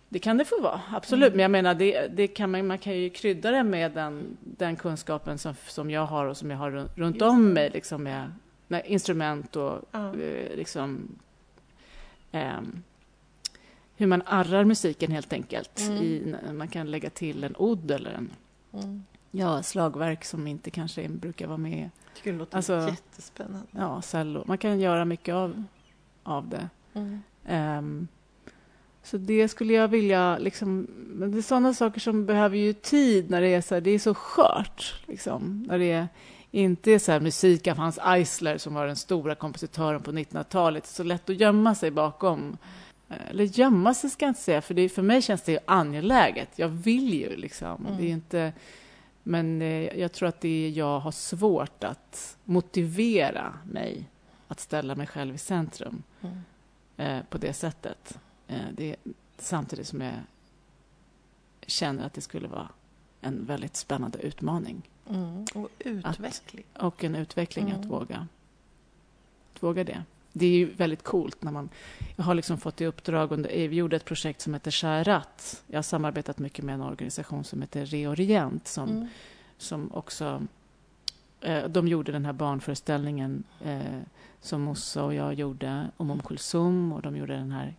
det 0.08 0.18
kan 0.18 0.36
det 0.36 0.44
få 0.44 0.60
vara. 0.62 0.80
Absolut. 0.92 1.26
Mm. 1.26 1.36
Men 1.36 1.42
jag 1.42 1.50
menar, 1.50 1.74
det, 1.74 2.08
det 2.08 2.26
kan 2.26 2.50
man, 2.50 2.66
man 2.66 2.78
kan 2.78 2.96
ju 2.96 3.10
krydda 3.10 3.50
det 3.50 3.62
med 3.62 3.92
den, 3.92 4.36
den 4.40 4.76
kunskapen 4.76 5.38
som, 5.38 5.54
som 5.66 5.90
jag 5.90 6.06
har 6.06 6.26
och 6.26 6.36
som 6.36 6.50
jag 6.50 6.58
har 6.58 6.70
runt, 6.94 7.22
om 7.22 7.52
mig. 7.52 7.70
Liksom 7.70 8.02
med, 8.02 8.32
med 8.68 8.82
instrument 8.86 9.56
och 9.56 9.80
Ja. 9.90 10.14
eh, 10.14 10.56
liksom... 10.56 11.08
ehm, 12.32 12.82
hur 13.96 14.06
man 14.06 14.22
arrar 14.26 14.64
musiken 14.64 15.12
helt 15.12 15.32
enkelt. 15.32 15.80
Mm. 15.80 16.02
I, 16.02 16.34
man 16.52 16.68
kan 16.68 16.90
lägga 16.90 17.10
till 17.10 17.44
en 17.44 17.54
odd 17.56 17.90
eller 17.90 18.10
en 18.10 18.30
Mm. 18.72 19.04
ja, 19.30 19.62
slagverk 19.62 20.24
som 20.24 20.46
inte 20.46 20.70
kanske 20.70 21.08
brukar 21.08 21.46
vara 21.46 21.56
med. 21.58 21.90
det 22.24 22.32
låter 22.32 22.56
Alltså- 22.56 22.88
jättespännande. 22.88 23.66
Ja, 23.70 24.02
cello. 24.02 24.44
Man 24.46 24.58
kan 24.58 24.80
göra 24.80 25.04
mycket 25.04 25.34
av, 25.34 25.62
av 26.22 26.48
det. 26.48 26.68
Mm. 26.94 27.22
Ehm, 27.46 28.08
så 29.06 29.16
det 29.16 29.48
skulle 29.48 29.72
jag 29.72 29.88
vilja... 29.88 30.38
Liksom, 30.38 30.86
men 30.96 31.30
det 31.30 31.38
är 31.38 31.42
sådana 31.42 31.74
saker 31.74 32.00
som 32.00 32.26
behöver 32.26 32.56
ju 32.56 32.72
tid 32.72 33.30
när 33.30 33.40
det 33.40 33.48
är 33.48 33.60
så, 33.60 33.74
här, 33.74 33.80
det 33.80 33.90
är 33.90 33.98
så 33.98 34.14
skört. 34.14 35.00
Liksom, 35.06 35.64
när 35.68 35.78
det 35.78 35.92
är, 35.92 36.08
inte 36.50 36.90
är 36.90 36.98
så 36.98 37.12
här 37.12 37.20
musik 37.20 37.66
av 37.66 37.76
Hans 37.76 37.98
Eisler 38.04 38.58
som 38.58 38.74
var 38.74 38.86
den 38.86 38.96
stora 38.96 39.34
kompositören 39.34 40.02
på 40.02 40.12
1900-talet. 40.12 40.82
Det 40.82 40.88
är 40.88 40.94
så 40.94 41.02
lätt 41.02 41.30
att 41.30 41.40
gömma 41.40 41.74
sig 41.74 41.90
bakom. 41.90 42.56
Eh, 43.08 43.30
Eller 43.30 43.44
gömma 43.44 43.94
sig 43.94 44.10
ska 44.10 44.24
jag 44.24 44.30
inte 44.30 44.40
säga, 44.40 44.62
för 44.62 44.74
det, 44.74 44.88
för 44.88 45.02
mig 45.02 45.22
känns 45.22 45.42
det 45.42 45.52
ju 45.52 45.58
angeläget. 45.64 46.48
Jag 46.56 46.68
vill 46.68 47.14
ju 47.14 47.36
liksom. 47.36 47.86
Mm. 47.86 47.98
Det 47.98 48.04
är 48.04 48.10
inte, 48.10 48.52
men 49.22 49.62
eh, 49.62 49.98
jag 50.00 50.12
tror 50.12 50.28
att 50.28 50.40
det 50.40 50.66
är 50.66 50.70
jag 50.70 51.00
har 51.00 51.12
svårt 51.12 51.84
att 51.84 52.36
motivera 52.44 53.52
mig 53.72 54.08
att 54.48 54.60
ställa 54.60 54.94
mig 54.94 55.06
själv 55.06 55.34
i 55.34 55.38
centrum 55.38 56.02
Mm. 56.22 56.36
eh, 56.96 57.24
på 57.28 57.38
det 57.38 57.52
sättet. 57.52 58.18
Eh, 58.48 58.60
det, 58.72 58.96
samtidigt 59.38 59.86
som 59.88 60.00
jag 60.00 60.14
känner 61.66 62.06
att 62.06 62.12
det 62.14 62.20
skulle 62.20 62.48
vara 62.48 62.68
en 63.20 63.44
väldigt 63.44 63.76
spännande 63.76 64.18
utmaning 64.18 64.82
Mm. 65.10 65.44
Och 65.54 65.68
utveckling. 65.78 66.64
och 66.78 67.04
en 67.04 67.14
utveckling 67.14 67.70
att 67.70 67.76
Mm. 67.76 67.88
våga 67.88 68.26
att 69.54 69.62
våga 69.62 69.84
det. 69.84 70.02
Det 70.32 70.46
är 70.46 70.50
ju 70.50 70.66
väldigt 70.74 71.02
coolt 71.02 71.42
när 71.42 71.52
man... 71.52 71.68
Jag 72.16 72.24
har 72.24 72.34
liksom 72.34 72.58
fått 72.58 72.80
i 72.80 72.86
uppdrag 72.86 73.32
under... 73.32 73.68
Vi 73.68 73.76
gjorde 73.76 73.96
ett 73.96 74.04
projekt 74.04 74.40
som 74.40 74.54
heter 74.54 74.70
Skärat. 74.70 75.62
Jag 75.66 75.78
har 75.78 75.82
samarbetat 75.82 76.38
mycket 76.38 76.64
med 76.64 76.74
en 76.74 76.80
organisation 76.82 77.44
som 77.44 77.60
heter 77.62 77.86
Reorient 77.86 78.68
som, 78.68 78.88
Mm. 78.88 79.08
som 79.58 79.92
också... 79.94 80.46
Eh, 81.40 81.64
de 81.68 81.88
gjorde 81.88 82.12
den 82.12 82.24
här 82.24 82.32
barnföreställningen 82.32 83.44
eh, 83.64 83.80
som 84.40 84.60
Mossa 84.62 85.04
och 85.04 85.14
jag 85.14 85.34
gjorde 85.34 85.90
om 85.96 86.10
Om 86.10 86.20
Kulsum 86.20 86.92
och 86.92 87.02
de 87.02 87.16
gjorde 87.16 87.34
den 87.36 87.52
här 87.52 87.74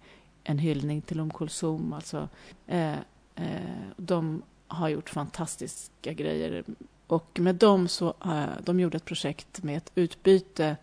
En 0.49 0.59
hyllning 0.59 1.01
till 1.01 1.19
Om 1.19 1.33
Kulsum. 1.33 1.93
Alltså, 1.93 2.29
eh, 2.67 2.93
eh, 3.35 3.87
de 3.97 4.41
har 4.67 4.89
gjort 4.89 5.09
fantastiska 5.09 6.13
grejer 6.13 6.63
och 7.07 7.39
med 7.39 7.55
dem 7.55 7.87
så, 7.87 8.13
eh, 8.25 8.45
de 8.63 8.79
gjorde 8.79 8.97
ett 8.97 9.05
projekt 9.05 9.63
med 9.63 9.77
ett 9.77 9.91
utbyte 9.95 10.77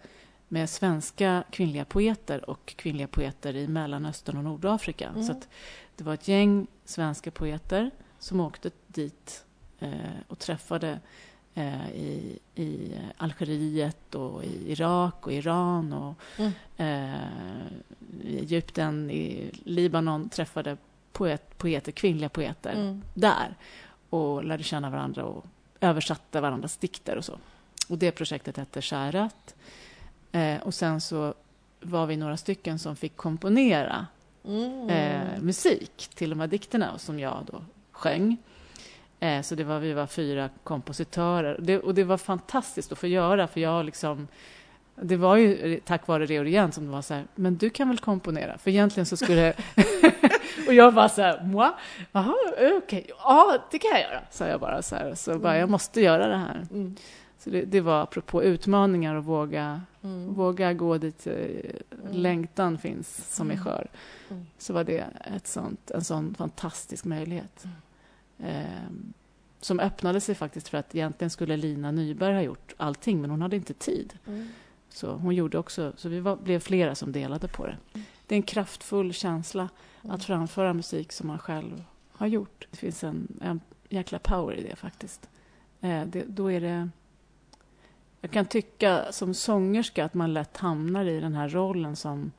med 0.49 0.71
svenska 0.71 1.45
kvinnliga 1.51 1.85
poeter 1.85 2.51
och 2.51 2.77
kvinnliga 2.77 3.07
poeter 3.07 3.57
i 3.57 3.69
Mellanöstern 3.69 4.37
och 4.37 4.45
Nordafrika. 4.45 5.09
Mm. 5.09 5.25
Så 5.25 5.41
det 5.97 6.05
var 6.05 6.15
ett 6.15 6.29
gäng 6.29 6.67
svenska 6.85 7.31
poeter 7.31 7.91
som 8.19 8.41
åkte 8.41 8.71
dit 8.87 9.45
eh, 9.79 9.91
och 10.29 10.39
träffade 10.39 11.01
eh, 11.55 11.91
i, 11.91 12.39
i 12.55 12.93
Algeriet 13.17 14.15
och 14.15 14.45
i 14.45 14.73
Irak 14.73 15.27
och 15.27 15.33
Iran 15.33 15.93
och 15.93 16.15
Mm. 16.39 16.53
eh, 16.77 17.21
i 18.23 18.39
Egypten, 18.39 19.11
i 19.11 19.51
Libanon 19.65 20.29
träffade 20.29 20.77
poet, 21.13 21.59
poeter, 21.59 21.93
kvinnliga 21.93 22.29
poeter 22.29 22.73
Mm. 22.73 23.03
där 23.15 23.55
och 24.11 24.45
lärde 24.45 24.63
känna 24.63 24.91
varandra 24.91 25.25
och 25.25 25.45
översatte 25.81 26.41
varandras 26.41 26.77
dikter 26.77 27.17
och 27.17 27.25
så. 27.25 27.39
Och 27.89 27.99
det 27.99 28.11
projektet 28.13 28.57
hette 28.57 28.83
Skärat. 28.83 29.55
Eh, 30.33 30.63
och 30.63 30.75
sen 30.75 31.01
så 31.01 31.35
var 31.81 32.07
vi 32.07 32.17
några 32.17 32.37
stycken 32.37 32.79
som 32.79 32.97
fick 32.97 33.17
komponera 33.17 34.07
Mm. 34.45 34.89
eh, 34.89 35.41
musik 35.41 36.11
till 36.15 36.31
de 36.31 36.41
här 36.41 36.47
dikterna 36.47 36.99
som 36.99 37.19
jag 37.21 37.39
då 37.53 37.63
sjöng. 37.93 38.37
Eh, 39.25 39.43
så 39.43 39.55
det 39.55 39.65
var, 39.65 39.79
vi 39.79 39.93
var 39.93 40.07
fyra 40.07 40.51
kompositörer. 40.65 41.57
Det, 41.61 41.79
och 41.79 41.95
det 41.95 42.05
var 42.05 42.17
fantastiskt 42.17 42.93
att 42.93 42.99
få 42.99 43.07
göra, 43.07 43.47
för 43.47 43.61
jag 43.61 43.85
liksom... 43.85 44.29
Det 44.97 45.17
var 45.17 45.37
ju 45.37 45.81
tack 45.85 46.07
vare 46.07 46.27
Reorient 46.27 46.75
som 46.75 46.87
det 46.87 46.93
var 46.93 47.03
så 47.03 47.15
här, 47.15 47.25
men 47.35 47.57
du 47.57 47.71
kan 47.71 47.89
väl 47.89 47.99
komponera? 47.99 48.59
För 48.59 48.71
egentligen 48.71 49.07
så 49.07 49.17
skulle... 49.17 49.53
och 50.67 50.75
jag 50.75 50.95
bara 50.95 51.09
så 51.09 51.23
här, 51.23 51.43
moi? 51.45 51.71
Jaha, 52.13 52.35
okej, 52.83 53.11
ja, 53.19 53.59
det 53.71 53.79
kan 53.79 53.91
jag 53.91 54.01
göra, 54.01 54.21
sa 54.31 54.47
jag 54.47 54.61
bara 54.61 54.83
så 54.83 54.97
här. 54.97 55.15
Så 55.15 55.39
bara, 55.39 55.59
jag 55.59 55.71
måste 55.71 56.01
göra 56.01 56.29
det 56.29 56.37
här. 56.37 56.67
Mm. 56.71 56.97
Så 57.39 57.51
det, 57.51 57.63
det 57.65 57.81
var 57.81 58.03
apropå 58.03 58.43
utmaningar 58.43 59.15
och 59.15 59.25
våga, 59.25 59.81
Mm. 60.03 60.35
våga 60.35 60.73
gå 60.73 60.99
dit 60.99 61.27
eh, 61.27 61.35
längtan 62.13 62.79
finns 62.79 63.35
som 63.35 63.51
är 63.51 63.55
Mm. 63.55 63.65
skör. 63.65 63.87
Mm. 64.31 64.47
Så 64.59 64.73
var 64.73 64.85
det 64.85 65.05
ett 65.37 65.47
sånt, 65.47 65.91
en 65.91 66.05
sån 66.05 66.35
fantastisk 66.35 67.05
möjlighet. 67.05 67.65
Mm. 68.39 68.51
Eh, 68.57 68.91
som 69.61 69.81
öppnade 69.81 70.21
sig 70.21 70.35
faktiskt 70.35 70.69
för 70.69 70.79
att 70.79 70.95
egentligen 70.95 71.31
skulle 71.31 71.57
Lina 71.57 71.91
Nyberg 71.91 72.35
ha 72.35 72.43
gjort 72.43 72.75
allting, 72.77 73.21
men 73.21 73.31
hon 73.31 73.43
hade 73.43 73.57
inte 73.57 73.75
tid. 73.75 74.19
Mm. 74.27 74.49
Så 74.89 75.13
hon 75.13 75.35
gjorde 75.35 75.59
också, 75.59 75.93
så 75.97 76.09
vi 76.09 76.21
var, 76.21 76.37
blev 76.37 76.61
flera 76.61 76.95
som 76.95 77.13
delade 77.13 77.49
på 77.49 77.67
det. 77.67 77.77
Det 78.27 78.35
är 78.35 78.37
en 78.37 78.43
kraftfull 78.43 79.13
känsla 79.13 79.69
Mm. 80.05 80.15
att 80.15 80.25
framföra 80.25 80.75
musik 80.75 81.13
som 81.13 81.27
man 81.27 81.39
själv 81.39 81.85
har 82.13 82.27
gjort. 82.27 82.67
Det 82.71 82.77
finns 82.77 83.05
en, 83.05 83.41
en 83.41 83.61
jäkla 83.89 84.19
power 84.19 84.55
i 84.55 84.63
det 84.63 84.77
faktiskt. 84.77 85.29
Eh, 85.81 86.05
det, 86.07 86.25
då 86.29 86.53
är 86.53 86.61
det... 86.61 86.89
Jag 88.21 88.31
kan 88.31 88.47
tycka 88.47 89.13
som 89.13 89.35
sångerska 89.35 90.05
att 90.05 90.15
man 90.15 90.33
lätt 90.33 90.57
hamnar 90.57 91.05
i 91.05 91.21
den 91.21 91.35
här 91.35 91.49
rollen 91.49 91.97
som 91.97 92.33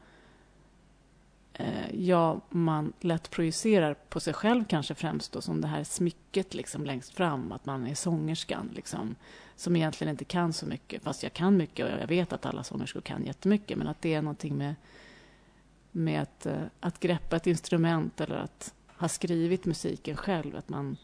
Eh, 1.58 1.96
ja, 1.96 2.42
man 2.50 2.94
lätt 3.00 3.32
projicerar 3.32 3.94
på 3.94 4.20
sig 4.20 4.34
själv 4.34 4.66
kanske 4.66 4.96
främst 4.96 5.32
då, 5.32 5.42
som 5.42 5.62
det 5.62 5.68
här 5.68 5.84
smycket 5.84 6.54
liksom 6.54 6.86
längst 6.86 7.14
fram, 7.14 7.52
att 7.52 7.66
man 7.66 7.88
är 7.88 7.96
sångerskan 7.96 8.70
liksom, 8.74 9.16
som 9.56 9.76
egentligen 9.76 10.12
inte 10.12 10.26
kan 10.26 10.54
så 10.54 10.66
mycket, 10.66 11.04
fast 11.04 11.24
jag 11.24 11.34
kan 11.34 11.58
mycket 11.58 11.86
och 11.86 11.92
jag 12.02 12.08
vet 12.08 12.34
att 12.34 12.46
alla 12.46 12.64
sångerskor 12.64 13.02
kan 13.02 13.26
jättemycket, 13.26 13.78
men 13.78 13.88
att 13.88 14.02
det 14.02 14.14
är 14.14 14.22
någonting 14.22 14.58
med, 14.58 14.76
med 15.92 16.22
att, 16.22 16.46
eh, 16.46 16.62
att 16.80 17.00
greppa 17.00 17.36
ett 17.36 17.48
instrument 17.48 18.22
eller 18.22 18.36
att 18.36 18.74
ha 18.98 19.08
skrivit 19.08 19.66
musiken 19.66 20.16
själv, 20.16 20.56
att 20.56 20.70
man, 20.70 20.98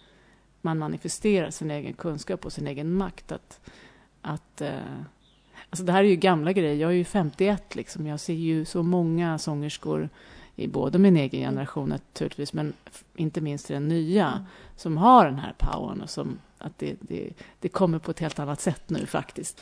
man 0.61 0.77
manifesterar 0.77 1.49
sin 1.49 1.71
egen 1.71 1.93
kunskap 1.93 2.45
och 2.45 2.53
sin 2.53 2.67
egen 2.67 2.93
makt. 2.93 3.31
Att, 3.31 3.59
att, 4.21 4.61
eh, 4.61 5.01
alltså 5.69 5.85
det 5.85 5.91
här 5.91 6.03
är 6.03 6.09
ju 6.09 6.15
gamla 6.15 6.53
grejer, 6.53 6.75
jag 6.75 6.91
är 6.91 6.95
ju 6.95 7.05
51 7.05 7.75
liksom, 7.75 8.07
jag 8.07 8.19
ser 8.19 8.33
ju 8.33 8.65
så 8.65 8.83
många 8.83 9.37
sångerskor 9.37 10.09
i 10.55 10.67
både 10.67 10.99
min 10.99 11.17
egen 11.17 11.39
generation 11.41 11.89
naturligtvis, 11.89 12.53
men 12.53 12.73
inte 13.15 13.41
minst 13.41 13.71
i 13.71 13.73
den 13.73 13.87
nya, 13.87 14.27
Mm. 14.27 14.43
som 14.75 14.97
har 14.97 15.25
den 15.25 15.39
här 15.39 15.53
powern 15.57 16.01
och 16.01 16.09
som 16.09 16.39
att 16.57 16.79
det, 16.79 16.95
det, 16.99 17.29
det 17.59 17.69
kommer 17.69 17.99
på 17.99 18.11
ett 18.11 18.19
helt 18.19 18.39
annat 18.39 18.61
sätt 18.61 18.89
nu 18.89 19.05
faktiskt. 19.05 19.61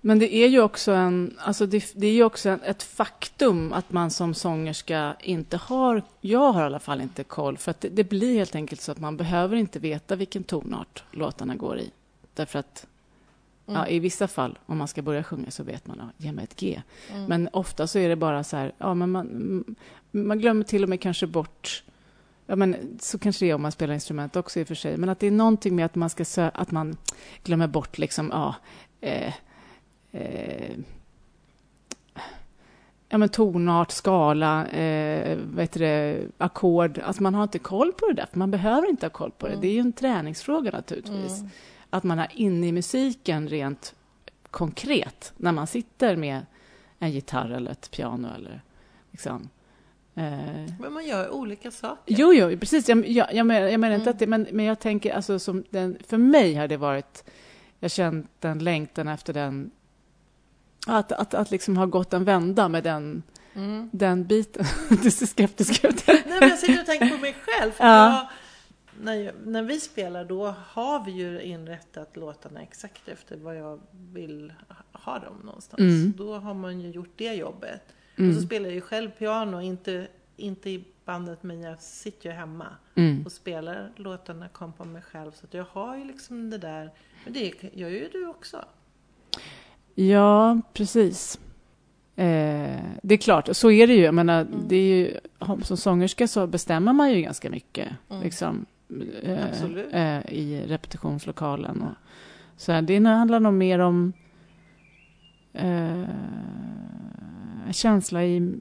Men 0.00 0.18
det 0.18 0.34
är 0.34 0.48
ju 0.48 0.60
också, 0.62 0.92
en, 0.92 1.38
alltså 1.38 1.66
det, 1.66 1.92
det 1.94 2.06
är 2.06 2.12
ju 2.12 2.24
också 2.24 2.48
en, 2.48 2.62
ett 2.62 2.82
faktum 2.82 3.72
att 3.72 3.92
man 3.92 4.10
som 4.10 4.34
sångerska 4.34 5.16
inte 5.20 5.56
har, 5.56 6.02
jag 6.20 6.52
har 6.52 6.62
i 6.62 6.64
alla 6.64 6.78
fall 6.78 7.00
inte 7.00 7.24
koll, 7.24 7.58
för 7.58 7.70
att 7.70 7.80
det, 7.80 7.88
det 7.88 8.04
blir 8.04 8.34
helt 8.38 8.54
enkelt 8.54 8.80
så 8.80 8.92
att 8.92 8.98
man 8.98 9.16
behöver 9.16 9.56
inte 9.56 9.78
veta 9.78 10.16
vilken 10.16 10.44
tonart 10.44 11.04
låtarna 11.10 11.54
går 11.54 11.78
i. 11.78 11.90
Därför 12.34 12.58
att 12.58 12.86
Mm. 13.68 13.80
ja, 13.80 13.88
i 13.88 13.98
vissa 13.98 14.28
fall, 14.28 14.58
om 14.66 14.78
man 14.78 14.88
ska 14.88 15.02
börja 15.02 15.22
sjunga, 15.22 15.50
så 15.50 15.62
vet 15.62 15.86
man, 15.86 15.98
ja, 15.98 16.24
ge 16.24 16.32
mig 16.32 16.44
ett 16.44 16.60
G. 16.60 16.82
Mm. 17.12 17.24
Men 17.24 17.48
ofta 17.52 17.86
så 17.86 17.98
är 17.98 18.08
det 18.08 18.16
bara 18.16 18.44
så 18.44 18.56
här, 18.56 18.72
ja, 18.78 18.94
men 18.94 19.10
man, 19.10 19.64
man 20.10 20.38
glömmer 20.38 20.64
till 20.64 20.82
och 20.82 20.88
med 20.88 21.00
kanske 21.00 21.26
bort 21.26 21.82
Ja, 22.46 22.56
men 22.56 22.98
så 23.00 23.18
kanske 23.18 23.44
det 23.44 23.50
är 23.50 23.54
om 23.54 23.62
man 23.62 23.72
spelar 23.72 23.94
instrument 23.94 24.36
också 24.36 24.60
i 24.60 24.62
och 24.62 24.68
för 24.68 24.74
sig. 24.74 24.96
Men 24.96 25.08
att 25.08 25.20
det 25.20 25.26
är 25.26 25.30
någonting 25.30 25.76
med 25.76 25.84
att 25.84 25.94
man 25.94 26.10
ska 26.10 26.22
sö- 26.22 26.50
att 26.54 26.70
man 26.70 26.96
glömmer 27.42 27.66
bort 27.66 27.98
liksom, 27.98 28.30
ja, 28.32 28.54
eh, 29.00 29.32
eh, 30.12 30.76
ja 33.08 33.18
men 33.18 33.28
tonart, 33.28 33.90
skala, 33.90 34.66
eh, 34.66 35.38
det, 35.72 36.20
ackord. 36.38 36.98
Alltså 36.98 37.22
man 37.22 37.34
har 37.34 37.42
inte 37.42 37.58
koll 37.58 37.92
på 37.92 38.06
det 38.06 38.14
där, 38.14 38.26
för 38.26 38.38
man 38.38 38.50
behöver 38.50 38.88
inte 38.88 39.06
ha 39.06 39.10
koll 39.10 39.30
på 39.30 39.46
det. 39.46 39.52
Mm. 39.52 39.60
Det 39.60 39.68
är 39.68 39.72
ju 39.72 39.80
en 39.80 39.92
träningsfråga 39.92 40.70
naturligtvis. 40.70 41.38
Mm. 41.38 41.50
Att 41.96 42.04
man 42.04 42.18
är 42.18 42.28
inne 42.34 42.66
i 42.66 42.72
musiken 42.72 43.48
rent 43.48 43.94
konkret 44.50 45.32
när 45.36 45.52
man 45.52 45.66
sitter 45.66 46.16
med 46.16 46.46
en 46.98 47.10
gitarr 47.10 47.50
eller 47.50 47.70
ett 47.70 47.90
piano 47.90 48.28
eller 48.36 48.60
liksom. 49.10 49.48
Eh, 50.14 50.72
Men 50.80 50.92
man 50.92 51.06
gör 51.06 51.30
olika 51.30 51.70
saker. 51.70 52.14
Jo, 52.18 52.32
jo, 52.32 52.58
precis. 52.58 52.88
Jag, 52.88 53.08
jag, 53.08 53.34
jag, 53.34 53.46
menar, 53.46 53.66
jag 53.68 53.80
menar 53.80 53.94
inte 53.94 54.02
Mm. 54.04 54.12
att 54.14 54.18
det, 54.18 54.26
men, 54.26 54.46
men 54.52 54.64
jag 54.64 54.80
tänker 54.80 55.14
alltså 55.14 55.38
som 55.38 55.64
den, 55.70 55.98
för 56.08 56.18
mig 56.18 56.54
har 56.54 56.68
det 56.68 56.76
varit, 56.76 57.24
jag 57.80 57.90
känt 57.90 58.30
den 58.40 58.58
längtan 58.58 59.08
efter 59.08 59.32
den, 59.32 59.70
att, 60.86 61.12
att, 61.12 61.34
att 61.34 61.50
liksom 61.50 61.76
ha 61.76 61.86
gått 61.86 62.12
en 62.12 62.24
vända 62.24 62.68
med 62.68 62.84
den, 62.84 63.22
Mm. 63.54 63.90
den 63.92 64.24
biten. 64.26 64.64
du 65.02 65.10
ser 65.10 65.26
skeptisk 65.26 65.84
ut. 65.84 66.06
Nej, 66.06 66.22
men 66.40 66.48
jag 66.48 66.58
sitter 66.58 66.80
och 66.80 66.86
tänker 66.86 67.08
på 67.08 67.18
mig 67.18 67.36
själv. 67.46 67.72
Ja. 67.78 67.86
jag, 68.08 68.26
när, 69.02 69.32
när 69.44 69.62
vi 69.62 69.80
spelar 69.80 70.24
då 70.24 70.54
har 70.68 71.04
vi 71.04 71.12
ju 71.12 71.42
inrättat 71.42 72.16
låtarna 72.16 72.62
exakt 72.62 73.08
efter 73.08 73.36
vad 73.36 73.56
jag 73.56 73.80
vill 74.12 74.52
ha 74.92 75.18
dem 75.18 75.36
någonstans. 75.44 75.80
Mm. 75.80 76.12
Då 76.16 76.34
har 76.38 76.54
man 76.54 76.80
ju 76.80 76.90
gjort 76.90 77.12
det 77.16 77.34
jobbet. 77.34 77.82
Och 78.14 78.18
Mm. 78.20 78.34
så 78.34 78.42
spelar 78.42 78.66
jag 78.66 78.74
ju 78.74 78.80
själv 78.80 79.10
piano, 79.10 79.60
inte, 79.62 80.06
inte 80.36 80.70
i 80.70 80.84
bandet 81.04 81.42
men 81.42 81.60
jag 81.60 81.80
sitter 81.82 82.28
ju 82.30 82.34
hemma 82.36 82.66
Mm. 82.94 83.22
och 83.26 83.32
spelar 83.32 83.92
låtarna, 83.96 84.48
kom 84.48 84.72
på 84.72 84.84
mig 84.84 85.02
själv. 85.02 85.32
Så 85.32 85.46
att 85.46 85.54
jag 85.54 85.64
har 85.70 85.96
ju 85.96 86.04
liksom 86.04 86.50
det 86.50 86.58
där. 86.58 86.90
Men 87.24 87.32
det 87.32 87.52
gör 87.74 87.88
ju 87.88 88.08
du 88.12 88.26
också. 88.26 88.64
Ja, 89.94 90.60
precis. 90.72 91.40
Eh, 92.16 92.80
det 93.02 93.14
är 93.14 93.16
klart, 93.16 93.48
så 93.52 93.70
är 93.70 93.86
det 93.86 93.94
ju. 93.94 94.02
Jag 94.02 94.14
menar, 94.14 94.40
Mm. 94.40 94.60
det 94.68 94.76
är 94.76 94.96
ju, 94.96 95.20
som 95.62 95.76
sångerska 95.76 96.28
så 96.28 96.46
bestämmer 96.46 96.92
man 96.92 97.10
ju 97.12 97.20
ganska 97.22 97.50
mycket. 97.50 97.88
Mm. 98.10 98.22
Liksom, 98.22 98.66
eh, 99.22 100.16
eh, 100.16 100.32
I 100.32 100.64
repetitionslokalen. 100.66 101.82
Och, 101.82 101.94
så 102.56 102.72
här, 102.72 102.82
det 102.82 103.04
handlar 103.04 103.40
nog 103.40 103.54
mer 103.54 103.78
om 103.78 104.12
eh, 105.52 106.04
känsla 107.70 108.24
i, 108.24 108.60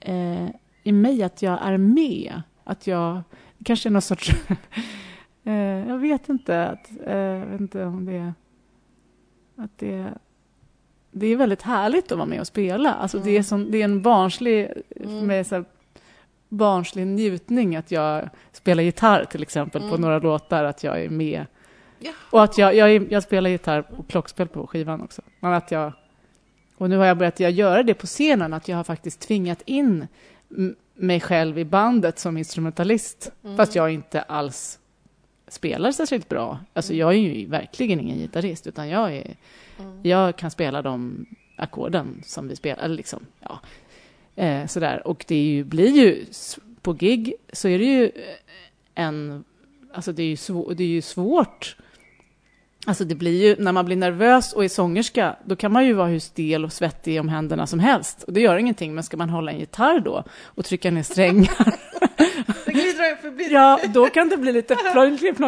eh, 0.00 0.48
i 0.82 0.92
mig 0.92 1.22
att 1.22 1.42
jag 1.42 1.58
är 1.62 1.76
med. 1.78 2.42
Att 2.64 2.86
jag 2.86 3.22
kanske 3.64 3.88
är 3.88 3.90
någon 3.90 4.02
sorts... 4.02 4.30
eh, 5.44 5.54
jag 5.88 5.98
vet 5.98 6.28
inte. 6.28 6.66
Att, 6.66 6.90
eh, 7.06 7.16
jag 7.16 7.46
vet 7.46 7.60
inte 7.60 7.84
om 7.84 8.04
det. 8.04 8.34
Att 9.56 9.78
det, 9.78 10.14
det 11.10 11.26
är 11.26 11.36
väldigt 11.36 11.62
härligt 11.62 12.12
att 12.12 12.18
vara 12.18 12.28
med 12.28 12.40
och 12.40 12.46
spela. 12.46 12.94
Alltså 12.94 13.18
det, 13.18 13.30
är 13.30 13.34
Mm. 13.34 13.44
som, 13.44 13.70
det 13.70 13.78
är 13.80 13.84
en 13.84 14.02
barnslig, 14.02 14.72
Mm. 15.00 15.26
med 15.26 15.46
så 15.46 15.64
barnslig 16.50 17.06
njutning 17.06 17.76
att 17.76 17.90
jag 17.90 18.28
spelar 18.52 18.82
gitarr 18.82 19.24
till 19.24 19.42
exempel 19.42 19.80
på 19.80 19.86
Mm. 19.88 20.00
några 20.00 20.18
låtar, 20.18 20.64
att 20.64 20.84
jag 20.84 21.00
är 21.04 21.08
med. 21.08 21.46
Ja. 21.98 22.12
Och 22.30 22.42
att 22.42 22.58
jag, 22.58 22.74
jag, 22.74 23.12
jag 23.12 23.22
spelar 23.22 23.50
gitarr 23.50 23.84
och 23.96 24.08
klockspel 24.08 24.48
på 24.48 24.66
skivan 24.66 25.00
också. 25.02 25.22
Men 25.40 25.52
att 25.52 25.70
jag, 25.70 25.92
och 26.76 26.90
nu 26.90 26.96
har 26.96 27.04
jag 27.04 27.18
börjat 27.18 27.40
jag 27.40 27.50
göra 27.50 27.82
det 27.82 27.94
på 27.94 28.06
scenen, 28.06 28.52
att 28.52 28.68
jag 28.68 28.76
har 28.76 28.84
faktiskt 28.84 29.20
tvingat 29.20 29.62
in 29.64 30.06
mig 30.94 31.20
själv 31.20 31.58
i 31.58 31.64
bandet 31.64 32.18
som 32.18 32.36
instrumentalist. 32.36 33.32
Mm. 33.44 33.56
Fast 33.56 33.74
jag 33.74 33.90
inte 33.90 34.22
alls 34.22 34.78
spelar 35.48 35.92
särskilt 35.92 36.28
bra. 36.28 36.58
Alltså 36.72 36.94
jag 36.94 37.08
är 37.10 37.18
ju 37.18 37.46
verkligen 37.46 38.00
ingen 38.00 38.18
gitarrist, 38.18 38.66
utan 38.66 38.88
jag, 38.88 39.16
är, 39.16 39.36
Mm. 39.78 40.00
jag 40.02 40.36
kan 40.36 40.50
spela 40.50 40.82
de 40.82 41.26
ackorden 41.56 42.22
som 42.24 42.48
vi 42.48 42.56
spelar. 42.56 42.82
eller 42.84 42.94
Liksom, 42.96 43.26
ja. 43.40 43.60
Eh, 44.36 44.66
sådär. 44.66 45.06
Och 45.06 45.24
det 45.28 45.36
ju, 45.42 45.64
blir 45.64 45.88
ju, 45.90 46.24
på 46.82 46.92
gig 46.92 47.34
så 47.52 47.68
är 47.68 47.78
det 47.78 47.84
ju 47.84 48.04
eh, 48.04 48.10
en, 49.04 49.44
alltså 49.94 50.12
det 50.12 50.22
är 50.22 50.26
ju, 50.26 50.36
svå, 50.36 50.72
det 50.72 50.82
är 50.84 50.88
ju 50.88 51.02
svårt. 51.02 51.76
Alltså 52.86 53.04
det 53.04 53.14
blir 53.14 53.42
ju, 53.48 53.56
när 53.64 53.72
man 53.72 53.84
blir 53.84 53.96
nervös 53.96 54.52
och 54.52 54.64
är 54.64 54.68
sångerska, 54.68 55.36
då 55.44 55.56
kan 55.56 55.72
man 55.72 55.86
ju 55.86 55.92
vara 55.92 56.08
hur 56.08 56.18
stel 56.18 56.64
och 56.64 56.72
svettig 56.72 57.20
om 57.20 57.28
händerna 57.28 57.66
som 57.66 57.78
helst. 57.80 58.22
Och 58.22 58.32
det 58.32 58.40
gör 58.40 58.56
ingenting, 58.56 58.94
men 58.94 59.04
ska 59.04 59.16
man 59.16 59.30
hålla 59.30 59.52
en 59.52 59.58
gitarr 59.58 60.00
då 60.00 60.24
och 60.44 60.64
trycka 60.64 60.90
ner 60.90 61.02
strängar, 61.02 61.74
ja, 63.50 63.80
då 63.94 64.06
kan 64.06 64.28
det 64.28 64.36
bli 64.36 64.52
lite 64.52 64.74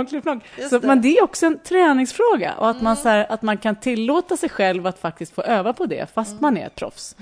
klipp, 0.06 0.22
plong. 0.22 0.40
Just 0.58 0.70
Så, 0.70 0.78
det. 0.78 0.86
men 0.86 1.02
det 1.02 1.08
är 1.18 1.24
också 1.24 1.46
en 1.46 1.58
träningsfråga 1.58 2.54
och 2.58 2.70
att, 2.70 2.82
man, 2.82 2.92
Mm. 2.92 3.02
så 3.02 3.08
här, 3.08 3.26
att 3.32 3.42
man 3.42 3.56
kan 3.58 3.76
tillåta 3.76 4.36
sig 4.36 4.48
själv 4.48 4.86
att 4.86 4.98
faktiskt 4.98 5.34
få 5.34 5.42
öva 5.42 5.72
på 5.72 5.86
det 5.86 6.06
fast 6.14 6.30
Mm. 6.30 6.42
man 6.42 6.56
är 6.56 6.66
ett 6.66 6.74
proffs. 6.74 7.16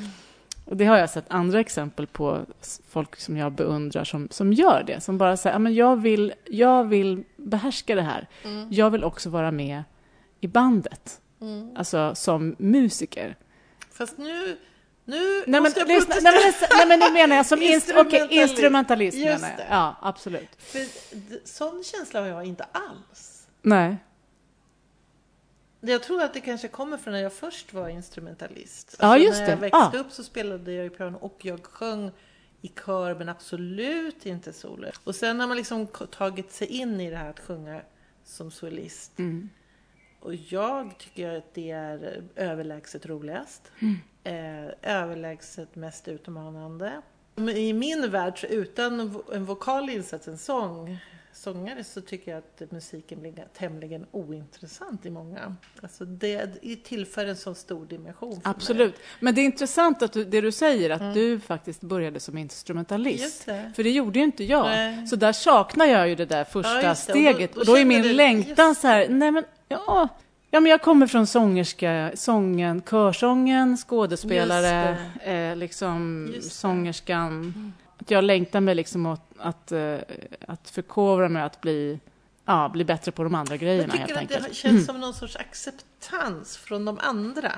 Och 0.71 0.77
det 0.77 0.85
har 0.85 0.97
jag 0.99 1.11
sett 1.11 1.25
andra 1.29 1.61
exempel 1.61 2.07
på 2.07 2.47
folk 2.89 3.17
som 3.21 3.37
jag 3.37 3.53
beundrar 3.53 4.05
som, 4.05 4.29
som 4.31 4.53
gör 4.53 4.83
det. 4.87 5.01
Som 5.01 5.19
bara 5.19 5.37
säger, 5.37 5.59
men 5.59 5.75
jag, 5.75 5.97
vill, 5.97 6.35
jag 6.45 6.85
vill 6.85 7.25
behärska 7.37 7.95
det 7.95 8.03
här. 8.03 8.29
Mm. 8.45 8.69
Jag 8.73 8.91
vill 8.91 9.05
också 9.05 9.31
vara 9.31 9.51
med 9.51 9.83
i 10.41 10.47
bandet, 10.47 11.21
Mm. 11.41 11.77
alltså 11.77 12.15
som 12.15 12.57
musiker. 12.59 13.37
Fast 13.93 14.19
nu, 14.19 14.57
nu 15.05 15.17
Nej 15.29 15.45
men, 15.47 15.63
måste 15.63 15.81
jag 15.81 15.89
lyssna, 15.89 16.15
nej, 16.23 16.33
men, 16.35 16.69
nej, 16.79 16.87
men 16.89 16.99
nu 16.99 17.13
menar 17.21 17.37
jag 17.37 17.47
som 17.47 17.63
inst, 17.63 17.91
okay, 17.91 18.03
Instrumentalist. 18.03 18.51
instrumentalist. 18.51 19.19
Menar 19.19 19.49
jag. 19.59 19.67
Ja, 19.71 19.97
absolut. 20.03 20.49
För 20.59 20.81
sån 21.49 21.85
känsla 21.85 22.21
har 22.21 22.27
jag 22.27 22.45
inte 22.45 22.65
alls. 22.73 23.47
Nej. 23.63 23.97
Jag 25.81 26.03
tror 26.03 26.23
att 26.23 26.35
det 26.35 26.41
kanske 26.41 26.69
kommer 26.69 26.97
från 26.97 27.13
när 27.13 27.21
jag 27.21 27.33
först 27.33 27.73
var 27.73 27.89
instrumentalist. 27.89 28.97
Ja, 29.01 29.19
just 29.19 29.41
när 29.41 29.49
jag 29.49 29.59
det. 29.59 29.61
växte 29.63 29.91
Ja. 29.93 30.01
upp 30.01 30.13
så 30.13 30.25
spelade 30.25 30.73
jag 30.73 30.85
ju 30.85 30.91
piano 30.91 31.19
och 31.19 31.39
jag 31.45 31.65
sjöng 31.65 32.11
i 32.63 32.69
kör 32.69 33.15
men 33.15 33.29
absolut 33.29 34.27
inte 34.27 34.53
solo. 34.53 34.89
Och 35.05 35.15
sen 35.15 35.41
har 35.41 35.47
man 35.49 35.57
liksom 35.57 35.87
tagit 36.11 36.53
sig 36.53 36.67
in 36.67 37.01
i 37.01 37.11
det 37.11 37.17
här 37.17 37.31
att 37.31 37.41
sjunga 37.41 37.81
som 38.25 38.51
solist. 38.51 39.19
Mm. 39.19 39.51
Och 40.21 40.35
jag 40.35 40.99
tycker 40.99 41.39
att 41.39 41.55
det 41.55 41.71
är 41.71 42.23
överlägset 42.37 43.07
roligast. 43.07 43.73
Mm. 43.79 43.97
Eh, 44.25 44.73
överlägset 44.83 45.77
mest 45.77 46.09
utmanande. 46.09 47.03
I 47.55 47.73
min 47.73 48.11
värld, 48.11 48.47
utan 48.51 49.23
en 49.33 49.45
vokal 49.45 49.91
insats, 49.91 50.29
en 50.29 50.39
sång, 50.39 50.99
sångare, 51.33 51.85
så 51.85 52.01
tycker 52.01 52.31
jag 52.31 52.39
att 52.39 52.71
musiken 52.73 53.21
blir 53.21 53.33
tämligen 53.59 54.07
ointressant 54.11 55.07
i 55.07 55.11
många. 55.11 55.57
Alltså 55.83 56.05
det, 56.05 56.51
det 56.63 56.85
tillför 56.85 57.27
en 57.27 57.37
så 57.37 57.55
stor 57.55 57.87
dimension 57.87 58.31
för 58.31 58.37
mig. 58.49 58.55
Absolut. 58.57 58.95
Men 59.21 59.35
det 59.35 59.41
är 59.41 59.45
intressant 59.45 60.03
att 60.03 60.13
du, 60.13 60.25
det 60.25 60.41
du 60.41 60.53
säger, 60.53 60.91
att 60.91 61.15
du 61.15 61.41
faktiskt 61.41 61.81
började 61.81 62.21
som 62.21 62.39
instrumentalist. 62.39 63.49
Mm. 63.49 63.65
Det. 63.65 63.73
För 63.75 63.83
det 63.85 63.91
gjorde 63.91 64.19
ju 64.19 64.25
inte 64.25 64.45
jag. 64.45 64.65
Nej. 64.67 65.07
Så 65.07 65.17
där 65.17 65.33
saknar 65.33 65.87
jag 65.87 66.09
ju 66.09 66.15
det 66.15 66.27
där 66.27 66.45
första 66.45 66.71
Ja, 66.71 66.83
det. 66.83 66.89
Och 66.91 66.95
då- 66.95 66.95
steget. 66.95 67.55
då 67.55 67.61
Och 67.61 67.67
då 67.67 67.79
är 67.79 67.85
min 67.85 68.03
du- 68.03 68.13
längtan 68.13 68.75
så 68.75 68.87
här, 68.87 69.09
nej 69.09 69.31
men, 69.31 69.45
ja. 69.69 70.09
Ja, 70.53 70.61
men 70.61 70.71
jag 70.71 70.83
kommer 70.83 71.07
från 71.07 71.27
sångerska, 71.27 72.11
sången, 72.15 72.83
körsången, 72.91 73.77
skådespelare, 73.77 74.97
eh, 75.25 75.57
liksom 75.57 76.31
Just 76.35 76.49
det. 76.49 76.51
Att 78.01 78.11
jag 78.11 78.25
längtar 78.25 78.61
mig 78.61 78.75
liksom 78.75 79.07
åt 79.07 79.21
att, 79.39 79.73
eh, 79.73 79.99
att 80.49 80.71
förkovra 80.71 81.29
mig, 81.29 81.43
att 81.43 81.61
bli, 81.61 82.01
ja, 82.45 82.69
bli 82.69 82.85
bättre 82.85 83.13
på 83.13 83.25
de 83.25 83.35
andra 83.35 83.57
grejerna 83.57 83.95
Jag 83.97 84.01
tycker 84.09 84.13
att 84.15 84.19
enkelt. 84.21 84.49
det 84.49 84.55
känns 84.55 84.87
som 84.87 85.01
någon 85.01 85.15
sorts 85.15 85.37
acceptans 85.37 86.57
från 86.57 86.85
de 86.85 86.99
andra. 86.99 87.53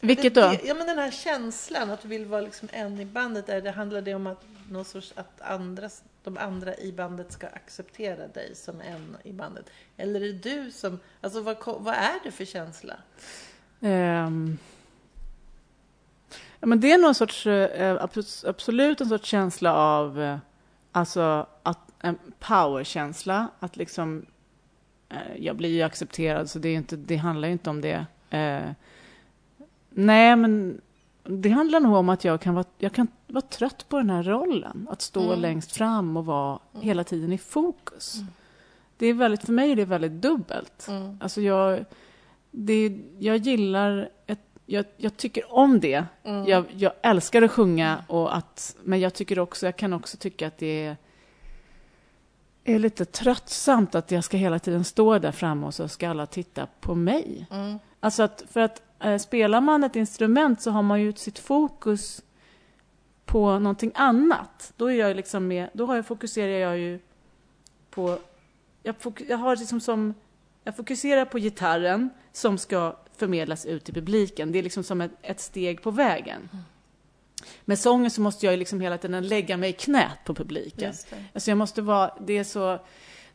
Vilket 0.00 0.34
då? 0.34 0.40
det- 0.40 0.60
Ja 0.64 0.74
men 0.74 0.86
den 0.86 0.98
här 0.98 1.10
känslan 1.10 1.90
att 1.90 2.02
du 2.02 2.08
vill 2.08 2.24
vara 2.26 2.40
liksom 2.40 2.68
en 2.72 3.00
i 3.00 3.04
bandet. 3.04 3.48
Är 3.48 3.60
det, 3.60 3.70
handlar 3.70 4.00
det 4.00 4.14
om 4.14 4.26
att, 4.26 4.44
någon 4.70 4.84
sorts, 4.84 5.12
att 5.16 5.40
andra, 5.40 5.90
de 6.24 6.38
andra 6.38 6.76
i 6.76 6.92
bandet 6.92 7.32
ska 7.32 7.46
acceptera 7.46 8.26
dig 8.28 8.52
som 8.54 8.80
en 8.80 9.16
i 9.24 9.32
bandet? 9.32 9.70
Eller 9.96 10.20
är 10.20 10.32
det 10.32 10.50
du 10.50 10.70
som... 10.70 10.98
Alltså 11.20 11.40
vad, 11.40 11.56
vad 11.78 11.94
är 11.94 12.14
det 12.24 12.30
för 12.30 12.44
känsla? 12.44 12.94
Ehm, 13.80 14.58
ja, 16.64 16.68
men 16.68 16.80
det 16.80 16.92
är 16.92 16.98
någon 16.98 17.14
sorts, 17.14 17.46
eh, 17.46 17.96
abs- 18.02 18.48
absolut 18.48 19.00
en 19.00 19.08
sorts 19.08 19.28
känsla 19.28 19.74
av, 19.74 20.20
eh, 20.20 20.38
alltså 20.92 21.46
att, 21.62 21.78
en 22.00 22.18
powerkänsla, 22.38 23.48
att 23.60 23.76
liksom, 23.76 24.26
eh, 25.08 25.36
jag 25.38 25.56
blir 25.56 25.68
ju 25.70 25.82
accepterad 25.82 26.50
så 26.50 26.58
det, 26.58 26.68
är 26.68 26.74
inte, 26.76 26.96
det 26.96 27.16
handlar 27.16 27.48
ju 27.48 27.52
inte 27.52 27.70
om 27.70 27.80
det. 27.80 28.06
Eh, 28.30 28.70
nej, 29.90 30.36
men 30.36 30.80
det 31.24 31.48
handlar 31.48 31.80
nog 31.80 31.94
om 31.94 32.08
att 32.08 32.24
jag 32.24 32.40
kan 32.40 32.54
vara, 32.54 32.64
jag 32.78 32.92
kan 32.92 33.08
vara 33.26 33.40
trött 33.42 33.86
på 33.88 33.96
den 33.98 34.10
här 34.10 34.22
rollen, 34.22 34.88
att 34.90 35.02
stå 35.02 35.22
Mm. 35.28 35.40
längst 35.40 35.72
fram 35.72 36.16
och 36.16 36.26
vara 36.26 36.58
Mm. 36.74 36.86
hela 36.86 37.04
tiden 37.04 37.32
i 37.32 37.38
fokus. 37.38 38.14
Mm. 38.14 38.26
Det 38.96 39.06
är 39.06 39.14
väldigt, 39.14 39.44
för 39.44 39.52
mig 39.52 39.72
är 39.72 39.76
det 39.76 39.84
väldigt 39.84 40.12
dubbelt. 40.12 40.86
Mm. 40.88 41.18
Alltså 41.22 41.40
jag, 41.40 41.84
det, 42.50 42.98
jag 43.18 43.36
gillar, 43.36 44.08
ett, 44.26 44.40
jag, 44.66 44.84
jag 44.96 45.16
tycker 45.16 45.54
om 45.54 45.80
det. 45.80 46.04
Mm. 46.24 46.46
Jag, 46.46 46.64
jag 46.76 46.92
älskar 47.02 47.42
att 47.42 47.50
sjunga, 47.50 48.04
och 48.06 48.36
att, 48.36 48.76
men 48.82 49.00
jag 49.00 49.14
tycker 49.14 49.38
också, 49.38 49.66
jag 49.66 49.76
kan 49.76 49.92
också 49.92 50.16
tycka 50.16 50.46
att 50.46 50.58
det 50.58 50.86
är, 50.86 50.96
är 52.64 52.78
lite 52.78 53.04
tröttsamt 53.04 53.94
att 53.94 54.10
jag 54.10 54.24
ska 54.24 54.36
hela 54.36 54.58
tiden 54.58 54.84
stå 54.84 55.18
där 55.18 55.32
framme 55.32 55.66
och 55.66 55.74
så 55.74 55.88
ska 55.88 56.08
alla 56.08 56.26
titta 56.26 56.66
på 56.80 56.94
mig. 56.94 57.46
Mm. 57.50 57.78
Alltså 58.00 58.22
att, 58.22 58.44
för 58.50 58.60
att 58.60 58.82
eh, 59.00 59.18
spelar 59.18 59.60
man 59.60 59.84
ett 59.84 59.96
instrument 59.96 60.60
så 60.60 60.70
har 60.70 60.82
man 60.82 61.00
ju 61.00 61.12
sitt 61.12 61.38
fokus 61.38 62.22
på 63.24 63.58
någonting 63.58 63.92
annat. 63.94 64.72
Då, 64.76 64.90
är 64.90 64.94
jag 64.94 65.16
liksom 65.16 65.48
med, 65.48 65.70
då 65.72 65.86
har 65.86 65.96
jag, 65.96 66.06
fokuserar 66.06 66.58
jag 66.58 66.78
ju 66.78 67.00
på... 67.90 68.18
Jag, 68.82 68.96
fok, 68.96 69.20
jag, 69.28 69.38
har 69.38 69.56
liksom 69.56 69.80
som, 69.80 70.14
jag 70.64 70.76
fokuserar 70.76 71.24
på 71.24 71.38
gitarren 71.38 72.10
som 72.32 72.58
ska 72.58 72.96
förmedlas 73.16 73.66
ut 73.66 73.84
till 73.84 73.94
publiken. 73.94 74.52
Det 74.52 74.58
är 74.58 74.62
liksom 74.62 74.82
som 74.84 75.00
ett, 75.00 75.10
ett 75.22 75.40
steg 75.40 75.82
på 75.82 75.90
vägen. 75.90 76.48
med 77.64 77.78
sången 77.78 78.10
så 78.10 78.20
måste 78.20 78.46
jag 78.46 78.58
liksom 78.58 78.80
hela 78.80 78.98
tiden 78.98 79.28
lägga 79.28 79.56
mig 79.56 79.70
i 79.70 79.72
knät 79.72 80.18
på 80.24 80.34
publiken. 80.34 80.94
Alltså 81.32 81.50
jag 81.50 81.58
måste 81.58 81.82
vara, 81.82 82.10
det 82.26 82.38
är 82.38 82.44
så, 82.44 82.78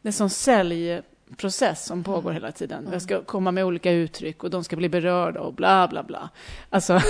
det 0.01 0.07
är 0.07 0.11
sån 0.11 0.29
säljprocess 0.29 1.85
som 1.85 2.03
pågår 2.03 2.31
hela 2.31 2.51
tiden. 2.51 2.89
Jag 2.91 3.01
ska 3.01 3.23
komma 3.23 3.51
med 3.51 3.65
olika 3.65 3.91
uttryck 3.91 4.43
och 4.43 4.49
de 4.49 4.63
ska 4.63 4.75
bli 4.75 4.89
berörda 4.89 5.39
och 5.39 5.53
bla 5.53 5.87
bla 5.87 6.03
bla. 6.03 6.29
Alltså, 6.69 7.01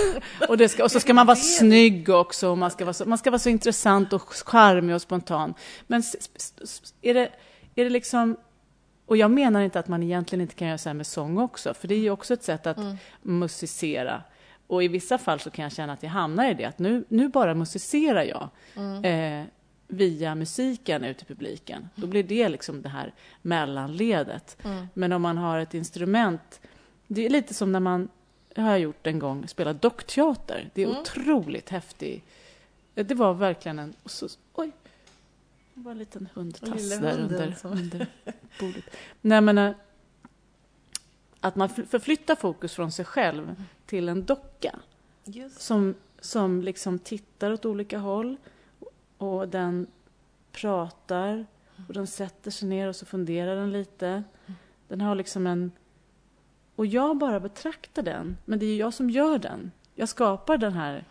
och, 0.50 0.70
ska, 0.70 0.84
och 0.84 0.92
så 0.92 1.00
ska 1.00 1.14
man 1.14 1.26
vara 1.26 1.36
snygg 1.36 2.10
också 2.10 2.50
och 2.50 2.58
man 2.58 2.72
ska 2.72 2.86
vara 2.86 2.94
så, 2.94 3.06
man 3.06 3.18
ska 3.18 3.32
vara 3.32 3.40
så 3.40 3.50
intressant 3.50 4.14
och 4.14 4.34
charmig 4.34 4.96
och 4.96 5.02
spontan. 5.02 5.54
Men 5.88 6.04
är 7.02 7.14
det, 7.14 7.30
är 7.76 7.84
det 7.84 7.90
liksom 7.90 8.38
och 9.10 9.18
jag 9.18 9.32
menar 9.32 9.62
inte 9.62 9.80
att 9.80 9.88
man 9.88 10.04
egentligen 10.04 10.42
inte 10.42 10.56
kan 10.56 10.68
göra 10.68 10.78
så 10.78 10.90
här 10.90 10.94
med 10.94 11.08
sång 11.08 11.38
också, 11.38 11.74
för 11.74 11.88
det 11.88 11.96
är 11.96 12.00
ju 12.00 12.10
också 12.10 12.34
ett 12.34 12.44
sätt 12.44 12.68
att 12.68 12.78
musicera. 13.22 14.24
Och 14.68 14.84
i 14.84 14.88
vissa 14.88 15.18
fall 15.18 15.40
så 15.40 15.50
kan 15.50 15.64
jag 15.64 15.72
känna 15.72 15.94
att 15.94 16.04
jag 16.04 16.10
hamnar 16.10 16.52
i 16.52 16.54
det, 16.54 16.66
att 16.66 16.80
nu, 16.80 17.04
nu 17.08 17.28
bara 17.28 17.54
musicerar 17.54 18.24
jag 18.24 18.50
eh, 19.06 19.44
via 19.88 20.36
musiken 20.36 21.04
ut 21.04 21.22
i 21.22 21.26
publiken. 21.26 21.90
Då 21.96 22.08
blir 22.08 22.24
det 22.24 22.50
liksom 22.50 22.82
det 22.82 22.90
här 22.90 23.14
mellanledet. 23.42 24.58
Men 24.94 25.14
om 25.14 25.22
man 25.22 25.38
har 25.38 25.60
ett 25.60 25.74
instrument, 25.74 26.62
det 27.08 27.26
är 27.26 27.30
lite 27.30 27.54
som 27.54 27.72
när 27.72 27.80
man, 27.80 28.10
har 28.56 28.70
jag 28.70 28.80
gjort 28.80 29.08
en 29.08 29.20
gång, 29.20 29.48
spelat 29.48 29.82
dockteater. 29.82 30.70
Det 30.74 30.82
är 30.82 30.88
otroligt 30.88 31.70
häftigt. 31.70 32.24
Det 32.94 33.16
var 33.16 33.34
verkligen 33.34 33.80
en... 33.80 33.94
Så, 34.06 34.28
oj! 34.54 34.72
Det 35.80 35.86
var 35.86 35.92
en 35.92 35.98
liten 35.98 36.30
hundtass 36.34 36.90
där 37.00 37.20
under, 37.20 37.52
som- 37.52 37.72
under 37.72 38.08
bordet. 38.60 38.84
Nej, 39.22 39.42
men 39.42 39.58
eh, 39.58 39.72
att 41.40 41.56
man 41.56 41.70
fl- 41.70 41.86
förflyttar 41.86 42.36
fokus 42.36 42.74
från 42.74 42.92
sig 42.92 43.06
själv 43.06 43.56
till 43.86 44.10
en 44.10 44.26
docka 44.26 44.80
Just 45.24 45.62
som, 45.62 45.96
som 46.20 46.62
liksom 46.62 47.00
tittar 47.00 47.52
åt 47.52 47.66
olika 47.66 47.98
håll 48.00 48.38
och 49.18 49.48
den 49.50 49.88
pratar 50.52 51.46
och 51.88 51.94
den 51.94 52.08
sätter 52.08 52.52
sig 52.52 52.68
ner 52.70 52.88
och 52.88 52.96
så 52.96 53.06
funderar 53.06 53.56
den 53.56 53.72
lite. 53.72 54.24
Den 54.88 55.02
har 55.02 55.16
liksom 55.16 55.48
en... 55.48 55.72
Och 56.76 56.86
jag 56.86 57.18
bara 57.18 57.40
betraktar 57.40 58.02
den, 58.04 58.38
men 58.46 58.60
det 58.60 58.66
är 58.66 58.68
ju 58.68 58.76
jag 58.76 58.94
som 58.94 59.10
gör 59.10 59.38
den. 59.40 59.72
Jag 59.96 60.10
skapar 60.10 60.58
den 60.58 60.74
här... 60.74 61.06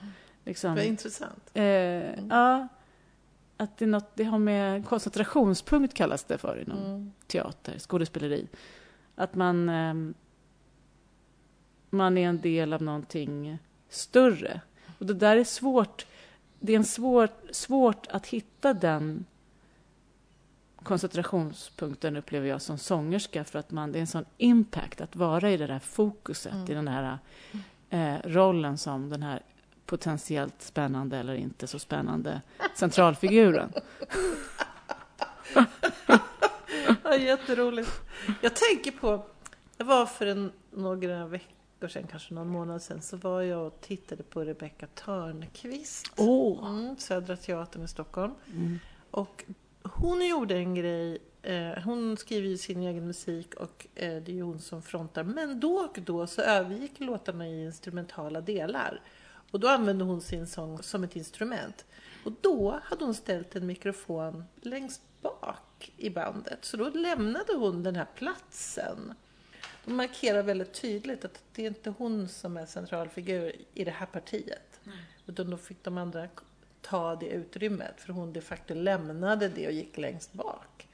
Liksom, 0.44 0.74
Vad 0.74 0.84
intressant. 0.84 1.50
Eh, 1.54 1.64
Ja, 2.28 2.68
att 3.60 3.78
det, 3.78 3.84
är 3.84 3.86
något, 3.86 4.10
det 4.14 4.24
har 4.24 4.38
med 4.38 4.86
koncentrationspunkt 4.86 5.94
kallas 5.94 6.24
det 6.24 6.38
för 6.38 6.62
inom 6.66 6.78
Mm. 6.78 7.12
teater, 7.26 7.78
skådespeleri. 7.78 8.46
Att 9.14 9.34
man, 9.34 9.68
ehm, 9.68 10.14
man 11.90 12.18
är 12.18 12.28
en 12.28 12.40
del 12.40 12.72
av 12.72 12.82
någonting 12.82 13.58
större. 13.88 14.60
Och 14.98 15.06
det 15.06 15.14
där 15.14 15.36
är 15.36 15.44
svårt. 15.44 16.06
Det 16.60 16.72
är 16.72 16.76
en 16.76 16.84
svår, 16.84 17.28
svårt 17.50 18.06
att 18.10 18.26
hitta 18.26 18.74
den 18.74 19.24
koncentrationspunkten 20.82 22.16
upplever 22.16 22.48
jag 22.48 22.62
som 22.62 22.78
sångerska 22.78 23.44
för 23.44 23.58
att 23.58 23.70
man, 23.70 23.92
det 23.92 23.98
är 23.98 24.00
en 24.00 24.06
sån 24.06 24.24
impact 24.36 25.00
att 25.00 25.16
vara 25.16 25.50
i 25.50 25.56
det 25.56 25.66
där 25.66 25.78
fokuset, 25.78 26.70
i 26.70 26.74
den 26.74 26.88
här 26.88 27.18
eh, 27.90 28.16
rollen 28.24 28.78
som 28.78 29.08
den 29.10 29.22
här 29.22 29.42
potentiellt 29.88 30.62
spännande 30.62 31.18
eller 31.18 31.34
inte 31.34 31.66
så 31.66 31.78
spännande 31.78 32.40
centralfiguren. 32.74 33.72
Ja, 37.04 37.16
jätteroligt. 37.16 37.90
Jag 38.40 38.56
tänker 38.56 38.90
på, 38.90 39.26
jag 39.76 39.84
var 39.84 40.06
för 40.06 40.26
en, 40.26 40.52
några 40.70 41.26
veckor 41.26 41.88
sedan, 41.88 42.06
kanske 42.10 42.34
någon 42.34 42.48
månad 42.48 42.82
sedan, 42.82 43.02
så 43.02 43.16
var 43.16 43.42
jag 43.42 43.66
och 43.66 43.80
tittade 43.80 44.22
på 44.22 44.44
Rebecca 44.44 44.86
Törnqvist. 44.86 46.12
Åh! 46.16 46.70
Mm, 46.70 46.96
Södra 46.98 47.36
Teatern 47.36 47.84
i 47.84 47.88
Stockholm. 47.88 48.34
Och 49.10 49.44
hon 49.82 50.26
gjorde 50.26 50.56
en 50.56 50.74
grej, 50.74 51.18
eh, 51.42 51.82
hon 51.84 52.16
skriver 52.16 52.48
ju 52.48 52.56
sin 52.56 52.82
egen 52.82 53.06
musik 53.06 53.54
och 53.54 53.86
eh, 53.94 54.22
det 54.22 54.32
är 54.32 54.36
ju 54.36 54.42
hon 54.42 54.58
som 54.60 54.82
frontar. 54.82 55.24
Men 55.24 55.60
då 55.60 55.74
och 55.74 55.98
då 56.02 56.26
så 56.26 56.42
övergick 56.42 57.00
låtarna 57.00 57.48
i 57.48 57.64
instrumentala 57.64 58.40
delar. 58.40 59.00
Och 59.50 59.60
då 59.60 59.68
använde 59.68 60.04
hon 60.04 60.20
sin 60.20 60.46
sång 60.46 60.82
som 60.82 61.04
ett 61.04 61.16
instrument. 61.16 61.84
Och 62.24 62.32
då 62.40 62.80
hade 62.84 63.04
hon 63.04 63.14
ställt 63.14 63.56
en 63.56 63.66
mikrofon 63.66 64.44
längst 64.60 65.02
bak 65.22 65.92
i 65.96 66.10
bandet. 66.10 66.64
Så 66.64 66.76
då 66.76 66.88
lämnade 66.88 67.54
hon 67.54 67.82
den 67.82 67.96
här 67.96 68.06
platsen. 68.14 69.14
De 69.84 69.96
markerar 69.96 70.42
väldigt 70.42 70.72
tydligt 70.72 71.24
att 71.24 71.42
det 71.54 71.62
är 71.62 71.66
inte 71.66 71.90
hon 71.90 72.28
som 72.28 72.56
är 72.56 72.66
centralfigur 72.66 73.52
i 73.74 73.84
det 73.84 73.90
här 73.90 74.06
partiet. 74.06 74.80
Utan 75.26 75.50
då 75.50 75.56
fick 75.56 75.82
de 75.82 75.98
andra 75.98 76.28
ta 76.80 77.16
det 77.16 77.26
utrymmet. 77.26 78.00
För 78.00 78.12
hon 78.12 78.32
de 78.32 78.40
facto 78.40 78.74
lämnade 78.74 79.48
det 79.48 79.66
och 79.66 79.72
gick 79.72 79.98
längst 79.98 80.32
bak. 80.32 80.87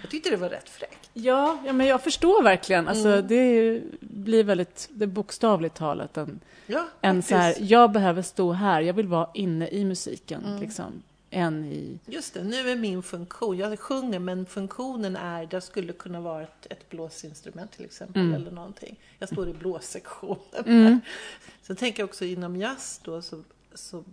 Jag 0.00 0.10
tyckte 0.10 0.30
det 0.30 0.36
var 0.36 0.48
rätt 0.48 0.68
fräckt. 0.68 1.10
Ja, 1.12 1.58
ja, 1.66 1.72
men 1.72 1.86
jag 1.86 2.02
förstår 2.02 2.42
verkligen. 2.42 2.88
Alltså, 2.88 3.22
Det 3.22 3.34
är 3.34 3.62
ju- 3.62 3.82
blir 4.00 4.44
väldigt, 4.44 4.88
det 4.92 5.06
bokstavligt 5.06 5.74
talat 5.76 6.16
en, 6.16 6.40
Ja, 6.66 6.84
en 7.00 7.22
så 7.22 7.34
här, 7.36 7.54
jag 7.60 7.92
behöver 7.92 8.22
stå 8.22 8.52
här, 8.52 8.80
jag 8.80 8.94
vill 8.94 9.06
vara 9.06 9.28
inne 9.34 9.68
i 9.68 9.84
musiken, 9.84 10.58
liksom, 10.60 11.02
än 11.30 11.64
i... 11.64 11.98
Just 12.06 12.34
det, 12.34 12.44
nu 12.44 12.70
är 12.70 12.76
min 12.76 13.02
funktion. 13.02 13.56
Jag 13.58 13.78
sjunger 13.80 14.18
men 14.18 14.46
funktionen 14.46 15.16
är, 15.16 15.46
det 15.46 15.60
skulle 15.60 15.92
kunna 15.92 16.20
vara 16.20 16.42
ett, 16.42 16.66
ett 16.70 16.88
blåsinstrument 16.90 17.72
till 17.72 17.84
exempel. 17.84 18.34
Eller 18.34 18.50
någonting. 18.50 18.96
Jag 19.18 19.28
står 19.28 19.48
i 19.48 19.52
blåssektionen. 19.52 21.00
Sen 21.62 21.76
tänker 21.76 22.02
jag 22.02 22.08
också 22.08 22.24
inom 22.24 22.56
jazz 22.56 23.00
då 23.04 23.22
så, 23.22 23.42
så 23.74 24.04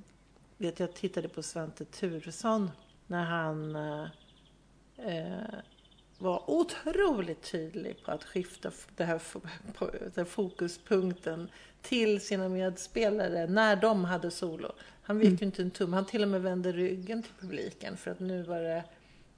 vet 0.57 0.79
jag, 0.79 0.89
jag 0.89 0.95
tittade 0.95 1.27
på 1.27 1.43
Svante 1.43 1.85
Turesson 1.85 2.71
när 3.07 3.23
han 3.23 3.75
eh, 3.75 4.05
eh, 4.97 5.59
var 6.23 6.49
otroligt 6.49 7.41
tydlig 7.51 8.03
på 8.05 8.11
att 8.11 8.23
skifta 8.23 8.71
det 8.95 9.03
här, 9.03 9.21
den 9.79 10.11
här 10.15 10.25
fokuspunkten 10.25 11.49
till 11.81 12.21
sina 12.21 12.49
medspelare 12.49 13.47
när 13.47 13.75
de 13.75 14.05
hade 14.05 14.31
solo. 14.31 14.71
Han 15.03 15.19
vek 15.19 15.41
ju 15.41 15.45
inte 15.45 15.61
en 15.61 15.71
tum. 15.71 15.93
Han 15.93 16.05
till 16.05 16.21
och 16.23 16.27
med 16.29 16.41
vände 16.41 16.71
ryggen 16.71 17.23
till 17.23 17.33
publiken 17.39 17.97
för 17.97 18.11
att 18.11 18.19
nu 18.19 18.43
var 18.43 18.59
det 18.59 18.83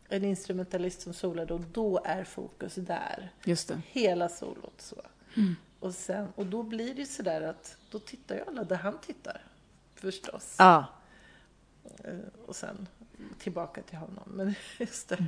en 0.10 0.24
instrumentalist 0.24 1.02
som 1.02 1.14
solade 1.14 1.54
och 1.54 1.62
då 1.62 2.02
är 2.06 2.24
fokus 2.24 2.76
där. 2.76 3.32
Just 3.46 3.68
det. 3.68 3.82
Hela 3.88 4.30
solot 4.30 4.82
så. 4.82 5.02
Och, 5.80 5.94
sen, 5.94 6.28
och 6.36 6.46
då 6.46 6.64
blir 6.64 6.94
det 6.94 7.06
sådär 7.06 7.42
att 7.42 7.78
då 7.92 8.00
tittar 8.00 8.36
ju 8.36 8.42
alla 8.48 8.64
där 8.64 8.76
han 8.76 8.98
tittar. 9.02 9.42
Förstås. 9.96 10.56
Ja, 10.60 10.86
Eh, 12.04 12.18
Och 12.46 12.56
sen 12.56 12.88
tillbaka 13.40 13.82
till 13.82 13.98
honom. 13.98 14.24
Men 14.26 14.56
just 14.80 15.10
det. 15.10 15.26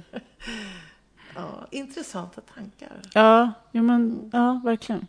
Ja, 1.35 1.67
intressanta 1.71 2.41
tankar. 2.41 3.01
ja, 3.13 3.53
ja, 3.71 3.81
men, 3.81 4.29
ja 4.33 4.61
verkligen. 4.63 5.07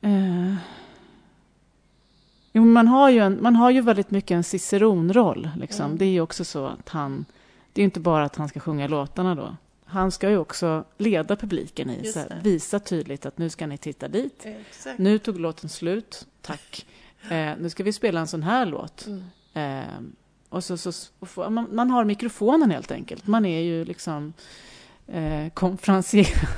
Eh. 0.00 0.54
Jo, 2.52 2.64
man, 2.64 2.88
har 2.88 3.10
ju 3.10 3.18
en, 3.18 3.42
man 3.42 3.56
har 3.56 3.70
ju 3.70 3.80
väldigt 3.80 4.10
mycket 4.10 4.30
en 4.30 4.44
ciceronroll. 4.44 5.50
Liksom. 5.56 5.98
Det 5.98 6.04
är 6.04 6.10
ju 6.10 6.20
också 6.20 6.44
så 6.44 6.66
att 6.66 6.88
han... 6.88 7.24
Det 7.72 7.82
är 7.82 7.84
inte 7.84 8.00
bara 8.00 8.24
att 8.24 8.36
han 8.36 8.48
ska 8.48 8.60
sjunga 8.60 8.88
låtarna 8.88 9.34
då. 9.34 9.56
Han 9.84 10.12
ska 10.12 10.30
ju 10.30 10.38
också 10.38 10.84
leda 10.98 11.36
publiken 11.36 11.90
i, 11.90 12.12
här, 12.14 12.40
visa 12.42 12.80
tydligt 12.80 13.26
att 13.26 13.38
nu 13.38 13.50
ska 13.50 13.66
ni 13.66 13.78
titta 13.78 14.08
dit. 14.08 14.46
Exakt. 14.46 14.98
Nu 14.98 15.18
tog 15.18 15.40
låten 15.40 15.68
slut, 15.68 16.26
tack. 16.40 16.86
Eh, 17.30 17.54
nu 17.58 17.70
ska 17.70 17.82
vi 17.82 17.92
spela 17.92 18.20
en 18.20 18.26
sån 18.26 18.42
här 18.42 18.66
låt. 18.66 19.06
Mm. 19.06 19.22
Eh, 19.54 19.94
och 20.48 20.64
så, 20.64 20.76
så, 20.76 20.92
och 21.18 21.52
man, 21.52 21.68
man 21.72 21.90
har 21.90 22.04
mikrofonen 22.04 22.70
helt 22.70 22.90
enkelt. 22.90 23.26
Man 23.26 23.44
är 23.44 23.60
ju 23.60 23.84
liksom 23.84 24.32
eh, 25.06 25.48
konferencier. 25.54 26.48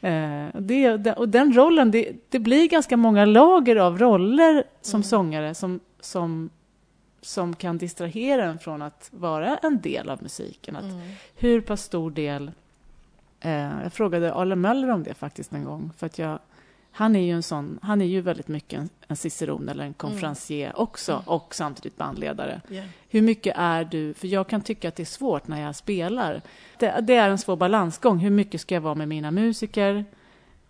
eh, 0.00 0.60
det, 0.60 1.14
och 1.16 1.28
den 1.28 1.56
rollen, 1.56 1.90
det, 1.90 2.12
det 2.28 2.38
blir 2.38 2.68
ganska 2.68 2.96
många 2.96 3.24
lager 3.24 3.76
av 3.76 3.98
roller 3.98 4.64
som 4.82 5.02
sångare 5.02 5.54
som, 5.54 5.80
som, 6.00 6.50
som 7.20 7.56
kan 7.56 7.78
distrahera 7.78 8.44
en 8.44 8.58
från 8.58 8.82
att 8.82 9.08
vara 9.12 9.56
en 9.56 9.80
del 9.80 10.10
av 10.10 10.22
musiken. 10.22 10.76
Att 10.76 10.84
Hur 11.36 11.60
pass 11.60 11.82
stor 11.82 12.10
del... 12.10 12.50
Eh, 13.40 13.82
jag 13.82 13.92
frågade 13.92 14.34
Arle 14.34 14.56
Möller 14.56 14.90
om 14.90 15.02
det 15.02 15.14
faktiskt 15.14 15.52
en 15.52 15.64
gång. 15.64 15.90
För 15.96 16.06
att 16.06 16.18
jag, 16.18 16.38
han 16.96 17.16
är 17.16 17.20
ju 17.20 17.32
en 17.32 17.42
sån, 17.42 17.78
han 17.82 18.00
är 18.00 18.06
ju 18.06 18.20
väldigt 18.20 18.48
mycket 18.48 18.80
en, 18.80 18.88
en 19.08 19.16
ciceron 19.16 19.68
eller 19.68 19.84
en 19.84 19.94
konferencier 19.94 20.80
också 20.80 21.22
och 21.26 21.54
samtidigt 21.54 21.96
bandledare. 21.96 22.60
Ja. 22.68 22.82
Hur 23.08 23.22
mycket 23.22 23.54
är 23.56 23.84
du, 23.84 24.14
för 24.14 24.28
jag 24.28 24.48
kan 24.48 24.60
tycka 24.60 24.88
att 24.88 24.96
det 24.96 25.02
är 25.02 25.04
svårt 25.04 25.48
när 25.48 25.62
jag 25.62 25.76
spelar. 25.76 26.42
Det, 26.78 27.00
det 27.02 27.14
är 27.14 27.30
en 27.30 27.38
svår 27.38 27.56
balansgång. 27.56 28.18
Hur 28.18 28.30
mycket 28.30 28.60
ska 28.60 28.74
jag 28.74 28.80
vara 28.80 28.94
med 28.94 29.08
mina 29.08 29.30
musiker 29.30 30.04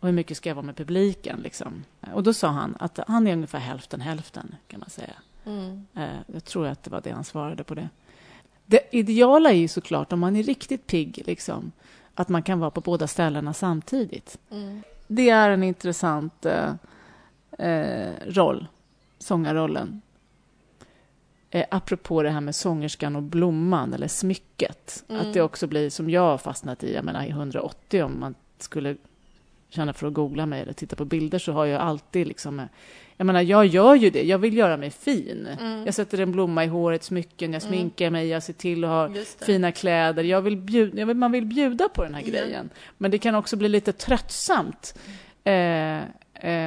och 0.00 0.08
hur 0.08 0.12
mycket 0.12 0.36
ska 0.36 0.50
jag 0.50 0.54
vara 0.54 0.66
med 0.66 0.76
publiken? 0.76 1.40
Liksom. 1.40 1.84
Och 2.12 2.22
då 2.22 2.34
sa 2.34 2.48
han 2.48 2.76
att 2.78 3.00
han 3.08 3.26
är 3.26 3.32
ungefär 3.32 3.58
hälften 3.58 4.00
hälften 4.00 4.54
kan 4.68 4.80
man 4.80 4.90
säga. 4.90 5.14
Mm. 5.44 5.86
Eh, 5.94 6.20
jag 6.32 6.44
tror 6.44 6.66
att 6.66 6.82
det 6.82 6.90
var 6.90 7.00
det 7.00 7.10
han 7.10 7.24
svarade 7.24 7.64
på 7.64 7.74
det. 7.74 7.88
Det 8.64 8.80
ideala 8.90 9.50
är 9.50 9.56
ju 9.56 9.68
såklart 9.68 10.12
om 10.12 10.20
man 10.20 10.36
är 10.36 10.42
riktigt 10.42 10.86
pigg, 10.86 11.22
liksom, 11.26 11.72
att 12.14 12.28
man 12.28 12.42
kan 12.42 12.60
vara 12.60 12.70
på 12.70 12.80
båda 12.80 13.06
ställena 13.06 13.54
samtidigt. 13.54 14.38
Mm. 14.50 14.82
Det 15.06 15.30
är 15.30 15.50
en 15.50 15.62
intressant 15.62 16.46
eh, 16.46 16.74
eh, 17.58 18.12
roll, 18.26 18.66
sångarrollen. 19.18 20.00
eh, 21.50 21.64
apropå 21.70 22.22
det 22.22 22.30
här 22.30 22.40
med 22.40 22.54
sångerskan 22.54 23.16
och 23.16 23.22
blomman 23.22 23.94
eller 23.94 24.08
smycket, 24.08 25.04
Mm. 25.08 25.20
att 25.22 25.34
det 25.34 25.40
också 25.42 25.66
blir 25.66 25.90
som 25.90 26.10
jag 26.10 26.20
har 26.22 26.38
fastnat 26.38 26.84
i, 26.84 26.94
jag 26.94 27.04
menar 27.04 27.24
i 27.24 27.28
180 27.30 28.02
om 28.02 28.20
man 28.20 28.34
skulle 28.58 28.96
känna 29.68 29.92
för 29.92 30.06
att 30.06 30.12
googla 30.14 30.46
mig 30.46 30.62
eller 30.62 30.72
titta 30.72 30.96
på 30.96 31.04
bilder 31.04 31.38
så 31.38 31.52
har 31.52 31.66
jag 31.66 31.80
alltid 31.82 32.26
liksom, 32.26 32.60
eh, 32.60 32.66
jag 33.16 33.26
menar 33.26 33.42
jag 33.42 33.66
gör 33.66 33.94
ju 33.94 34.10
det, 34.10 34.22
jag 34.22 34.38
vill 34.38 34.56
göra 34.56 34.76
mig 34.76 34.90
fin. 34.90 35.48
Mm. 35.60 35.84
Jag 35.86 35.94
sätter 35.94 36.20
en 36.20 36.32
blomma 36.32 36.64
i 36.64 36.66
håret, 36.66 37.02
smycken, 37.04 37.52
jag 37.52 37.62
sminkar 37.62 38.10
mig, 38.10 38.28
jag 38.28 38.42
ser 38.42 38.52
till 38.52 38.84
att 38.84 38.90
ha 38.90 39.10
fina 39.46 39.72
kläder. 39.72 40.24
Jag 40.24 40.40
vill 40.42 40.56
bjuda, 40.56 40.98
jag 40.98 41.06
vill, 41.06 41.16
man 41.16 41.32
vill 41.32 41.44
bjuda 41.46 41.88
på 41.88 42.02
den 42.04 42.14
här 42.14 42.22
Ja. 42.26 42.30
grejen. 42.30 42.70
Men 42.98 43.10
det 43.10 43.18
kan 43.18 43.34
också 43.34 43.56
bli 43.56 43.68
lite 43.68 43.92
tröttsamt. 43.92 44.98
Eh, 45.44 45.52
eh, 45.96 46.02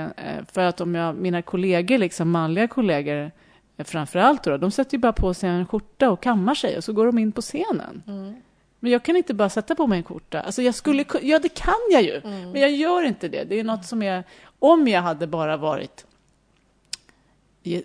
eh, 0.04 0.08
för 0.54 0.62
att 0.62 0.82
om 0.82 0.96
jag, 0.96 1.16
mina 1.16 1.42
kollegor, 1.42 1.98
liksom 1.98 2.32
manliga 2.32 2.68
kollegor, 2.68 3.32
eh, 3.78 3.86
framför 3.86 4.20
allt 4.20 4.44
då, 4.44 4.58
de 4.58 4.72
sätter 4.72 4.94
ju 4.98 5.00
bara 5.00 5.14
på 5.14 5.34
sig 5.34 5.50
en 5.50 5.66
skjorta 5.68 6.10
och 6.12 6.24
kammar 6.24 6.56
sig 6.56 6.78
och 6.78 6.84
så 6.84 6.94
går 6.94 7.06
de 7.06 7.18
in 7.20 7.32
på 7.32 7.42
scenen. 7.42 8.04
Mm. 8.08 8.36
Men 8.80 8.92
jag 8.92 9.04
kan 9.04 9.16
inte 9.16 9.34
bara 9.34 9.50
sätta 9.50 9.76
på 9.76 9.88
mig 9.88 9.98
en 9.98 10.04
skjorta. 10.04 10.42
Alltså 10.42 10.62
jag 10.62 10.76
skulle, 10.76 11.04
ku- 11.04 11.20
ja 11.24 11.40
det 11.40 11.50
kan 11.50 11.74
jag 11.92 12.04
ju, 12.04 12.22
Mm. 12.24 12.52
men 12.52 12.62
jag 12.62 12.72
gör 12.72 13.04
inte 13.04 13.28
det. 13.28 13.44
Det 13.44 13.60
är 13.60 13.64
något 13.64 13.86
som 13.86 14.02
är, 14.04 14.24
om 14.60 14.88
jag 14.88 15.02
hade 15.02 15.28
bara 15.28 15.58
varit, 15.58 16.06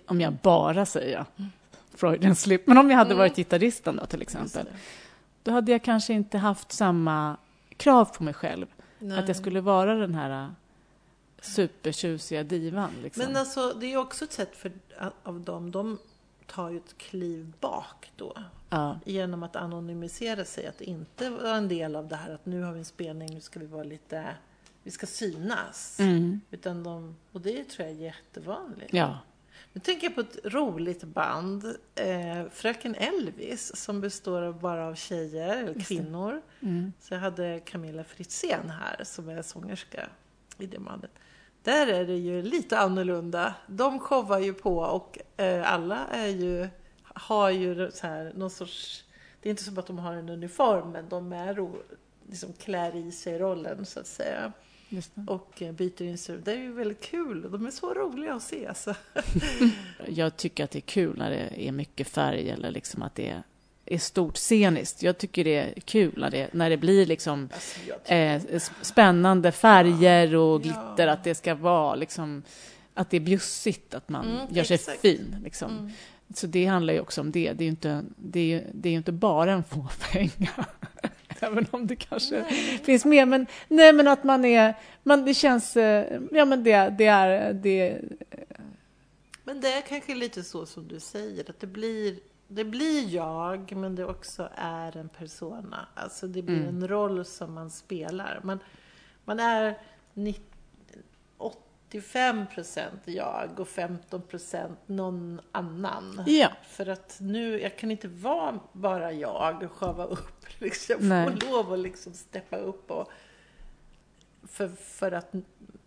om 0.05 0.21
jag 0.21 0.33
bara 0.33 0.85
säger 0.85 1.25
Freudian 1.93 2.35
slip, 2.35 2.67
men 2.67 2.77
om 2.77 2.89
jag 2.89 2.97
hade 2.97 3.07
Mm. 3.11 3.17
varit 3.17 3.35
gitarristen 3.35 3.95
då 3.95 4.05
till 4.05 4.21
exempel, 4.21 4.67
då 5.43 5.51
hade 5.51 5.71
jag 5.71 5.83
kanske 5.83 6.13
inte 6.13 6.37
haft 6.37 6.71
samma 6.71 7.37
krav 7.77 8.05
på 8.05 8.23
mig 8.23 8.33
själv. 8.33 8.65
Nej. 8.99 9.19
Att 9.19 9.27
jag 9.27 9.37
skulle 9.37 9.61
vara 9.61 9.95
den 9.95 10.15
här 10.15 10.43
äh, 10.43 10.49
supertjusiga 11.41 12.43
divan. 12.43 12.89
Liksom. 13.03 13.23
Men 13.25 13.35
alltså, 13.37 13.73
det 13.73 13.85
är 13.85 13.89
ju 13.89 13.97
också 13.97 14.25
ett 14.25 14.31
sätt 14.33 14.55
för, 14.55 14.71
av 15.23 15.39
dem, 15.41 15.71
de 15.71 15.97
tar 16.47 16.69
ju 16.69 16.77
ett 16.77 16.97
kliv 16.97 17.53
bak 17.59 18.11
då. 18.15 18.37
ja. 18.69 18.99
Genom 19.05 19.43
att 19.43 19.55
anonymisera 19.55 20.45
sig, 20.45 20.67
att 20.67 20.81
inte 20.81 21.29
vara 21.29 21.55
en 21.55 21.67
del 21.67 21.95
av 21.95 22.07
det 22.07 22.15
här 22.15 22.33
att 22.33 22.45
nu 22.45 22.61
har 22.61 22.71
vi 22.71 22.79
en 22.79 22.85
spelning, 22.85 23.33
nu 23.33 23.41
ska 23.41 23.59
vi 23.59 23.65
vara 23.65 23.83
lite, 23.83 24.25
vi 24.83 24.91
ska 24.91 25.05
synas. 25.07 25.99
Mm. 25.99 26.41
Utan 26.51 26.83
de, 26.83 27.15
och 27.31 27.41
det 27.41 27.63
tror 27.63 27.87
jag 27.87 27.97
är 27.97 28.01
jättevanligt. 28.01 28.93
ja. 28.93 29.17
Nu 29.75 29.81
tänker 29.81 30.07
jag 30.07 30.15
på 30.15 30.21
ett 30.21 30.37
roligt 30.43 31.03
band, 31.03 31.65
eh, 31.95 32.45
Fröken 32.51 32.95
Elvis, 32.95 33.75
som 33.75 34.01
består 34.01 34.53
bara 34.53 34.87
av 34.87 34.95
tjejer, 34.95 35.57
eller 35.57 35.79
kvinnor. 35.79 36.41
Mm. 36.59 36.93
Så 36.99 37.13
jag 37.13 37.21
hade 37.21 37.59
Camilla 37.59 38.03
Fritzén 38.03 38.69
här, 38.69 39.03
som 39.03 39.29
är 39.29 39.41
sångerska 39.41 40.09
i 40.57 40.65
det 40.65 40.79
bandet. 40.79 41.11
Där 41.63 41.87
är 41.87 42.05
det 42.05 42.17
ju 42.17 42.41
lite 42.41 42.79
annorlunda. 42.79 43.55
De 43.67 43.99
showar 43.99 44.39
ju 44.39 44.53
på 44.53 44.77
och 44.77 45.19
eh, 45.37 45.73
alla 45.73 46.07
är 46.07 46.27
ju, 46.27 46.67
har 47.03 47.49
ju 47.49 47.91
så 47.91 48.07
här, 48.07 48.33
någon 48.35 48.49
sorts... 48.49 49.03
Det 49.41 49.49
är 49.49 49.51
inte 49.51 49.63
som 49.63 49.77
att 49.77 49.87
de 49.87 49.99
har 49.99 50.13
en 50.13 50.29
uniform, 50.29 50.91
men 50.91 51.09
de 51.09 51.33
är 51.33 51.53
ro, 51.53 51.83
liksom 52.29 52.53
klär 52.53 52.95
i 52.95 53.11
sig 53.11 53.39
rollen, 53.39 53.85
så 53.85 53.99
att 53.99 54.07
säga. 54.07 54.51
Just 54.95 55.11
det. 55.15 55.31
Och 55.31 55.61
eh, 55.61 55.71
byter 55.71 56.01
instrument. 56.01 56.45
Det 56.45 56.51
är 56.51 56.57
ju 56.57 56.71
väldigt 56.73 57.01
kul. 57.01 57.51
De 57.51 57.65
är 57.65 57.71
så 57.71 57.93
roliga 57.93 58.33
att 58.33 58.43
se. 58.43 58.73
Så. 58.75 58.93
Jag 60.07 60.37
tycker 60.37 60.63
att 60.63 60.71
det 60.71 60.79
är 60.79 60.81
kul 60.81 61.17
när 61.17 61.29
det 61.29 61.67
är 61.67 61.71
mycket 61.71 62.07
färg 62.07 62.49
eller 62.49 62.71
liksom 62.71 63.01
att 63.03 63.15
det 63.15 63.29
är, 63.29 63.43
är 63.85 63.97
stort 63.97 64.37
sceniskt. 64.37 65.03
Jag 65.03 65.17
tycker 65.17 65.43
det 65.43 65.55
är 65.55 65.73
kul 65.81 66.13
när 66.17 66.31
det, 66.31 66.49
när 66.53 66.69
det 66.69 66.77
blir 66.77 67.05
liksom 67.05 67.49
Alltså, 67.53 68.13
eh, 68.13 68.41
spännande 68.81 69.51
färger 69.51 70.35
och 70.35 70.61
glitter, 70.61 71.07
Ja. 71.07 71.11
att 71.11 71.23
det 71.23 71.35
ska 71.35 71.55
vara 71.55 71.95
liksom 71.95 72.43
att 72.93 73.09
det 73.09 73.17
är 73.17 73.21
bjussigt, 73.21 73.93
att 73.93 74.09
man 74.09 74.25
Mm, 74.25 74.47
gör 74.49 74.63
sig 74.63 74.75
exakt. 74.75 75.01
fin. 75.01 75.35
Liksom. 75.43 75.77
Mm. 75.77 75.91
Så 76.33 76.47
det 76.47 76.65
handlar 76.65 76.93
ju 76.93 76.99
också 76.99 77.21
om 77.21 77.31
det. 77.31 77.53
Det 77.53 77.63
är 77.63 77.65
ju 77.65 77.69
inte, 77.69 78.03
det 78.17 78.53
är, 78.53 78.67
det 78.73 78.89
är 78.89 78.93
inte 78.93 79.11
bara 79.11 79.51
en 79.53 79.63
fåfänga. 79.63 80.49
Även 81.39 81.65
om 81.71 81.87
det 81.87 81.95
kanske 81.95 82.41
Nej. 82.41 82.81
finns 82.83 83.05
mer. 83.05 83.25
Men, 83.25 83.47
nej, 83.67 83.93
men 83.93 84.07
att 84.07 84.23
man 84.23 84.45
är... 84.45 84.73
Man, 85.03 85.25
det 85.25 85.33
känns... 85.33 85.77
eh, 85.77 86.21
Ja, 86.31 86.45
men 86.45 86.63
det, 86.63 86.89
det 86.97 87.05
är... 87.05 87.53
Det, 87.53 88.01
Men 89.43 89.61
det 89.61 89.73
är 89.73 89.81
kanske 89.81 90.15
lite 90.15 90.43
så 90.43 90.65
som 90.65 90.87
du 90.87 90.99
säger, 90.99 91.49
att 91.49 91.59
det 91.59 91.67
blir, 91.67 92.19
det 92.47 92.63
blir 92.63 93.13
jag, 93.15 93.75
men 93.75 93.95
det 93.95 94.05
också 94.05 94.49
är 94.55 94.97
en 94.97 95.09
persona. 95.09 95.87
Alltså 95.95 96.27
det 96.27 96.41
blir 96.41 96.55
Mm. 96.61 96.67
en 96.67 96.87
roll 96.87 97.25
som 97.25 97.53
man 97.53 97.69
spelar. 97.71 98.39
Man, 98.43 98.59
man 99.25 99.39
är 99.39 99.77
90, 100.13 100.41
85% 101.99 102.81
jag 103.05 103.59
och 103.59 103.67
15% 103.67 104.75
någon 104.85 105.41
annan. 105.51 106.23
ja, 106.27 106.49
För 106.69 106.89
att 106.89 107.17
nu, 107.19 107.61
jag 107.61 107.77
kan 107.77 107.91
inte 107.91 108.07
vara 108.07 108.59
bara 108.71 109.11
jag 109.11 109.63
och 109.63 109.71
sjava 109.71 110.05
upp. 110.05 110.45
Liksom. 110.59 111.11
Jag 111.11 111.41
får 111.41 111.51
lov 111.51 111.73
att 111.73 111.79
liksom 111.79 112.13
steppa 112.13 112.57
upp 112.57 112.91
och, 112.91 113.11
för, 114.47 114.67
för 114.67 115.11
att 115.11 115.27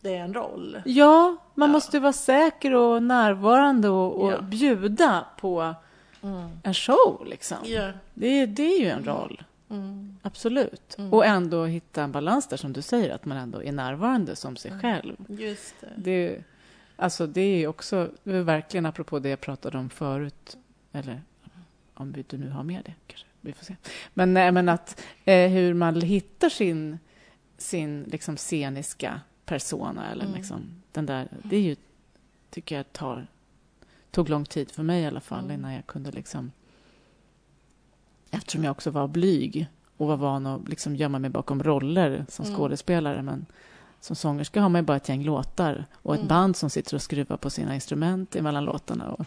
det 0.00 0.14
är 0.14 0.20
en 0.20 0.34
roll. 0.34 0.82
ja, 0.84 1.36
man 1.54 1.68
Ja. 1.68 1.72
måste 1.72 2.00
vara 2.00 2.12
säker 2.12 2.74
och 2.74 3.02
närvarande 3.02 3.88
och, 3.88 4.22
och 4.22 4.32
Ja. 4.32 4.40
bjuda 4.40 5.26
på 5.40 5.74
Mm. 6.22 6.50
en 6.64 6.74
show. 6.74 7.26
Liksom. 7.26 7.56
Ja. 7.64 7.90
Det, 8.14 8.46
det 8.46 8.62
är 8.74 8.80
ju 8.80 8.88
en 8.88 9.04
roll. 9.04 9.42
Mm. 9.70 10.16
Absolut. 10.22 10.94
Mm. 10.98 11.12
Och 11.12 11.26
ändå 11.26 11.64
hitta 11.64 12.02
en 12.02 12.12
balans 12.12 12.48
där, 12.48 12.56
som 12.56 12.72
du 12.72 12.82
säger, 12.82 13.10
att 13.14 13.24
man 13.24 13.38
ändå 13.38 13.62
är 13.62 13.72
närvarande 13.72 14.36
som 14.36 14.56
sig 14.56 14.70
Mm. 14.70 14.80
själv. 14.82 15.16
Just 15.28 15.74
det. 15.80 15.92
Det, 15.96 16.44
alltså 16.96 17.26
det 17.26 17.40
är 17.40 17.66
också, 17.66 18.10
verkligen 18.22 18.86
apropå 18.86 19.18
det 19.18 19.28
jag 19.28 19.40
pratade 19.40 19.78
om 19.78 19.90
förut, 19.90 20.56
eller 20.92 21.22
om 21.94 22.12
vi- 22.12 22.24
du 22.28 22.38
nu 22.38 22.50
har 22.50 22.62
med 22.62 22.82
det 22.84 22.94
kanske, 23.06 23.26
vi 23.40 23.52
får 23.52 23.64
se. 23.64 23.76
Men, 24.14 24.34
nej, 24.34 24.52
men 24.52 24.68
att 24.68 25.00
eh, 25.24 25.50
hur 25.50 25.74
man 25.74 26.00
hittar 26.00 26.48
sin, 26.48 26.98
sin 27.58 28.02
liksom 28.02 28.36
sceniska 28.36 29.20
persona, 29.44 30.10
eller 30.12 30.24
Mm. 30.24 30.36
liksom 30.36 30.82
den 30.92 31.06
där, 31.06 31.28
det 31.42 31.56
är 31.56 31.60
ju, 31.60 31.76
tycker 32.50 32.76
jag 32.76 32.92
tar, 32.92 33.26
tog 34.10 34.28
lång 34.28 34.44
tid 34.44 34.70
för 34.70 34.82
mig 34.82 35.02
i 35.02 35.06
alla 35.06 35.20
fall, 35.20 35.44
Mm. 35.44 35.50
innan 35.54 35.72
jag 35.72 35.86
kunde 35.86 36.10
liksom, 36.10 36.52
eftersom 38.30 38.64
jag 38.64 38.70
också 38.70 38.90
var 38.90 39.08
blyg 39.08 39.66
och 39.96 40.06
var 40.06 40.16
van 40.16 40.46
att 40.46 40.68
liksom 40.68 40.96
gömma 40.96 41.18
mig 41.18 41.30
bakom 41.30 41.62
roller 41.62 42.24
som 42.28 42.44
Mm. 42.44 42.56
skådespelare, 42.56 43.22
men 43.22 43.46
som 44.00 44.16
sångerska 44.16 44.60
har 44.60 44.68
man 44.68 44.80
ju 44.82 44.84
bara 44.86 44.96
ett 44.96 45.08
gäng 45.08 45.24
låtar 45.24 45.86
och 46.02 46.14
ett 46.14 46.18
Mm. 46.20 46.28
band 46.28 46.56
som 46.56 46.70
sitter 46.70 46.94
och 46.94 47.02
skruvar 47.02 47.36
på 47.36 47.50
sina 47.50 47.74
instrument 47.74 48.36
emellan 48.36 48.64
låtarna. 48.64 49.10
Och, 49.12 49.26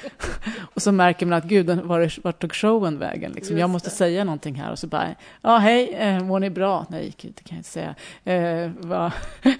och 0.74 0.82
så 0.82 0.92
märker 0.92 1.26
man 1.26 1.38
att 1.38 1.44
gud, 1.44 1.66
var, 1.70 2.20
vart 2.22 2.40
tog 2.40 2.52
showen 2.54 2.98
vägen? 2.98 3.32
Liksom. 3.32 3.58
Jag 3.58 3.70
måste 3.70 3.90
säga 3.90 4.24
någonting 4.24 4.54
här 4.54 4.70
och 4.72 4.78
så 4.78 4.86
bara, 4.86 5.14
ja 5.42 5.56
hej, 5.58 5.94
eh, 5.94 6.24
mår 6.24 6.40
ni 6.40 6.50
bra? 6.50 6.86
Nej, 6.88 7.14
gud, 7.20 7.32
det 7.36 7.42
kan 7.42 7.56
jag 7.56 7.60
inte 7.60 7.70
säga. 7.70 7.94
Eh, 8.24 8.70
va? 8.80 9.12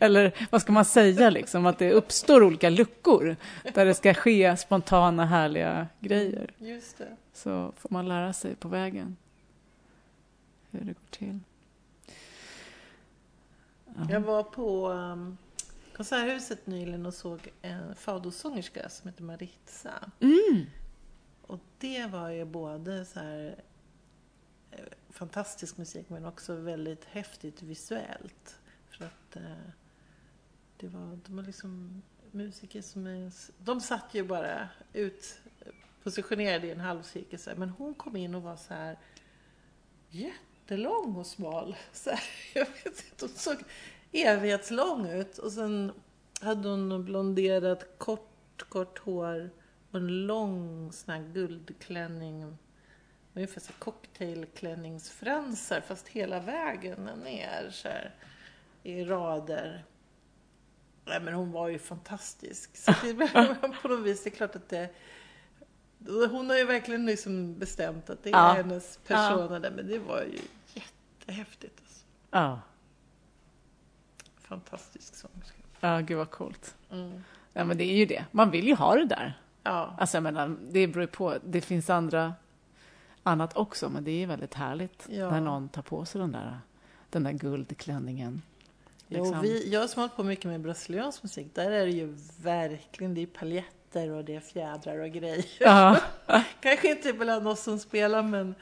Eller 0.00 0.32
vad 0.50 0.60
ska 0.62 0.72
man 0.72 0.84
säga 0.84 1.30
liksom? 1.30 1.66
Att 1.66 1.78
det 1.78 1.92
uppstår 1.92 2.42
olika 2.42 2.70
luckor 2.70 3.36
där 3.74 3.84
det 3.86 3.94
ska 3.94 4.14
ske 4.14 4.56
spontana 4.56 5.26
härliga 5.26 5.86
grejer. 6.00 6.50
Just 6.58 6.98
det. 6.98 7.08
Så 7.38 7.72
får 7.76 7.90
man 7.90 8.08
lära 8.08 8.32
sig 8.32 8.56
på 8.56 8.68
vägen 8.68 9.16
hur 10.70 10.80
det 10.80 10.92
går 10.92 11.10
till. 11.10 11.40
Ja. 13.84 14.10
Jag 14.10 14.20
var 14.20 14.42
på 14.42 14.88
um, 14.88 15.38
Konserthuset 15.96 16.66
nyligen 16.66 17.06
och 17.06 17.14
såg 17.14 17.48
en 17.62 17.94
fadosångerska 17.94 18.88
som 18.88 19.08
heter 19.08 19.22
Maritza. 19.22 20.10
Mm. 20.20 20.66
Och 21.42 21.58
det 21.78 22.06
var 22.06 22.30
ju 22.30 22.44
både 22.44 23.04
så 23.04 23.20
här 23.20 23.62
eh, 24.70 24.84
fantastisk 25.10 25.76
musik 25.76 26.08
men 26.08 26.24
också 26.24 26.54
väldigt 26.54 27.04
häftigt 27.04 27.62
visuellt. 27.62 28.58
För 28.90 29.04
att 29.04 29.36
eh, 29.36 29.70
det 30.76 30.88
var, 30.88 31.18
de 31.26 31.36
var 31.36 31.42
liksom 31.42 32.02
musiker 32.30 32.82
som 32.82 33.06
är, 33.06 33.32
de 33.58 33.80
satt 33.80 34.14
ju 34.14 34.24
bara 34.24 34.68
ut 34.92 35.40
positionerade 36.08 36.66
i 36.66 36.70
en 36.70 36.80
halvcirkel 36.80 37.38
så 37.38 37.50
här, 37.50 37.56
men 37.56 37.68
hon 37.68 37.94
kom 37.94 38.16
in 38.16 38.34
och 38.34 38.42
var 38.42 38.56
så 38.56 38.74
här 38.74 38.98
jättelång 40.10 41.16
och 41.16 41.26
smal. 41.26 41.76
Så 41.92 42.10
här, 42.10 42.22
jag 42.54 42.66
vet 42.66 42.86
inte, 42.86 43.04
hon 43.20 43.28
såg 43.28 43.56
evighetslång 44.12 45.08
ut 45.08 45.38
och 45.38 45.52
sen 45.52 45.92
hade 46.40 46.68
hon 46.68 47.04
blonderat 47.04 47.98
kort, 47.98 48.68
kort 48.68 48.98
hår 48.98 49.50
och 49.90 49.98
en 49.98 50.26
lång 50.26 50.92
sån 50.92 51.14
här 51.14 51.22
guldklänning. 51.32 52.56
Ungefär 53.34 53.60
så 53.60 53.72
cocktailklänningsfransar 53.72 55.80
fast 55.80 56.08
hela 56.08 56.40
vägen 56.40 57.10
ner 57.24 57.70
så 57.70 57.88
här, 57.88 58.14
i 58.82 59.04
rader. 59.04 59.84
Nej, 61.04 61.20
men 61.20 61.34
hon 61.34 61.52
var 61.52 61.68
ju 61.68 61.78
fantastisk. 61.78 62.76
Så 62.76 62.94
det, 63.02 63.14
på 63.82 63.88
något 63.88 64.06
vis, 64.06 64.22
det 64.22 64.30
är 64.30 64.34
klart 64.34 64.56
att 64.56 64.68
det... 64.68 64.90
Hon 66.06 66.50
har 66.50 66.56
ju 66.56 66.64
verkligen 66.64 67.06
liksom 67.06 67.58
bestämt 67.58 68.10
att 68.10 68.22
det 68.22 68.30
är 68.30 68.32
Ja. 68.32 68.52
hennes 68.52 68.98
persona 69.06 69.58
där, 69.58 69.70
men 69.70 69.86
det 69.86 69.98
var 69.98 70.22
ju 70.22 70.38
jättehäftigt. 70.74 71.80
Alltså. 71.80 72.04
Ja. 72.30 72.60
Fantastisk 74.40 75.14
sångerska. 75.14 75.58
ja, 75.80 75.98
gud 76.00 76.16
vad 76.18 76.30
coolt. 76.30 76.74
Mm. 76.90 77.24
Ja, 77.52 77.64
men 77.64 77.76
det 77.78 77.84
är 77.84 77.96
ju 77.96 78.06
det. 78.06 78.24
Man 78.30 78.50
vill 78.50 78.66
ju 78.66 78.74
ha 78.74 78.94
det 78.94 79.04
där. 79.06 79.40
Ja. 79.62 79.94
Alltså 79.98 80.16
jag 80.16 80.22
menar, 80.22 80.56
det 80.70 80.86
beror 80.86 81.00
ju 81.02 81.06
på. 81.06 81.38
Det 81.44 81.60
finns 81.60 81.90
andra, 81.90 82.34
annat 83.22 83.56
också, 83.56 83.88
men 83.88 84.04
det 84.04 84.22
är 84.22 84.26
väldigt 84.26 84.54
härligt 84.54 85.06
Ja. 85.10 85.30
när 85.30 85.40
någon 85.40 85.68
tar 85.68 85.82
på 85.82 86.04
sig 86.04 86.20
den 86.20 86.32
där, 86.32 86.58
den 87.10 87.22
där 87.22 87.32
guldklänningen. 87.32 88.42
Jo, 89.08 89.24
Liksom. 89.24 89.40
vi, 89.42 89.72
jag 89.72 89.90
som 89.90 90.00
har 90.00 90.08
hållit 90.08 90.16
på 90.16 90.24
mycket 90.24 90.44
med 90.44 90.60
brasiliansk 90.60 91.22
musik, 91.22 91.54
där 91.54 91.70
är 91.70 91.84
det 91.86 91.92
ju 91.92 92.16
verkligen, 92.42 93.14
det 93.14 93.20
är 93.22 93.26
paljetter 93.92 94.10
och 94.10 94.24
det 94.24 94.34
är 94.34 94.40
fjädrar 94.40 94.98
och 94.98 95.10
grejer. 95.10 95.46
Ja. 95.60 96.00
Kanske 96.60 96.90
inte 96.90 97.12
bland 97.12 97.48
oss 97.48 97.62
som 97.62 97.78
spelar, 97.78 98.22
men 98.22 98.54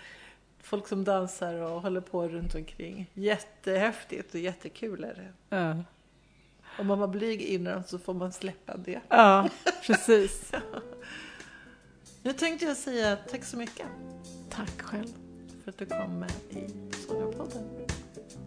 folk 0.63 0.89
som 0.89 1.05
dansar 1.05 1.55
och 1.55 1.83
håller 1.83 2.01
på 2.01 2.29
runt 2.29 2.55
omkring. 2.55 3.11
Jättehäftigt 3.15 4.35
och 4.35 4.41
jättekul 4.41 5.05
är 5.05 5.15
det. 5.15 5.57
Ja. 5.57 5.77
Om 6.79 6.87
man 6.87 6.99
var 6.99 7.09
blyg 7.09 7.43
innan 7.43 7.85
så 7.85 7.99
får 7.99 8.15
man 8.15 8.33
släppa 8.33 8.77
det. 8.77 9.01
ja, 9.09 9.49
precis. 9.87 10.53
Nu 12.23 12.33
tänkte 12.33 12.67
jag 12.67 12.77
säga 12.77 13.17
tack 13.31 13.45
så 13.45 13.57
mycket 13.57 13.87
Tack 14.51 14.83
själv. 14.83 15.07
för 15.65 15.71
att 15.71 15.79
du 15.79 15.87
kom 15.87 16.19
med 16.19 16.31
i 16.51 16.67
Sångarpodden. 17.09 17.63